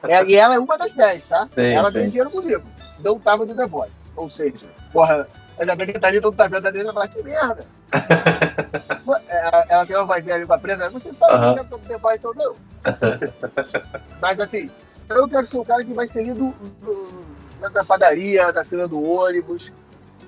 É, 0.04 0.24
e 0.24 0.34
ela 0.34 0.54
é 0.54 0.58
uma 0.58 0.76
das 0.78 0.94
dez, 0.94 1.28
tá? 1.28 1.48
Sim, 1.50 1.72
ela 1.72 1.90
sim. 1.90 1.98
ganha 1.98 2.08
dinheiro 2.08 2.30
com 2.30 2.38
o 2.38 2.42
livro. 2.42 2.64
Não 3.02 3.18
tava 3.18 3.44
no 3.44 3.54
The 3.54 3.66
Voice. 3.66 4.08
Ou 4.16 4.28
seja, 4.28 4.66
porra, 4.92 5.26
ainda 5.58 5.74
bem 5.74 5.86
que 5.86 5.96
a 5.96 6.00
Thalita 6.00 6.26
não 6.26 6.32
tá 6.32 6.46
vendo 6.46 6.66
a 6.66 6.70
dele, 6.70 6.88
ela 6.88 7.08
que 7.08 7.22
merda. 7.22 7.64
ela, 9.28 9.66
ela 9.68 9.86
tem 9.86 9.96
uma 9.96 10.04
vozinha 10.04 10.34
ali 10.34 10.46
com 10.46 10.52
a 10.52 10.58
presa, 10.58 10.90
você 10.90 11.12
fala 11.12 11.34
Aham. 11.34 11.64
que 11.64 11.88
The 11.88 11.98
Voice 11.98 12.26
ou 12.26 12.34
não. 12.34 12.56
Mas 14.20 14.40
assim, 14.40 14.70
eu 15.08 15.28
quero 15.28 15.46
ser 15.46 15.58
o 15.58 15.64
cara 15.64 15.84
que 15.84 15.92
vai 15.92 16.08
ser 16.08 16.22
lido 16.22 16.54
na 17.60 17.84
padaria, 17.84 18.52
na 18.52 18.64
fila 18.64 18.88
do 18.88 19.02
ônibus. 19.02 19.72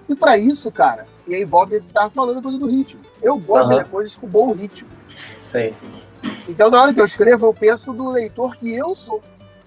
E 0.08 0.14
pra 0.14 0.38
isso, 0.38 0.70
cara, 0.72 1.06
e 1.26 1.34
aí 1.34 1.42
ele 1.42 1.84
tava 1.92 2.10
falando 2.10 2.42
coisa 2.42 2.58
do 2.58 2.66
ritmo. 2.66 3.00
Eu 3.22 3.36
gosto 3.38 3.72
Aham. 3.72 3.82
de 3.82 3.90
coisas 3.90 4.14
com 4.14 4.26
bom 4.26 4.52
ritmo. 4.52 4.88
Sim. 5.46 5.74
Então, 6.48 6.70
na 6.70 6.80
hora 6.80 6.94
que 6.94 7.00
eu 7.00 7.04
escrevo, 7.04 7.46
eu 7.46 7.54
penso 7.54 7.92
no 7.92 8.10
leitor 8.10 8.56
que 8.56 8.74
eu 8.74 8.94
sou. 8.94 9.20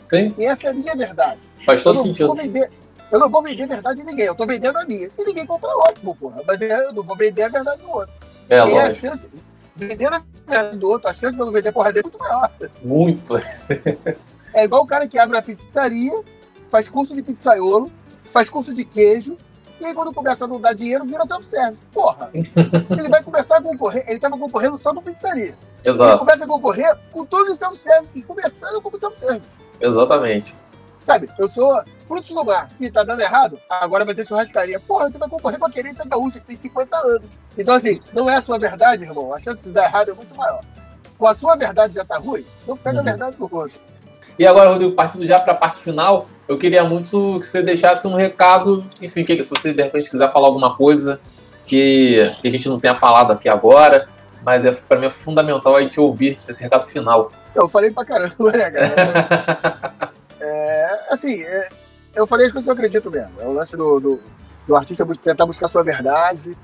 Sim, 0.04 0.34
E 0.38 0.46
essa 0.46 0.68
é 0.68 0.72
a 0.72 0.74
minha 0.74 0.96
verdade. 0.96 1.40
faz 1.66 1.80
Eu 1.80 1.84
todo 1.84 1.96
não, 1.98 2.04
sentido. 2.06 2.28
vou 2.28 2.36
vender, 2.36 2.70
eu 3.12 3.20
não 3.20 3.30
vou 3.30 3.44
vender 3.44 3.68
verdade 3.68 4.02
a 4.02 4.04
ninguém, 4.04 4.26
eu 4.26 4.36
tô 4.36 4.46
vendendo 4.46 4.78
a 4.78 4.86
minha. 4.86 5.10
Se 5.12 5.24
ninguém 5.24 5.46
comprar, 5.46 5.76
ótimo, 5.78 6.16
porra. 6.16 6.42
Mas 6.46 6.62
eu 6.62 6.94
não 6.94 7.04
vou 7.04 7.16
vender 7.16 7.44
a 7.44 7.50
verdade 7.50 7.82
do 7.82 7.90
outro. 7.90 8.14
É, 8.50 8.58
e 8.58 8.60
a 8.60 8.66
lógico. 8.66 8.94
chance, 9.08 9.30
vendendo 9.76 10.16
a 10.16 10.24
verdade 10.48 10.78
do 10.78 10.88
outro, 10.90 11.08
a 11.10 11.14
chance 11.14 11.36
de 11.36 11.42
eu 11.42 11.46
não 11.46 11.54
vender 11.54 11.72
porra 11.72 11.92
dele 11.92 12.08
é 12.08 12.10
muito 12.10 12.20
maior. 12.20 12.52
Muito. 12.84 13.34
É 14.54 14.66
igual 14.66 14.84
o 14.84 14.86
cara 14.86 15.08
que 15.08 15.18
abre 15.18 15.34
uma 15.38 15.42
pizzaria, 15.42 16.12
faz 16.70 16.90
curso 16.90 17.16
de 17.16 17.22
pizzaiolo, 17.24 17.90
faz 18.34 18.50
curso 18.50 18.74
de 18.74 18.84
queijo, 18.84 19.38
e 19.80 19.86
aí 19.86 19.94
quando 19.94 20.14
começa 20.14 20.44
a 20.44 20.48
não 20.48 20.60
dar 20.60 20.74
dinheiro, 20.74 21.06
vira 21.06 21.26
self-service. 21.26 21.82
Porra, 21.94 22.30
ele 22.34 23.08
vai 23.08 23.24
começar 23.24 23.58
a 23.58 23.62
concorrer, 23.62 24.04
ele 24.08 24.18
estava 24.18 24.38
concorrendo 24.38 24.78
só 24.78 24.94
com 24.94 25.02
pizzaria. 25.02 25.56
Ele 25.84 25.96
Exato. 25.96 26.20
começa 26.20 26.44
a 26.44 26.48
concorrer 26.48 26.98
com 27.14 27.26
todos 27.26 27.54
os 27.54 27.60
self-service, 27.60 28.20
e 28.20 28.22
começando 28.22 28.82
como 28.82 28.98
self-service. 29.00 29.48
Exatamente. 29.82 30.56
Sabe, 31.06 31.28
eu 31.40 31.48
sou 31.48 31.82
frutos 32.08 32.30
do 32.32 32.44
mar, 32.46 32.70
e 32.80 32.92
tá 32.92 33.04
dando 33.04 33.22
errado, 33.22 33.58
agora 33.70 34.06
vai 34.06 34.14
ter 34.14 34.26
churrascaria. 34.28 34.80
Porra, 34.80 35.10
tu 35.10 35.18
vai 35.18 35.28
concorrer 35.28 35.58
com 35.60 35.66
a 35.66 35.70
querência 35.72 36.06
gaúcha, 36.06 36.40
que 36.40 36.46
tem 36.46 36.56
50 36.56 36.96
anos. 36.98 37.26
Então, 37.58 37.74
assim, 37.74 38.00
não 38.14 38.30
é 38.30 38.36
a 38.36 38.42
sua 38.42 38.60
verdade, 38.60 39.04
irmão. 39.04 39.34
A 39.34 39.40
chance 39.40 39.64
de 39.64 39.72
dar 39.72 39.86
errado 39.86 40.12
é 40.12 40.14
muito 40.14 40.36
maior. 40.36 40.62
Com 41.18 41.28
a 41.28 41.34
sua 41.34 41.56
verdade 41.56 41.96
já 41.96 42.06
tá 42.06 42.18
ruim, 42.18 42.46
não 42.68 42.78
pega 42.78 42.98
a 42.98 43.00
Uhum. 43.00 43.06
verdade 43.06 43.36
do 43.38 43.44
outro. 43.52 43.80
E 44.38 44.46
agora, 44.46 44.70
Rodrigo, 44.70 44.94
partindo 44.94 45.26
já 45.26 45.40
para 45.40 45.54
a 45.54 45.56
parte 45.58 45.80
final, 45.80 46.28
eu 46.48 46.58
queria 46.58 46.84
muito 46.84 47.38
que 47.40 47.46
você 47.46 47.62
deixasse 47.62 48.08
um 48.08 48.14
recado, 48.16 48.84
enfim, 49.02 49.24
que, 49.24 49.44
se 49.44 49.50
você 49.50 49.74
de 49.74 49.84
repente 49.84 50.10
quiser 50.10 50.32
falar 50.32 50.48
alguma 50.48 50.76
coisa 50.76 51.20
que, 51.66 52.34
que 52.42 52.48
a 52.48 52.52
gente 52.52 52.68
não 52.70 52.80
tenha 52.80 52.96
falado 52.96 53.32
aqui 53.32 53.48
agora, 53.50 54.08
mas 54.44 54.66
é, 54.66 54.72
para 54.72 55.00
mim 55.00 55.08
é 55.08 55.10
fundamental 55.10 55.76
a 55.76 55.82
gente 55.82 56.00
ouvir 56.00 56.40
esse 56.48 56.62
recado 56.62 56.86
final. 56.86 57.32
Eu 57.56 57.68
falei 57.68 57.92
pra 57.92 58.06
caramba, 58.06 58.52
né, 58.52 58.72
cara? 58.72 60.12
É, 60.44 61.00
assim, 61.12 61.44
é, 61.44 61.70
eu 62.16 62.26
falei 62.26 62.48
as 62.48 62.52
coisas 62.52 62.66
que 62.66 62.70
eu 62.72 62.74
acredito 62.74 63.12
mesmo. 63.12 63.40
É 63.40 63.46
o 63.46 63.54
lance 63.54 63.78
do, 63.78 64.00
do, 64.00 64.20
do 64.66 64.76
artista 64.76 65.06
tentar 65.06 65.46
buscar 65.46 65.68
sua 65.68 65.84
verdade. 65.84 66.58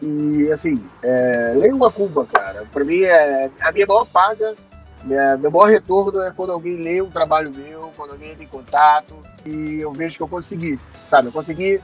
E, 0.00 0.48
assim, 0.52 0.80
é, 1.02 1.54
uma 1.72 1.90
Cuba, 1.90 2.24
cara. 2.24 2.64
Pra 2.72 2.84
mim, 2.84 3.02
é, 3.02 3.50
a 3.60 3.72
minha 3.72 3.84
maior 3.84 4.06
paga, 4.06 4.54
minha, 5.02 5.36
meu 5.36 5.50
maior 5.50 5.66
retorno 5.66 6.22
é 6.22 6.30
quando 6.30 6.52
alguém 6.52 6.76
lê 6.76 7.02
um 7.02 7.10
trabalho 7.10 7.52
meu, 7.52 7.92
quando 7.96 8.12
alguém 8.12 8.30
entra 8.30 8.44
em 8.44 8.48
contato 8.48 9.14
e 9.44 9.80
eu 9.80 9.92
vejo 9.92 10.16
que 10.16 10.22
eu 10.22 10.28
consegui, 10.28 10.78
sabe? 11.10 11.28
Eu 11.28 11.32
consegui 11.32 11.80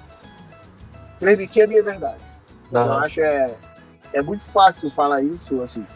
transmitir 1.18 1.64
a 1.64 1.66
minha 1.66 1.82
verdade. 1.82 2.22
Eu 2.70 2.80
Aham. 2.80 3.04
acho 3.04 3.20
é, 3.20 3.50
é 4.12 4.22
muito 4.22 4.44
fácil 4.44 4.90
falar 4.90 5.22
isso, 5.22 5.61
assim. 5.62 5.86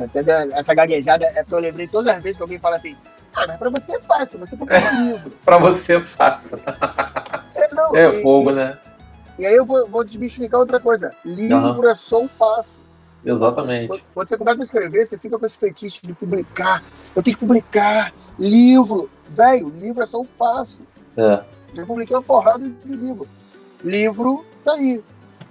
Até 0.00 0.20
essa 0.52 0.74
gaguejada 0.74 1.24
é 1.26 1.42
porque 1.42 1.54
eu 1.54 1.58
lembrei 1.58 1.88
todas 1.88 2.14
as 2.14 2.22
vezes 2.22 2.38
que 2.38 2.42
alguém 2.42 2.58
fala 2.58 2.76
assim, 2.76 2.96
ah, 3.34 3.46
mas 3.46 3.56
pra 3.56 3.70
você 3.70 3.96
é 3.96 4.00
fácil, 4.00 4.38
você 4.38 4.56
comprou 4.56 4.80
um 4.80 5.12
livro. 5.12 5.30
Para 5.44 5.58
você, 5.58 6.00
faça. 6.00 6.60
É, 7.54 7.74
não, 7.74 7.94
É 7.94 8.08
e, 8.08 8.22
fogo, 8.22 8.50
né? 8.50 8.78
E, 9.38 9.46
aí 9.46 9.54
eu 9.54 9.64
vou, 9.64 9.88
vou 9.88 10.04
desmistificar 10.04 10.60
outra 10.60 10.80
coisa. 10.80 11.12
Livro 11.24 11.86
é 11.88 11.94
só 11.94 12.20
um 12.20 12.28
passo. 12.28 12.80
Exatamente. 13.24 14.04
Quando, 14.14 14.28
você 14.28 14.36
começa 14.36 14.62
a 14.62 14.64
escrever, 14.64 15.06
você 15.06 15.18
fica 15.18 15.38
com 15.38 15.46
esse 15.46 15.56
fetiche 15.56 16.00
de 16.02 16.12
publicar. 16.12 16.82
Eu 17.14 17.22
tenho 17.22 17.36
que 17.36 17.44
publicar 17.44 18.12
livro. 18.38 19.10
Velho, 19.28 19.68
livro 19.68 20.02
é 20.02 20.06
só 20.06 20.20
um 20.20 20.24
passo. 20.24 20.82
É. 21.16 21.42
Já 21.74 21.84
publiquei 21.86 22.16
uma 22.16 22.22
porrada 22.22 22.68
de 22.68 22.96
livro. 22.96 23.28
Livro 23.84 24.44
tá 24.64 24.72
aí. 24.72 25.02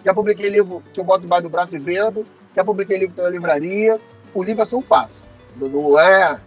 Já 0.03 0.13
publiquei 0.13 0.49
livro 0.49 0.81
que 0.93 0.99
eu 0.99 1.03
boto 1.03 1.21
debaixo 1.21 1.43
do 1.43 1.49
braço 1.49 1.75
e 1.75 1.79
vendo. 1.79 2.25
Já 2.55 2.63
publiquei 2.63 2.97
livro 2.97 3.13
que 3.13 3.21
tem 3.21 3.25
na 3.25 3.31
livraria. 3.31 3.99
O 4.33 4.43
livro 4.43 4.61
é 4.61 4.65
só 4.65 4.77
um 4.77 4.81
passo. 4.81 5.23
Não- 5.55 5.99
é. 5.99 6.39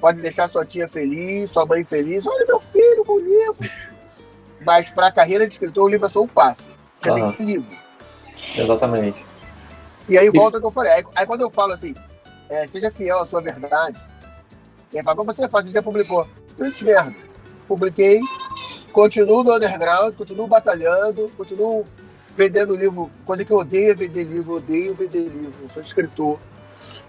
Pode 0.00 0.20
deixar 0.20 0.48
sua 0.48 0.64
tia 0.66 0.86
feliz, 0.88 1.50
sua 1.50 1.64
mãe 1.64 1.82
feliz. 1.82 2.26
Olha, 2.26 2.44
meu 2.46 2.60
filho, 2.60 3.04
meu 3.06 3.18
livro. 3.18 3.56
Mas 4.64 4.90
para 4.90 5.08
a 5.08 5.12
carreira 5.12 5.46
de 5.46 5.52
escritor, 5.52 5.84
o 5.84 5.88
livro 5.88 6.06
é 6.06 6.10
só 6.10 6.22
um 6.22 6.28
passo. 6.28 6.62
Você 6.98 7.12
tem 7.12 7.22
Aham. 7.22 7.30
que 7.32 7.36
ser 7.36 7.42
livre. 7.44 7.78
Exatamente. 8.56 9.24
E 10.08 10.18
aí 10.18 10.30
volta 10.30 10.56
ao 10.58 10.60
que 10.60 10.66
eu 10.66 10.70
falei. 10.70 10.92
Aí, 10.92 11.04
aí 11.14 11.26
quando 11.26 11.40
eu 11.42 11.50
falo 11.50 11.72
assim, 11.72 11.94
é, 12.48 12.66
seja 12.66 12.90
fiel 12.90 13.18
à 13.18 13.26
sua 13.26 13.40
verdade, 13.40 13.98
e 14.92 14.98
aí 14.98 15.04
fala, 15.04 15.16
como 15.16 15.32
você 15.32 15.48
faz? 15.48 15.66
Você 15.66 15.72
já 15.72 15.82
publicou? 15.82 16.26
Gente, 16.58 16.84
merda. 16.84 17.14
Publiquei, 17.66 18.20
continuo 18.92 19.42
no 19.42 19.54
underground, 19.56 20.14
continuo 20.14 20.46
batalhando, 20.46 21.30
continuo 21.36 21.84
vendendo 22.36 22.76
livro. 22.76 23.10
Coisa 23.24 23.44
que 23.44 23.52
eu 23.52 23.58
odeio 23.58 23.90
é 23.90 23.94
vender 23.94 24.24
livro, 24.24 24.56
odeio 24.56 24.94
vender 24.94 25.22
livro. 25.22 25.52
Eu 25.62 25.68
sou 25.70 25.82
escritor. 25.82 26.38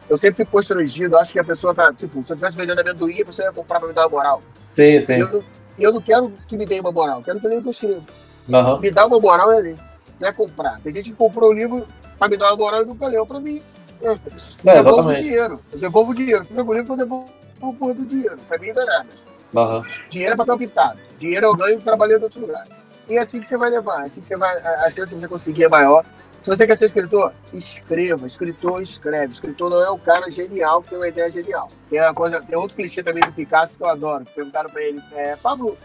Eu 0.09 0.17
sempre 0.17 0.43
fico 0.43 0.51
constrangido, 0.51 1.17
acho 1.17 1.33
que 1.33 1.39
a 1.39 1.43
pessoa 1.43 1.73
tá, 1.73 1.91
tipo, 1.91 2.23
se 2.23 2.31
eu 2.31 2.35
estivesse 2.35 2.55
vendendo 2.55 2.79
amendoim, 2.79 3.21
a 3.21 3.25
pessoa 3.25 3.47
ia 3.47 3.51
comprar 3.51 3.79
pra 3.79 3.87
me 3.87 3.93
dar 3.93 4.03
uma 4.03 4.09
moral. 4.09 4.41
Sim, 4.69 4.99
sim. 4.99 5.13
eu, 5.13 5.43
e 5.77 5.83
eu 5.83 5.91
não 5.91 5.99
quero 5.99 6.31
que 6.47 6.55
me 6.55 6.65
dê 6.65 6.79
uma 6.79 6.91
moral, 6.91 7.19
eu 7.19 7.23
quero 7.23 7.39
que 7.39 7.47
leia 7.47 7.59
o 7.59 7.63
que 7.63 7.69
eu 7.69 7.71
escrevo. 7.71 8.05
Aham. 8.53 8.79
Me 8.79 8.91
dá 8.91 9.05
uma 9.07 9.19
moral 9.19 9.51
é 9.51 9.59
ler, 9.59 9.79
não 10.19 10.27
é 10.27 10.31
comprar. 10.31 10.79
Tem 10.81 10.91
gente 10.91 11.09
que 11.09 11.15
comprou 11.15 11.49
o 11.49 11.53
livro 11.53 11.87
pra 12.19 12.27
me 12.27 12.37
dar 12.37 12.51
uma 12.51 12.57
moral 12.57 12.83
e 12.83 12.85
nunca 12.85 13.07
leu 13.07 13.25
pra 13.25 13.39
mim. 13.39 13.61
É, 14.01 14.75
devolvo 14.75 15.09
o 15.09 15.15
dinheiro. 15.15 15.59
Eu 15.73 15.79
devolvo 15.79 16.11
o 16.11 16.15
dinheiro. 16.15 16.45
Fica 16.45 16.63
bonito, 16.63 16.91
eu 16.91 16.97
devolvo 16.97 17.29
o 17.61 17.73
porra 17.73 17.93
do 17.95 18.05
dinheiro. 18.05 18.37
Pra 18.47 18.59
mim 18.59 18.71
não 18.73 18.83
é 18.83 18.85
nada. 18.85 19.07
Aham. 19.55 19.81
Dinheiro 20.09 20.33
é 20.33 20.37
papel 20.37 20.57
pintado. 20.57 20.99
Dinheiro 21.17 21.45
eu 21.47 21.55
ganho 21.55 21.81
trabalhando 21.81 22.21
em 22.21 22.23
outro 22.25 22.41
lugar. 22.41 22.67
E 23.07 23.17
é 23.17 23.21
assim 23.21 23.39
que 23.39 23.47
você 23.47 23.57
vai 23.57 23.69
levar. 23.69 24.03
É 24.03 24.07
assim 24.07 24.21
que 24.21 24.27
você 24.27 24.37
vai. 24.37 24.57
A 24.57 24.89
chance 24.89 25.13
de 25.13 25.21
você 25.21 25.27
conseguir 25.27 25.63
é 25.65 25.69
maior. 25.69 26.03
Se 26.41 26.49
você 26.49 26.67
quer 26.67 26.77
ser 26.77 26.85
escritor, 26.85 27.33
escreva. 27.51 28.27
Escritor 28.27 28.81
escreve. 28.81 29.33
Escritor 29.33 29.69
não 29.69 29.81
é 29.81 29.89
o 29.89 29.97
cara 29.97 30.29
genial 30.29 30.81
que 30.81 30.89
tem 30.89 30.97
uma 30.97 31.07
ideia 31.07 31.31
genial. 31.31 31.71
Tem, 31.89 31.99
uma 31.99 32.13
coisa, 32.13 32.39
tem 32.41 32.55
outro 32.55 32.75
clichê 32.75 33.01
também 33.01 33.23
do 33.23 33.33
Picasso 33.33 33.75
que 33.75 33.83
eu 33.83 33.89
adoro. 33.89 34.25
Perguntaram 34.25 34.69
pra 34.69 34.83
ele, 34.83 35.01
é, 35.13 35.35
Pablo, 35.35 35.75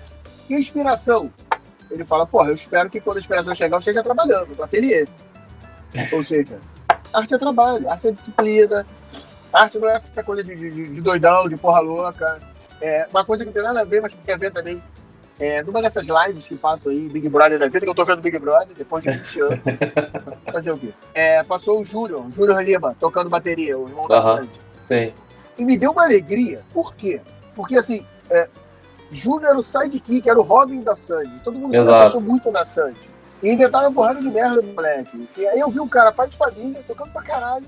que 0.47 0.55
inspiração? 0.55 1.33
Ele 1.91 2.05
fala, 2.05 2.27
porra, 2.27 2.51
eu 2.51 2.55
espero 2.55 2.91
que 2.91 3.01
quando 3.01 3.17
a 3.17 3.21
inspiração 3.21 3.55
chegar, 3.55 3.77
eu 3.77 3.79
esteja 3.79 4.03
trabalhando 4.03 4.55
no 4.55 4.63
ateliê. 4.63 5.09
Ou 6.13 6.23
seja, 6.23 6.59
arte 7.13 7.35
é 7.35 7.39
trabalho, 7.39 7.91
arte 7.91 8.09
é 8.09 8.13
disciplina. 8.13 8.87
Arte 9.53 9.79
não 9.79 9.89
é 9.89 9.95
essa 9.95 10.23
coisa 10.23 10.45
de, 10.45 10.55
de, 10.55 10.89
de 10.89 11.01
doidão, 11.01 11.49
de 11.49 11.57
porra 11.57 11.81
louca. 11.81 12.39
É 12.81 13.07
uma 13.11 13.25
coisa 13.25 13.45
que 13.45 13.49
não 13.49 13.55
tem 13.55 13.63
nada 13.63 13.81
a 13.81 13.85
ver, 13.85 14.01
mas 14.01 14.15
que 14.15 14.23
tem 14.23 14.35
a 14.35 14.39
ver 14.39 14.51
também. 14.51 14.83
É, 15.41 15.63
numa 15.63 15.81
dessas 15.81 16.07
lives 16.07 16.47
que 16.47 16.55
passam 16.55 16.93
aí, 16.93 17.09
Big 17.09 17.27
Brother 17.31 17.59
da 17.59 17.67
vida, 17.67 17.81
que 17.81 17.89
eu 17.89 17.95
tô 17.95 18.05
vendo 18.05 18.21
Big 18.21 18.39
Brother 18.39 18.77
depois 18.77 19.03
de 19.03 19.11
20 19.11 19.41
anos. 19.41 19.59
Fazer 20.53 20.73
o 20.73 20.79
quê? 20.79 20.93
É, 21.15 21.43
passou 21.43 21.81
o 21.81 21.85
Júnior, 21.85 22.31
Júnior 22.31 22.63
Lima, 22.63 22.95
tocando 23.01 23.31
bateria, 23.31 23.79
o 23.79 23.89
irmão 23.89 24.07
da. 24.07 24.21
Sandy. 24.21 24.51
Sim. 24.79 25.15
E 25.59 25.65
me 25.65 25.79
deu 25.79 25.93
uma 25.93 26.05
alegria. 26.05 26.63
Por 26.75 26.95
quê? 26.95 27.23
Porque 27.55 27.75
assim, 27.75 28.05
é, 28.29 28.51
Júnior 29.11 29.51
era 29.51 29.59
o 29.59 29.63
sidekick, 29.63 30.29
era 30.29 30.39
o 30.39 30.43
Robin 30.43 30.83
da 30.83 30.95
Sandy. 30.95 31.41
Todo 31.43 31.59
mundo 31.59 31.73
se 31.73 31.79
abraçou 31.79 32.21
muito 32.21 32.51
na 32.53 32.65
Sandy. 32.65 33.09
E 33.43 33.51
inventaram 33.51 33.89
uma 33.89 33.95
porrada 33.95 34.21
de 34.21 34.29
merda 34.29 34.61
do 34.61 34.69
moleque. 34.75 35.27
E 35.39 35.47
aí 35.47 35.59
eu 35.59 35.71
vi 35.71 35.81
um 35.81 35.89
cara, 35.89 36.13
pai 36.13 36.29
de 36.29 36.37
família, 36.37 36.85
tocando 36.87 37.11
pra 37.13 37.23
caralho, 37.23 37.65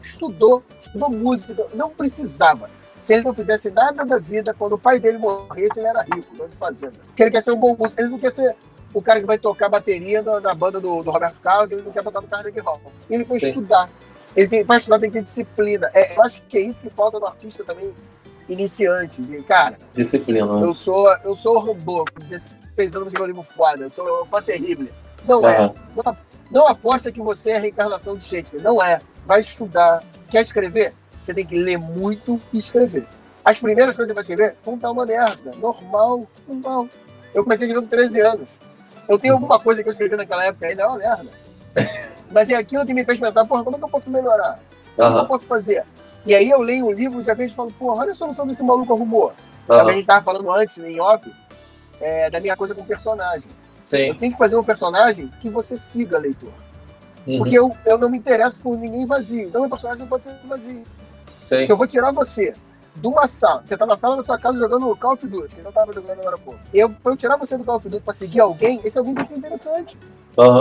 estudou, 0.00 0.62
estudou 0.80 1.10
música, 1.10 1.66
não 1.74 1.90
precisava. 1.90 2.70
Se 3.04 3.12
ele 3.12 3.22
não 3.22 3.34
fizesse 3.34 3.70
nada 3.70 4.04
da 4.04 4.18
vida, 4.18 4.54
quando 4.54 4.72
o 4.72 4.78
pai 4.78 4.98
dele 4.98 5.18
morresse, 5.18 5.78
ele 5.78 5.86
era 5.86 6.02
rico, 6.02 6.34
dono 6.34 6.48
de 6.48 6.56
fazenda. 6.56 6.94
Porque 7.06 7.22
ele 7.22 7.30
quer 7.30 7.42
ser 7.42 7.52
um 7.52 7.56
bom 7.56 7.76
músico. 7.78 8.00
Ele 8.00 8.08
não 8.08 8.18
quer 8.18 8.32
ser 8.32 8.56
o 8.94 9.02
cara 9.02 9.20
que 9.20 9.26
vai 9.26 9.36
tocar 9.38 9.68
bateria 9.68 10.22
na, 10.22 10.40
na 10.40 10.54
banda 10.54 10.80
do, 10.80 11.02
do 11.02 11.10
Roberto 11.10 11.36
Carlos, 11.42 11.70
ele 11.70 11.82
não 11.82 11.92
quer 11.92 12.02
tocar 12.02 12.22
no 12.22 12.28
Carnegie 12.28 12.60
Hall. 12.60 12.80
Ele 13.10 13.24
foi 13.24 13.38
Sim. 13.38 13.48
estudar. 13.48 13.90
Ele 14.34 14.48
tem, 14.48 14.64
para 14.64 14.78
estudar 14.78 14.98
tem 14.98 15.10
que 15.10 15.18
ter 15.18 15.22
disciplina. 15.22 15.90
É, 15.92 16.16
eu 16.16 16.22
acho 16.22 16.40
que 16.42 16.56
é 16.56 16.60
isso 16.62 16.82
que 16.82 16.90
falta 16.90 17.20
no 17.20 17.26
artista 17.26 17.62
também 17.62 17.92
iniciante. 18.48 19.20
de, 19.20 19.42
Cara, 19.42 19.76
Disciplina. 19.92 20.46
né? 20.46 20.66
eu 20.66 20.72
sou, 20.72 21.08
eu 21.24 21.34
sou 21.34 21.58
robô, 21.58 22.04
com 22.04 22.20
16 22.20 22.96
anos 22.96 23.12
meu 23.12 23.26
livro 23.26 23.42
foda, 23.42 23.84
eu 23.84 23.90
sou 23.90 24.22
um 24.22 24.26
fã 24.26 24.40
terrível. 24.42 24.88
Não 25.26 25.46
é. 25.46 25.58
Aham. 25.58 25.74
Não, 25.96 26.16
não 26.50 26.66
aposta 26.66 27.12
que 27.12 27.20
você 27.20 27.50
é 27.50 27.56
a 27.56 27.60
reencarnação 27.60 28.16
de 28.16 28.24
Shakespeare. 28.24 28.62
Não 28.62 28.82
é. 28.82 29.00
Vai 29.26 29.40
estudar. 29.40 30.02
Quer 30.30 30.42
escrever? 30.42 30.94
Você 31.24 31.32
tem 31.32 31.46
que 31.46 31.58
ler 31.58 31.78
muito 31.78 32.38
e 32.52 32.58
escrever. 32.58 33.06
As 33.42 33.58
primeiras 33.58 33.96
coisas 33.96 34.14
que 34.14 34.22
você 34.22 34.34
vai 34.36 34.36
escrever 34.36 34.56
vão 34.62 34.76
dar 34.76 34.90
uma 34.90 35.06
merda. 35.06 35.52
Normal, 35.56 36.26
normal. 36.46 36.86
Eu 37.32 37.42
comecei 37.42 37.66
escrevendo 37.66 37.88
com 37.88 37.96
13 37.96 38.20
anos. 38.20 38.48
Eu 39.08 39.18
tenho 39.18 39.34
alguma 39.34 39.58
coisa 39.58 39.82
que 39.82 39.88
eu 39.88 39.92
escrevi 39.92 40.16
naquela 40.16 40.44
época 40.44 40.66
ainda 40.66 40.82
é 40.82 40.86
uma 40.86 40.98
merda. 40.98 41.30
Mas 42.30 42.50
é 42.50 42.54
aquilo 42.56 42.84
que 42.84 42.92
me 42.92 43.04
fez 43.04 43.18
pensar, 43.18 43.46
porra, 43.46 43.64
como 43.64 43.76
é 43.76 43.78
que 43.78 43.84
eu 43.84 43.88
posso 43.88 44.10
melhorar? 44.10 44.60
Como 44.94 45.08
é 45.08 45.12
que 45.12 45.18
eu 45.18 45.26
posso 45.26 45.46
fazer? 45.46 45.84
E 46.26 46.34
aí 46.34 46.48
eu 46.48 46.60
leio 46.60 46.86
um 46.86 46.92
livro 46.92 47.20
e 47.20 47.22
já 47.22 47.34
vejo 47.34 47.52
e 47.52 47.56
falo, 47.56 47.72
porra, 47.72 48.02
olha 48.02 48.12
a 48.12 48.14
solução 48.14 48.46
que 48.46 48.52
esse 48.52 48.62
maluco 48.62 48.92
arrumou. 48.92 49.32
Também 49.66 49.92
a 49.92 49.96
gente 49.96 50.06
tava 50.06 50.24
falando 50.24 50.50
antes, 50.52 50.76
em 50.78 51.00
off, 51.00 51.30
é, 52.00 52.30
da 52.30 52.40
minha 52.40 52.56
coisa 52.56 52.74
com 52.74 52.84
personagem. 52.84 53.50
Eu 53.50 53.86
Sim. 53.86 54.14
tenho 54.14 54.32
que 54.32 54.38
fazer 54.38 54.56
um 54.56 54.64
personagem 54.64 55.30
que 55.40 55.48
você 55.48 55.78
siga, 55.78 56.18
leitor. 56.18 56.52
Uhum, 57.26 57.38
Porque 57.38 57.58
eu, 57.58 57.74
eu 57.84 57.98
não 57.98 58.08
me 58.08 58.18
interesso 58.18 58.60
por 58.60 58.76
ninguém 58.76 59.06
vazio. 59.06 59.48
Então 59.48 59.60
meu 59.62 59.70
personagem 59.70 60.00
não 60.00 60.08
pode 60.08 60.24
ser 60.24 60.34
vazio. 60.44 60.82
Sim. 61.44 61.66
Se 61.66 61.72
eu 61.72 61.76
vou 61.76 61.86
tirar 61.86 62.12
você 62.12 62.54
de 62.96 63.06
uma 63.06 63.26
sala, 63.26 63.62
você 63.64 63.76
tá 63.76 63.84
na 63.86 63.96
sala 63.96 64.16
da 64.16 64.22
sua 64.22 64.38
casa 64.38 64.58
jogando 64.58 64.94
Call 64.96 65.14
of 65.14 65.26
Duty, 65.26 65.56
que 65.56 65.64
eu 65.64 65.72
tava 65.72 65.92
jogando 65.92 66.20
agora 66.20 66.36
há 66.36 66.38
pouco. 66.38 66.60
Eu, 66.72 66.90
pra 66.90 67.12
eu 67.12 67.16
tirar 67.16 67.36
você 67.36 67.58
do 67.58 67.64
Call 67.64 67.76
of 67.76 67.88
Duty 67.88 68.04
pra 68.04 68.14
seguir 68.14 68.40
alguém, 68.40 68.80
esse 68.84 68.98
alguém 68.98 69.14
tem 69.14 69.24
que 69.24 69.28
ser 69.30 69.36
interessante. 69.36 69.98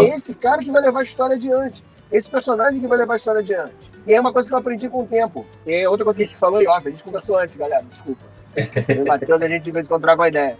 É 0.01 0.15
esse 0.15 0.33
cara 0.33 0.61
que 0.61 0.71
vai 0.71 0.81
levar 0.81 1.01
a 1.01 1.03
história 1.03 1.35
adiante. 1.35 1.83
Esse 2.11 2.29
personagem 2.29 2.79
que 2.79 2.87
vai 2.87 2.97
levar 2.97 3.13
a 3.13 3.17
história 3.17 3.39
adiante. 3.39 3.91
E 4.05 4.13
é 4.13 4.19
uma 4.19 4.31
coisa 4.31 4.47
que 4.47 4.53
eu 4.53 4.59
aprendi 4.59 4.87
com 4.87 5.01
o 5.01 5.07
tempo. 5.07 5.45
E 5.65 5.73
é 5.73 5.89
outra 5.89 6.05
coisa 6.05 6.19
que 6.19 6.23
a 6.23 6.27
gente 6.27 6.37
falou 6.37 6.61
e 6.61 6.67
óbvio, 6.67 6.89
a 6.89 6.91
gente 6.91 7.03
conversou 7.03 7.37
antes, 7.37 7.55
galera, 7.55 7.83
desculpa. 7.83 8.21
Eu 8.87 9.05
bateu 9.05 9.35
a 9.35 9.47
gente 9.47 9.63
de 9.63 9.71
vez 9.71 9.87
em 9.87 9.89
quando 9.89 10.03
uma 10.03 10.27
ideia. 10.27 10.55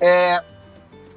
É, 0.00 0.42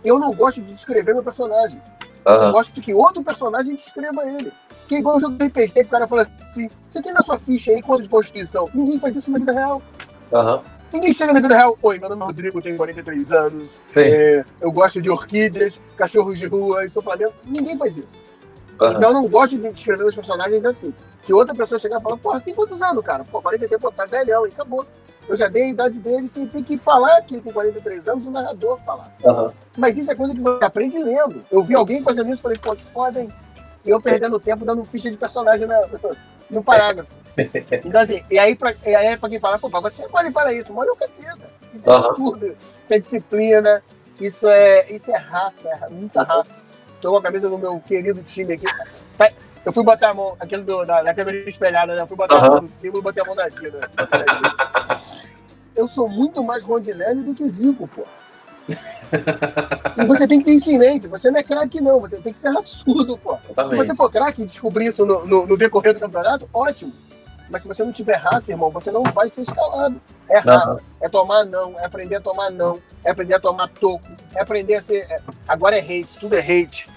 eu 0.04 0.20
não 0.20 0.34
gosto 0.34 0.62
de 0.62 0.74
descrever 0.74 1.14
meu 1.14 1.24
personagem. 1.24 1.82
Eu 2.26 2.34
aham. 2.34 2.52
gosto 2.52 2.74
de 2.74 2.82
que 2.82 2.94
outro 2.94 3.24
personagem 3.24 3.76
descreva 3.76 4.28
ele. 4.28 4.52
Que 4.92 4.96
é 4.96 5.00
igual 5.00 5.16
o 5.16 5.20
jogo 5.22 5.38
do 5.38 5.46
RPG, 5.46 5.72
que 5.72 5.82
o 5.84 5.88
cara 5.88 6.06
fala 6.06 6.30
assim: 6.50 6.70
você 6.89 7.02
tem 7.02 7.14
na 7.14 7.22
sua 7.22 7.39
ficha 7.39 7.72
aí 7.72 7.82
quanto 7.82 8.04
de 8.04 8.10
constituição? 8.10 8.70
Ninguém 8.74 9.00
faz 9.00 9.16
isso 9.16 9.32
na 9.32 9.39
vida 9.39 9.54
real. 9.54 9.82
Aham. 10.34 10.62
Ninguém 10.92 11.14
chega 11.14 11.32
na 11.32 11.39
vida 11.39 11.56
real. 11.56 11.78
Oi, 11.82 11.98
meu 11.98 12.10
nome 12.10 12.22
é 12.22 12.26
Rodrigo, 12.26 12.62
tenho 12.62 12.76
43 12.76 13.32
anos. 13.32 13.80
É, 13.96 14.44
eu 14.60 14.70
gosto 14.70 15.02
de 15.02 15.10
orquídeas, 15.10 15.80
cachorros 15.96 16.38
de 16.38 16.46
rua, 16.46 16.84
e 16.84 16.89
sou 16.89 17.02
Flamengo. 17.02 17.32
Ninguém 17.46 17.78
faz 17.78 18.00
isso. 18.00 18.20
Aham. 18.82 18.98
Então 18.98 19.10
eu 19.12 19.14
não 19.14 19.30
gosto 19.30 19.58
de 19.58 19.72
descrever 19.72 20.04
os 20.04 20.14
personagens 20.14 20.66
assim. 20.66 20.94
Se 21.22 21.32
outra 21.32 21.56
pessoa 21.56 21.80
chegar 21.80 22.00
e 22.00 22.04
falar, 22.04 22.18
porra, 22.18 22.42
tem 22.42 22.54
quantos 22.54 22.82
anos, 22.82 23.02
cara? 23.02 23.24
Pô, 23.24 23.42
43, 23.42 23.82
pô, 23.82 23.94
tá 23.94 24.06
velhão, 24.06 24.46
e 24.46 24.50
acabou. 24.50 24.86
Eu 25.30 25.38
já 25.38 25.48
dei 25.48 25.64
a 25.64 25.70
idade 25.70 26.02
dele 26.02 26.28
sem 26.28 26.46
ter 26.46 26.64
que 26.64 26.78
falar 26.78 27.22
que 27.22 27.36
ele 27.36 27.42
tem 27.42 27.54
43 27.54 28.10
anos, 28.10 28.26
o 28.26 28.30
narrador 28.30 28.78
falar. 28.80 29.10
Aham. 29.24 29.54
Mas 29.78 29.98
isso 29.98 30.12
é 30.12 30.16
coisa 30.16 30.34
que 30.34 30.42
você 30.42 30.66
aprende 30.66 30.98
lendo. 30.98 31.46
Eu 31.50 31.64
vi 31.64 31.76
alguém 31.76 32.04
fazendo 32.04 32.28
isso 32.28 32.39
e 32.39 32.44
falei, 32.44 32.58
pô, 32.58 32.76
que 32.76 32.84
foda, 32.84 33.22
hein? 33.22 33.30
E 33.86 33.90
eu 33.90 34.00
perdendo 34.02 34.40
tempo 34.40 34.64
dando 34.66 34.84
ficha 34.86 35.10
de 35.10 35.18
personagem 35.18 35.68
na- 35.68 35.88
no 36.50 36.64
parágrafo. 36.64 37.10
Então, 37.86 38.00
assim, 38.02 38.24
e 38.30 38.38
aí, 38.38 38.56
pra, 38.56 38.74
e 38.86 38.94
aí 38.94 39.18
pra 39.18 39.30
quem 39.30 39.40
fala, 39.40 39.58
pô, 39.58 39.70
você 39.70 40.08
pode 40.10 40.32
falar 40.32 40.54
isso, 40.54 40.74
mano, 40.74 40.92
é 40.94 40.96
caceta. 40.98 41.50
Isso 41.74 41.90
é 41.90 41.94
Aham. 41.94 42.10
estudo, 42.10 42.46
isso 42.46 42.94
é 42.94 43.00
disciplina, 43.00 43.82
isso 44.20 44.48
é, 44.48 44.92
isso 44.92 45.10
é 45.12 45.18
raça, 45.18 45.70
é 45.70 45.90
muita 45.90 46.24
raça. 46.24 46.60
Tô 47.02 47.12
com 47.12 47.18
a 47.18 47.22
camisa 47.22 47.50
do 47.50 47.58
meu 47.58 47.80
querido 47.80 48.22
time 48.22 48.54
aqui. 48.54 48.66
Tá- 49.18 49.32
Eu 49.66 49.72
fui 49.72 49.84
botar 49.84 50.10
a 50.10 50.14
mão, 50.14 50.36
aquele 50.40 50.64
do, 50.64 50.84
da, 50.86 51.02
da 51.04 51.14
câmera 51.14 51.38
espelhada, 51.48 51.96
né? 51.96 52.02
Eu 52.02 52.08
fui 52.08 52.18
botar 52.18 52.36
a 52.36 52.38
Aham. 52.40 52.50
mão 52.50 52.62
no 52.64 52.70
símbolo 52.72 53.02
e 53.02 53.04
botei 53.04 53.24
a 53.24 53.26
mão 53.26 53.36
na 53.36 53.48
Dina. 53.48 53.90
Eu 55.76 55.88
sou 55.88 56.10
muito 56.10 56.44
mais 56.44 56.64
Rondinelli 56.64 57.24
do 57.24 57.34
que 57.34 57.48
Zico, 57.50 57.88
pô. 57.88 58.04
E 59.97 60.05
você 60.05 60.28
tem 60.28 60.39
que 60.39 60.45
ter 60.45 60.51
isso 60.53 60.70
em 60.72 60.78
mente. 60.78 61.07
Você 61.07 61.30
não 61.32 61.39
é 61.39 61.43
craque, 61.43 61.82
não. 61.82 61.99
Você 62.01 62.18
tem 62.20 62.32
que 62.32 62.38
ser 62.38 62.49
raçudo, 62.49 63.18
pô. 63.18 63.38
Se 63.70 63.76
você 63.76 63.95
for 63.95 64.09
craque 64.09 64.43
e 64.43 64.45
descobrir 64.45 64.88
isso 64.88 65.05
no, 65.05 65.26
no- 65.26 65.45
no 65.45 65.57
decorrer 65.57 65.93
do 65.93 65.99
campeonato, 65.99 66.49
ótimo. 66.53 66.91
Mas 67.49 67.64
se 67.64 67.68
você 67.68 67.84
não 67.84 67.91
tiver 67.91 68.16
raça, 68.16 68.51
irmão, 68.51 68.70
você 68.72 68.91
não 68.91 69.03
vai 69.03 69.30
ser 69.30 69.41
escalado. 69.41 69.99
É 70.30 70.38
raça. 70.39 70.82
É 71.01 71.09
tomar 71.09 71.43
não. 71.45 71.78
É 71.80 71.86
aprender 71.86 72.16
a 72.16 72.22
tomar 72.22 72.49
não. 72.49 72.80
É 73.03 73.12
aprender 73.12 73.34
a 73.34 73.39
tomar 73.39 73.68
toco. 73.68 74.07
É 74.36 74.41
aprender 74.41 74.76
a 74.76 74.82
ser. 74.82 74.99
é- 75.09 75.20
Agora 75.47 75.78
é 75.78 75.82
hate. 75.82 76.18
Tudo 76.20 76.36
é 76.36 76.39
hate. 76.39 76.88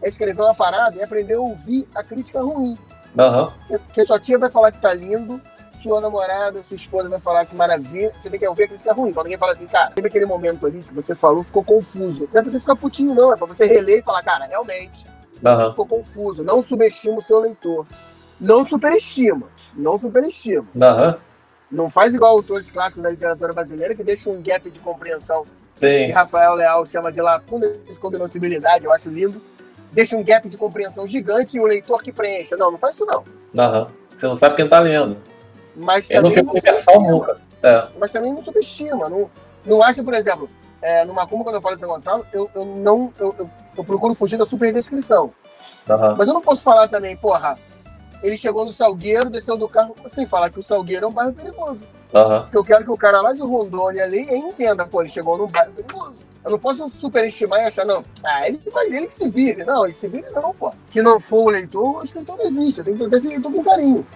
É 0.00 0.08
escrever 0.08 0.40
uma 0.40 0.54
parada 0.54 0.96
e 0.96 1.02
aprender 1.02 1.34
a 1.34 1.40
ouvir 1.40 1.88
a 1.94 2.04
crítica 2.04 2.40
ruim. 2.40 2.78
Aham. 3.18 3.52
Porque 3.68 4.04
sua 4.06 4.20
tia 4.20 4.38
vai 4.38 4.50
falar 4.50 4.70
que 4.70 4.80
tá 4.80 4.92
lindo, 4.92 5.40
sua 5.74 6.00
namorada, 6.00 6.62
sua 6.66 6.76
esposa 6.76 7.08
vai 7.08 7.20
falar 7.20 7.44
que 7.46 7.54
maravilha. 7.54 8.12
Você 8.20 8.30
tem 8.30 8.38
que 8.38 8.46
ouvir 8.46 8.64
a 8.64 8.68
crítica 8.68 8.92
ruim. 8.92 9.12
Quando 9.12 9.26
alguém 9.26 9.38
fala 9.38 9.52
assim, 9.52 9.66
cara, 9.66 9.90
teve 9.90 10.08
aquele 10.08 10.26
momento 10.26 10.66
ali 10.66 10.82
que 10.82 10.94
você 10.94 11.14
falou, 11.14 11.42
ficou 11.42 11.62
confuso. 11.64 12.28
Não 12.32 12.40
é 12.40 12.42
pra 12.42 12.50
você 12.50 12.60
ficar 12.60 12.76
putinho, 12.76 13.14
não. 13.14 13.32
É 13.32 13.36
pra 13.36 13.46
você 13.46 13.66
reler 13.66 14.00
e 14.00 14.02
falar, 14.02 14.22
cara, 14.22 14.46
realmente 14.46 15.04
Aham. 15.44 15.70
ficou 15.70 15.86
confuso. 15.86 16.42
Não 16.42 16.62
subestima 16.62 17.18
o 17.18 17.22
seu 17.22 17.38
leitor. 17.40 17.86
Não 18.40 18.64
superestima. 18.64 19.48
Não 19.74 19.98
superestima. 19.98 20.66
Aham. 20.80 21.16
Não 21.70 21.90
faz 21.90 22.14
igual 22.14 22.36
autores 22.36 22.70
clássicos 22.70 23.02
da 23.02 23.10
literatura 23.10 23.52
brasileira 23.52 23.94
que 23.94 24.04
deixam 24.04 24.32
um 24.32 24.42
gap 24.42 24.70
de 24.70 24.78
compreensão 24.78 25.44
que 25.76 26.06
Sim. 26.06 26.12
Rafael 26.12 26.54
Leal 26.54 26.86
chama 26.86 27.10
de 27.10 27.20
lacuna 27.20 27.66
de 27.68 27.98
cognoscibilidade, 27.98 28.84
eu 28.84 28.92
acho 28.92 29.10
lindo. 29.10 29.42
Deixa 29.90 30.16
um 30.16 30.22
gap 30.22 30.48
de 30.48 30.56
compreensão 30.56 31.06
gigante 31.06 31.56
e 31.56 31.60
o 31.60 31.66
leitor 31.66 32.02
que 32.02 32.12
preencha. 32.12 32.56
Não, 32.56 32.70
não 32.70 32.78
faz 32.78 32.94
isso 32.94 33.04
não. 33.06 33.24
Aham. 33.58 33.88
Você 34.16 34.26
não 34.26 34.36
sabe 34.36 34.56
quem 34.56 34.68
tá 34.68 34.78
lendo. 34.78 35.16
Mas 35.76 36.10
Eu 36.10 36.22
não 36.22 36.30
também 36.30 36.44
fico 36.44 36.52
universal 36.52 36.94
subestima. 36.94 37.18
nunca. 37.18 37.40
É. 37.62 37.86
Mas 37.98 38.12
também 38.12 38.32
não 38.32 38.42
subestima. 38.42 39.08
Não, 39.08 39.30
não 39.64 39.82
acha, 39.82 40.02
por 40.02 40.14
exemplo, 40.14 40.48
é, 40.82 41.04
numa 41.04 41.22
Macumba, 41.22 41.44
quando 41.44 41.56
eu 41.56 41.62
falo 41.62 41.74
de 41.74 41.80
São 41.80 41.88
Gonçalo, 41.88 42.26
eu, 42.32 42.50
eu 42.54 42.64
não. 42.64 43.10
Eu, 43.18 43.34
eu, 43.38 43.50
eu 43.78 43.84
procuro 43.84 44.14
fugir 44.14 44.36
da 44.36 44.44
superdescrição. 44.46 45.32
Aham. 45.88 46.14
Mas 46.16 46.28
eu 46.28 46.34
não 46.34 46.42
posso 46.42 46.62
falar 46.62 46.88
também, 46.88 47.16
porra, 47.16 47.56
ele 48.22 48.36
chegou 48.36 48.64
no 48.64 48.72
Salgueiro, 48.72 49.30
desceu 49.30 49.56
do 49.56 49.68
carro, 49.68 49.94
sem 50.08 50.26
falar 50.26 50.50
que 50.50 50.58
o 50.58 50.62
Salgueiro 50.62 51.06
é 51.06 51.08
um 51.08 51.12
bairro 51.12 51.32
perigoso. 51.32 51.80
Porque 52.42 52.56
eu 52.56 52.64
quero 52.64 52.84
que 52.84 52.90
o 52.90 52.96
cara 52.96 53.20
lá 53.20 53.32
de 53.32 53.42
Rondônia 53.42 54.04
ali 54.04 54.20
entenda, 54.20 54.86
pô, 54.86 55.02
ele 55.02 55.08
chegou 55.08 55.36
num 55.36 55.46
bairro 55.46 55.72
perigoso. 55.72 56.14
Eu 56.44 56.50
não 56.50 56.58
posso 56.58 56.88
superestimar 56.90 57.60
e 57.60 57.64
achar, 57.64 57.86
não, 57.86 58.04
ah, 58.22 58.46
ele 58.46 58.60
vai 58.70 58.90
dele 58.90 59.06
que 59.06 59.14
se 59.14 59.28
vire. 59.30 59.64
Não, 59.64 59.84
ele 59.84 59.94
que 59.94 59.98
se 59.98 60.08
vire 60.08 60.28
não, 60.30 60.52
pô. 60.54 60.70
Se 60.88 61.00
não 61.00 61.18
for 61.18 61.44
o 61.44 61.48
leitor, 61.48 62.00
o 62.00 62.04
escritor 62.04 62.36
não 62.36 62.44
existe. 62.44 62.78
Eu 62.80 62.84
tenho 62.84 62.96
que 62.96 63.02
tratar 63.02 63.16
esse 63.16 63.28
leitor 63.28 63.50
com 63.50 63.64
carinho. 63.64 64.06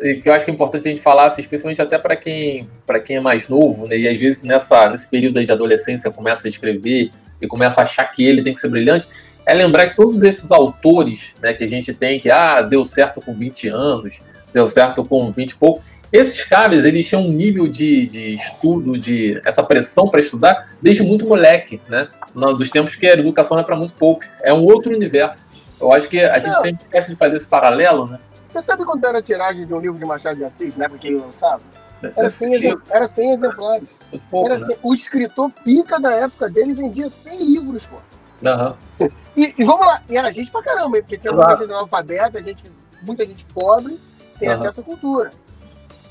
Que 0.00 0.22
eu 0.28 0.32
acho 0.32 0.44
que 0.44 0.50
é 0.50 0.54
importante 0.54 0.88
a 0.88 0.90
gente 0.90 1.02
falar, 1.02 1.26
assim, 1.26 1.40
especialmente 1.40 1.80
até 1.80 1.98
para 1.98 2.16
quem, 2.16 2.68
para 2.86 2.98
quem 2.98 3.16
é 3.16 3.20
mais 3.20 3.48
novo, 3.48 3.86
né? 3.86 3.98
E 3.98 4.08
às 4.08 4.18
vezes 4.18 4.42
nessa, 4.44 4.88
nesse 4.88 5.08
período 5.08 5.44
de 5.44 5.52
adolescência 5.52 6.10
começa 6.10 6.46
a 6.46 6.50
escrever 6.50 7.10
e 7.40 7.46
começa 7.46 7.80
a 7.80 7.84
achar 7.84 8.04
que 8.04 8.24
ele 8.24 8.42
tem 8.42 8.52
que 8.52 8.60
ser 8.60 8.68
brilhante, 8.68 9.08
é 9.44 9.54
lembrar 9.54 9.88
que 9.88 9.96
todos 9.96 10.22
esses 10.22 10.50
autores 10.50 11.34
né, 11.42 11.52
que 11.52 11.64
a 11.64 11.68
gente 11.68 11.92
tem, 11.92 12.20
que 12.20 12.30
ah, 12.30 12.62
deu 12.62 12.84
certo 12.84 13.20
com 13.20 13.34
20 13.34 13.68
anos, 13.68 14.20
deu 14.52 14.68
certo 14.68 15.04
com 15.04 15.30
20 15.30 15.50
e 15.50 15.54
pouco, 15.54 15.82
esses 16.12 16.42
caras, 16.42 16.84
eles 16.84 17.08
tinham 17.08 17.22
um 17.22 17.32
nível 17.32 17.68
de, 17.68 18.06
de 18.06 18.34
estudo, 18.34 18.98
de 18.98 19.40
essa 19.44 19.62
pressão 19.62 20.08
para 20.08 20.18
estudar, 20.18 20.72
desde 20.82 21.04
muito 21.04 21.26
moleque, 21.26 21.80
né? 21.88 22.08
Dos 22.34 22.68
tempos 22.68 22.96
que 22.96 23.06
a 23.06 23.12
educação 23.12 23.56
era 23.56 23.64
para 23.64 23.76
muito 23.76 23.94
poucos. 23.94 24.28
É 24.42 24.52
um 24.52 24.64
outro 24.64 24.92
universo. 24.92 25.48
Eu 25.80 25.92
acho 25.92 26.08
que 26.08 26.20
a 26.20 26.38
gente 26.38 26.52
Não. 26.52 26.62
sempre 26.62 26.84
esquece 26.84 27.12
de 27.12 27.16
fazer 27.16 27.36
esse 27.36 27.46
paralelo, 27.46 28.08
né? 28.08 28.18
Você 28.50 28.60
sabe 28.60 28.84
quanto 28.84 29.04
era 29.06 29.18
a 29.18 29.22
tiragem 29.22 29.64
de 29.64 29.72
um 29.72 29.78
livro 29.78 29.96
de 29.96 30.04
Machado 30.04 30.34
de 30.36 30.44
Assis, 30.44 30.76
na 30.76 30.86
época 30.86 30.98
que 30.98 31.06
ele 31.06 31.18
lançava? 31.18 31.62
Era 32.02 32.28
100, 32.28 32.50
tipo, 32.50 32.64
exempl- 32.66 32.82
era 32.90 33.06
100 33.06 33.30
exemplares. 33.32 33.88
muito 34.10 34.24
pouco, 34.28 34.46
Era 34.46 34.58
né? 34.58 34.66
100 34.66 34.76
O 34.82 34.92
escritor 34.92 35.52
pica 35.64 36.00
da 36.00 36.10
época 36.16 36.50
dele 36.50 36.74
vendia 36.74 37.08
100 37.08 37.44
livros, 37.44 37.86
pô. 37.86 37.96
Aham. 38.44 38.76
E, 39.36 39.54
e 39.56 39.64
vamos 39.64 39.86
lá, 39.86 40.02
e 40.10 40.16
era 40.16 40.32
gente 40.32 40.50
pra 40.50 40.60
caramba, 40.60 40.98
porque 40.98 41.16
tinha 41.16 41.32
muita 41.32 41.56
gente 41.56 41.70
analfabeta, 41.70 42.42
gente, 42.42 42.64
muita 43.00 43.24
gente 43.24 43.44
pobre, 43.54 43.98
sem 44.34 44.48
Aham. 44.48 44.56
acesso 44.56 44.80
à 44.80 44.84
cultura. 44.84 45.30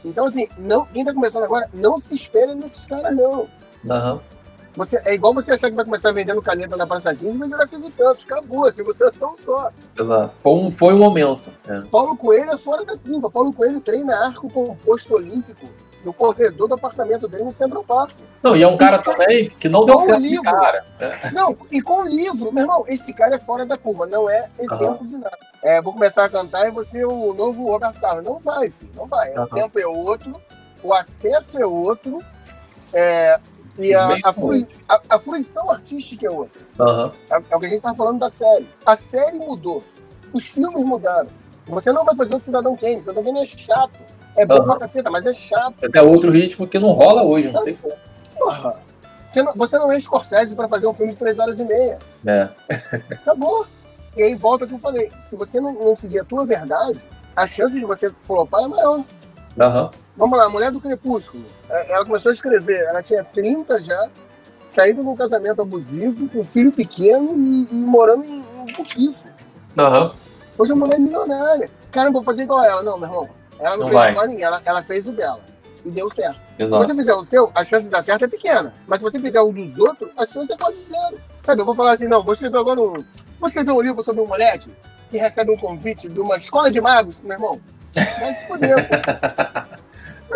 Então, 0.06 0.26
assim, 0.26 0.48
não, 0.58 0.86
quem 0.86 1.04
tá 1.04 1.14
começando 1.14 1.44
agora, 1.44 1.70
não 1.74 2.00
se 2.00 2.16
espelha 2.16 2.56
nesses 2.56 2.86
caras, 2.86 3.14
não. 3.18 3.46
Aham. 3.90 4.22
Você, 4.80 5.02
é 5.04 5.14
igual 5.14 5.34
você 5.34 5.52
achar 5.52 5.70
que 5.70 5.76
vai 5.76 5.84
começar 5.84 6.14
vendendo 6.14 6.42
caneta 6.42 6.78
na 6.78 6.88
Praça 6.88 7.14
15 7.14 7.36
e 7.36 7.38
vai 7.38 7.50
virar 7.50 7.68
Silvio 7.68 7.90
Santos. 7.90 8.24
Acabou, 8.24 8.72
Silvio 8.72 8.94
Santos 8.94 9.20
não 9.20 9.38
só. 9.38 9.72
Exato. 10.00 10.36
Foi 10.42 10.54
um, 10.54 10.72
foi 10.72 10.94
um 10.94 11.00
momento. 11.00 11.52
É. 11.68 11.82
Paulo 11.82 12.16
Coelho 12.16 12.50
é 12.52 12.58
fora 12.58 12.86
da 12.86 12.96
curva. 12.98 13.30
Paulo 13.30 13.52
Coelho 13.52 13.82
treina 13.82 14.16
arco 14.26 14.50
composto 14.50 15.14
olímpico 15.16 15.68
no 16.06 16.14
corredor 16.14 16.70
do 16.70 16.76
apartamento 16.76 17.28
dele 17.28 17.44
no 17.44 17.54
Central 17.54 17.84
Park. 17.84 18.12
Não, 18.42 18.56
e 18.56 18.64
é 18.64 18.68
um 18.70 18.78
cara 18.78 19.00
que- 19.00 19.04
também 19.04 19.50
que 19.50 19.68
não 19.68 19.86
deu 19.86 19.98
um 19.98 20.06
certo 20.06 20.22
livro. 20.22 20.44
cara. 20.46 20.86
É. 20.98 21.32
Não, 21.32 21.58
e 21.70 21.82
com 21.82 22.04
o 22.04 22.08
livro, 22.08 22.50
meu 22.54 22.64
irmão, 22.64 22.86
esse 22.88 23.14
cara 23.14 23.36
é 23.36 23.40
fora 23.40 23.66
da 23.66 23.78
curva, 23.78 24.08
não 24.08 24.30
é 24.30 24.50
exemplo 24.58 25.06
de 25.06 25.18
nada. 25.18 25.38
É, 25.62 25.82
vou 25.82 25.92
começar 25.92 26.24
a 26.24 26.30
cantar 26.30 26.70
e 26.70 26.72
você 26.72 27.04
o 27.04 27.34
novo 27.34 27.66
Roberto 27.70 28.00
Carlos. 28.00 28.24
Não 28.24 28.40
vai, 28.40 28.70
filho, 28.70 28.92
não 28.96 29.06
vai. 29.08 29.30
O 29.34 29.40
Aham. 29.42 29.48
tempo 29.48 29.78
é 29.78 29.86
outro, 29.86 30.42
o 30.82 30.94
acesso 30.94 31.62
é 31.62 31.66
outro, 31.66 32.20
é, 32.94 33.38
e 33.80 33.94
a, 33.96 34.18
a, 34.24 34.34
frui- 34.34 34.68
a- 34.88 35.02
a 35.10 35.20
fruição 35.20 35.70
artística 35.72 36.26
é 36.28 36.30
outra. 36.30 36.62
Aham. 36.80 37.12
É, 37.32 37.42
é 37.52 37.56
o 37.56 37.60
que 37.60 37.66
a 37.66 37.70
gente 37.70 37.82
tá 37.82 37.94
falando 37.94 38.20
da 38.20 38.30
série. 38.30 38.68
A 38.86 38.96
série 38.96 39.38
mudou. 39.40 39.84
Os 40.34 40.46
filmes 40.48 40.84
mudaram. 40.84 41.28
Você 41.68 41.92
não 41.92 42.04
vai 42.06 42.16
fazer 42.16 42.34
outro 42.34 42.46
Cidadão 42.46 42.76
Kane. 42.76 43.00
Cidadão 43.00 43.24
Kane 43.24 43.42
é 43.42 43.46
chato. 43.46 43.92
É 44.36 44.46
bom 44.46 44.56
Aham. 44.56 44.66
pra 44.66 44.80
caceta, 44.80 45.10
mas 45.10 45.26
é 45.26 45.34
chato. 45.34 45.86
Até 45.86 46.02
outro 46.02 46.32
ritmo 46.32 46.68
que 46.68 46.78
não 46.80 46.92
rola 46.92 47.24
hoje, 47.24 47.52
não 47.52 47.64
tem 47.64 47.76
como. 47.76 47.94
Você 49.30 49.44
não, 49.44 49.54
você 49.56 49.78
não 49.78 49.92
é 49.92 50.00
Scorsese 50.00 50.56
pra 50.56 50.68
fazer 50.68 50.88
um 50.88 50.94
filme 50.94 51.12
de 51.12 51.20
três 51.20 51.38
horas 51.38 51.60
e 51.60 51.64
meia. 51.64 52.00
É. 52.26 52.50
Acabou. 53.12 53.66
E 54.18 54.24
aí 54.24 54.36
volta 54.36 54.66
o 54.66 54.68
que 54.68 54.74
eu 54.74 54.80
falei. 54.80 55.12
Se 55.22 55.36
você 55.36 55.60
não, 55.62 55.72
não 55.74 55.96
seguir 55.96 56.20
a 56.20 56.24
tua 56.26 56.46
verdade, 56.46 57.00
a 57.36 57.46
chance 57.48 57.76
de 57.80 57.86
você 57.86 58.12
flopar 58.24 58.64
é 58.64 58.68
maior. 58.68 59.04
Aham. 59.60 59.92
Vamos 60.20 60.38
lá, 60.38 60.44
a 60.46 60.50
Mulher 60.50 60.70
do 60.70 60.82
Crepúsculo. 60.82 61.46
É, 61.70 61.94
Ela 61.94 62.04
começou 62.06 62.30
a 62.30 62.34
escrever, 62.34 62.82
ela 62.82 63.02
tinha 63.02 63.24
30 63.24 63.82
já, 63.82 64.10
saído 64.68 65.02
de 65.02 65.08
um 65.08 65.16
casamento 65.16 65.62
abusivo, 65.62 66.28
com 66.28 66.40
um 66.40 66.44
filho 66.44 66.74
pequeno 66.74 67.32
e, 67.38 67.68
e 67.72 67.76
morando 67.76 68.26
em 68.26 68.40
um 68.42 68.66
buquiço. 68.66 69.24
Aham. 69.78 70.12
Hoje 70.58 70.74
a 70.74 70.76
mulher 70.76 70.96
é 70.98 71.00
milionária. 71.00 71.70
Cara, 71.90 72.12
vou 72.12 72.22
fazer 72.22 72.44
igual 72.44 72.62
ela. 72.62 72.84
Não, 72.84 72.98
meu 72.98 73.08
irmão. 73.08 73.30
Ela 73.58 73.78
não, 73.78 73.88
Não 73.88 73.94
fez 73.94 74.10
igual 74.12 74.26
a 74.26 74.28
ninguém, 74.28 74.44
ela, 74.44 74.62
ela 74.66 74.84
fez 74.84 75.08
o 75.08 75.14
dela. 75.14 75.40
E 75.86 75.90
deu 75.90 76.10
certo. 76.10 76.36
Se 76.58 76.64
Exato. 76.64 76.86
você 76.86 76.94
fizer 76.94 77.14
o 77.14 77.24
seu, 77.24 77.50
a 77.56 77.64
chance 77.64 77.86
de 77.86 77.90
dar 77.90 78.02
certo 78.02 78.26
é 78.26 78.28
pequena. 78.28 78.74
Mas 78.86 79.00
se 79.00 79.04
você 79.06 79.20
fizer 79.22 79.40
o 79.40 79.54
dos 79.54 79.80
outros, 79.80 80.10
a 80.18 80.26
chance 80.26 80.52
é 80.52 80.58
quase 80.58 80.84
zero. 80.84 81.18
Sabe, 81.44 81.62
eu 81.62 81.66
vou 81.66 81.74
falar 81.74 81.94
assim, 81.94 82.10
não, 82.10 82.22
vou 82.22 82.34
escrever 82.34 82.58
agora 82.58 82.82
um. 82.82 82.94
Vou 83.40 83.48
escrever 83.48 83.72
um 83.72 83.80
livro 83.80 84.04
sobre 84.04 84.22
um 84.22 84.28
moleque 84.28 84.70
que 85.10 85.18
recebe 85.18 85.50
um 85.50 85.58
convite 85.58 86.10
de 86.10 86.20
uma 86.20 86.36
escola 86.36 86.70
de 86.70 86.82
magos, 86.82 87.22
meu 87.22 87.32
irmão. 87.32 87.62
Vai 87.96 88.34
se 88.34 88.46
fuder, 88.48 88.76
pô. 88.90 89.80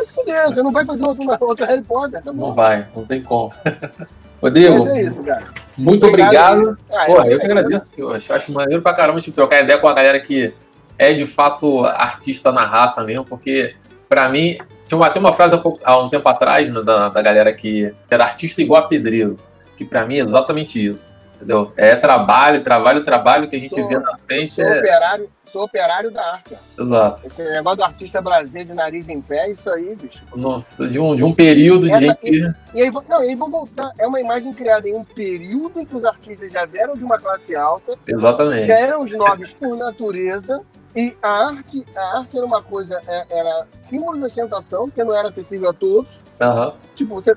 Se 0.06 0.14
fuder, 0.14 0.48
você 0.50 0.62
não 0.64 0.72
vai 0.72 0.86
fazer 0.86 1.04
outro, 1.06 1.24
outro 1.42 1.66
Harry 1.66 1.82
Potter, 1.84 2.22
tá 2.22 2.34
Não 2.34 2.54
vai, 2.54 2.88
não 2.96 3.06
tem 3.06 3.22
como. 3.22 3.52
Rodrigo, 4.42 4.74
Mas 4.80 4.88
é 4.88 5.02
isso, 5.04 5.24
cara. 5.24 5.44
muito 5.78 6.06
obrigado. 6.06 6.78
Ah, 6.92 7.06
Porra, 7.06 7.28
eu 7.28 7.38
é- 7.38 7.40
que 7.40 7.46
agradeço. 7.46 7.86
Eu 7.98 8.12
acho, 8.14 8.52
maneiro 8.52 8.82
pra 8.82 8.94
caramba 8.94 9.22
tipo, 9.22 9.34
trocar 9.36 9.62
ideia 9.64 9.80
com 9.80 9.88
a 9.88 9.94
galera 9.94 10.20
que 10.20 10.54
é 10.98 11.14
de 11.14 11.26
fato 11.26 11.86
artista 11.86 12.52
na 12.52 12.66
raça 12.66 13.02
mesmo, 13.04 13.24
porque 13.26 13.74
pra 14.10 14.28
mim. 14.30 14.58
Tinha 14.86 14.98
uma, 14.98 15.10
tem 15.10 15.22
uma 15.22 15.32
frase 15.32 15.56
há, 15.56 15.58
pouco- 15.58 15.80
há 15.86 15.98
um 15.98 16.10
tempo 16.10 16.28
atrás 16.28 16.70
né, 16.70 16.82
da, 16.82 17.08
da 17.08 17.22
galera 17.22 17.54
que 17.54 17.94
era 18.12 18.26
artista 18.26 18.62
igual 18.62 18.84
a 18.84 18.88
pedreiro, 18.88 19.38
que 19.78 19.86
pra 19.86 20.06
mim 20.06 20.16
é 20.18 20.20
exatamente 20.20 20.86
isso. 20.86 21.16
Entendeu? 21.44 21.72
É 21.76 21.96
trabalho, 21.96 22.64
trabalho, 22.64 23.04
trabalho 23.04 23.50
que 23.50 23.56
a 23.56 23.60
gente 23.60 23.76
Sou- 23.76 23.88
vê 23.88 24.00
na 24.00 24.18
frente. 24.18 24.54
Sou 24.54 24.64
É... 24.64 24.80
operário, 24.80 25.30
sou 25.46 25.64
operário 25.64 26.10
da 26.12 26.26
arte. 26.34 26.56
ó. 26.78 26.82
Exato. 26.84 27.28
Esse 27.28 27.44
negócio 27.44 27.78
do 27.78 27.84
artista 27.84 28.22
brasileiro 28.22 28.70
de 28.70 28.76
nariz 28.76 29.10
em 29.10 29.22
pé, 29.22 29.50
isso 29.50 29.70
aí, 29.70 29.96
bicho. 29.96 30.26
Nossa, 30.36 30.88
de 30.88 30.98
um, 31.00 31.16
de 31.16 31.24
um 31.24 31.34
período 31.34 31.88
de 31.88 31.92
Essa- 31.94 32.00
gente. 32.00 32.18
que- 32.20 32.54
E 32.74 32.82
aí, 32.82 32.92
não, 33.10 33.24
e 33.24 33.30
aí 33.30 33.36
vão 33.36 33.52
voltar. 33.52 33.92
É 34.00 34.08
uma 34.08 34.20
imagem 34.22 34.54
criada 34.54 34.88
em 34.88 34.96
um 34.96 35.04
período 35.04 35.80
em 35.80 35.86
que 35.86 35.96
os 35.96 36.06
artistas 36.06 36.52
já 36.52 36.66
vieram 36.66 36.96
de 36.96 37.04
uma 37.04 37.20
classe 37.20 37.56
alta, 37.56 37.98
Exatamente. 38.08 38.68
já 38.68 38.80
eram 38.80 39.02
os 39.04 39.12
nobres 39.12 39.54
por 39.54 39.76
natureza, 39.78 40.62
e 40.96 41.16
a 41.22 41.48
arte, 41.48 41.84
a 41.96 42.20
arte 42.20 42.38
era 42.38 42.46
uma 42.46 42.62
coisa, 42.62 43.02
é- 43.08 43.26
era 43.40 43.66
símbolo 43.68 44.18
de 44.18 44.26
ostentação, 44.26 44.90
que 44.90 45.04
não 45.04 45.14
era 45.14 45.28
acessível 45.28 45.70
a 45.70 45.74
todos. 45.74 46.22
Aham. 46.40 46.74
Tipo, 46.96 47.16
você, 47.16 47.36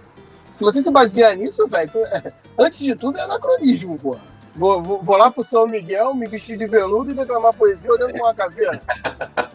se 0.57 0.65
você 0.65 0.81
se 0.81 0.91
basear 0.91 1.37
nisso, 1.37 1.67
velho, 1.69 1.91
é, 2.07 2.33
antes 2.59 2.81
de 2.81 2.95
tudo 2.97 3.19
é 3.19 3.23
anacronismo, 3.23 3.99
porra. 3.99 4.21
Vou, 4.55 4.83
vou, 4.83 5.03
vou 5.03 5.17
lá 5.19 5.31
pro 5.31 5.43
São 5.43 5.67
Miguel, 5.69 6.15
me 6.15 6.27
vestir 6.27 6.57
de 6.57 6.67
veludo 6.67 7.11
e 7.11 7.15
declamar 7.15 7.53
poesia 7.53 7.93
olhando 7.93 8.13
com 8.13 8.21
uma 8.25 8.35
caveira. 8.35 8.81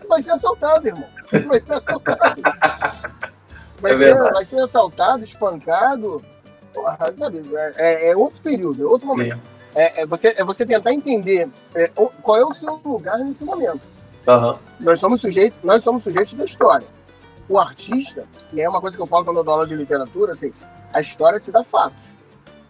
Vai 0.07 0.21
ser 0.21 0.31
assaltado, 0.33 0.87
irmão. 0.87 1.07
Vai 1.47 1.59
ser 1.59 1.73
assaltado. 1.73 2.41
Vai, 3.81 3.93
É 3.93 3.97
ser, 3.97 4.15
vai 4.31 4.45
ser 4.45 4.59
assaltado, 4.59 5.23
espancado. 5.23 6.23
Porra, 6.71 6.97
é, 7.77 8.09
é- 8.09 8.11
é 8.11 8.15
outro 8.15 8.39
período, 8.41 8.83
é 8.83 8.85
outro 8.85 9.07
momento. 9.07 9.39
É, 9.73 10.01
é 10.01 10.05
você, 10.05 10.35
é 10.37 10.43
você 10.43 10.67
tentar 10.67 10.93
entender 10.93 11.49
é, 11.73 11.87
qual 12.21 12.37
é 12.37 12.45
o 12.45 12.53
seu 12.53 12.79
lugar 12.85 13.17
nesse 13.19 13.43
momento. 13.43 13.81
Aham. 14.27 14.59
Nós 14.79 14.99
somos 14.99 15.19
sujeitos, 15.19 15.57
nós 15.63 15.83
somos 15.83 16.03
sujeitos 16.03 16.33
da 16.35 16.45
história. 16.45 16.85
O 17.51 17.59
artista, 17.59 18.23
e 18.53 18.61
é 18.61 18.69
uma 18.69 18.79
coisa 18.79 18.95
que 18.95 19.03
eu 19.03 19.05
falo 19.05 19.25
quando 19.25 19.35
eu 19.35 19.43
dou 19.43 19.53
aula 19.55 19.67
de 19.67 19.75
literatura, 19.75 20.31
assim, 20.31 20.53
a 20.93 21.01
história 21.01 21.37
te 21.37 21.51
dá 21.51 21.65
fatos. 21.65 22.15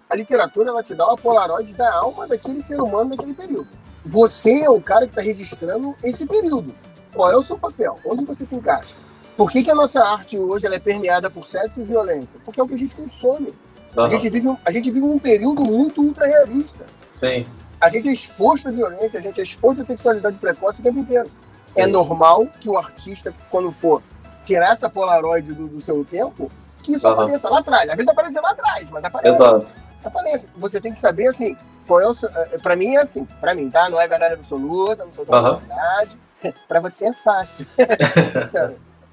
A 0.10 0.16
literatura 0.16 0.70
ela 0.70 0.82
te 0.82 0.96
dá 0.96 1.06
uma 1.06 1.16
polaroid 1.16 1.72
da 1.76 1.94
alma 1.94 2.28
daquele 2.28 2.64
ser 2.64 2.82
humano 2.82 3.12
daquele 3.12 3.36
período. 3.36 3.68
Você 4.04 4.62
é 4.64 4.70
o 4.72 4.82
cara 4.82 5.06
que 5.06 5.12
está 5.12 5.22
registrando 5.22 5.96
esse 6.04 6.26
período. 6.26 6.74
Qual 7.14 7.30
é 7.32 7.38
o 7.38 7.44
seu 7.44 7.60
papel? 7.60 8.00
Onde 8.04 8.26
você 8.26 8.44
se 8.44 8.56
encaixa? 8.56 8.96
Por 9.38 9.52
que, 9.52 9.64
que 9.64 9.70
a 9.70 9.76
nossa 9.76 10.04
arte 10.04 10.36
hoje 10.36 10.66
é 10.66 10.80
permeada 10.80 11.30
por 11.30 11.46
sexo 11.46 11.80
e 11.82 11.84
violência? 11.84 12.40
Porque 12.44 12.60
é 12.60 12.64
o 12.64 12.68
que 12.68 12.74
a 12.74 12.78
gente 12.80 12.96
consome. 12.96 13.54
A 13.96 14.02
aham. 14.02 14.10
gente 14.10 14.30
vive, 14.32 14.48
um- 14.48 14.58
a 14.66 14.72
gente 14.72 14.90
vive 14.90 15.06
um 15.06 15.20
período 15.20 15.62
muito 15.64 16.02
ultra 16.02 16.26
realista 16.26 16.88
Sim. 17.16 17.46
a 17.80 17.88
gente 17.88 18.10
é 18.10 18.14
exposto 18.14 18.70
à 18.70 18.72
violência, 18.72 19.20
a 19.20 19.22
gente 19.22 19.40
é 19.40 19.44
exposto 19.44 19.82
à 19.82 19.86
sexualidade 19.86 20.38
precoce 20.38 20.80
o 20.80 20.84
tempo 20.84 20.98
inteiro. 21.00 21.30
É 21.76 21.84
Sim. 21.84 21.92
normal 21.92 22.48
que 22.60 22.68
o 22.68 22.78
artista, 22.78 23.32
quando 23.52 23.72
for 23.72 24.02
tirar 24.44 24.72
essa 24.74 24.90
polaroid 24.90 25.54
do, 25.54 25.68
do 25.68 25.80
seu 25.82 26.04
tempo, 26.06 26.52
que 26.84 26.94
isso 26.94 27.08
Aham. 27.08 27.24
apareça 27.24 27.50
lá 27.50 27.60
atrás. 27.60 27.90
Às 27.90 27.96
vezes 27.96 28.10
aparece 28.12 28.40
lá 28.40 28.52
atrás, 28.52 28.90
mas 28.90 29.04
aparece. 29.04 29.36
Exato. 29.36 29.74
aparece. 30.04 30.48
Você 30.56 30.82
tem 30.82 30.92
que 30.92 30.98
saber, 30.98 31.28
assim, 31.28 31.56
qual 31.88 32.02
é 32.02 32.08
o 32.08 32.14
seu... 32.14 32.30
eh, 32.30 32.58
Pra 32.62 32.76
mim 32.76 32.96
é 32.96 33.02
assim, 33.02 33.26
pra 33.40 33.54
mim, 33.54 33.70
tá? 33.70 33.90
Não 33.90 34.00
é 34.02 34.08
verdade 34.08 34.34
absoluta, 34.34 35.06
não 35.06 35.12
sou 35.14 35.26
da 35.26 35.38
Aham. 35.38 35.56
verdade. 35.56 36.18
Pra 36.68 36.80
você 36.80 37.06
é 37.06 37.14
fácil. 37.14 37.68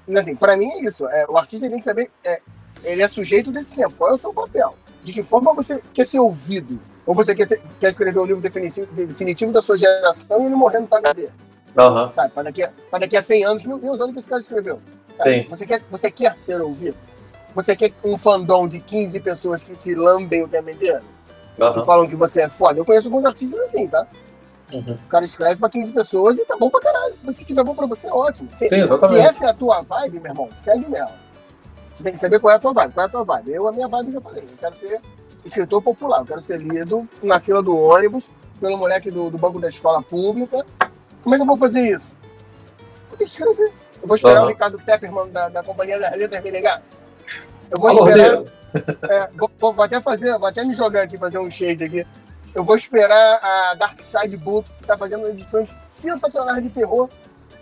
Mas, 0.07 0.17
assim, 0.23 0.35
pra 0.35 0.57
mim 0.57 0.67
é 0.67 0.81
isso. 0.81 1.07
É, 1.07 1.25
o 1.29 1.37
artista 1.37 1.69
tem 1.69 1.77
que 1.77 1.83
saber... 1.85 2.09
é, 2.23 2.41
ele 2.83 3.03
é 3.03 3.07
sujeito 3.07 3.51
desse 3.51 3.75
tempo. 3.75 3.93
Qual 3.97 4.09
é 4.09 4.13
o 4.13 4.17
seu 4.17 4.33
papel? 4.33 4.75
De 5.03 5.13
que 5.13 5.21
forma 5.21 5.53
você 5.53 5.79
quer 5.93 6.05
ser 6.05 6.19
ouvido? 6.19 6.79
Ou 7.05 7.13
você 7.13 7.35
quer, 7.35 7.45
ser- 7.45 7.61
quer 7.79 7.89
escrever 7.89 8.19
o 8.19 8.25
livro 8.25 8.41
definitivo, 8.41 8.87
definitivo 8.93 9.51
da 9.51 9.61
sua 9.61 9.77
geração 9.77 10.41
e 10.41 10.45
ele 10.45 10.55
morrendo 10.55 10.87
pra 10.87 11.01
cadeia? 11.01 11.31
Aham. 11.77 12.11
Sabe? 12.13 12.31
Para 12.33 12.43
daqui, 12.43 12.63
a- 12.63 12.71
pra 12.89 12.99
daqui 12.99 13.15
a 13.17 13.21
100 13.21 13.43
anos, 13.45 13.65
meu 13.65 13.77
Deus, 13.77 13.99
olha 13.99 14.09
o 14.09 14.13
que 14.13 14.19
esse 14.19 14.29
cara 14.29 14.41
escreveu. 14.41 14.79
Sabe? 15.17 15.43
Sim. 15.43 15.49
Você 15.49 15.65
quer, 15.65 15.79
você 15.91 16.11
quer 16.11 16.39
ser 16.39 16.61
ouvido? 16.61 16.95
Você 17.55 17.75
quer 17.75 17.91
um 18.03 18.17
fandom 18.17 18.67
de 18.67 18.79
15 18.79 19.19
pessoas 19.19 19.63
que 19.63 19.75
te 19.75 19.95
lambem 19.95 20.43
o 20.43 20.47
tempo 20.47 20.69
inteiro? 20.69 21.01
Que 21.55 21.63
Aham. 21.63 21.85
falam 21.85 22.07
que 22.07 22.15
você 22.15 22.43
é 22.43 22.49
foda? 22.49 22.79
Eu 22.79 22.85
conheço 22.85 23.07
alguns 23.07 23.25
artistas 23.25 23.59
assim, 23.61 23.87
tá? 23.87 24.07
Uhum. 24.71 24.93
O 24.93 25.09
cara 25.09 25.25
escreve 25.25 25.55
pra 25.59 25.67
15 25.69 25.91
pessoas 25.91 26.37
e 26.37 26.45
tá 26.45 26.55
bom 26.57 26.69
pra 26.69 26.79
caralho. 26.79 27.15
Mas 27.23 27.37
se 27.37 27.43
tiver 27.45 27.63
bom 27.63 27.73
pra 27.75 27.87
você, 27.87 28.07
é 28.07 28.13
ótimo. 28.13 28.49
Se, 28.53 28.69
Sim, 28.69 28.75
exatamente. 28.81 29.21
se 29.21 29.27
essa 29.27 29.45
é 29.45 29.49
a 29.49 29.53
tua 29.53 29.81
vibe, 29.81 30.19
meu 30.19 30.31
irmão, 30.31 30.49
segue 30.55 30.87
nela. 30.89 31.11
Você 31.95 32.03
tem 32.03 32.13
que 32.13 32.19
saber 32.19 32.39
qual 32.39 32.53
é 32.53 32.55
a 32.55 32.59
tua 32.59 32.71
vibe. 32.71 32.93
Qual 32.93 33.03
é 33.03 33.07
a 33.07 33.11
tua 33.11 33.23
vibe? 33.23 33.51
Eu, 33.51 33.67
a 33.67 33.71
minha 33.71 33.87
vibe, 33.87 34.07
eu 34.07 34.13
já 34.13 34.21
falei. 34.21 34.43
Eu 34.43 34.57
quero 34.59 34.75
ser 34.77 35.01
escritor 35.43 35.81
popular. 35.81 36.19
Eu 36.19 36.25
quero 36.25 36.41
ser 36.41 36.61
lido 36.61 37.05
na 37.23 37.39
fila 37.39 37.61
do 37.63 37.75
ônibus 37.75 38.29
pelo 38.61 38.77
moleque 38.77 39.09
do, 39.11 39.29
do 39.29 39.37
banco 39.37 39.59
da 39.59 39.67
escola 39.67 40.01
pública. 40.03 40.63
Como 41.29 41.35
é 41.35 41.37
que 41.37 41.43
eu 41.43 41.47
vou 41.47 41.57
fazer 41.57 41.81
isso? 41.81 42.11
Eu 43.11 43.17
tenho 43.17 43.29
que 43.29 43.35
escrever. 43.37 43.71
Eu 44.01 44.07
vou 44.07 44.15
esperar 44.15 44.37
Aham. 44.37 44.45
o 44.45 44.49
Ricardo 44.49 44.79
Tepperman 44.79 45.29
da, 45.29 45.47
da 45.49 45.61
Companhia 45.61 45.99
das 45.99 46.11
Letras 46.17 46.43
me 46.43 46.49
ligar. 46.49 46.81
Eu 47.69 47.77
vou 47.77 47.87
Alô, 47.87 48.07
esperar... 48.07 48.43
É, 49.07 49.27
vou, 49.37 49.51
vou- 49.59 49.73
vou 49.73 49.85
até 49.85 50.01
fazer, 50.01 50.35
vou 50.39 50.47
até 50.47 50.63
me 50.63 50.73
jogar 50.73 51.03
aqui, 51.03 51.19
fazer 51.19 51.37
um 51.37 51.51
shade 51.51 51.83
aqui. 51.83 52.07
Eu 52.55 52.63
vou 52.63 52.75
esperar 52.75 53.39
a 53.43 53.75
Dark 53.75 54.01
Side 54.01 54.35
Books, 54.37 54.75
que 54.77 54.85
tá 54.85 54.97
fazendo 54.97 55.27
edições 55.27 55.69
sensacionais 55.87 56.63
de 56.63 56.71
terror, 56.71 57.07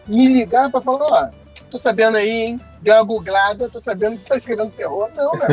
me 0.07 0.27
ligar 0.27 0.71
pra 0.71 0.79
falar, 0.79 1.05
ó, 1.05 1.29
tô 1.69 1.77
sabendo 1.77 2.15
aí, 2.15 2.29
hein? 2.29 2.61
Deu 2.81 2.93
uma 2.95 3.03
googlada, 3.03 3.67
tô 3.67 3.81
sabendo 3.81 4.15
que 4.15 4.23
você 4.23 4.29
tá 4.29 4.37
escrevendo 4.37 4.71
terror. 4.71 5.09
Não, 5.13 5.33
meu. 5.33 5.47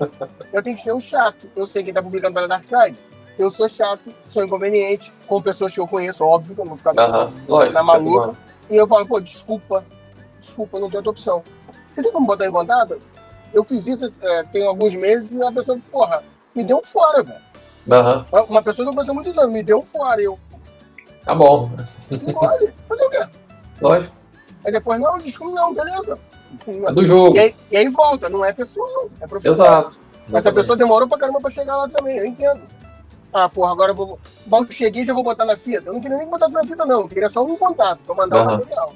Eu 0.54 0.62
tenho 0.62 0.74
que 0.74 0.82
ser 0.82 0.94
um 0.94 1.00
chato. 1.00 1.50
Eu 1.54 1.66
sei 1.66 1.84
quem 1.84 1.92
tá 1.92 2.02
publicando 2.02 2.32
pela 2.32 2.48
Dark 2.48 2.64
Side. 2.64 2.96
Eu 3.38 3.50
sou 3.50 3.68
chato, 3.68 4.00
sou 4.30 4.44
inconveniente, 4.44 5.12
com 5.26 5.40
pessoas 5.40 5.72
que 5.72 5.78
eu 5.80 5.86
conheço, 5.86 6.24
óbvio, 6.24 6.54
que 6.54 6.60
eu 6.60 6.64
não 6.64 6.74
vou 6.74 6.78
ficar. 6.78 7.30
Lógico. 7.48 7.72
na 7.72 7.82
maluca. 7.82 8.34
E 8.68 8.76
eu 8.76 8.86
falo, 8.86 9.06
pô, 9.06 9.20
desculpa, 9.20 9.84
desculpa, 10.40 10.80
não 10.80 10.88
tem 10.88 10.96
outra 10.96 11.10
opção. 11.12 11.42
Você 11.88 12.02
tem 12.02 12.12
como 12.12 12.26
botar 12.26 12.46
em 12.46 12.50
contato? 12.52 13.00
Eu 13.54 13.62
fiz 13.64 13.86
isso 13.86 14.12
é, 14.20 14.42
tem 14.44 14.66
alguns 14.66 14.94
meses 14.94 15.32
e 15.32 15.42
a 15.42 15.52
pessoa, 15.52 15.78
porra, 15.90 16.22
me 16.54 16.64
deu 16.64 16.82
fora, 16.84 17.22
velho. 17.22 17.40
Aham. 17.90 18.26
Uma 18.48 18.62
pessoa 18.62 18.92
que 18.92 18.98
eu 18.98 19.10
há 19.10 19.14
muitos 19.14 19.38
anos, 19.38 19.52
me 19.52 19.62
deu 19.62 19.82
fora. 19.82 20.20
Eu, 20.20 20.38
Tá 21.24 21.34
bom. 21.34 21.70
olha, 22.34 22.74
fazer 22.88 23.04
o 23.04 23.10
quê? 23.10 23.26
Lógico. 23.80 24.14
Aí 24.64 24.72
depois, 24.72 25.00
não, 25.00 25.18
desculpa, 25.18 25.60
não, 25.60 25.72
beleza. 25.74 26.18
É 26.66 26.92
do 26.92 27.06
jogo. 27.06 27.36
E 27.36 27.40
aí, 27.40 27.54
e 27.70 27.76
aí 27.76 27.88
volta, 27.88 28.28
não 28.28 28.44
é 28.44 28.52
pessoal, 28.52 29.08
é 29.20 29.26
profissional. 29.26 29.66
Exato. 29.66 29.88
Essa 29.88 30.36
Exatamente. 30.38 30.54
pessoa 30.56 30.76
demorou 30.76 31.08
pra 31.08 31.18
caramba 31.18 31.40
pra 31.40 31.50
chegar 31.50 31.76
lá 31.76 31.88
também, 31.88 32.18
eu 32.18 32.26
entendo. 32.26 32.60
Ah, 33.32 33.48
porra, 33.48 33.72
agora 33.72 33.92
eu 33.92 33.94
vou. 33.94 34.18
Bom, 34.46 34.62
eu 34.64 34.70
cheguei 34.70 35.04
já 35.04 35.12
vou 35.12 35.22
botar 35.22 35.44
na 35.44 35.56
fita. 35.56 35.84
Eu 35.86 35.92
não 35.92 36.00
queria 36.00 36.16
nem 36.16 36.28
botar 36.28 36.48
na 36.48 36.64
fita, 36.64 36.86
não. 36.86 37.02
Eu 37.02 37.08
queria 37.08 37.28
só 37.28 37.44
um 37.44 37.56
contato 37.56 38.00
pra 38.04 38.14
mandar 38.14 38.36
o 38.36 38.40
Aham. 38.40 38.58
material. 38.58 38.94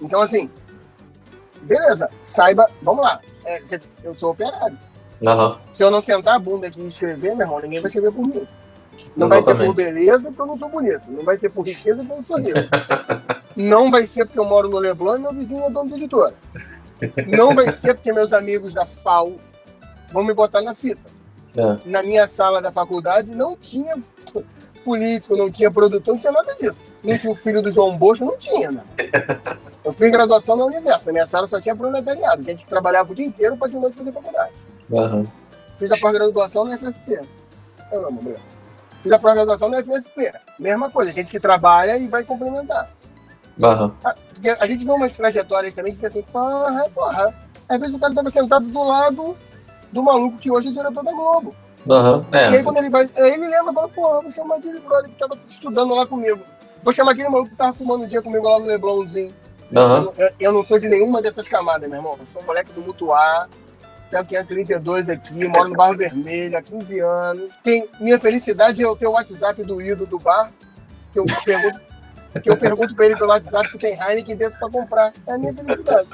Então, 0.00 0.20
assim, 0.20 0.50
beleza, 1.62 2.10
saiba, 2.20 2.68
vamos 2.82 3.04
lá. 3.04 3.20
É, 3.44 3.62
eu 4.02 4.14
sou 4.14 4.32
operário. 4.32 4.76
Aham. 5.26 5.58
Se 5.72 5.82
eu 5.82 5.90
não 5.90 6.00
sentar 6.00 6.34
a 6.34 6.38
bunda 6.38 6.66
aqui 6.66 6.80
e 6.80 6.88
escrever, 6.88 7.34
meu 7.34 7.46
irmão, 7.46 7.60
ninguém 7.60 7.80
vai 7.80 7.88
escrever 7.88 8.12
por 8.12 8.26
mim. 8.26 8.46
Não 9.16 9.28
vai 9.28 9.42
ser 9.42 9.54
por 9.54 9.64
Exatamente. 9.64 9.76
beleza 9.76 10.28
porque 10.28 10.42
eu 10.42 10.46
não 10.46 10.58
sou 10.58 10.68
bonito. 10.68 11.02
Não 11.08 11.24
vai 11.24 11.36
ser 11.36 11.50
por 11.50 11.66
riqueza 11.66 12.04
porque 12.04 12.12
eu 12.12 12.16
não 12.16 12.24
sou 12.24 12.36
rico. 12.38 12.58
não 13.56 13.90
vai 13.90 14.06
ser 14.06 14.24
porque 14.26 14.38
eu 14.38 14.44
moro 14.44 14.68
no 14.68 14.78
Leblon 14.78 15.16
e 15.16 15.18
meu 15.18 15.32
vizinho 15.32 15.64
é 15.64 15.70
dono 15.70 15.90
da 15.90 15.96
editora. 15.96 16.34
Não 17.26 17.54
vai 17.54 17.72
ser 17.72 17.94
porque 17.94 18.12
meus 18.12 18.32
amigos 18.32 18.74
da 18.74 18.86
FAO 18.86 19.36
vão 20.12 20.22
me 20.24 20.32
botar 20.32 20.62
na 20.62 20.74
fita. 20.74 21.17
É. 21.58 21.78
Na 21.84 22.02
minha 22.02 22.26
sala 22.26 22.62
da 22.62 22.70
faculdade 22.70 23.34
não 23.34 23.56
tinha 23.56 23.96
político, 24.84 25.36
não 25.36 25.50
tinha 25.50 25.70
produtor, 25.70 26.14
não 26.14 26.20
tinha 26.20 26.32
nada 26.32 26.54
disso. 26.54 26.84
Não 27.02 27.18
tinha 27.18 27.32
o 27.32 27.36
filho 27.36 27.60
do 27.60 27.70
João 27.70 27.96
Bosco, 27.96 28.24
não 28.24 28.38
tinha, 28.38 28.70
né? 28.70 28.82
Eu 29.84 29.92
fiz 29.92 30.10
graduação 30.10 30.56
na 30.56 30.64
Universo. 30.64 31.06
Na 31.06 31.12
minha 31.12 31.26
sala 31.26 31.46
só 31.46 31.60
tinha 31.60 31.74
proletariado, 31.74 32.42
gente 32.42 32.64
que 32.64 32.70
trabalhava 32.70 33.12
o 33.12 33.14
dia 33.14 33.26
inteiro 33.26 33.56
para 33.56 33.68
de 33.68 33.76
noite 33.76 33.96
fazer 33.96 34.12
faculdade. 34.12 34.52
Aham. 34.92 35.26
Fiz 35.78 35.92
a 35.92 35.96
pós-graduação 35.96 36.64
na 36.64 36.76
FFP. 36.76 37.20
Eu 37.92 38.02
não, 38.02 38.12
mulher. 38.12 38.40
Fiz 39.02 39.12
a 39.12 39.18
pós-graduação 39.18 39.68
na 39.68 39.82
FFP. 39.82 40.32
Mesma 40.58 40.90
coisa, 40.90 41.12
gente 41.12 41.30
que 41.30 41.38
trabalha 41.38 41.96
e 41.98 42.08
vai 42.08 42.24
complementar. 42.24 42.90
Aham. 43.62 43.94
Porque 44.34 44.50
a 44.50 44.66
gente 44.66 44.84
vê 44.84 44.90
umas 44.90 45.16
trajetórias 45.16 45.74
também 45.74 45.92
que 45.92 45.98
fica 45.98 46.08
assim, 46.08 46.22
porra, 46.22 46.88
porra. 46.94 47.34
Às 47.68 47.78
vezes 47.78 47.94
o 47.94 47.98
cara 47.98 48.14
tava 48.14 48.30
sentado 48.30 48.66
do 48.66 48.82
lado 48.82 49.36
do 49.92 50.02
maluco 50.02 50.38
que 50.38 50.50
hoje 50.50 50.68
é 50.68 50.72
diretor 50.72 51.02
da 51.02 51.12
Globo. 51.12 51.54
Uhum, 51.86 52.24
é. 52.32 52.50
E 52.50 52.56
aí 52.56 52.62
quando 52.62 52.78
ele 52.78 52.90
vai, 52.90 53.08
aí 53.16 53.32
ele 53.32 53.46
lembra 53.48 53.72
e 53.72 53.74
fala, 53.74 53.88
pô, 53.88 54.22
vou 54.22 54.30
chamar 54.30 54.56
aquele 54.56 54.80
brother 54.80 55.10
que 55.10 55.18
tava 55.18 55.38
estudando 55.48 55.94
lá 55.94 56.06
comigo. 56.06 56.40
Vou 56.82 56.92
chamar 56.92 57.12
aquele 57.12 57.28
maluco 57.28 57.50
que 57.50 57.56
tava 57.56 57.72
fumando 57.72 58.04
um 58.04 58.08
dia 58.08 58.22
comigo 58.22 58.48
lá 58.48 58.58
no 58.58 58.66
Leblonzinho. 58.66 59.32
Uhum. 59.72 60.12
Eu, 60.16 60.30
eu 60.38 60.52
não 60.52 60.64
sou 60.64 60.78
de 60.78 60.88
nenhuma 60.88 61.20
dessas 61.20 61.46
camadas, 61.46 61.88
meu 61.88 61.98
irmão. 61.98 62.16
Eu 62.18 62.26
sou 62.26 62.42
um 62.42 62.46
moleque 62.46 62.72
do 62.72 62.82
Mutuá. 62.82 63.48
Tenho 64.10 64.24
532 64.24 65.10
aqui, 65.10 65.48
moro 65.48 65.68
no 65.68 65.76
Barro 65.76 65.96
Vermelho 65.96 66.56
há 66.56 66.62
15 66.62 66.98
anos. 67.00 67.52
Tem, 67.62 67.86
minha 68.00 68.18
felicidade 68.18 68.82
é 68.82 68.86
eu 68.86 68.96
ter 68.96 69.06
o 69.06 69.12
WhatsApp 69.12 69.62
do 69.62 69.82
Ido 69.82 70.06
do 70.06 70.18
bar, 70.18 70.50
que 71.12 71.18
eu 71.18 71.26
pergunto, 71.44 71.80
que 72.42 72.50
eu 72.50 72.56
pergunto 72.56 72.94
pra 72.94 73.04
ele 73.04 73.16
pelo 73.16 73.28
WhatsApp 73.28 73.70
se 73.70 73.78
tem 73.78 73.92
Heineken 73.92 74.34
desse 74.34 74.58
pra 74.58 74.70
comprar. 74.70 75.12
É 75.26 75.32
a 75.34 75.38
minha 75.38 75.52
felicidade. 75.52 76.08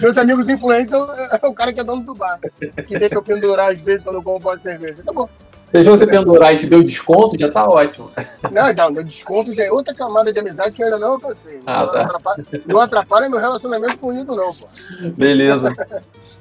Meus 0.00 0.16
amigos 0.18 0.48
influentes 0.48 0.92
é 0.92 1.46
o 1.46 1.54
cara 1.54 1.72
que 1.72 1.80
é 1.80 1.84
dono 1.84 2.02
do 2.02 2.14
bar, 2.14 2.38
que 2.86 2.98
deixa 2.98 3.14
eu 3.14 3.22
pendurar 3.22 3.72
às 3.72 3.80
vezes 3.80 4.04
quando 4.04 4.16
eu 4.16 4.22
compro 4.22 4.48
uma 4.48 4.58
cerveja. 4.58 5.02
Tá 5.04 5.12
bom. 5.12 5.28
Deixou 5.72 5.96
você 5.96 6.06
pendurar 6.06 6.54
e 6.54 6.56
te 6.56 6.66
deu 6.66 6.82
desconto, 6.82 7.38
já 7.38 7.50
tá 7.50 7.68
ótimo. 7.68 8.10
Não, 8.50 8.72
não, 8.72 8.90
meu 8.90 9.04
desconto 9.04 9.52
já 9.52 9.64
é 9.64 9.70
outra 9.70 9.94
camada 9.94 10.32
de 10.32 10.38
amizade 10.38 10.74
que 10.74 10.82
eu 10.82 10.86
ainda 10.86 10.98
não 10.98 11.12
alcancei. 11.12 11.60
Ah, 11.66 11.80
não, 11.80 11.92
tá. 11.92 12.02
atrapalha, 12.02 12.44
não 12.66 12.80
atrapalha 12.80 13.28
meu 13.28 13.38
relacionamento 13.38 13.98
com 13.98 14.08
o 14.08 14.18
Ido, 14.18 14.34
não, 14.34 14.54
pô. 14.54 14.66
Beleza. 15.16 15.70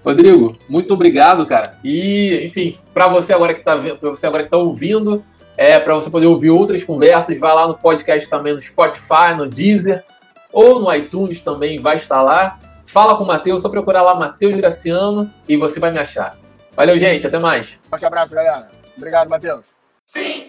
Rodrigo, 0.04 0.58
muito 0.70 0.94
obrigado, 0.94 1.46
cara. 1.46 1.78
E, 1.84 2.46
enfim, 2.46 2.78
para 2.94 3.10
você 3.10 3.34
agora 3.34 3.54
que 3.54 3.62
tá 3.62 3.76
vendo, 3.76 3.98
para 3.98 4.10
você 4.10 4.26
agora 4.26 4.44
que 4.44 4.50
tá 4.50 4.58
ouvindo, 4.58 5.22
é 5.58 5.78
para 5.78 5.94
você 5.94 6.10
poder 6.10 6.28
ouvir 6.28 6.52
outras 6.52 6.84
conversas, 6.84 7.38
vai 7.38 7.54
lá 7.54 7.68
no 7.68 7.76
podcast 7.76 8.30
também 8.30 8.54
no 8.54 8.62
Spotify, 8.62 9.36
no 9.36 9.46
Deezer 9.46 10.06
ou 10.54 10.80
no 10.80 10.94
iTunes 10.94 11.42
também 11.42 11.80
vai 11.80 11.98
estar 11.98 12.22
lá. 12.22 12.58
Fala 12.88 13.18
com 13.18 13.24
o 13.26 13.28
Matheus, 13.28 13.62
só 13.62 13.70
procurar 13.70 14.02
lá 14.02 14.16
Matheus 14.16 14.56
Graciano 14.56 15.30
e 15.48 15.58
você 15.58 15.80
vai 15.80 15.92
me 15.92 16.00
achar. 16.00 16.38
Valeu, 16.76 16.98
gente, 16.98 17.28
até 17.28 17.38
mais. 17.38 17.78
Forte 17.90 18.06
abraço, 18.06 18.34
galera. 18.34 18.70
Obrigado, 18.96 19.30
Matheus. 19.30 19.66
Sim. 20.06 20.48